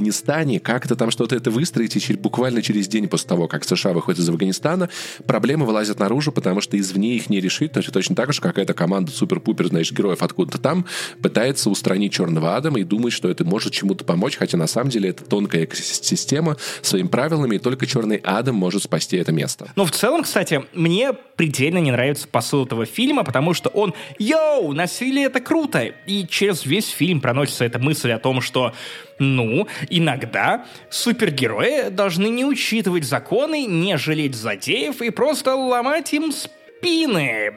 как-то 0.59 0.95
там 0.95 1.11
что-то 1.11 1.35
это 1.35 1.51
выстроить, 1.51 2.09
и 2.09 2.13
буквально 2.13 2.61
через 2.61 2.87
день 2.87 3.07
после 3.07 3.29
того, 3.29 3.47
как 3.47 3.63
США 3.63 3.93
выходит 3.93 4.19
из 4.19 4.29
Афганистана, 4.29 4.89
проблемы 5.25 5.65
вылазят 5.65 5.99
наружу, 5.99 6.31
потому 6.31 6.61
что 6.61 6.77
извне 6.77 7.15
их 7.15 7.29
не 7.29 7.39
решить, 7.39 7.73
точно, 7.73 7.93
точно 7.93 8.15
так 8.15 8.33
же, 8.33 8.41
как 8.41 8.57
эта 8.57 8.73
команда 8.73 9.11
супер-пупер, 9.11 9.67
знаешь, 9.67 9.91
героев 9.91 10.21
откуда-то 10.21 10.57
там 10.59 10.85
пытается 11.21 11.69
устранить 11.69 12.13
Черного 12.13 12.55
Адама 12.55 12.79
и 12.79 12.83
думает, 12.83 13.13
что 13.13 13.29
это 13.29 13.45
может 13.45 13.73
чему-то 13.73 14.03
помочь, 14.03 14.37
хотя 14.37 14.57
на 14.57 14.67
самом 14.67 14.89
деле 14.89 15.09
это 15.09 15.23
тонкая 15.23 15.67
система 15.73 16.57
своими 16.81 17.07
правилами, 17.07 17.55
и 17.55 17.59
только 17.59 17.85
Черный 17.85 18.17
Адам 18.17 18.55
может 18.55 18.83
спасти 18.83 19.17
это 19.17 19.31
место. 19.31 19.71
Ну, 19.75 19.85
в 19.85 19.91
целом, 19.91 20.23
кстати, 20.23 20.63
мне 20.73 21.13
предельно 21.13 21.79
не 21.79 21.91
нравится 21.91 22.27
посыл 22.27 22.65
этого 22.65 22.85
фильма, 22.85 23.23
потому 23.23 23.53
что 23.53 23.69
он 23.69 23.93
«Йоу, 24.19 24.73
насилие— 24.73 25.25
это 25.27 25.39
круто!» 25.39 25.91
И 26.05 26.27
через 26.27 26.65
весь 26.65 26.87
фильм 26.87 27.21
проносится 27.21 27.65
эта 27.65 27.79
мысль 27.79 28.11
о 28.11 28.19
том, 28.19 28.41
что 28.41 28.73
ну, 29.21 29.67
иногда 29.89 30.65
супергерои 30.89 31.89
должны 31.89 32.27
не 32.27 32.45
учитывать 32.45 33.03
законы, 33.03 33.65
не 33.65 33.97
жалеть 33.97 34.35
злодеев 34.35 35.01
и 35.01 35.09
просто 35.09 35.55
ломать 35.55 36.13
им 36.13 36.31
спины 36.31 37.53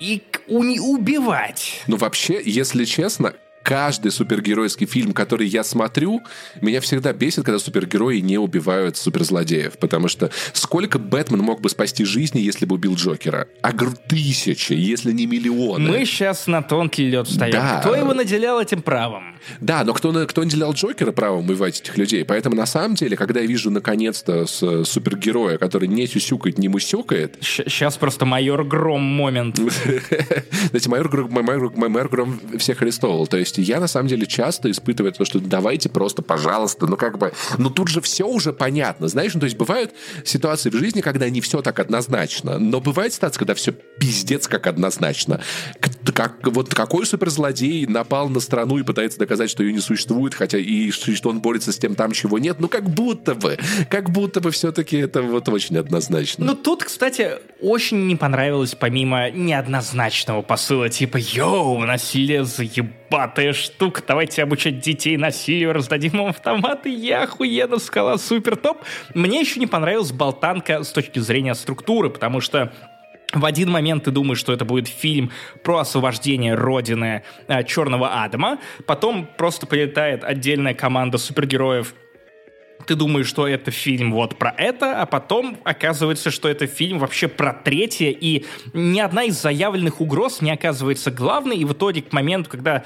и 0.00 0.22
убивать. 0.48 1.82
Ну, 1.86 1.96
вообще, 1.96 2.40
если 2.44 2.84
честно, 2.84 3.34
каждый 3.62 4.10
супергеройский 4.10 4.86
фильм, 4.86 5.12
который 5.12 5.46
я 5.46 5.64
смотрю, 5.64 6.22
меня 6.60 6.80
всегда 6.80 7.12
бесит, 7.12 7.44
когда 7.44 7.58
супергерои 7.58 8.18
не 8.18 8.38
убивают 8.38 8.96
суперзлодеев. 8.96 9.78
Потому 9.78 10.08
что 10.08 10.30
сколько 10.52 10.98
Бэтмен 10.98 11.40
мог 11.40 11.60
бы 11.60 11.68
спасти 11.68 12.04
жизни, 12.04 12.40
если 12.40 12.66
бы 12.66 12.76
убил 12.76 12.94
Джокера? 12.94 13.48
А 13.62 13.72
тысячи, 13.72 14.72
если 14.72 15.12
не 15.12 15.26
миллионы. 15.26 15.88
Мы 15.90 16.04
сейчас 16.04 16.46
на 16.46 16.62
тонкий 16.62 17.08
лед 17.08 17.26
встаем. 17.28 17.52
Да. 17.52 17.80
Кто 17.80 17.94
его 17.94 18.14
наделял 18.14 18.60
этим 18.60 18.82
правом? 18.82 19.36
Да, 19.60 19.84
но 19.84 19.94
кто, 19.94 20.26
кто 20.26 20.42
наделял 20.42 20.72
Джокера 20.72 21.12
правом 21.12 21.44
убивать 21.44 21.80
этих 21.80 21.96
людей? 21.96 22.24
Поэтому 22.24 22.56
на 22.56 22.66
самом 22.66 22.94
деле, 22.94 23.16
когда 23.16 23.40
я 23.40 23.46
вижу 23.46 23.70
наконец-то 23.70 24.46
с, 24.46 24.84
супергероя, 24.84 25.58
который 25.58 25.88
не 25.88 26.06
сюсюкает, 26.06 26.58
не 26.58 26.68
мусюкает... 26.68 27.38
Сейчас 27.40 27.96
просто 27.96 28.26
майор 28.26 28.64
Гром 28.64 29.02
момент. 29.02 29.56
Знаете, 30.70 30.88
майор 30.88 32.08
Гром 32.08 32.40
всех 32.58 32.82
арестовал. 32.82 33.26
То 33.26 33.36
есть 33.36 33.49
я 33.58 33.80
на 33.80 33.86
самом 33.86 34.08
деле 34.08 34.26
часто 34.26 34.70
испытываю 34.70 35.12
то, 35.12 35.24
что 35.24 35.40
давайте 35.40 35.88
просто, 35.88 36.22
пожалуйста, 36.22 36.86
ну 36.86 36.96
как 36.96 37.18
бы, 37.18 37.32
ну 37.58 37.70
тут 37.70 37.88
же 37.88 38.00
все 38.00 38.24
уже 38.24 38.52
понятно, 38.52 39.08
знаешь, 39.08 39.34
ну 39.34 39.40
то 39.40 39.46
есть 39.46 39.56
бывают 39.56 39.92
ситуации 40.24 40.70
в 40.70 40.74
жизни, 40.74 41.00
когда 41.00 41.28
не 41.28 41.40
все 41.40 41.62
так 41.62 41.78
однозначно, 41.78 42.58
но 42.58 42.80
бывает 42.80 43.12
ситуация, 43.12 43.38
когда 43.38 43.54
все 43.54 43.72
пиздец 43.72 44.48
как 44.48 44.66
однозначно. 44.66 45.40
Как, 46.14 46.46
вот 46.46 46.74
какой 46.74 47.06
суперзлодей 47.06 47.86
напал 47.86 48.28
на 48.28 48.40
страну 48.40 48.78
и 48.78 48.82
пытается 48.82 49.18
доказать, 49.18 49.50
что 49.50 49.62
ее 49.62 49.72
не 49.72 49.80
существует, 49.80 50.34
хотя 50.34 50.58
и 50.58 50.90
что 50.90 51.30
он 51.30 51.40
борется 51.40 51.72
с 51.72 51.78
тем 51.78 51.94
там, 51.94 52.12
чего 52.12 52.38
нет, 52.38 52.56
ну 52.60 52.68
как 52.68 52.88
будто 52.90 53.34
бы, 53.34 53.58
как 53.88 54.10
будто 54.10 54.40
бы 54.40 54.50
все-таки 54.50 54.96
это 54.96 55.22
вот 55.22 55.48
очень 55.48 55.76
однозначно. 55.76 56.44
Ну 56.44 56.54
тут, 56.54 56.84
кстати, 56.84 57.32
очень 57.60 58.06
не 58.06 58.16
понравилось 58.16 58.74
помимо 58.74 59.30
неоднозначного 59.30 60.42
посыла, 60.42 60.88
типа 60.88 61.18
«Йоу, 61.18 61.78
насилие 61.80 62.44
заебатая 63.10 63.52
штука, 63.52 64.02
давайте 64.06 64.42
обучать 64.42 64.80
детей 64.80 65.16
насилию, 65.16 65.72
раздадим 65.72 66.20
им 66.20 66.26
автоматы, 66.28 66.88
я 66.90 67.24
охуенно, 67.24 67.78
скала 67.78 68.18
супер 68.18 68.56
топ». 68.56 68.82
Мне 69.14 69.40
еще 69.40 69.58
не 69.58 69.66
понравилась 69.66 70.12
болтанка 70.12 70.84
с 70.84 70.92
точки 70.92 71.18
зрения 71.18 71.54
структуры, 71.54 72.10
потому 72.10 72.40
что 72.40 72.72
в 73.32 73.44
один 73.44 73.70
момент 73.70 74.04
ты 74.04 74.10
думаешь, 74.10 74.38
что 74.38 74.52
это 74.52 74.64
будет 74.64 74.88
фильм 74.88 75.30
про 75.62 75.78
освобождение 75.78 76.54
родины 76.54 77.22
э, 77.48 77.64
Черного 77.64 78.22
Адама, 78.22 78.58
потом 78.86 79.28
просто 79.36 79.66
прилетает 79.66 80.24
отдельная 80.24 80.74
команда 80.74 81.18
супергероев 81.18 81.94
ты 82.90 82.96
думаешь, 82.96 83.28
что 83.28 83.46
это 83.46 83.70
фильм 83.70 84.12
вот 84.12 84.36
про 84.36 84.52
это, 84.58 85.00
а 85.00 85.06
потом 85.06 85.56
оказывается, 85.62 86.32
что 86.32 86.48
это 86.48 86.66
фильм 86.66 86.98
вообще 86.98 87.28
про 87.28 87.52
третье, 87.52 88.10
и 88.10 88.44
ни 88.72 88.98
одна 88.98 89.22
из 89.22 89.40
заявленных 89.40 90.00
угроз 90.00 90.40
не 90.40 90.50
оказывается 90.50 91.12
главной, 91.12 91.58
и 91.58 91.64
в 91.64 91.72
итоге 91.72 92.02
к 92.02 92.12
моменту, 92.12 92.50
когда 92.50 92.82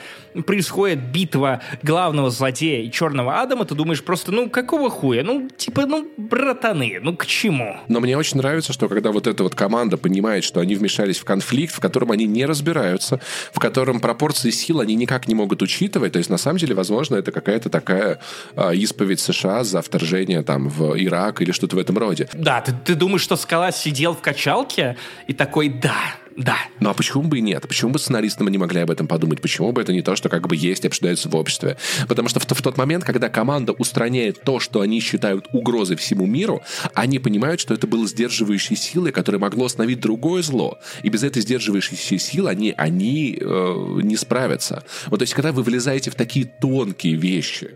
происходит 0.47 1.11
битва 1.11 1.63
главного 1.83 2.29
злодея 2.29 2.83
и 2.83 2.91
Черного 2.91 3.41
Адама, 3.41 3.65
ты 3.65 3.75
думаешь 3.75 4.05
просто, 4.05 4.31
ну, 4.31 4.51
какого 4.51 4.91
хуя? 4.91 5.23
Ну, 5.23 5.49
типа, 5.57 5.87
ну, 5.87 6.07
братаны, 6.19 6.99
ну, 7.01 7.17
к 7.17 7.25
чему? 7.25 7.79
Но 7.89 8.01
мне 8.01 8.19
очень 8.19 8.37
нравится, 8.37 8.75
что 8.75 8.91
когда 8.91 9.11
вот 9.11 9.27
эта 9.27 9.43
вот 9.43 9.55
команда 9.55 9.97
понимает, 9.97 10.45
что 10.45 10.61
они 10.61 10.75
вмешались 10.75 11.19
в 11.19 11.25
конфликт, 11.25 11.75
в 11.75 11.81
котором 11.81 12.11
они 12.11 12.27
не 12.27 12.45
разбираются, 12.45 13.21
в 13.55 13.59
котором 13.59 14.01
пропорции 14.01 14.51
сил 14.51 14.81
они 14.81 14.97
никак 14.97 15.29
не 15.29 15.35
могут 15.35 15.63
учитывать, 15.63 16.13
то 16.13 16.19
есть, 16.19 16.29
на 16.29 16.37
самом 16.37 16.59
деле, 16.59 16.75
возможно, 16.75 17.17
это 17.17 17.33
какая-то 17.33 17.71
такая 17.71 18.21
э, 18.55 18.75
исповедь 18.75 19.21
США 19.21 19.65
за 19.65 19.79
вторжение 19.95 20.42
там 20.42 20.68
в 20.68 20.97
Ирак 20.97 21.40
или 21.40 21.53
что-то 21.53 21.76
в 21.76 21.78
этом 21.78 21.97
роде. 21.99 22.28
Да, 22.34 22.61
ты, 22.61 22.74
ты 22.84 22.95
думаешь, 22.95 23.22
что 23.22 23.36
Скала 23.36 23.70
сидел 23.70 24.14
в 24.14 24.20
качалке 24.20 24.97
и 25.28 25.32
такой, 25.32 25.68
да, 25.68 26.16
да. 26.36 26.57
Ну 26.80 26.90
а 26.90 26.95
почему 26.95 27.22
бы 27.22 27.38
и 27.38 27.40
нет? 27.40 27.62
Почему 27.68 27.92
бы 27.92 27.99
сценаристам 28.01 28.49
не 28.49 28.59
могли 28.59 28.80
об 28.80 28.90
этом 28.90 29.07
подумать? 29.07 29.40
Почему 29.40 29.70
бы 29.70 29.80
это 29.80 29.92
не 29.92 30.03
то, 30.03 30.16
что 30.16 30.28
как 30.28 30.49
бы 30.49 30.57
есть 30.57 30.84
и 30.84 30.88
обсуждается 30.88 31.28
в 31.28 31.36
обществе? 31.36 31.76
Потому 32.09 32.28
что 32.28 32.40
в, 32.40 32.45
в 32.45 32.62
тот 32.62 32.76
момент, 32.76 33.05
когда 33.05 33.28
команда 33.28 33.72
устраняет 33.72 34.42
то, 34.42 34.59
что 34.59 34.80
они 34.80 35.01
считают 35.01 35.47
угрозой 35.53 35.97
всему 35.97 36.26
миру, 36.26 36.62
они 36.92 37.20
понимают, 37.20 37.61
что 37.61 37.72
это 37.72 37.86
было 37.86 38.07
сдерживающей 38.09 38.74
силой, 38.74 39.12
которое 39.12 39.38
могло 39.38 39.66
остановить 39.66 40.01
другое 40.01 40.42
зло. 40.42 40.78
И 41.05 41.09
без 41.09 41.22
этой 41.22 41.42
сдерживающей 41.42 42.18
силы 42.18 42.51
они, 42.51 42.74
они 42.76 43.38
э, 43.40 44.01
не 44.03 44.16
справятся. 44.16 44.82
Вот 45.07 45.18
то 45.18 45.22
есть, 45.22 45.34
когда 45.34 45.53
вы 45.53 45.62
влезаете 45.62 46.11
в 46.11 46.16
такие 46.16 46.47
тонкие 46.47 47.14
вещи, 47.14 47.70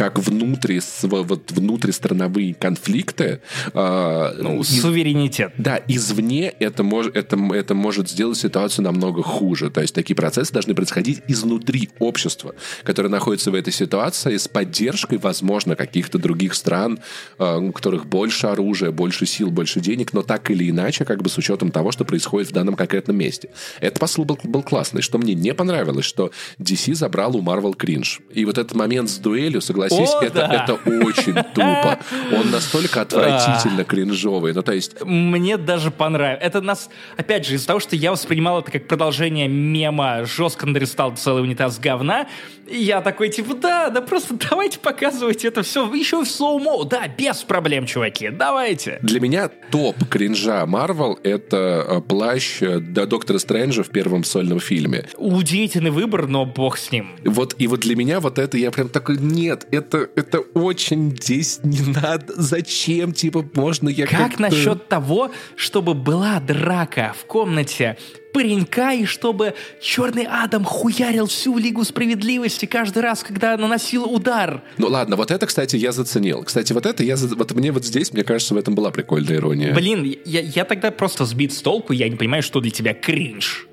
как 0.00 0.18
внутри, 0.18 0.80
вот, 1.02 1.52
внутристрановые 1.52 2.54
конфликты. 2.54 3.42
Э, 3.74 4.32
ну, 4.38 4.60
из, 4.60 4.80
суверенитет. 4.80 5.52
Да, 5.58 5.78
извне 5.88 6.54
это, 6.58 6.82
мож, 6.82 7.08
это, 7.12 7.36
это 7.52 7.74
может 7.74 8.08
сделать 8.08 8.38
ситуацию 8.38 8.86
намного 8.86 9.22
хуже. 9.22 9.68
То 9.68 9.82
есть 9.82 9.94
такие 9.94 10.16
процессы 10.16 10.54
должны 10.54 10.74
происходить 10.74 11.20
изнутри 11.28 11.90
общества, 11.98 12.54
которое 12.82 13.10
находится 13.10 13.50
в 13.50 13.54
этой 13.54 13.74
ситуации 13.74 14.38
с 14.38 14.48
поддержкой, 14.48 15.18
возможно, 15.18 15.76
каких-то 15.76 16.16
других 16.18 16.54
стран, 16.54 17.00
э, 17.38 17.58
у 17.58 17.70
которых 17.70 18.06
больше 18.06 18.46
оружия, 18.46 18.92
больше 18.92 19.26
сил, 19.26 19.50
больше 19.50 19.80
денег, 19.80 20.14
но 20.14 20.22
так 20.22 20.50
или 20.50 20.70
иначе, 20.70 21.04
как 21.04 21.20
бы 21.20 21.28
с 21.28 21.36
учетом 21.36 21.70
того, 21.70 21.92
что 21.92 22.06
происходит 22.06 22.48
в 22.48 22.52
данном 22.52 22.74
конкретном 22.74 23.18
месте. 23.18 23.50
Этот 23.82 23.98
посыл 23.98 24.24
был, 24.24 24.38
был 24.44 24.62
классный. 24.62 25.02
Что 25.02 25.18
мне 25.18 25.34
не 25.34 25.52
понравилось, 25.52 26.06
что 26.06 26.30
DC 26.58 26.94
забрал 26.94 27.36
у 27.36 27.42
Marvel 27.42 27.76
кринж. 27.76 28.22
И 28.32 28.46
вот 28.46 28.56
этот 28.56 28.74
момент 28.74 29.10
с 29.10 29.18
дуэлью, 29.18 29.60
согласен 29.60 29.89
согласись, 29.90 30.14
О, 30.14 30.24
это, 30.24 30.34
да. 30.34 30.64
это 30.64 30.74
очень 31.04 31.34
тупо. 31.54 31.98
Он 32.32 32.50
настолько 32.50 33.02
отвратительно 33.02 33.84
кринжовый. 33.84 34.52
Ну, 34.52 34.62
то 34.62 34.72
есть... 34.72 35.02
Мне 35.04 35.56
даже 35.56 35.90
понравилось. 35.90 36.42
Это 36.42 36.60
нас, 36.60 36.88
опять 37.16 37.46
же, 37.46 37.54
из-за 37.54 37.66
того, 37.66 37.80
что 37.80 37.96
я 37.96 38.12
воспринимал 38.12 38.60
это 38.60 38.70
как 38.70 38.86
продолжение 38.86 39.48
мема 39.48 40.24
«Жестко 40.24 40.66
наристал 40.66 41.16
целый 41.16 41.42
унитаз 41.42 41.78
говна», 41.78 42.26
я 42.70 43.00
такой, 43.00 43.30
типа, 43.30 43.54
да, 43.54 43.90
да 43.90 44.00
просто 44.00 44.34
давайте 44.50 44.78
показывать 44.78 45.44
это 45.44 45.62
все 45.62 45.92
еще 45.92 46.22
в 46.24 46.28
слоумо. 46.28 46.84
Да, 46.84 47.08
без 47.08 47.42
проблем, 47.42 47.86
чуваки, 47.86 48.30
давайте. 48.30 48.98
Для 49.02 49.20
меня 49.20 49.50
топ 49.70 49.96
кринжа 50.08 50.64
Марвел— 50.66 51.18
это 51.22 51.84
э, 51.88 52.00
плащ 52.00 52.62
э, 52.62 52.78
до 52.78 53.06
Доктора 53.06 53.38
Стрэнджа 53.38 53.82
в 53.82 53.90
первом 53.90 54.24
сольном 54.24 54.60
фильме. 54.60 55.06
Удивительный 55.16 55.90
выбор, 55.90 56.26
но 56.26 56.46
бог 56.46 56.78
с 56.78 56.92
ним. 56.92 57.10
Вот, 57.24 57.54
и 57.58 57.66
вот 57.66 57.80
для 57.80 57.96
меня 57.96 58.20
вот 58.20 58.38
это, 58.38 58.56
я 58.56 58.70
прям 58.70 58.88
такой, 58.88 59.18
нет, 59.18 59.66
это, 59.72 60.08
это 60.16 60.40
очень 60.40 61.16
здесь 61.16 61.60
не 61.62 61.80
надо. 61.80 62.34
Зачем, 62.36 63.12
типа, 63.12 63.48
можно 63.54 63.88
я 63.88 64.06
Как 64.06 64.38
насчет 64.38 64.88
того, 64.88 65.30
чтобы 65.56 65.94
была 65.94 66.40
драка 66.40 67.14
в 67.18 67.24
комнате 67.26 67.96
паренька, 68.32 68.92
и 68.92 69.04
чтобы 69.04 69.54
Черный 69.80 70.24
Адам 70.24 70.64
хуярил 70.64 71.26
всю 71.26 71.58
Лигу 71.58 71.84
Справедливости 71.84 72.66
каждый 72.66 73.02
раз, 73.02 73.22
когда 73.22 73.56
наносил 73.56 74.04
удар. 74.04 74.62
Ну 74.78 74.86
ладно, 74.86 75.16
вот 75.16 75.30
это, 75.30 75.46
кстати, 75.46 75.76
я 75.76 75.92
заценил. 75.92 76.44
Кстати, 76.44 76.72
вот 76.72 76.86
это 76.86 77.02
я... 77.02 77.16
Вот 77.16 77.52
мне 77.52 77.72
вот 77.72 77.84
здесь, 77.84 78.12
мне 78.12 78.22
кажется, 78.22 78.54
в 78.54 78.56
этом 78.56 78.74
была 78.74 78.90
прикольная 78.90 79.36
ирония. 79.36 79.74
Блин, 79.74 80.16
я, 80.24 80.40
я 80.40 80.64
тогда 80.64 80.90
просто 80.90 81.24
сбит 81.24 81.52
с 81.52 81.60
толку, 81.60 81.92
я 81.92 82.08
не 82.08 82.16
понимаю, 82.16 82.42
что 82.42 82.60
для 82.60 82.70
тебя 82.70 82.94
кринж. 82.94 83.66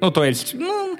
Ну, 0.00 0.10
то 0.10 0.24
есть, 0.24 0.54
ну, 0.54 0.96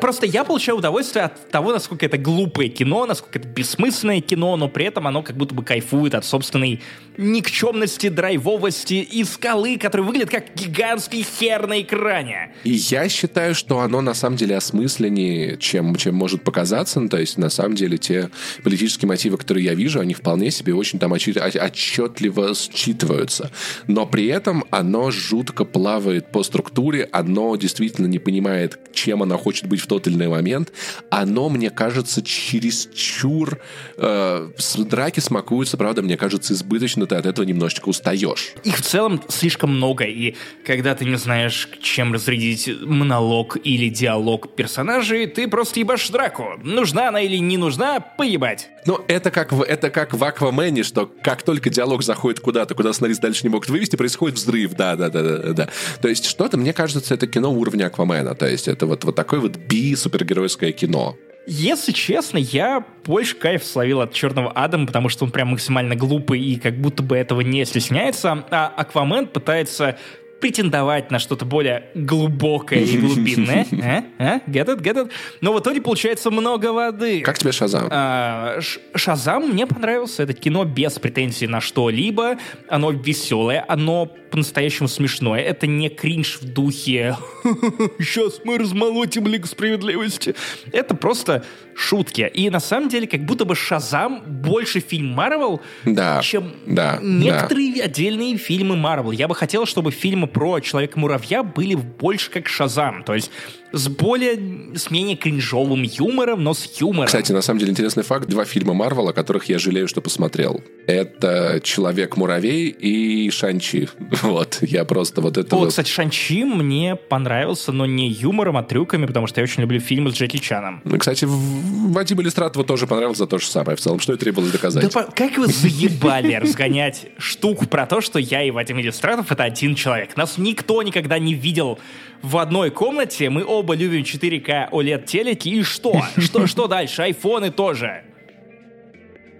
просто 0.00 0.26
я 0.26 0.44
получаю 0.44 0.78
удовольствие 0.78 1.26
от 1.26 1.50
того, 1.50 1.72
насколько 1.72 2.06
это 2.06 2.18
глупое 2.18 2.68
кино, 2.68 3.06
насколько 3.06 3.38
это 3.38 3.48
бессмысленное 3.48 4.20
кино, 4.20 4.56
но 4.56 4.68
при 4.68 4.86
этом 4.86 5.06
оно 5.06 5.22
как 5.22 5.36
будто 5.36 5.54
бы 5.54 5.62
кайфует 5.62 6.14
от 6.14 6.24
собственной 6.24 6.80
никчемности, 7.16 8.08
драйвовости 8.08 8.94
и 8.94 9.24
скалы, 9.24 9.78
которые 9.78 10.06
выглядят 10.06 10.30
как 10.30 10.54
гигантский 10.54 11.22
хер 11.22 11.66
на 11.66 11.80
экране. 11.80 12.54
И 12.64 12.72
я 12.72 13.08
считаю, 13.08 13.54
что 13.54 13.80
оно 13.80 14.00
на 14.00 14.14
самом 14.14 14.36
деле 14.36 14.56
осмысленнее, 14.56 15.56
чем, 15.58 15.94
чем 15.96 16.14
может 16.14 16.42
показаться. 16.42 17.00
Ну, 17.00 17.08
то 17.08 17.18
есть, 17.18 17.38
на 17.38 17.50
самом 17.50 17.74
деле, 17.74 17.98
те 17.98 18.30
политические 18.62 19.08
мотивы, 19.08 19.36
которые 19.36 19.64
я 19.64 19.74
вижу, 19.74 20.00
они 20.00 20.14
вполне 20.14 20.50
себе 20.50 20.74
очень 20.74 20.98
там 20.98 21.12
отчетливо 21.12 22.52
считываются. 22.54 23.50
Но 23.86 24.06
при 24.06 24.26
этом 24.26 24.64
оно 24.70 25.10
жутко 25.10 25.64
плавает 25.64 26.32
по 26.32 26.42
структуре, 26.42 27.08
оно 27.12 27.54
действительно 27.56 28.06
не 28.14 28.18
понимает, 28.20 28.78
чем 28.92 29.22
она 29.22 29.36
хочет 29.36 29.66
быть 29.66 29.80
в 29.80 29.86
тот 29.86 30.06
или 30.06 30.14
иной 30.14 30.28
момент, 30.28 30.72
оно, 31.10 31.48
мне 31.48 31.70
кажется, 31.70 32.22
чересчур... 32.22 33.58
Э, 33.96 34.50
драки 34.78 35.20
смакуются, 35.20 35.76
правда, 35.76 36.02
мне 36.02 36.16
кажется, 36.16 36.52
избыточно, 36.52 37.06
ты 37.06 37.16
от 37.16 37.26
этого 37.26 37.44
немножечко 37.44 37.88
устаешь. 37.88 38.52
Их 38.62 38.76
в 38.76 38.82
целом 38.82 39.20
слишком 39.28 39.74
много, 39.74 40.04
и 40.04 40.36
когда 40.64 40.94
ты 40.94 41.04
не 41.04 41.16
знаешь, 41.16 41.68
чем 41.82 42.12
разрядить 42.12 42.70
монолог 42.82 43.56
или 43.62 43.88
диалог 43.88 44.54
персонажей, 44.54 45.26
ты 45.26 45.48
просто 45.48 45.80
ебашь 45.80 46.08
драку. 46.10 46.54
Нужна 46.62 47.08
она 47.08 47.20
или 47.20 47.38
не 47.38 47.56
нужна, 47.56 48.00
поебать. 48.00 48.70
Ну, 48.86 49.00
это 49.08 49.30
как, 49.30 49.52
в, 49.52 49.62
это 49.62 49.90
как 49.90 50.12
в 50.12 50.22
Аквамене, 50.22 50.82
что 50.82 51.06
как 51.06 51.42
только 51.42 51.70
диалог 51.70 52.02
заходит 52.02 52.40
куда-то, 52.40 52.74
куда 52.74 52.92
сценарист 52.92 53.20
дальше 53.20 53.40
не 53.44 53.48
могут 53.48 53.70
вывести, 53.70 53.96
происходит 53.96 54.36
взрыв, 54.36 54.74
да, 54.74 54.94
да, 54.94 55.08
да, 55.08 55.22
да, 55.22 55.52
да. 55.52 55.68
То 56.02 56.08
есть 56.08 56.26
что-то, 56.26 56.58
мне 56.58 56.72
кажется, 56.72 57.14
это 57.14 57.26
кино 57.26 57.50
уровня 57.52 57.86
Аквамена, 57.86 58.03
то 58.34 58.46
есть 58.46 58.68
это 58.68 58.86
вот, 58.86 59.04
вот 59.04 59.14
такое 59.14 59.40
вот 59.40 59.56
би-супергеройское 59.56 60.72
кино. 60.72 61.16
Если 61.46 61.92
честно, 61.92 62.38
я 62.38 62.84
больше 63.04 63.36
кайф 63.36 63.64
словил 63.64 64.00
от 64.00 64.14
Черного 64.14 64.50
Адама, 64.52 64.86
потому 64.86 65.10
что 65.10 65.24
он 65.24 65.30
прям 65.30 65.48
максимально 65.48 65.94
глупый 65.94 66.40
и 66.40 66.56
как 66.58 66.80
будто 66.80 67.02
бы 67.02 67.16
этого 67.16 67.42
не 67.42 67.64
стесняется, 67.66 68.44
а 68.50 68.72
Аквамен 68.74 69.26
пытается 69.26 69.98
претендовать 70.44 71.10
на 71.10 71.18
что-то 71.18 71.46
более 71.46 71.86
глубокое 71.94 72.80
и 72.80 72.98
глубинное. 72.98 73.66
А? 73.84 74.04
А? 74.18 74.38
Get 74.46 74.66
it? 74.66 74.82
Get 74.82 74.96
it? 74.96 75.10
Но 75.40 75.54
в 75.54 75.60
итоге 75.60 75.80
получается 75.80 76.30
много 76.30 76.72
воды. 76.72 77.22
Как 77.22 77.38
тебе 77.38 77.50
Шазам? 77.50 77.88
А, 77.90 78.58
Шазам 78.94 79.48
мне 79.48 79.66
понравился. 79.66 80.22
Это 80.22 80.34
кино 80.34 80.64
без 80.64 80.98
претензий 80.98 81.46
на 81.46 81.62
что-либо. 81.62 82.36
Оно 82.68 82.90
веселое, 82.90 83.64
оно 83.68 84.10
по-настоящему 84.34 84.88
смешное. 84.88 85.40
Это 85.40 85.66
не 85.66 85.88
кринж 85.88 86.40
в 86.40 86.52
духе 86.52 87.16
«Сейчас 88.00 88.40
мы 88.44 88.58
размолотим 88.58 89.26
Лигу 89.28 89.46
Справедливости». 89.46 90.34
Это 90.72 90.94
просто 90.96 91.44
шутки. 91.76 92.30
И 92.34 92.50
на 92.50 92.60
самом 92.60 92.88
деле, 92.88 93.06
как 93.06 93.24
будто 93.24 93.44
бы 93.44 93.54
Шазам 93.54 94.22
больше 94.26 94.80
фильм 94.80 95.12
Марвел, 95.12 95.60
да, 95.84 96.20
чем 96.22 96.52
да, 96.66 96.98
некоторые 97.00 97.76
да. 97.76 97.84
отдельные 97.84 98.36
фильмы 98.36 98.76
Марвел. 98.76 99.12
Я 99.12 99.28
бы 99.28 99.34
хотел, 99.34 99.66
чтобы 99.66 99.90
фильмы 99.90 100.26
про 100.34 100.60
Человека-муравья 100.60 101.42
были 101.42 101.76
больше 101.76 102.30
как 102.30 102.48
Шазам. 102.48 103.04
То 103.04 103.14
есть 103.14 103.30
с 103.74 103.88
более, 103.88 104.76
с 104.76 104.90
менее 104.90 105.16
кринжовым 105.16 105.82
юмором, 105.82 106.42
но 106.44 106.54
с 106.54 106.80
юмором. 106.80 107.06
Кстати, 107.06 107.32
на 107.32 107.42
самом 107.42 107.60
деле 107.60 107.72
интересный 107.72 108.02
факт. 108.02 108.28
Два 108.28 108.44
фильма 108.44 108.74
Марвел, 108.74 109.08
о 109.08 109.12
которых 109.12 109.46
я 109.48 109.58
жалею, 109.58 109.88
что 109.88 110.00
посмотрел. 110.00 110.62
Это 110.86 111.60
«Человек-муравей» 111.62 112.68
и 112.68 113.30
«Шанчи». 113.30 113.88
Вот, 114.22 114.58
я 114.62 114.84
просто 114.84 115.20
вот 115.20 115.36
это 115.36 115.54
О, 115.54 115.60
вот... 115.60 115.68
кстати, 115.70 115.90
«Шанчи» 115.90 116.44
мне 116.44 116.96
понравился, 116.96 117.72
но 117.72 117.84
не 117.86 118.08
юмором, 118.08 118.56
а 118.56 118.62
трюками, 118.62 119.06
потому 119.06 119.26
что 119.26 119.40
я 119.40 119.44
очень 119.44 119.62
люблю 119.62 119.80
фильмы 119.80 120.10
с 120.10 120.14
Джеки 120.14 120.38
Чаном. 120.38 120.80
Ну, 120.84 120.98
кстати, 120.98 121.26
Вадим 121.28 122.20
Иллюстратову 122.20 122.64
тоже 122.64 122.86
понравился 122.86 123.20
за 123.20 123.26
то 123.26 123.38
же 123.38 123.46
самое 123.46 123.76
в 123.76 123.80
целом. 123.80 124.00
Что 124.00 124.14
и 124.14 124.16
требовалось 124.16 124.52
доказать. 124.52 124.92
Да 124.92 125.04
как 125.14 125.38
вы 125.38 125.46
заебали 125.46 126.34
разгонять 126.40 127.06
штуку 127.18 127.66
про 127.66 127.86
то, 127.86 128.00
что 128.00 128.18
я 128.18 128.42
и 128.42 128.50
Вадим 128.50 128.80
Иллюстратов— 128.80 129.30
это 129.32 129.44
один 129.44 129.74
человек. 129.74 130.16
Нас 130.16 130.38
никто 130.38 130.82
никогда 130.82 131.18
не 131.18 131.34
видел 131.34 131.78
в 132.24 132.38
одной 132.38 132.70
комнате, 132.70 133.28
мы 133.28 133.44
оба 133.44 133.74
любим 133.74 134.00
4К 134.00 134.70
OLED-телеки, 134.70 135.48
и 135.48 135.62
что? 135.62 136.02
Что, 136.16 136.46
что 136.46 136.66
дальше? 136.66 137.02
Айфоны 137.02 137.50
тоже. 137.50 138.02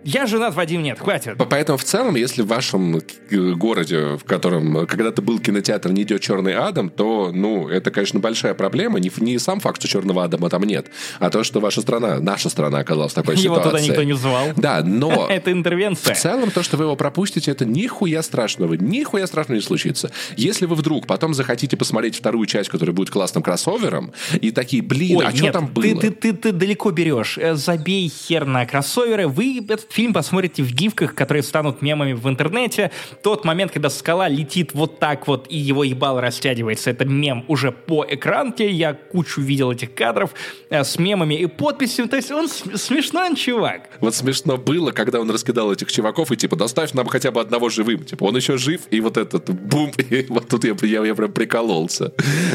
Я 0.04 0.26
женат, 0.26 0.54
Вадим 0.54 0.82
нет, 0.82 0.98
хватит. 0.98 1.36
Поэтому 1.48 1.78
в 1.78 1.84
целом, 1.84 2.14
если 2.16 2.42
в 2.42 2.46
вашем 2.46 2.98
э, 2.98 3.52
городе, 3.52 4.16
в 4.16 4.24
котором 4.24 4.86
когда-то 4.86 5.22
был 5.22 5.38
кинотеатр, 5.38 5.90
не 5.92 6.02
идет 6.02 6.20
«Черный 6.20 6.54
Адам», 6.54 6.90
то, 6.90 7.30
ну, 7.32 7.68
это, 7.68 7.90
конечно, 7.90 8.20
большая 8.20 8.54
проблема. 8.54 9.00
Не, 9.00 9.10
не 9.18 9.38
сам 9.38 9.60
факт, 9.60 9.80
что 9.80 9.88
«Черного 9.88 10.24
Адама» 10.24 10.50
там 10.50 10.62
нет, 10.64 10.88
а 11.20 11.30
то, 11.30 11.42
что 11.42 11.60
ваша 11.60 11.80
страна, 11.80 12.20
наша 12.20 12.50
страна 12.50 12.78
оказалась 12.80 13.12
в 13.12 13.14
такой 13.14 13.36
его 13.36 13.54
ситуации. 13.56 13.68
Его 13.68 13.78
туда 13.78 13.80
никто 13.80 14.02
не 14.02 14.12
звал. 14.12 14.48
Да, 14.56 14.82
но... 14.84 15.26
это 15.30 15.50
интервенция. 15.50 16.14
В 16.14 16.18
целом, 16.18 16.50
то, 16.50 16.62
что 16.62 16.76
вы 16.76 16.84
его 16.84 16.96
пропустите, 16.96 17.50
это 17.50 17.64
нихуя 17.64 18.22
страшного. 18.22 18.74
Нихуя 18.74 19.26
страшного 19.26 19.56
не 19.56 19.62
случится. 19.62 20.10
Если 20.36 20.66
вы 20.66 20.76
вдруг 20.76 21.06
потом 21.06 21.32
захотите 21.32 21.78
посмотреть 21.78 22.16
вторую 22.16 22.46
часть, 22.46 22.68
которая 22.68 22.94
будет 22.94 23.10
классным 23.10 23.42
кроссовером, 23.42 24.12
и 24.34 24.50
такие, 24.50 24.82
блин, 24.82 25.18
Ой, 25.18 25.26
а 25.26 25.34
что 25.34 25.50
там 25.50 25.66
было? 25.66 26.00
Ты, 26.00 26.10
ты, 26.10 26.10
ты, 26.10 26.32
ты 26.34 26.52
далеко 26.52 26.90
берешь. 26.90 27.38
Э, 27.38 27.54
забей 27.54 28.08
хер 28.08 28.44
на 28.44 28.66
кроссоверы. 28.66 29.28
Вы 29.28 29.58
этот 29.58 29.93
фильм 29.94 30.12
посмотрите 30.12 30.62
в 30.62 30.72
гифках, 30.72 31.14
которые 31.14 31.42
станут 31.42 31.80
мемами 31.80 32.12
в 32.14 32.28
интернете. 32.28 32.90
Тот 33.22 33.44
момент, 33.44 33.70
когда 33.70 33.90
скала 33.90 34.28
летит 34.28 34.70
вот 34.74 34.98
так 34.98 35.28
вот, 35.28 35.46
и 35.48 35.56
его 35.56 35.84
ебал 35.84 36.20
растягивается, 36.20 36.90
это 36.90 37.04
мем 37.04 37.44
уже 37.46 37.70
по 37.70 38.04
экранке. 38.08 38.70
Я 38.70 38.94
кучу 38.94 39.40
видел 39.40 39.70
этих 39.70 39.94
кадров 39.94 40.34
э, 40.70 40.82
с 40.82 40.98
мемами 40.98 41.34
и 41.34 41.46
подписями. 41.46 42.08
То 42.08 42.16
есть 42.16 42.32
он 42.32 42.48
смешной 42.48 43.36
чувак. 43.36 43.88
Вот 44.00 44.14
смешно 44.14 44.56
было, 44.56 44.90
когда 44.90 45.20
он 45.20 45.30
раскидал 45.30 45.72
этих 45.72 45.92
чуваков 45.92 46.32
и 46.32 46.36
типа, 46.36 46.56
доставь 46.56 46.92
нам 46.92 47.06
хотя 47.06 47.30
бы 47.30 47.40
одного 47.40 47.68
живым. 47.68 48.04
Типа, 48.04 48.24
он 48.24 48.36
еще 48.36 48.56
жив, 48.58 48.82
и 48.90 49.00
вот 49.00 49.16
этот 49.16 49.48
бум, 49.50 49.92
и 50.10 50.26
вот 50.28 50.48
тут 50.48 50.64
я, 50.64 50.74
я, 50.82 51.04
я 51.04 51.14
прям 51.14 51.32
прикололся. 51.32 52.12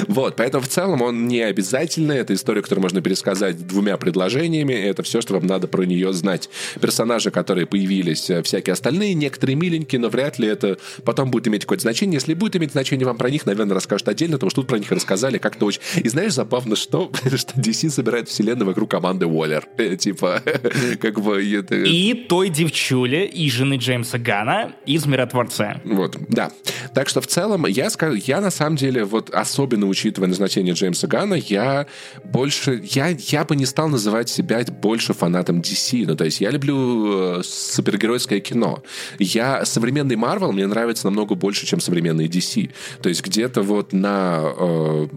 Вот, 0.07 0.35
поэтому 0.35 0.63
в 0.63 0.67
целом 0.67 1.01
он 1.01 1.27
не 1.27 1.41
обязательный. 1.41 2.17
Это 2.17 2.33
история, 2.33 2.61
которую 2.61 2.83
можно 2.83 3.01
пересказать 3.01 3.65
двумя 3.65 3.95
предложениями. 3.97 4.73
Это 4.73 5.03
все, 5.03 5.21
что 5.21 5.35
вам 5.35 5.47
надо 5.47 5.67
про 5.67 5.83
нее 5.83 6.11
знать. 6.11 6.49
Персонажи, 6.81 7.28
которые 7.31 7.65
появились 7.65 8.29
э, 8.29 8.41
всякие 8.43 8.73
остальные, 8.73 9.13
некоторые 9.13 9.55
миленькие, 9.55 9.99
но 9.99 10.09
вряд 10.09 10.39
ли 10.39 10.47
это 10.47 10.77
потом 11.03 11.31
будет 11.31 11.47
иметь 11.47 11.61
какое-то 11.61 11.83
значение. 11.83 12.15
Если 12.15 12.33
будет 12.33 12.55
иметь 12.55 12.71
значение, 12.71 13.05
вам 13.05 13.17
про 13.17 13.29
них, 13.29 13.45
наверное, 13.45 13.75
расскажут 13.75 14.07
отдельно, 14.07 14.37
потому 14.37 14.49
что 14.49 14.61
тут 14.61 14.67
про 14.67 14.79
них 14.79 14.91
рассказали 14.91 15.37
как-то 15.37 15.65
очень... 15.65 15.81
И 15.95 16.09
знаешь, 16.09 16.33
забавно, 16.33 16.75
что, 16.75 17.11
что 17.35 17.59
DC 17.59 17.89
собирает 17.89 18.29
вселенную 18.29 18.67
вокруг 18.67 18.89
команды 18.91 19.25
Уоллер. 19.25 19.67
Э, 19.79 19.95
типа, 19.95 20.43
как 21.01 21.21
бы... 21.21 21.41
И 21.41 22.13
той 22.27 22.49
девчули, 22.49 23.25
и 23.25 23.49
жены 23.49 23.75
Джеймса 23.75 24.17
Гана 24.17 24.73
из 24.85 25.05
«Миротворца». 25.05 25.81
Вот, 25.85 26.17
да. 26.27 26.51
Так 26.93 27.07
что 27.07 27.21
в 27.21 27.27
целом 27.27 27.65
я, 27.65 27.89
скажу, 27.89 28.17
я 28.25 28.41
на 28.41 28.51
самом 28.51 28.75
деле, 28.75 29.05
вот 29.05 29.29
особенно 29.29 29.87
учитывая 29.87 30.27
назначение 30.27 30.73
Джеймса 30.73 31.07
Гана, 31.07 31.35
я 31.35 31.87
больше... 32.25 32.81
Я, 32.83 33.07
я 33.07 33.45
бы 33.45 33.55
не 33.55 33.65
стал 33.65 33.87
называть 33.87 34.29
себя 34.29 34.59
больше 34.81 35.13
фанатом 35.13 35.61
DC. 35.61 36.05
Ну, 36.05 36.15
то 36.15 36.25
есть 36.25 36.41
я 36.41 36.51
люблю 36.51 37.18
э, 37.39 37.41
супер 37.43 37.89
супергеройское 37.89 38.39
кино. 38.39 38.83
Я 39.17 39.65
современный 39.65 40.15
Марвел 40.15 40.51
мне 40.51 40.67
нравится 40.67 41.05
намного 41.05 41.35
больше, 41.35 41.65
чем 41.65 41.79
современный 41.79 42.27
DC. 42.27 42.69
То 43.01 43.09
есть 43.09 43.25
где-то 43.25 43.61
вот 43.61 43.93
на, 43.93 44.53
э, 44.57 45.07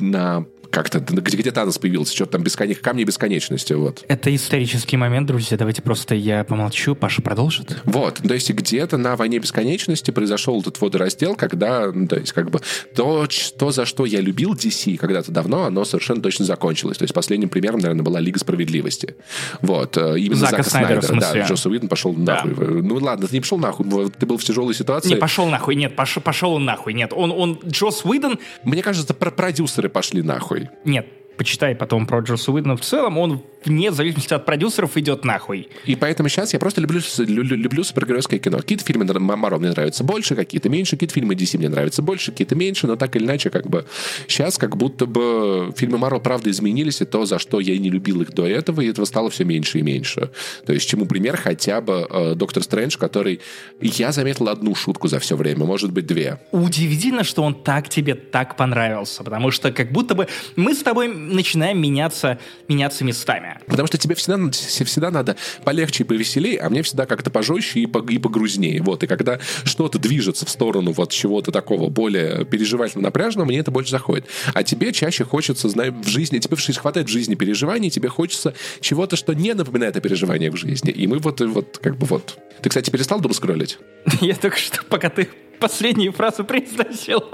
на 0.00 0.46
как-то, 0.70 1.00
где, 1.00 1.50
Танос 1.50 1.78
появился, 1.78 2.14
что-то 2.14 2.32
там 2.32 2.42
бесконеч... 2.42 2.78
камни 2.78 3.04
бесконечности, 3.04 3.72
вот. 3.72 4.04
Это 4.08 4.34
исторический 4.34 4.96
момент, 4.96 5.26
друзья, 5.26 5.56
давайте 5.56 5.82
просто 5.82 6.14
я 6.14 6.44
помолчу, 6.44 6.94
Паша 6.94 7.22
продолжит. 7.22 7.80
Вот, 7.84 8.16
то 8.16 8.34
есть 8.34 8.50
где-то 8.50 8.98
на 8.98 9.16
войне 9.16 9.38
бесконечности 9.38 10.10
произошел 10.10 10.60
этот 10.60 10.80
водораздел, 10.80 11.34
когда, 11.34 11.90
ну, 11.92 12.06
то 12.06 12.16
есть 12.16 12.32
как 12.32 12.50
бы 12.50 12.60
то, 12.94 13.26
то, 13.58 13.70
за 13.70 13.86
что 13.86 14.04
я 14.04 14.20
любил 14.20 14.54
DC 14.54 14.96
когда-то 14.98 15.32
давно, 15.32 15.64
оно 15.64 15.84
совершенно 15.84 16.20
точно 16.20 16.44
закончилось. 16.44 16.98
То 16.98 17.04
есть 17.04 17.14
последним 17.14 17.48
примером, 17.48 17.80
наверное, 17.80 18.02
была 18.02 18.20
Лига 18.20 18.38
Справедливости. 18.38 19.16
Вот, 19.62 19.96
э, 19.96 20.18
именно 20.18 20.36
Зака, 20.36 20.58
Зака 20.58 20.70
Снайдера, 20.70 21.00
Снайдера 21.00 21.32
да, 21.32 21.48
Джосс 21.48 21.66
Уидон 21.66 21.88
пошел 21.88 22.12
да. 22.12 22.44
нахуй. 22.44 22.82
Ну 22.82 22.96
ладно, 22.96 23.26
ты 23.26 23.34
не 23.34 23.40
пошел 23.40 23.58
нахуй, 23.58 24.10
ты 24.10 24.26
был 24.26 24.36
в 24.36 24.44
тяжелой 24.44 24.74
ситуации. 24.74 25.10
Не, 25.10 25.16
пошел 25.16 25.48
нахуй, 25.48 25.74
нет, 25.74 25.96
пошел, 25.96 26.22
пошел 26.22 26.52
он 26.52 26.64
нахуй, 26.64 26.92
нет, 26.92 27.12
он, 27.14 27.32
он, 27.32 27.58
Джосс 27.66 28.04
Уидон... 28.04 28.38
Мне 28.64 28.82
кажется, 28.82 29.14
про 29.14 29.30
продюсеры 29.30 29.88
пошли 29.88 30.22
нахуй. 30.22 30.57
Нет, 30.84 31.06
почитай 31.38 31.74
потом 31.74 32.06
про 32.06 32.20
Джосса 32.20 32.52
Уидона 32.52 32.76
в 32.76 32.80
целом, 32.80 33.16
он 33.16 33.42
вне 33.64 33.92
зависимости 33.92 34.34
от 34.34 34.44
продюсеров 34.44 34.96
идет 34.96 35.24
нахуй. 35.24 35.68
И 35.84 35.96
поэтому 35.96 36.28
сейчас 36.28 36.52
я 36.52 36.58
просто 36.58 36.80
люблю, 36.80 37.00
люблю, 37.18 37.56
люблю 37.56 37.84
супергеройское 37.84 38.38
кино. 38.38 38.58
Какие-то 38.58 38.84
фильмы 38.84 39.04
Марвел 39.04 39.58
мне 39.58 39.70
нравятся 39.70 40.04
больше, 40.04 40.34
какие-то 40.34 40.68
меньше, 40.68 40.96
какие-то 40.96 41.14
фильмы 41.14 41.34
DC 41.34 41.58
мне 41.58 41.68
нравятся 41.68 42.02
больше, 42.02 42.32
какие-то 42.32 42.54
меньше, 42.54 42.86
но 42.86 42.96
так 42.96 43.14
или 43.16 43.24
иначе, 43.24 43.50
как 43.50 43.68
бы 43.68 43.86
сейчас 44.26 44.58
как 44.58 44.76
будто 44.76 45.06
бы 45.06 45.72
фильмы 45.76 45.98
Марвел 45.98 46.20
правда 46.20 46.50
изменились, 46.50 47.00
и 47.00 47.04
то, 47.04 47.24
за 47.24 47.38
что 47.38 47.60
я 47.60 47.78
не 47.78 47.90
любил 47.90 48.20
их 48.22 48.32
до 48.32 48.46
этого, 48.46 48.80
и 48.80 48.88
этого 48.88 49.04
стало 49.04 49.30
все 49.30 49.44
меньше 49.44 49.78
и 49.78 49.82
меньше. 49.82 50.30
То 50.66 50.72
есть, 50.72 50.88
чему 50.88 51.06
пример 51.06 51.36
хотя 51.36 51.80
бы 51.80 52.06
э, 52.08 52.34
Доктор 52.34 52.62
Стрэндж, 52.62 52.96
который... 52.98 53.40
Я 53.80 54.12
заметил 54.12 54.48
одну 54.48 54.74
шутку 54.74 55.08
за 55.08 55.18
все 55.18 55.36
время, 55.36 55.64
может 55.64 55.92
быть, 55.92 56.06
две. 56.06 56.40
Удивительно, 56.52 57.24
что 57.24 57.42
он 57.42 57.54
так 57.54 57.88
тебе 57.88 58.14
так 58.14 58.56
понравился, 58.56 59.22
потому 59.22 59.50
что 59.50 59.72
как 59.72 59.92
будто 59.92 60.14
бы 60.14 60.26
мы 60.56 60.74
с 60.74 60.82
тобой 60.82 61.08
начинаем 61.28 61.80
меняться, 61.80 62.38
меняться 62.68 63.04
местами. 63.04 63.58
Потому 63.66 63.86
что 63.86 63.98
тебе 63.98 64.14
всегда, 64.14 64.50
всегда 64.50 65.10
надо 65.10 65.36
полегче 65.64 66.04
и 66.04 66.06
повеселее, 66.06 66.58
а 66.60 66.68
мне 66.70 66.82
всегда 66.82 67.06
как-то 67.06 67.30
пожестче 67.30 67.80
и, 67.80 67.86
по, 67.86 67.98
и 67.98 68.18
погрузнее. 68.18 68.82
Вот. 68.82 69.02
И 69.02 69.06
когда 69.06 69.38
что-то 69.64 69.98
движется 69.98 70.46
в 70.46 70.50
сторону 70.50 70.92
вот 70.92 71.12
чего-то 71.12 71.52
такого 71.52 71.88
более 71.88 72.44
переживательно 72.44 73.04
напряженного, 73.04 73.46
мне 73.46 73.58
это 73.58 73.70
больше 73.70 73.90
заходит. 73.90 74.26
А 74.54 74.62
тебе 74.62 74.92
чаще 74.92 75.24
хочется, 75.24 75.68
знаю, 75.68 75.94
в 75.94 76.08
жизни, 76.08 76.38
тебе 76.38 76.56
хватает 76.56 77.08
в 77.08 77.10
жизни 77.10 77.34
переживаний, 77.34 77.90
тебе 77.90 78.08
хочется 78.08 78.54
чего-то, 78.80 79.16
что 79.16 79.32
не 79.32 79.54
напоминает 79.54 79.96
о 79.96 80.00
переживаниях 80.00 80.54
в 80.54 80.56
жизни. 80.56 80.90
И 80.90 81.06
мы 81.06 81.18
вот, 81.18 81.40
вот 81.40 81.78
как 81.82 81.96
бы 81.96 82.06
вот... 82.06 82.38
Ты, 82.62 82.68
кстати, 82.68 82.90
перестал 82.90 83.20
дум 83.20 83.32
скроллить? 83.32 83.78
Я 84.20 84.34
только 84.34 84.58
что, 84.58 84.82
пока 84.84 85.10
ты 85.10 85.28
последнюю 85.58 86.12
фразу 86.12 86.44
произносил. 86.44 87.24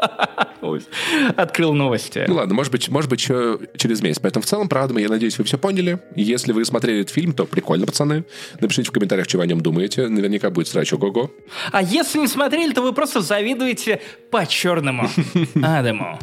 Открыл 1.36 1.74
новости. 1.74 2.24
Ну 2.26 2.34
ладно, 2.34 2.54
может 2.54 2.72
быть, 2.72 2.88
может 2.88 3.10
быть, 3.10 3.20
через 3.20 4.02
месяц. 4.02 4.18
Поэтому 4.20 4.42
в 4.42 4.46
целом, 4.46 4.68
правда, 4.68 4.98
я 4.98 5.08
надеюсь, 5.08 5.38
вы 5.38 5.44
все 5.44 5.58
поняли. 5.58 6.00
Если 6.16 6.52
вы 6.52 6.64
смотрели 6.64 7.00
этот 7.02 7.12
фильм, 7.12 7.32
то 7.32 7.44
прикольно, 7.44 7.86
пацаны. 7.86 8.24
Напишите 8.60 8.88
в 8.88 8.92
комментариях, 8.92 9.28
что 9.28 9.38
вы 9.38 9.44
о 9.44 9.46
нем 9.46 9.60
думаете. 9.60 10.08
Наверняка 10.08 10.50
будет 10.50 10.68
срач 10.68 10.92
ого-го. 10.92 11.30
А 11.72 11.82
если 11.82 12.18
не 12.18 12.28
смотрели, 12.28 12.72
то 12.72 12.82
вы 12.82 12.92
просто 12.92 13.20
завидуете 13.20 14.00
по-черному 14.30 15.08
Адаму. 15.62 16.18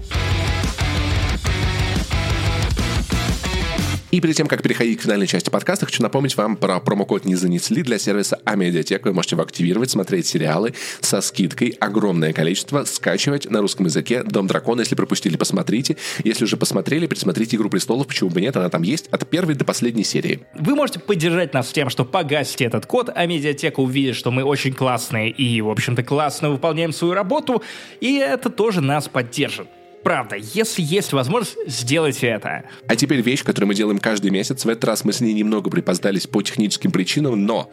И 4.12 4.20
перед 4.20 4.36
тем, 4.36 4.48
как 4.48 4.62
переходить 4.62 5.00
к 5.00 5.04
финальной 5.04 5.26
части 5.26 5.50
подкаста, 5.50 5.86
хочу 5.86 6.04
напомнить 6.04 6.36
вам 6.36 6.58
про 6.58 6.82
промокод 6.82 7.24
«Не 7.24 7.36
занесли» 7.36 7.82
для 7.82 7.98
сервиса 7.98 8.42
Амедиатек. 8.44 9.06
Вы 9.06 9.14
можете 9.14 9.36
его 9.36 9.44
активировать, 9.44 9.90
смотреть 9.90 10.28
сериалы 10.28 10.74
со 11.00 11.22
скидкой. 11.22 11.70
Огромное 11.80 12.34
количество. 12.34 12.84
Скачивать 12.84 13.50
на 13.50 13.62
русском 13.62 13.86
языке 13.86 14.24
«Дом 14.24 14.48
дракона». 14.48 14.82
Если 14.82 14.96
пропустили, 14.96 15.38
посмотрите. 15.38 15.96
Если 16.26 16.44
уже 16.44 16.58
посмотрели, 16.58 17.08
пересмотрите 17.08 17.56
«Игру 17.56 17.70
престолов». 17.70 18.06
Почему 18.06 18.30
бы 18.30 18.42
нет? 18.42 18.58
Она 18.58 18.68
там 18.68 18.82
есть 18.82 19.08
от 19.12 19.30
первой 19.30 19.56
до 19.56 19.64
последней 19.64 20.04
серии. 20.04 20.42
Вы 20.56 20.76
можете 20.76 21.00
поддержать 21.00 21.54
нас 21.54 21.72
тем, 21.72 21.90
что 21.90 22.04
погасите 22.04 22.66
этот 22.66 22.86
код, 22.86 23.10
а 23.16 23.26
медиатека 23.26 23.80
увидит, 23.80 24.18
что 24.18 24.30
мы 24.30 24.44
очень 24.44 24.74
классные 24.74 25.30
и, 25.30 25.62
в 25.62 25.70
общем-то, 25.70 26.04
классно 26.04 26.50
выполняем 26.50 26.92
свою 26.92 27.14
работу, 27.14 27.64
и 28.02 28.18
это 28.18 28.50
тоже 28.50 28.82
нас 28.82 29.08
поддержит. 29.08 29.68
Правда, 30.04 30.36
если 30.36 30.82
есть 30.82 31.14
возможность, 31.14 31.58
сделайте 31.68 32.28
это. 32.28 32.64
А 32.88 32.96
теперь 32.96 33.22
вещь, 33.22 33.44
которую 33.44 33.68
мы 33.68 33.76
делаем 33.76 34.00
каждый 34.00 34.32
месяц. 34.32 34.66
В 34.66 34.70
этот 34.70 34.86
раз 34.86 35.06
мы 35.06 35.14
с 35.14 35.22
ней 35.22 35.34
немного 35.34 35.70
припоздались 35.70 36.28
по 36.28 36.42
техническим 36.42 36.92
причинам, 36.92 37.46
но 37.46 37.72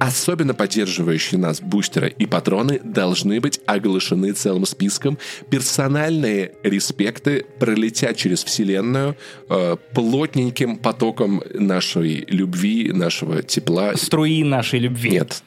Особенно 0.00 0.54
поддерживающие 0.54 1.38
нас 1.38 1.60
бустеры 1.60 2.14
и 2.16 2.24
патроны 2.24 2.80
должны 2.82 3.38
быть 3.38 3.60
оглашены 3.66 4.32
целым 4.32 4.64
списком. 4.64 5.18
Персональные 5.50 6.52
респекты 6.62 7.44
пролетят 7.58 8.16
через 8.16 8.42
вселенную 8.42 9.14
э, 9.50 9.76
плотненьким 9.92 10.78
потоком 10.78 11.42
нашей 11.52 12.24
любви, 12.28 12.92
нашего 12.94 13.42
тепла. 13.42 13.94
Струи 13.94 14.42
нашей 14.42 14.78
любви. 14.78 15.10
Нет. 15.10 15.42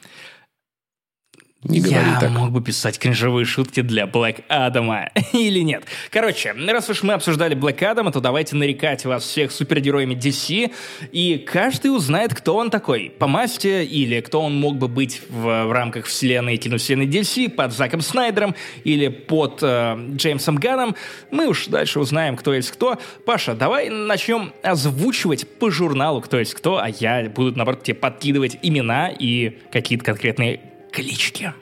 Не 1.64 1.80
говори 1.80 2.10
Я 2.10 2.20
так. 2.20 2.30
мог 2.30 2.50
бы 2.50 2.62
писать 2.62 2.98
кринжевые 2.98 3.46
шутки 3.46 3.80
для 3.80 4.06
Блэк 4.06 4.44
Адама. 4.48 5.08
Или 5.32 5.60
нет. 5.60 5.84
Короче, 6.10 6.52
раз 6.52 6.90
уж 6.90 7.02
мы 7.02 7.14
обсуждали 7.14 7.54
Блэк 7.54 7.82
Адама, 7.82 8.12
то 8.12 8.20
давайте 8.20 8.54
нарекать 8.54 9.06
вас 9.06 9.24
всех 9.24 9.50
супергероями 9.50 10.14
DC, 10.14 10.70
и 11.10 11.38
каждый 11.38 11.88
узнает, 11.88 12.34
кто 12.34 12.56
он 12.56 12.70
такой. 12.70 13.10
По 13.18 13.26
масти, 13.26 13.82
или 13.84 14.20
кто 14.20 14.42
он 14.42 14.54
мог 14.54 14.76
бы 14.76 14.88
быть 14.88 15.22
в, 15.30 15.64
в 15.64 15.72
рамках 15.72 16.04
вселенной 16.04 16.58
киновселенной 16.58 17.06
DC, 17.06 17.48
под 17.48 17.72
Заком 17.72 18.02
Снайдером, 18.02 18.54
или 18.84 19.08
под 19.08 19.60
э, 19.62 19.96
Джеймсом 20.16 20.56
Ганном. 20.56 20.94
Мы 21.30 21.48
уж 21.48 21.66
дальше 21.68 21.98
узнаем, 21.98 22.36
кто 22.36 22.52
есть 22.52 22.70
кто. 22.72 22.98
Паша, 23.24 23.54
давай 23.54 23.88
начнем 23.88 24.52
озвучивать 24.62 25.48
по 25.58 25.70
журналу, 25.70 26.20
кто 26.20 26.38
есть 26.38 26.52
кто, 26.52 26.76
а 26.76 26.88
я 26.90 27.30
буду, 27.30 27.56
наоборот, 27.56 27.82
тебе 27.84 27.94
подкидывать 27.94 28.58
имена 28.60 29.08
и 29.08 29.58
какие-то 29.70 30.04
конкретные 30.04 30.73
клички. 30.94 31.52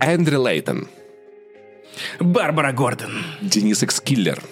Эндрю 0.00 0.40
Лейтон. 0.42 0.88
Барбара 2.18 2.72
Гордон. 2.72 3.24
Денис 3.42 3.82
Экскиллер. 3.82 4.42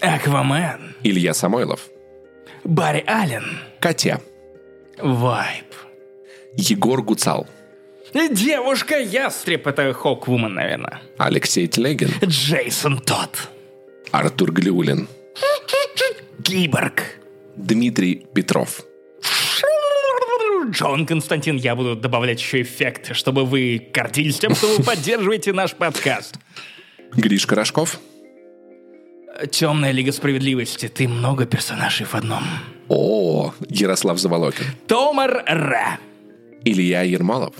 Аквамен. 0.00 0.94
Илья 1.02 1.32
Самойлов. 1.32 1.88
Барри 2.64 3.04
Аллен. 3.06 3.44
Катя. 3.80 4.20
Вайп. 4.98 5.74
Егор 6.56 7.02
Гуцал. 7.02 7.46
Девушка-ястреб, 8.12 9.66
это 9.66 9.92
Хоквумен, 9.94 10.52
наверное. 10.52 11.00
Алексей 11.16 11.66
Тлегин. 11.66 12.10
Джейсон 12.22 12.98
Тот. 12.98 13.48
Артур 14.10 14.52
Глюлин. 14.52 15.08
Киборг. 16.44 17.04
Дмитрий 17.56 18.26
Петров. 18.34 18.82
Джон 20.70 21.06
Константин, 21.06 21.56
я 21.56 21.74
буду 21.74 21.96
добавлять 21.96 22.40
еще 22.40 22.62
эффект, 22.62 23.14
чтобы 23.14 23.44
вы 23.44 23.88
гордились 23.92 24.38
тем, 24.38 24.54
что 24.54 24.68
вы 24.68 24.82
поддерживаете 24.84 25.52
наш 25.52 25.74
подкаст. 25.74 26.36
Гриш 27.14 27.46
Корошков. 27.46 28.00
Темная 29.50 29.92
Лига 29.92 30.12
Справедливости. 30.12 30.88
Ты 30.88 31.08
много 31.08 31.46
персонажей 31.46 32.06
в 32.06 32.14
одном. 32.14 32.42
О, 32.88 33.52
Ярослав 33.68 34.18
Заволокин. 34.18 34.66
Томар 34.86 35.42
Ра. 35.46 35.98
Илья 36.64 37.02
Ермолов. 37.02 37.54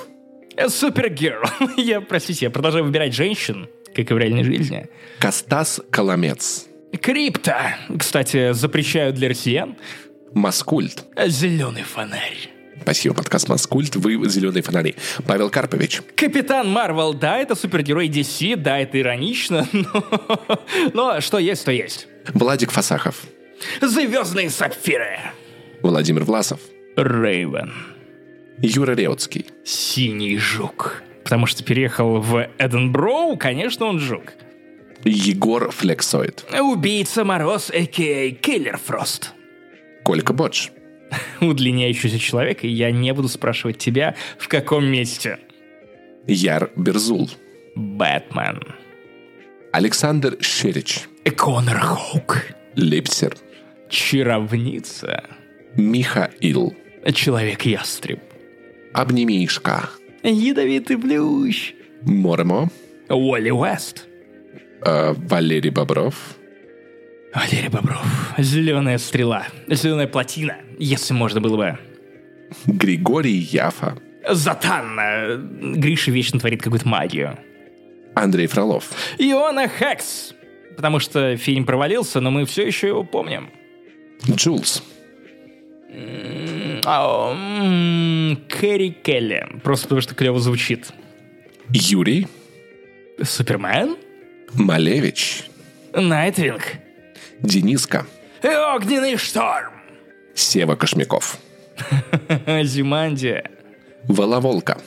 Супергерл. 0.69 1.43
Я, 1.77 2.01
простите, 2.03 2.45
я 2.47 2.51
продолжаю 2.51 2.85
выбирать 2.85 3.15
женщин, 3.15 3.69
как 3.95 4.11
и 4.11 4.15
в 4.15 4.19
реальной 4.19 4.45
жизни. 4.45 4.87
Кастас 5.19 5.81
Коломец. 5.91 6.67
Крипта. 7.01 7.77
Кстати, 7.99 8.53
запрещают 8.53 9.17
для 9.17 9.31
россиян. 9.31 9.77
Маскульт. 10.35 11.05
Зеленый 11.27 11.83
фонарь. 11.83 12.52
Спасибо, 12.83 13.15
подкаст 13.15 13.49
«Маскульт». 13.49 13.95
Вы 13.95 14.29
«Зеленые 14.29 14.63
фонари». 14.63 14.97
Павел 15.25 15.51
Карпович. 15.51 16.03
Капитан 16.17 16.69
Марвел, 16.69 17.15
да, 17.15 17.39
это 17.39 17.55
супергерой 17.55 18.09
DC, 18.09 18.57
да, 18.57 18.81
это 18.81 18.99
иронично, 18.99 19.69
но, 19.73 20.65
но 20.93 21.21
что 21.21 21.39
есть, 21.39 21.65
то 21.65 21.71
есть. 21.71 22.09
Владик 22.35 22.73
Фасахов. 22.73 23.23
Звездные 23.81 24.51
сапфиры. 24.51 25.21
Владимир 25.81 26.25
Власов. 26.25 26.59
Рейвен. 26.97 27.73
Юра 28.59 28.95
Реутский. 28.97 29.47
Синий 29.65 30.37
жук. 30.37 31.05
Потому 31.23 31.47
что 31.47 31.63
переехал 31.63 32.21
в 32.21 32.49
Эденброу, 32.59 33.37
конечно, 33.37 33.87
он 33.87 34.01
жук. 34.01 34.33
Егор 35.05 35.71
Флексоид. 35.71 36.45
Убийца 36.61 37.25
Мороз, 37.25 37.71
а.к.а. 37.71 38.31
Киллер 38.33 38.77
Фрост. 38.77 39.35
Колька 40.03 40.33
Бодж. 40.33 40.71
удлиняющийся 41.41 42.19
человек, 42.19 42.65
и 42.65 42.69
я 42.69 42.91
не 42.91 43.13
буду 43.13 43.29
спрашивать 43.29 43.79
тебя, 43.79 44.15
в 44.39 44.49
каком 44.49 44.87
месте. 44.87 45.39
Яр 46.27 46.71
Берзул. 46.77 47.31
Бэтмен. 47.75 48.63
Александр 49.73 50.37
Шерич. 50.41 51.09
Конор 51.37 51.79
Хоук. 51.79 52.45
Липсер. 52.75 53.35
Чаровница. 53.89 55.25
Михаил. 55.77 56.75
Человек-ястреб. 57.13 58.21
Обнимишка. 58.93 59.89
Ядовитый 60.23 60.99
плющ. 60.99 61.75
Моремо. 62.03 62.71
Уолли 63.09 63.51
Уэст. 63.51 64.07
Э, 64.85 65.15
Валерий 65.17 65.71
Бобров. 65.71 66.37
Валерий 67.35 67.69
Бобров. 67.69 68.05
Зеленая 68.39 68.99
стрела. 68.99 69.47
Зеленая 69.69 70.07
плотина, 70.07 70.57
если 70.79 71.15
можно 71.15 71.41
было 71.41 71.57
бы. 71.57 71.79
Григорий 72.67 73.39
Яфа. 73.39 73.97
Затанна. 74.29 75.37
Гриша 75.77 76.11
вечно 76.11 76.39
творит 76.39 76.63
какую-то 76.63 76.87
магию. 76.87 77.39
Андрей 78.15 78.47
Фролов. 78.47 78.91
Иона 79.19 79.69
Хекс. 79.69 80.35
Потому 80.77 80.99
что 81.01 81.37
фильм 81.37 81.65
провалился, 81.65 82.21
но 82.21 82.31
мы 82.31 82.45
все 82.45 82.67
еще 82.67 82.89
его 82.89 83.05
помним. 83.05 83.51
Джулс. 84.31 84.83
Кэрри 88.49 88.91
Келли. 89.03 89.47
Просто 89.63 89.85
потому 89.85 90.01
что 90.03 90.15
клево 90.15 90.39
звучит. 90.39 90.93
Юрий. 91.71 92.29
Супермен. 93.23 93.97
Малевич. 94.55 95.45
Найтвинг. 95.95 96.79
Дениска. 97.43 98.07
Огненный 98.43 99.17
шторм. 99.17 99.73
Сева 100.35 100.75
Кошмяков. 100.75 101.39
Зимандия. 102.63 103.51
Воловолка. 104.09 104.79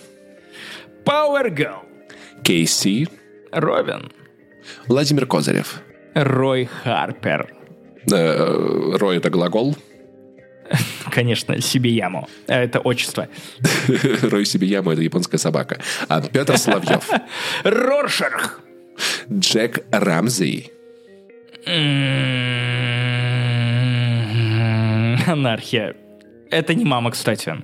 Пауэргл. 1.06 1.84
Кейси. 2.44 3.08
Робин. 3.52 4.12
Владимир 4.88 5.26
Козырев. 5.26 5.82
Рой 6.16 6.66
Харпер. 6.84 7.54
Э, 8.12 8.96
Рой 8.98 9.18
это 9.18 9.30
глагол. 9.30 9.76
Конечно, 11.12 11.62
Сибияму. 11.62 12.28
Это 12.48 12.80
отчество. 12.80 13.28
Рой 14.24 14.46
Сиба-ину 14.46 14.92
это 14.92 15.02
японская 15.02 15.38
собака. 15.40 15.80
А 16.08 16.22
Петр 16.22 16.58
Соловьев. 16.58 17.10
Роршах. 17.64 18.62
Джек 19.32 19.86
Рамзи. 19.92 20.72
Анархия. 25.28 25.96
Это 26.52 26.74
не 26.74 26.86
мама, 26.86 27.12
кстати. 27.12 27.56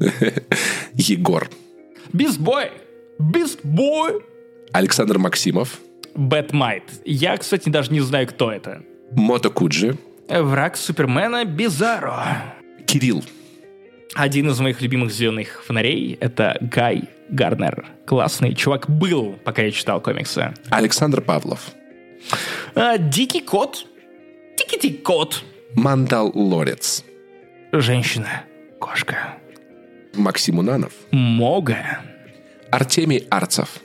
Егор. 0.94 1.48
Beast 2.12 2.44
Boy. 2.44 2.70
Beast 3.18 3.76
Boy. 3.76 4.22
Александр 4.72 5.18
Максимов. 5.18 5.78
Bat-Mite. 6.14 6.84
Я, 7.04 7.36
кстати, 7.36 7.68
даже 7.68 7.92
не 7.92 8.00
знаю, 8.00 8.26
кто 8.26 8.50
это. 8.52 8.82
Мото 9.12 9.50
Куджи. 9.50 9.96
Враг 10.28 10.76
Супермена 10.76 11.44
Бизаро. 11.44 12.54
Кирилл. 12.86 13.22
один 14.14 14.50
из 14.50 14.60
моих 14.60 14.80
любимых 14.82 15.10
зеленых 15.12 15.62
фонарей— 15.64 16.16
это 16.20 16.56
Гай 16.60 17.04
Гарнер. 17.30 17.86
Классный 18.06 18.54
чувак 18.54 18.90
был, 18.90 19.38
пока 19.44 19.62
я 19.62 19.70
читал 19.70 20.00
комиксы. 20.00 20.52
Александр 20.70 21.20
Павлов. 21.22 21.72
А, 22.74 22.98
Дикий 22.98 23.40
кот. 23.40 23.86
Дикий 24.58 24.92
кот. 24.94 25.42
Мандал 25.74 26.30
Лорец. 26.34 27.04
Женщина. 27.72 28.44
Кошка. 28.78 29.38
Максим 30.14 30.58
Унанов. 30.58 30.92
Мога. 31.10 32.00
Артемий 32.70 33.26
Арцев. 33.30 33.80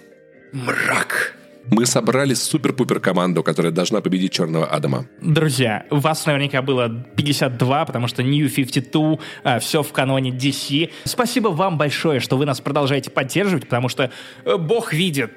Мрак. 0.52 1.38
Мы 1.70 1.86
собрали 1.86 2.34
супер-пупер 2.34 3.00
команду, 3.00 3.44
которая 3.44 3.72
должна 3.72 4.02
победить 4.02 4.32
Черного 4.32 4.66
Адама. 4.66 5.06
Друзья, 5.22 5.86
вас 5.90 6.26
наверняка 6.26 6.62
было 6.62 6.90
52, 6.90 7.86
потому 7.86 8.08
что 8.08 8.24
New 8.24 8.50
52, 8.50 9.20
а, 9.44 9.60
все 9.60 9.84
в 9.84 9.92
каноне 9.92 10.32
DC. 10.32 10.90
Спасибо 11.04 11.50
вам 11.50 11.78
большое, 11.78 12.20
что 12.22 12.38
вы 12.38 12.46
нас 12.46 12.62
продолжаете 12.62 13.12
поддерживать, 13.12 13.66
потому 13.66 13.90
что 13.90 14.12
э, 14.46 14.58
Бог 14.58 14.94
видит, 14.94 15.32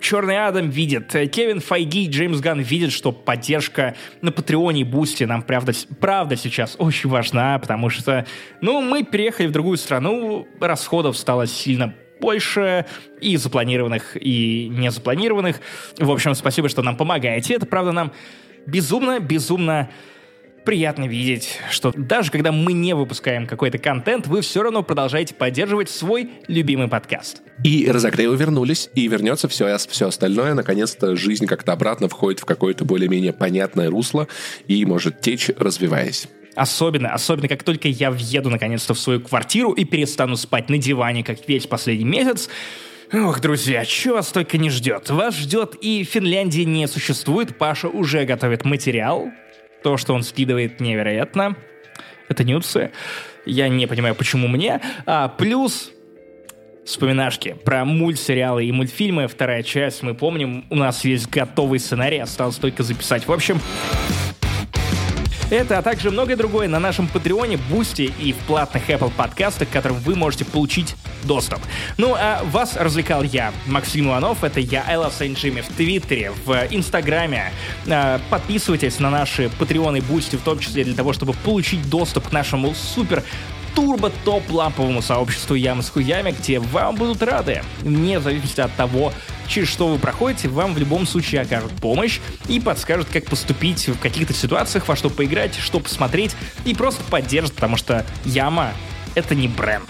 Черный 0.00 0.46
Адам 0.46 0.70
видит, 0.70 1.14
э, 1.14 1.26
Кевин 1.26 1.60
Файги, 1.60 2.08
Джеймс 2.08 2.40
Ганн 2.40 2.60
видят, 2.60 2.92
что 2.92 3.12
поддержка 3.12 3.94
на 4.22 4.32
Патреоне 4.32 4.82
и 4.82 4.84
Бусти 4.84 5.24
нам 5.24 5.42
правда, 5.42 5.72
правда 6.00 6.36
сейчас 6.36 6.76
очень 6.78 7.10
важна, 7.10 7.58
потому 7.58 7.90
что, 7.90 8.26
ну, 8.60 8.80
мы 8.80 9.04
переехали 9.04 9.46
в 9.46 9.52
другую 9.52 9.76
страну, 9.76 10.46
расходов 10.60 11.16
стало 11.18 11.46
сильно 11.46 11.94
больше 12.20 12.86
и 13.20 13.36
запланированных, 13.36 14.16
и 14.18 14.68
не 14.68 14.90
запланированных. 14.90 15.60
В 15.98 16.10
общем, 16.10 16.34
спасибо, 16.34 16.68
что 16.68 16.82
нам 16.82 16.96
помогаете. 16.96 17.54
Это, 17.54 17.66
правда, 17.66 17.92
нам 17.92 18.12
безумно, 18.66 19.20
безумно 19.20 19.90
приятно 20.66 21.06
видеть, 21.06 21.58
что 21.70 21.92
даже 21.96 22.30
когда 22.30 22.52
мы 22.52 22.72
не 22.74 22.94
выпускаем 22.94 23.46
какой-то 23.46 23.78
контент, 23.78 24.26
вы 24.26 24.42
все 24.42 24.62
равно 24.62 24.82
продолжаете 24.82 25.32
поддерживать 25.32 25.88
свой 25.88 26.30
любимый 26.48 26.88
подкаст. 26.88 27.40
И 27.64 27.88
разогревы 27.88 28.36
вернулись, 28.36 28.90
и 28.94 29.06
вернется 29.08 29.48
все, 29.48 29.78
все 29.78 30.08
остальное. 30.08 30.54
Наконец-то 30.54 31.16
жизнь 31.16 31.46
как-то 31.46 31.72
обратно 31.72 32.08
входит 32.08 32.40
в 32.40 32.44
какое-то 32.44 32.84
более-менее 32.84 33.32
понятное 33.32 33.88
русло 33.88 34.26
и 34.66 34.84
может 34.84 35.20
течь, 35.20 35.50
развиваясь. 35.56 36.26
Особенно, 36.56 37.12
особенно 37.14 37.48
как 37.48 37.62
только 37.62 37.86
я 37.86 38.10
въеду 38.10 38.50
наконец-то 38.50 38.94
в 38.94 38.98
свою 38.98 39.20
квартиру 39.20 39.72
и 39.72 39.84
перестану 39.84 40.36
спать 40.36 40.68
на 40.68 40.78
диване, 40.78 41.22
как 41.22 41.48
весь 41.48 41.66
последний 41.66 42.04
месяц, 42.04 42.48
Ох, 43.12 43.40
друзья, 43.40 43.84
что 43.84 44.14
вас 44.14 44.32
только 44.32 44.58
не 44.58 44.68
ждет? 44.68 45.10
Вас 45.10 45.36
ждет 45.36 45.76
и 45.80 46.02
Финляндии 46.02 46.62
не 46.62 46.88
существует. 46.88 47.56
Паша 47.56 47.86
уже 47.86 48.24
готовит 48.24 48.64
материал. 48.64 49.30
То, 49.82 49.96
что 49.96 50.14
он 50.14 50.22
скидывает, 50.22 50.80
невероятно. 50.80 51.56
Это 52.28 52.44
нюдсы. 52.44 52.90
Я 53.44 53.68
не 53.68 53.86
понимаю, 53.86 54.14
почему 54.14 54.48
мне. 54.48 54.80
А, 55.06 55.28
плюс 55.28 55.92
вспоминашки 56.84 57.56
про 57.64 57.84
мультсериалы 57.84 58.64
и 58.64 58.72
мультфильмы. 58.72 59.26
Вторая 59.26 59.62
часть, 59.62 60.02
мы 60.02 60.14
помним, 60.14 60.64
у 60.70 60.76
нас 60.76 61.04
есть 61.04 61.28
готовый 61.28 61.78
сценарий, 61.78 62.18
осталось 62.18 62.56
только 62.56 62.82
записать. 62.82 63.26
В 63.26 63.32
общем, 63.32 63.60
это, 65.50 65.78
а 65.78 65.82
также 65.82 66.10
многое 66.10 66.36
другое 66.36 66.68
на 66.68 66.78
нашем 66.78 67.08
Патреоне, 67.08 67.58
Бусти 67.70 68.12
и 68.18 68.32
в 68.32 68.36
платных 68.46 68.88
Apple 68.88 69.12
подкастах, 69.16 69.68
к 69.68 69.72
которым 69.72 69.98
вы 69.98 70.14
можете 70.14 70.44
получить 70.44 70.96
доступ. 71.24 71.60
Ну, 71.98 72.14
а 72.16 72.42
вас 72.44 72.76
развлекал 72.76 73.22
я, 73.22 73.52
Максим 73.66 74.08
Иванов. 74.08 74.44
Это 74.44 74.60
я, 74.60 74.84
I 74.86 74.96
Love 74.96 75.12
Saint 75.18 75.62
в 75.62 75.76
Твиттере, 75.76 76.32
в 76.44 76.66
Инстаграме. 76.70 77.52
А, 77.88 78.20
подписывайтесь 78.30 78.98
на 78.98 79.10
наши 79.10 79.50
Патреон 79.58 79.95
и 79.95 80.00
Бусти, 80.00 80.36
в 80.36 80.42
том 80.42 80.58
числе 80.58 80.84
для 80.84 80.94
того, 80.94 81.12
чтобы 81.12 81.32
получить 81.32 81.88
доступ 81.88 82.28
к 82.28 82.32
нашему 82.32 82.74
супер 82.74 83.22
турбо-топ 83.76 84.50
ламповому 84.50 85.02
сообществу 85.02 85.54
Ямы 85.54 85.82
с 85.82 85.90
хуями, 85.90 86.32
где 86.36 86.58
вам 86.58 86.96
будут 86.96 87.22
рады. 87.22 87.62
Вне 87.82 88.20
зависимости 88.20 88.60
от 88.62 88.74
того, 88.74 89.12
через 89.46 89.68
что 89.68 89.88
вы 89.88 89.98
проходите, 89.98 90.48
вам 90.48 90.72
в 90.72 90.78
любом 90.78 91.06
случае 91.06 91.42
окажут 91.42 91.70
помощь 91.72 92.18
и 92.48 92.58
подскажут, 92.58 93.06
как 93.12 93.26
поступить 93.26 93.86
в 93.86 93.98
каких-то 93.98 94.32
ситуациях, 94.32 94.88
во 94.88 94.96
что 94.96 95.10
поиграть, 95.10 95.54
что 95.54 95.78
посмотреть 95.78 96.34
и 96.64 96.74
просто 96.74 97.04
поддержат, 97.04 97.54
потому 97.54 97.76
что 97.76 98.06
Яма— 98.24 98.72
это 99.14 99.34
не 99.34 99.46
бренд. 99.46 99.88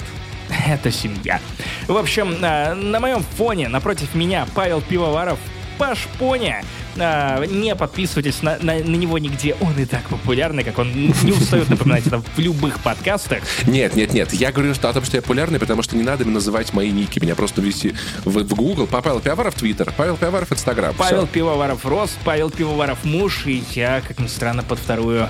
Это 0.67 0.91
семья. 0.91 1.41
В 1.87 1.97
общем, 1.97 2.37
а, 2.43 2.75
на 2.75 3.01
моем 3.01 3.23
фоне 3.37 3.69
напротив 3.69 4.15
меня 4.15 4.47
Павел 4.55 4.81
Пивоваров, 4.81 5.39
Паш 5.79 6.07
Поня, 6.19 6.63
не 6.97 7.74
подписывайтесь 7.74 8.43
на, 8.43 8.59
на, 8.59 8.74
на 8.74 8.97
него 8.97 9.18
нигде. 9.18 9.56
Он 9.60 9.78
и 9.78 9.85
так 9.85 10.09
популярный, 10.09 10.64
как 10.64 10.78
он 10.78 10.93
не 10.93 11.32
устает 11.32 11.68
напоминать 11.68 12.06
это 12.06 12.18
в 12.18 12.39
любых 12.39 12.81
подкастах. 12.81 13.43
Нет, 13.66 13.94
нет, 13.94 14.12
нет. 14.12 14.32
Я 14.32 14.52
говорю 14.52 14.74
что 14.74 14.89
о 14.89 14.93
том, 14.93 15.05
что 15.05 15.16
я 15.16 15.23
популярный, 15.23 15.59
потому 15.59 15.82
что 15.82 15.97
не 15.97 16.02
надо 16.02 16.24
мне 16.24 16.35
называть 16.35 16.73
мои 16.73 16.90
ники. 16.90 17.18
Меня 17.18 17.35
просто 17.35 17.60
ввести 17.60 17.94
в, 18.24 18.43
в 18.43 18.55
Google. 18.55 18.86
Павел 18.86 19.20
Пивоваров 19.20 19.55
Твиттер, 19.55 19.93
Павел 19.97 20.16
Пивоваров 20.16 20.52
Инстаграм. 20.52 20.94
Павел 20.97 21.24
Все. 21.24 21.32
Пивоваров 21.32 21.85
Рос, 21.85 22.16
Павел 22.24 22.51
Пивоваров 22.51 23.05
Муж, 23.05 23.47
и 23.47 23.62
я, 23.73 24.01
как 24.06 24.18
ни 24.18 24.27
странно, 24.27 24.62
под 24.62 24.78
вторую 24.78 25.28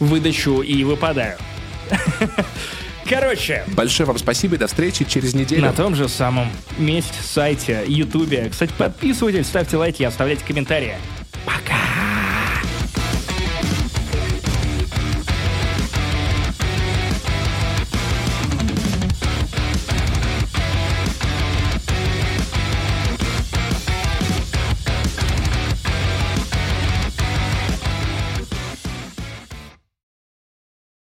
выдачу 0.00 0.62
и 0.62 0.84
выпадаю. 0.84 1.38
Короче. 3.08 3.64
Большое 3.68 4.06
вам 4.06 4.18
спасибо 4.18 4.56
и 4.56 4.58
до 4.58 4.66
встречи 4.66 5.04
через 5.04 5.34
неделю. 5.34 5.62
На 5.62 5.72
том 5.72 5.94
же 5.94 6.08
самом 6.08 6.48
месте, 6.78 7.14
сайте, 7.22 7.84
ютубе. 7.86 8.48
Кстати, 8.50 8.72
подписывайтесь, 8.76 9.46
ставьте 9.46 9.76
лайки, 9.76 10.02
оставляйте 10.02 10.44
комментарии. 10.44 10.94
Пока! 11.44 12.17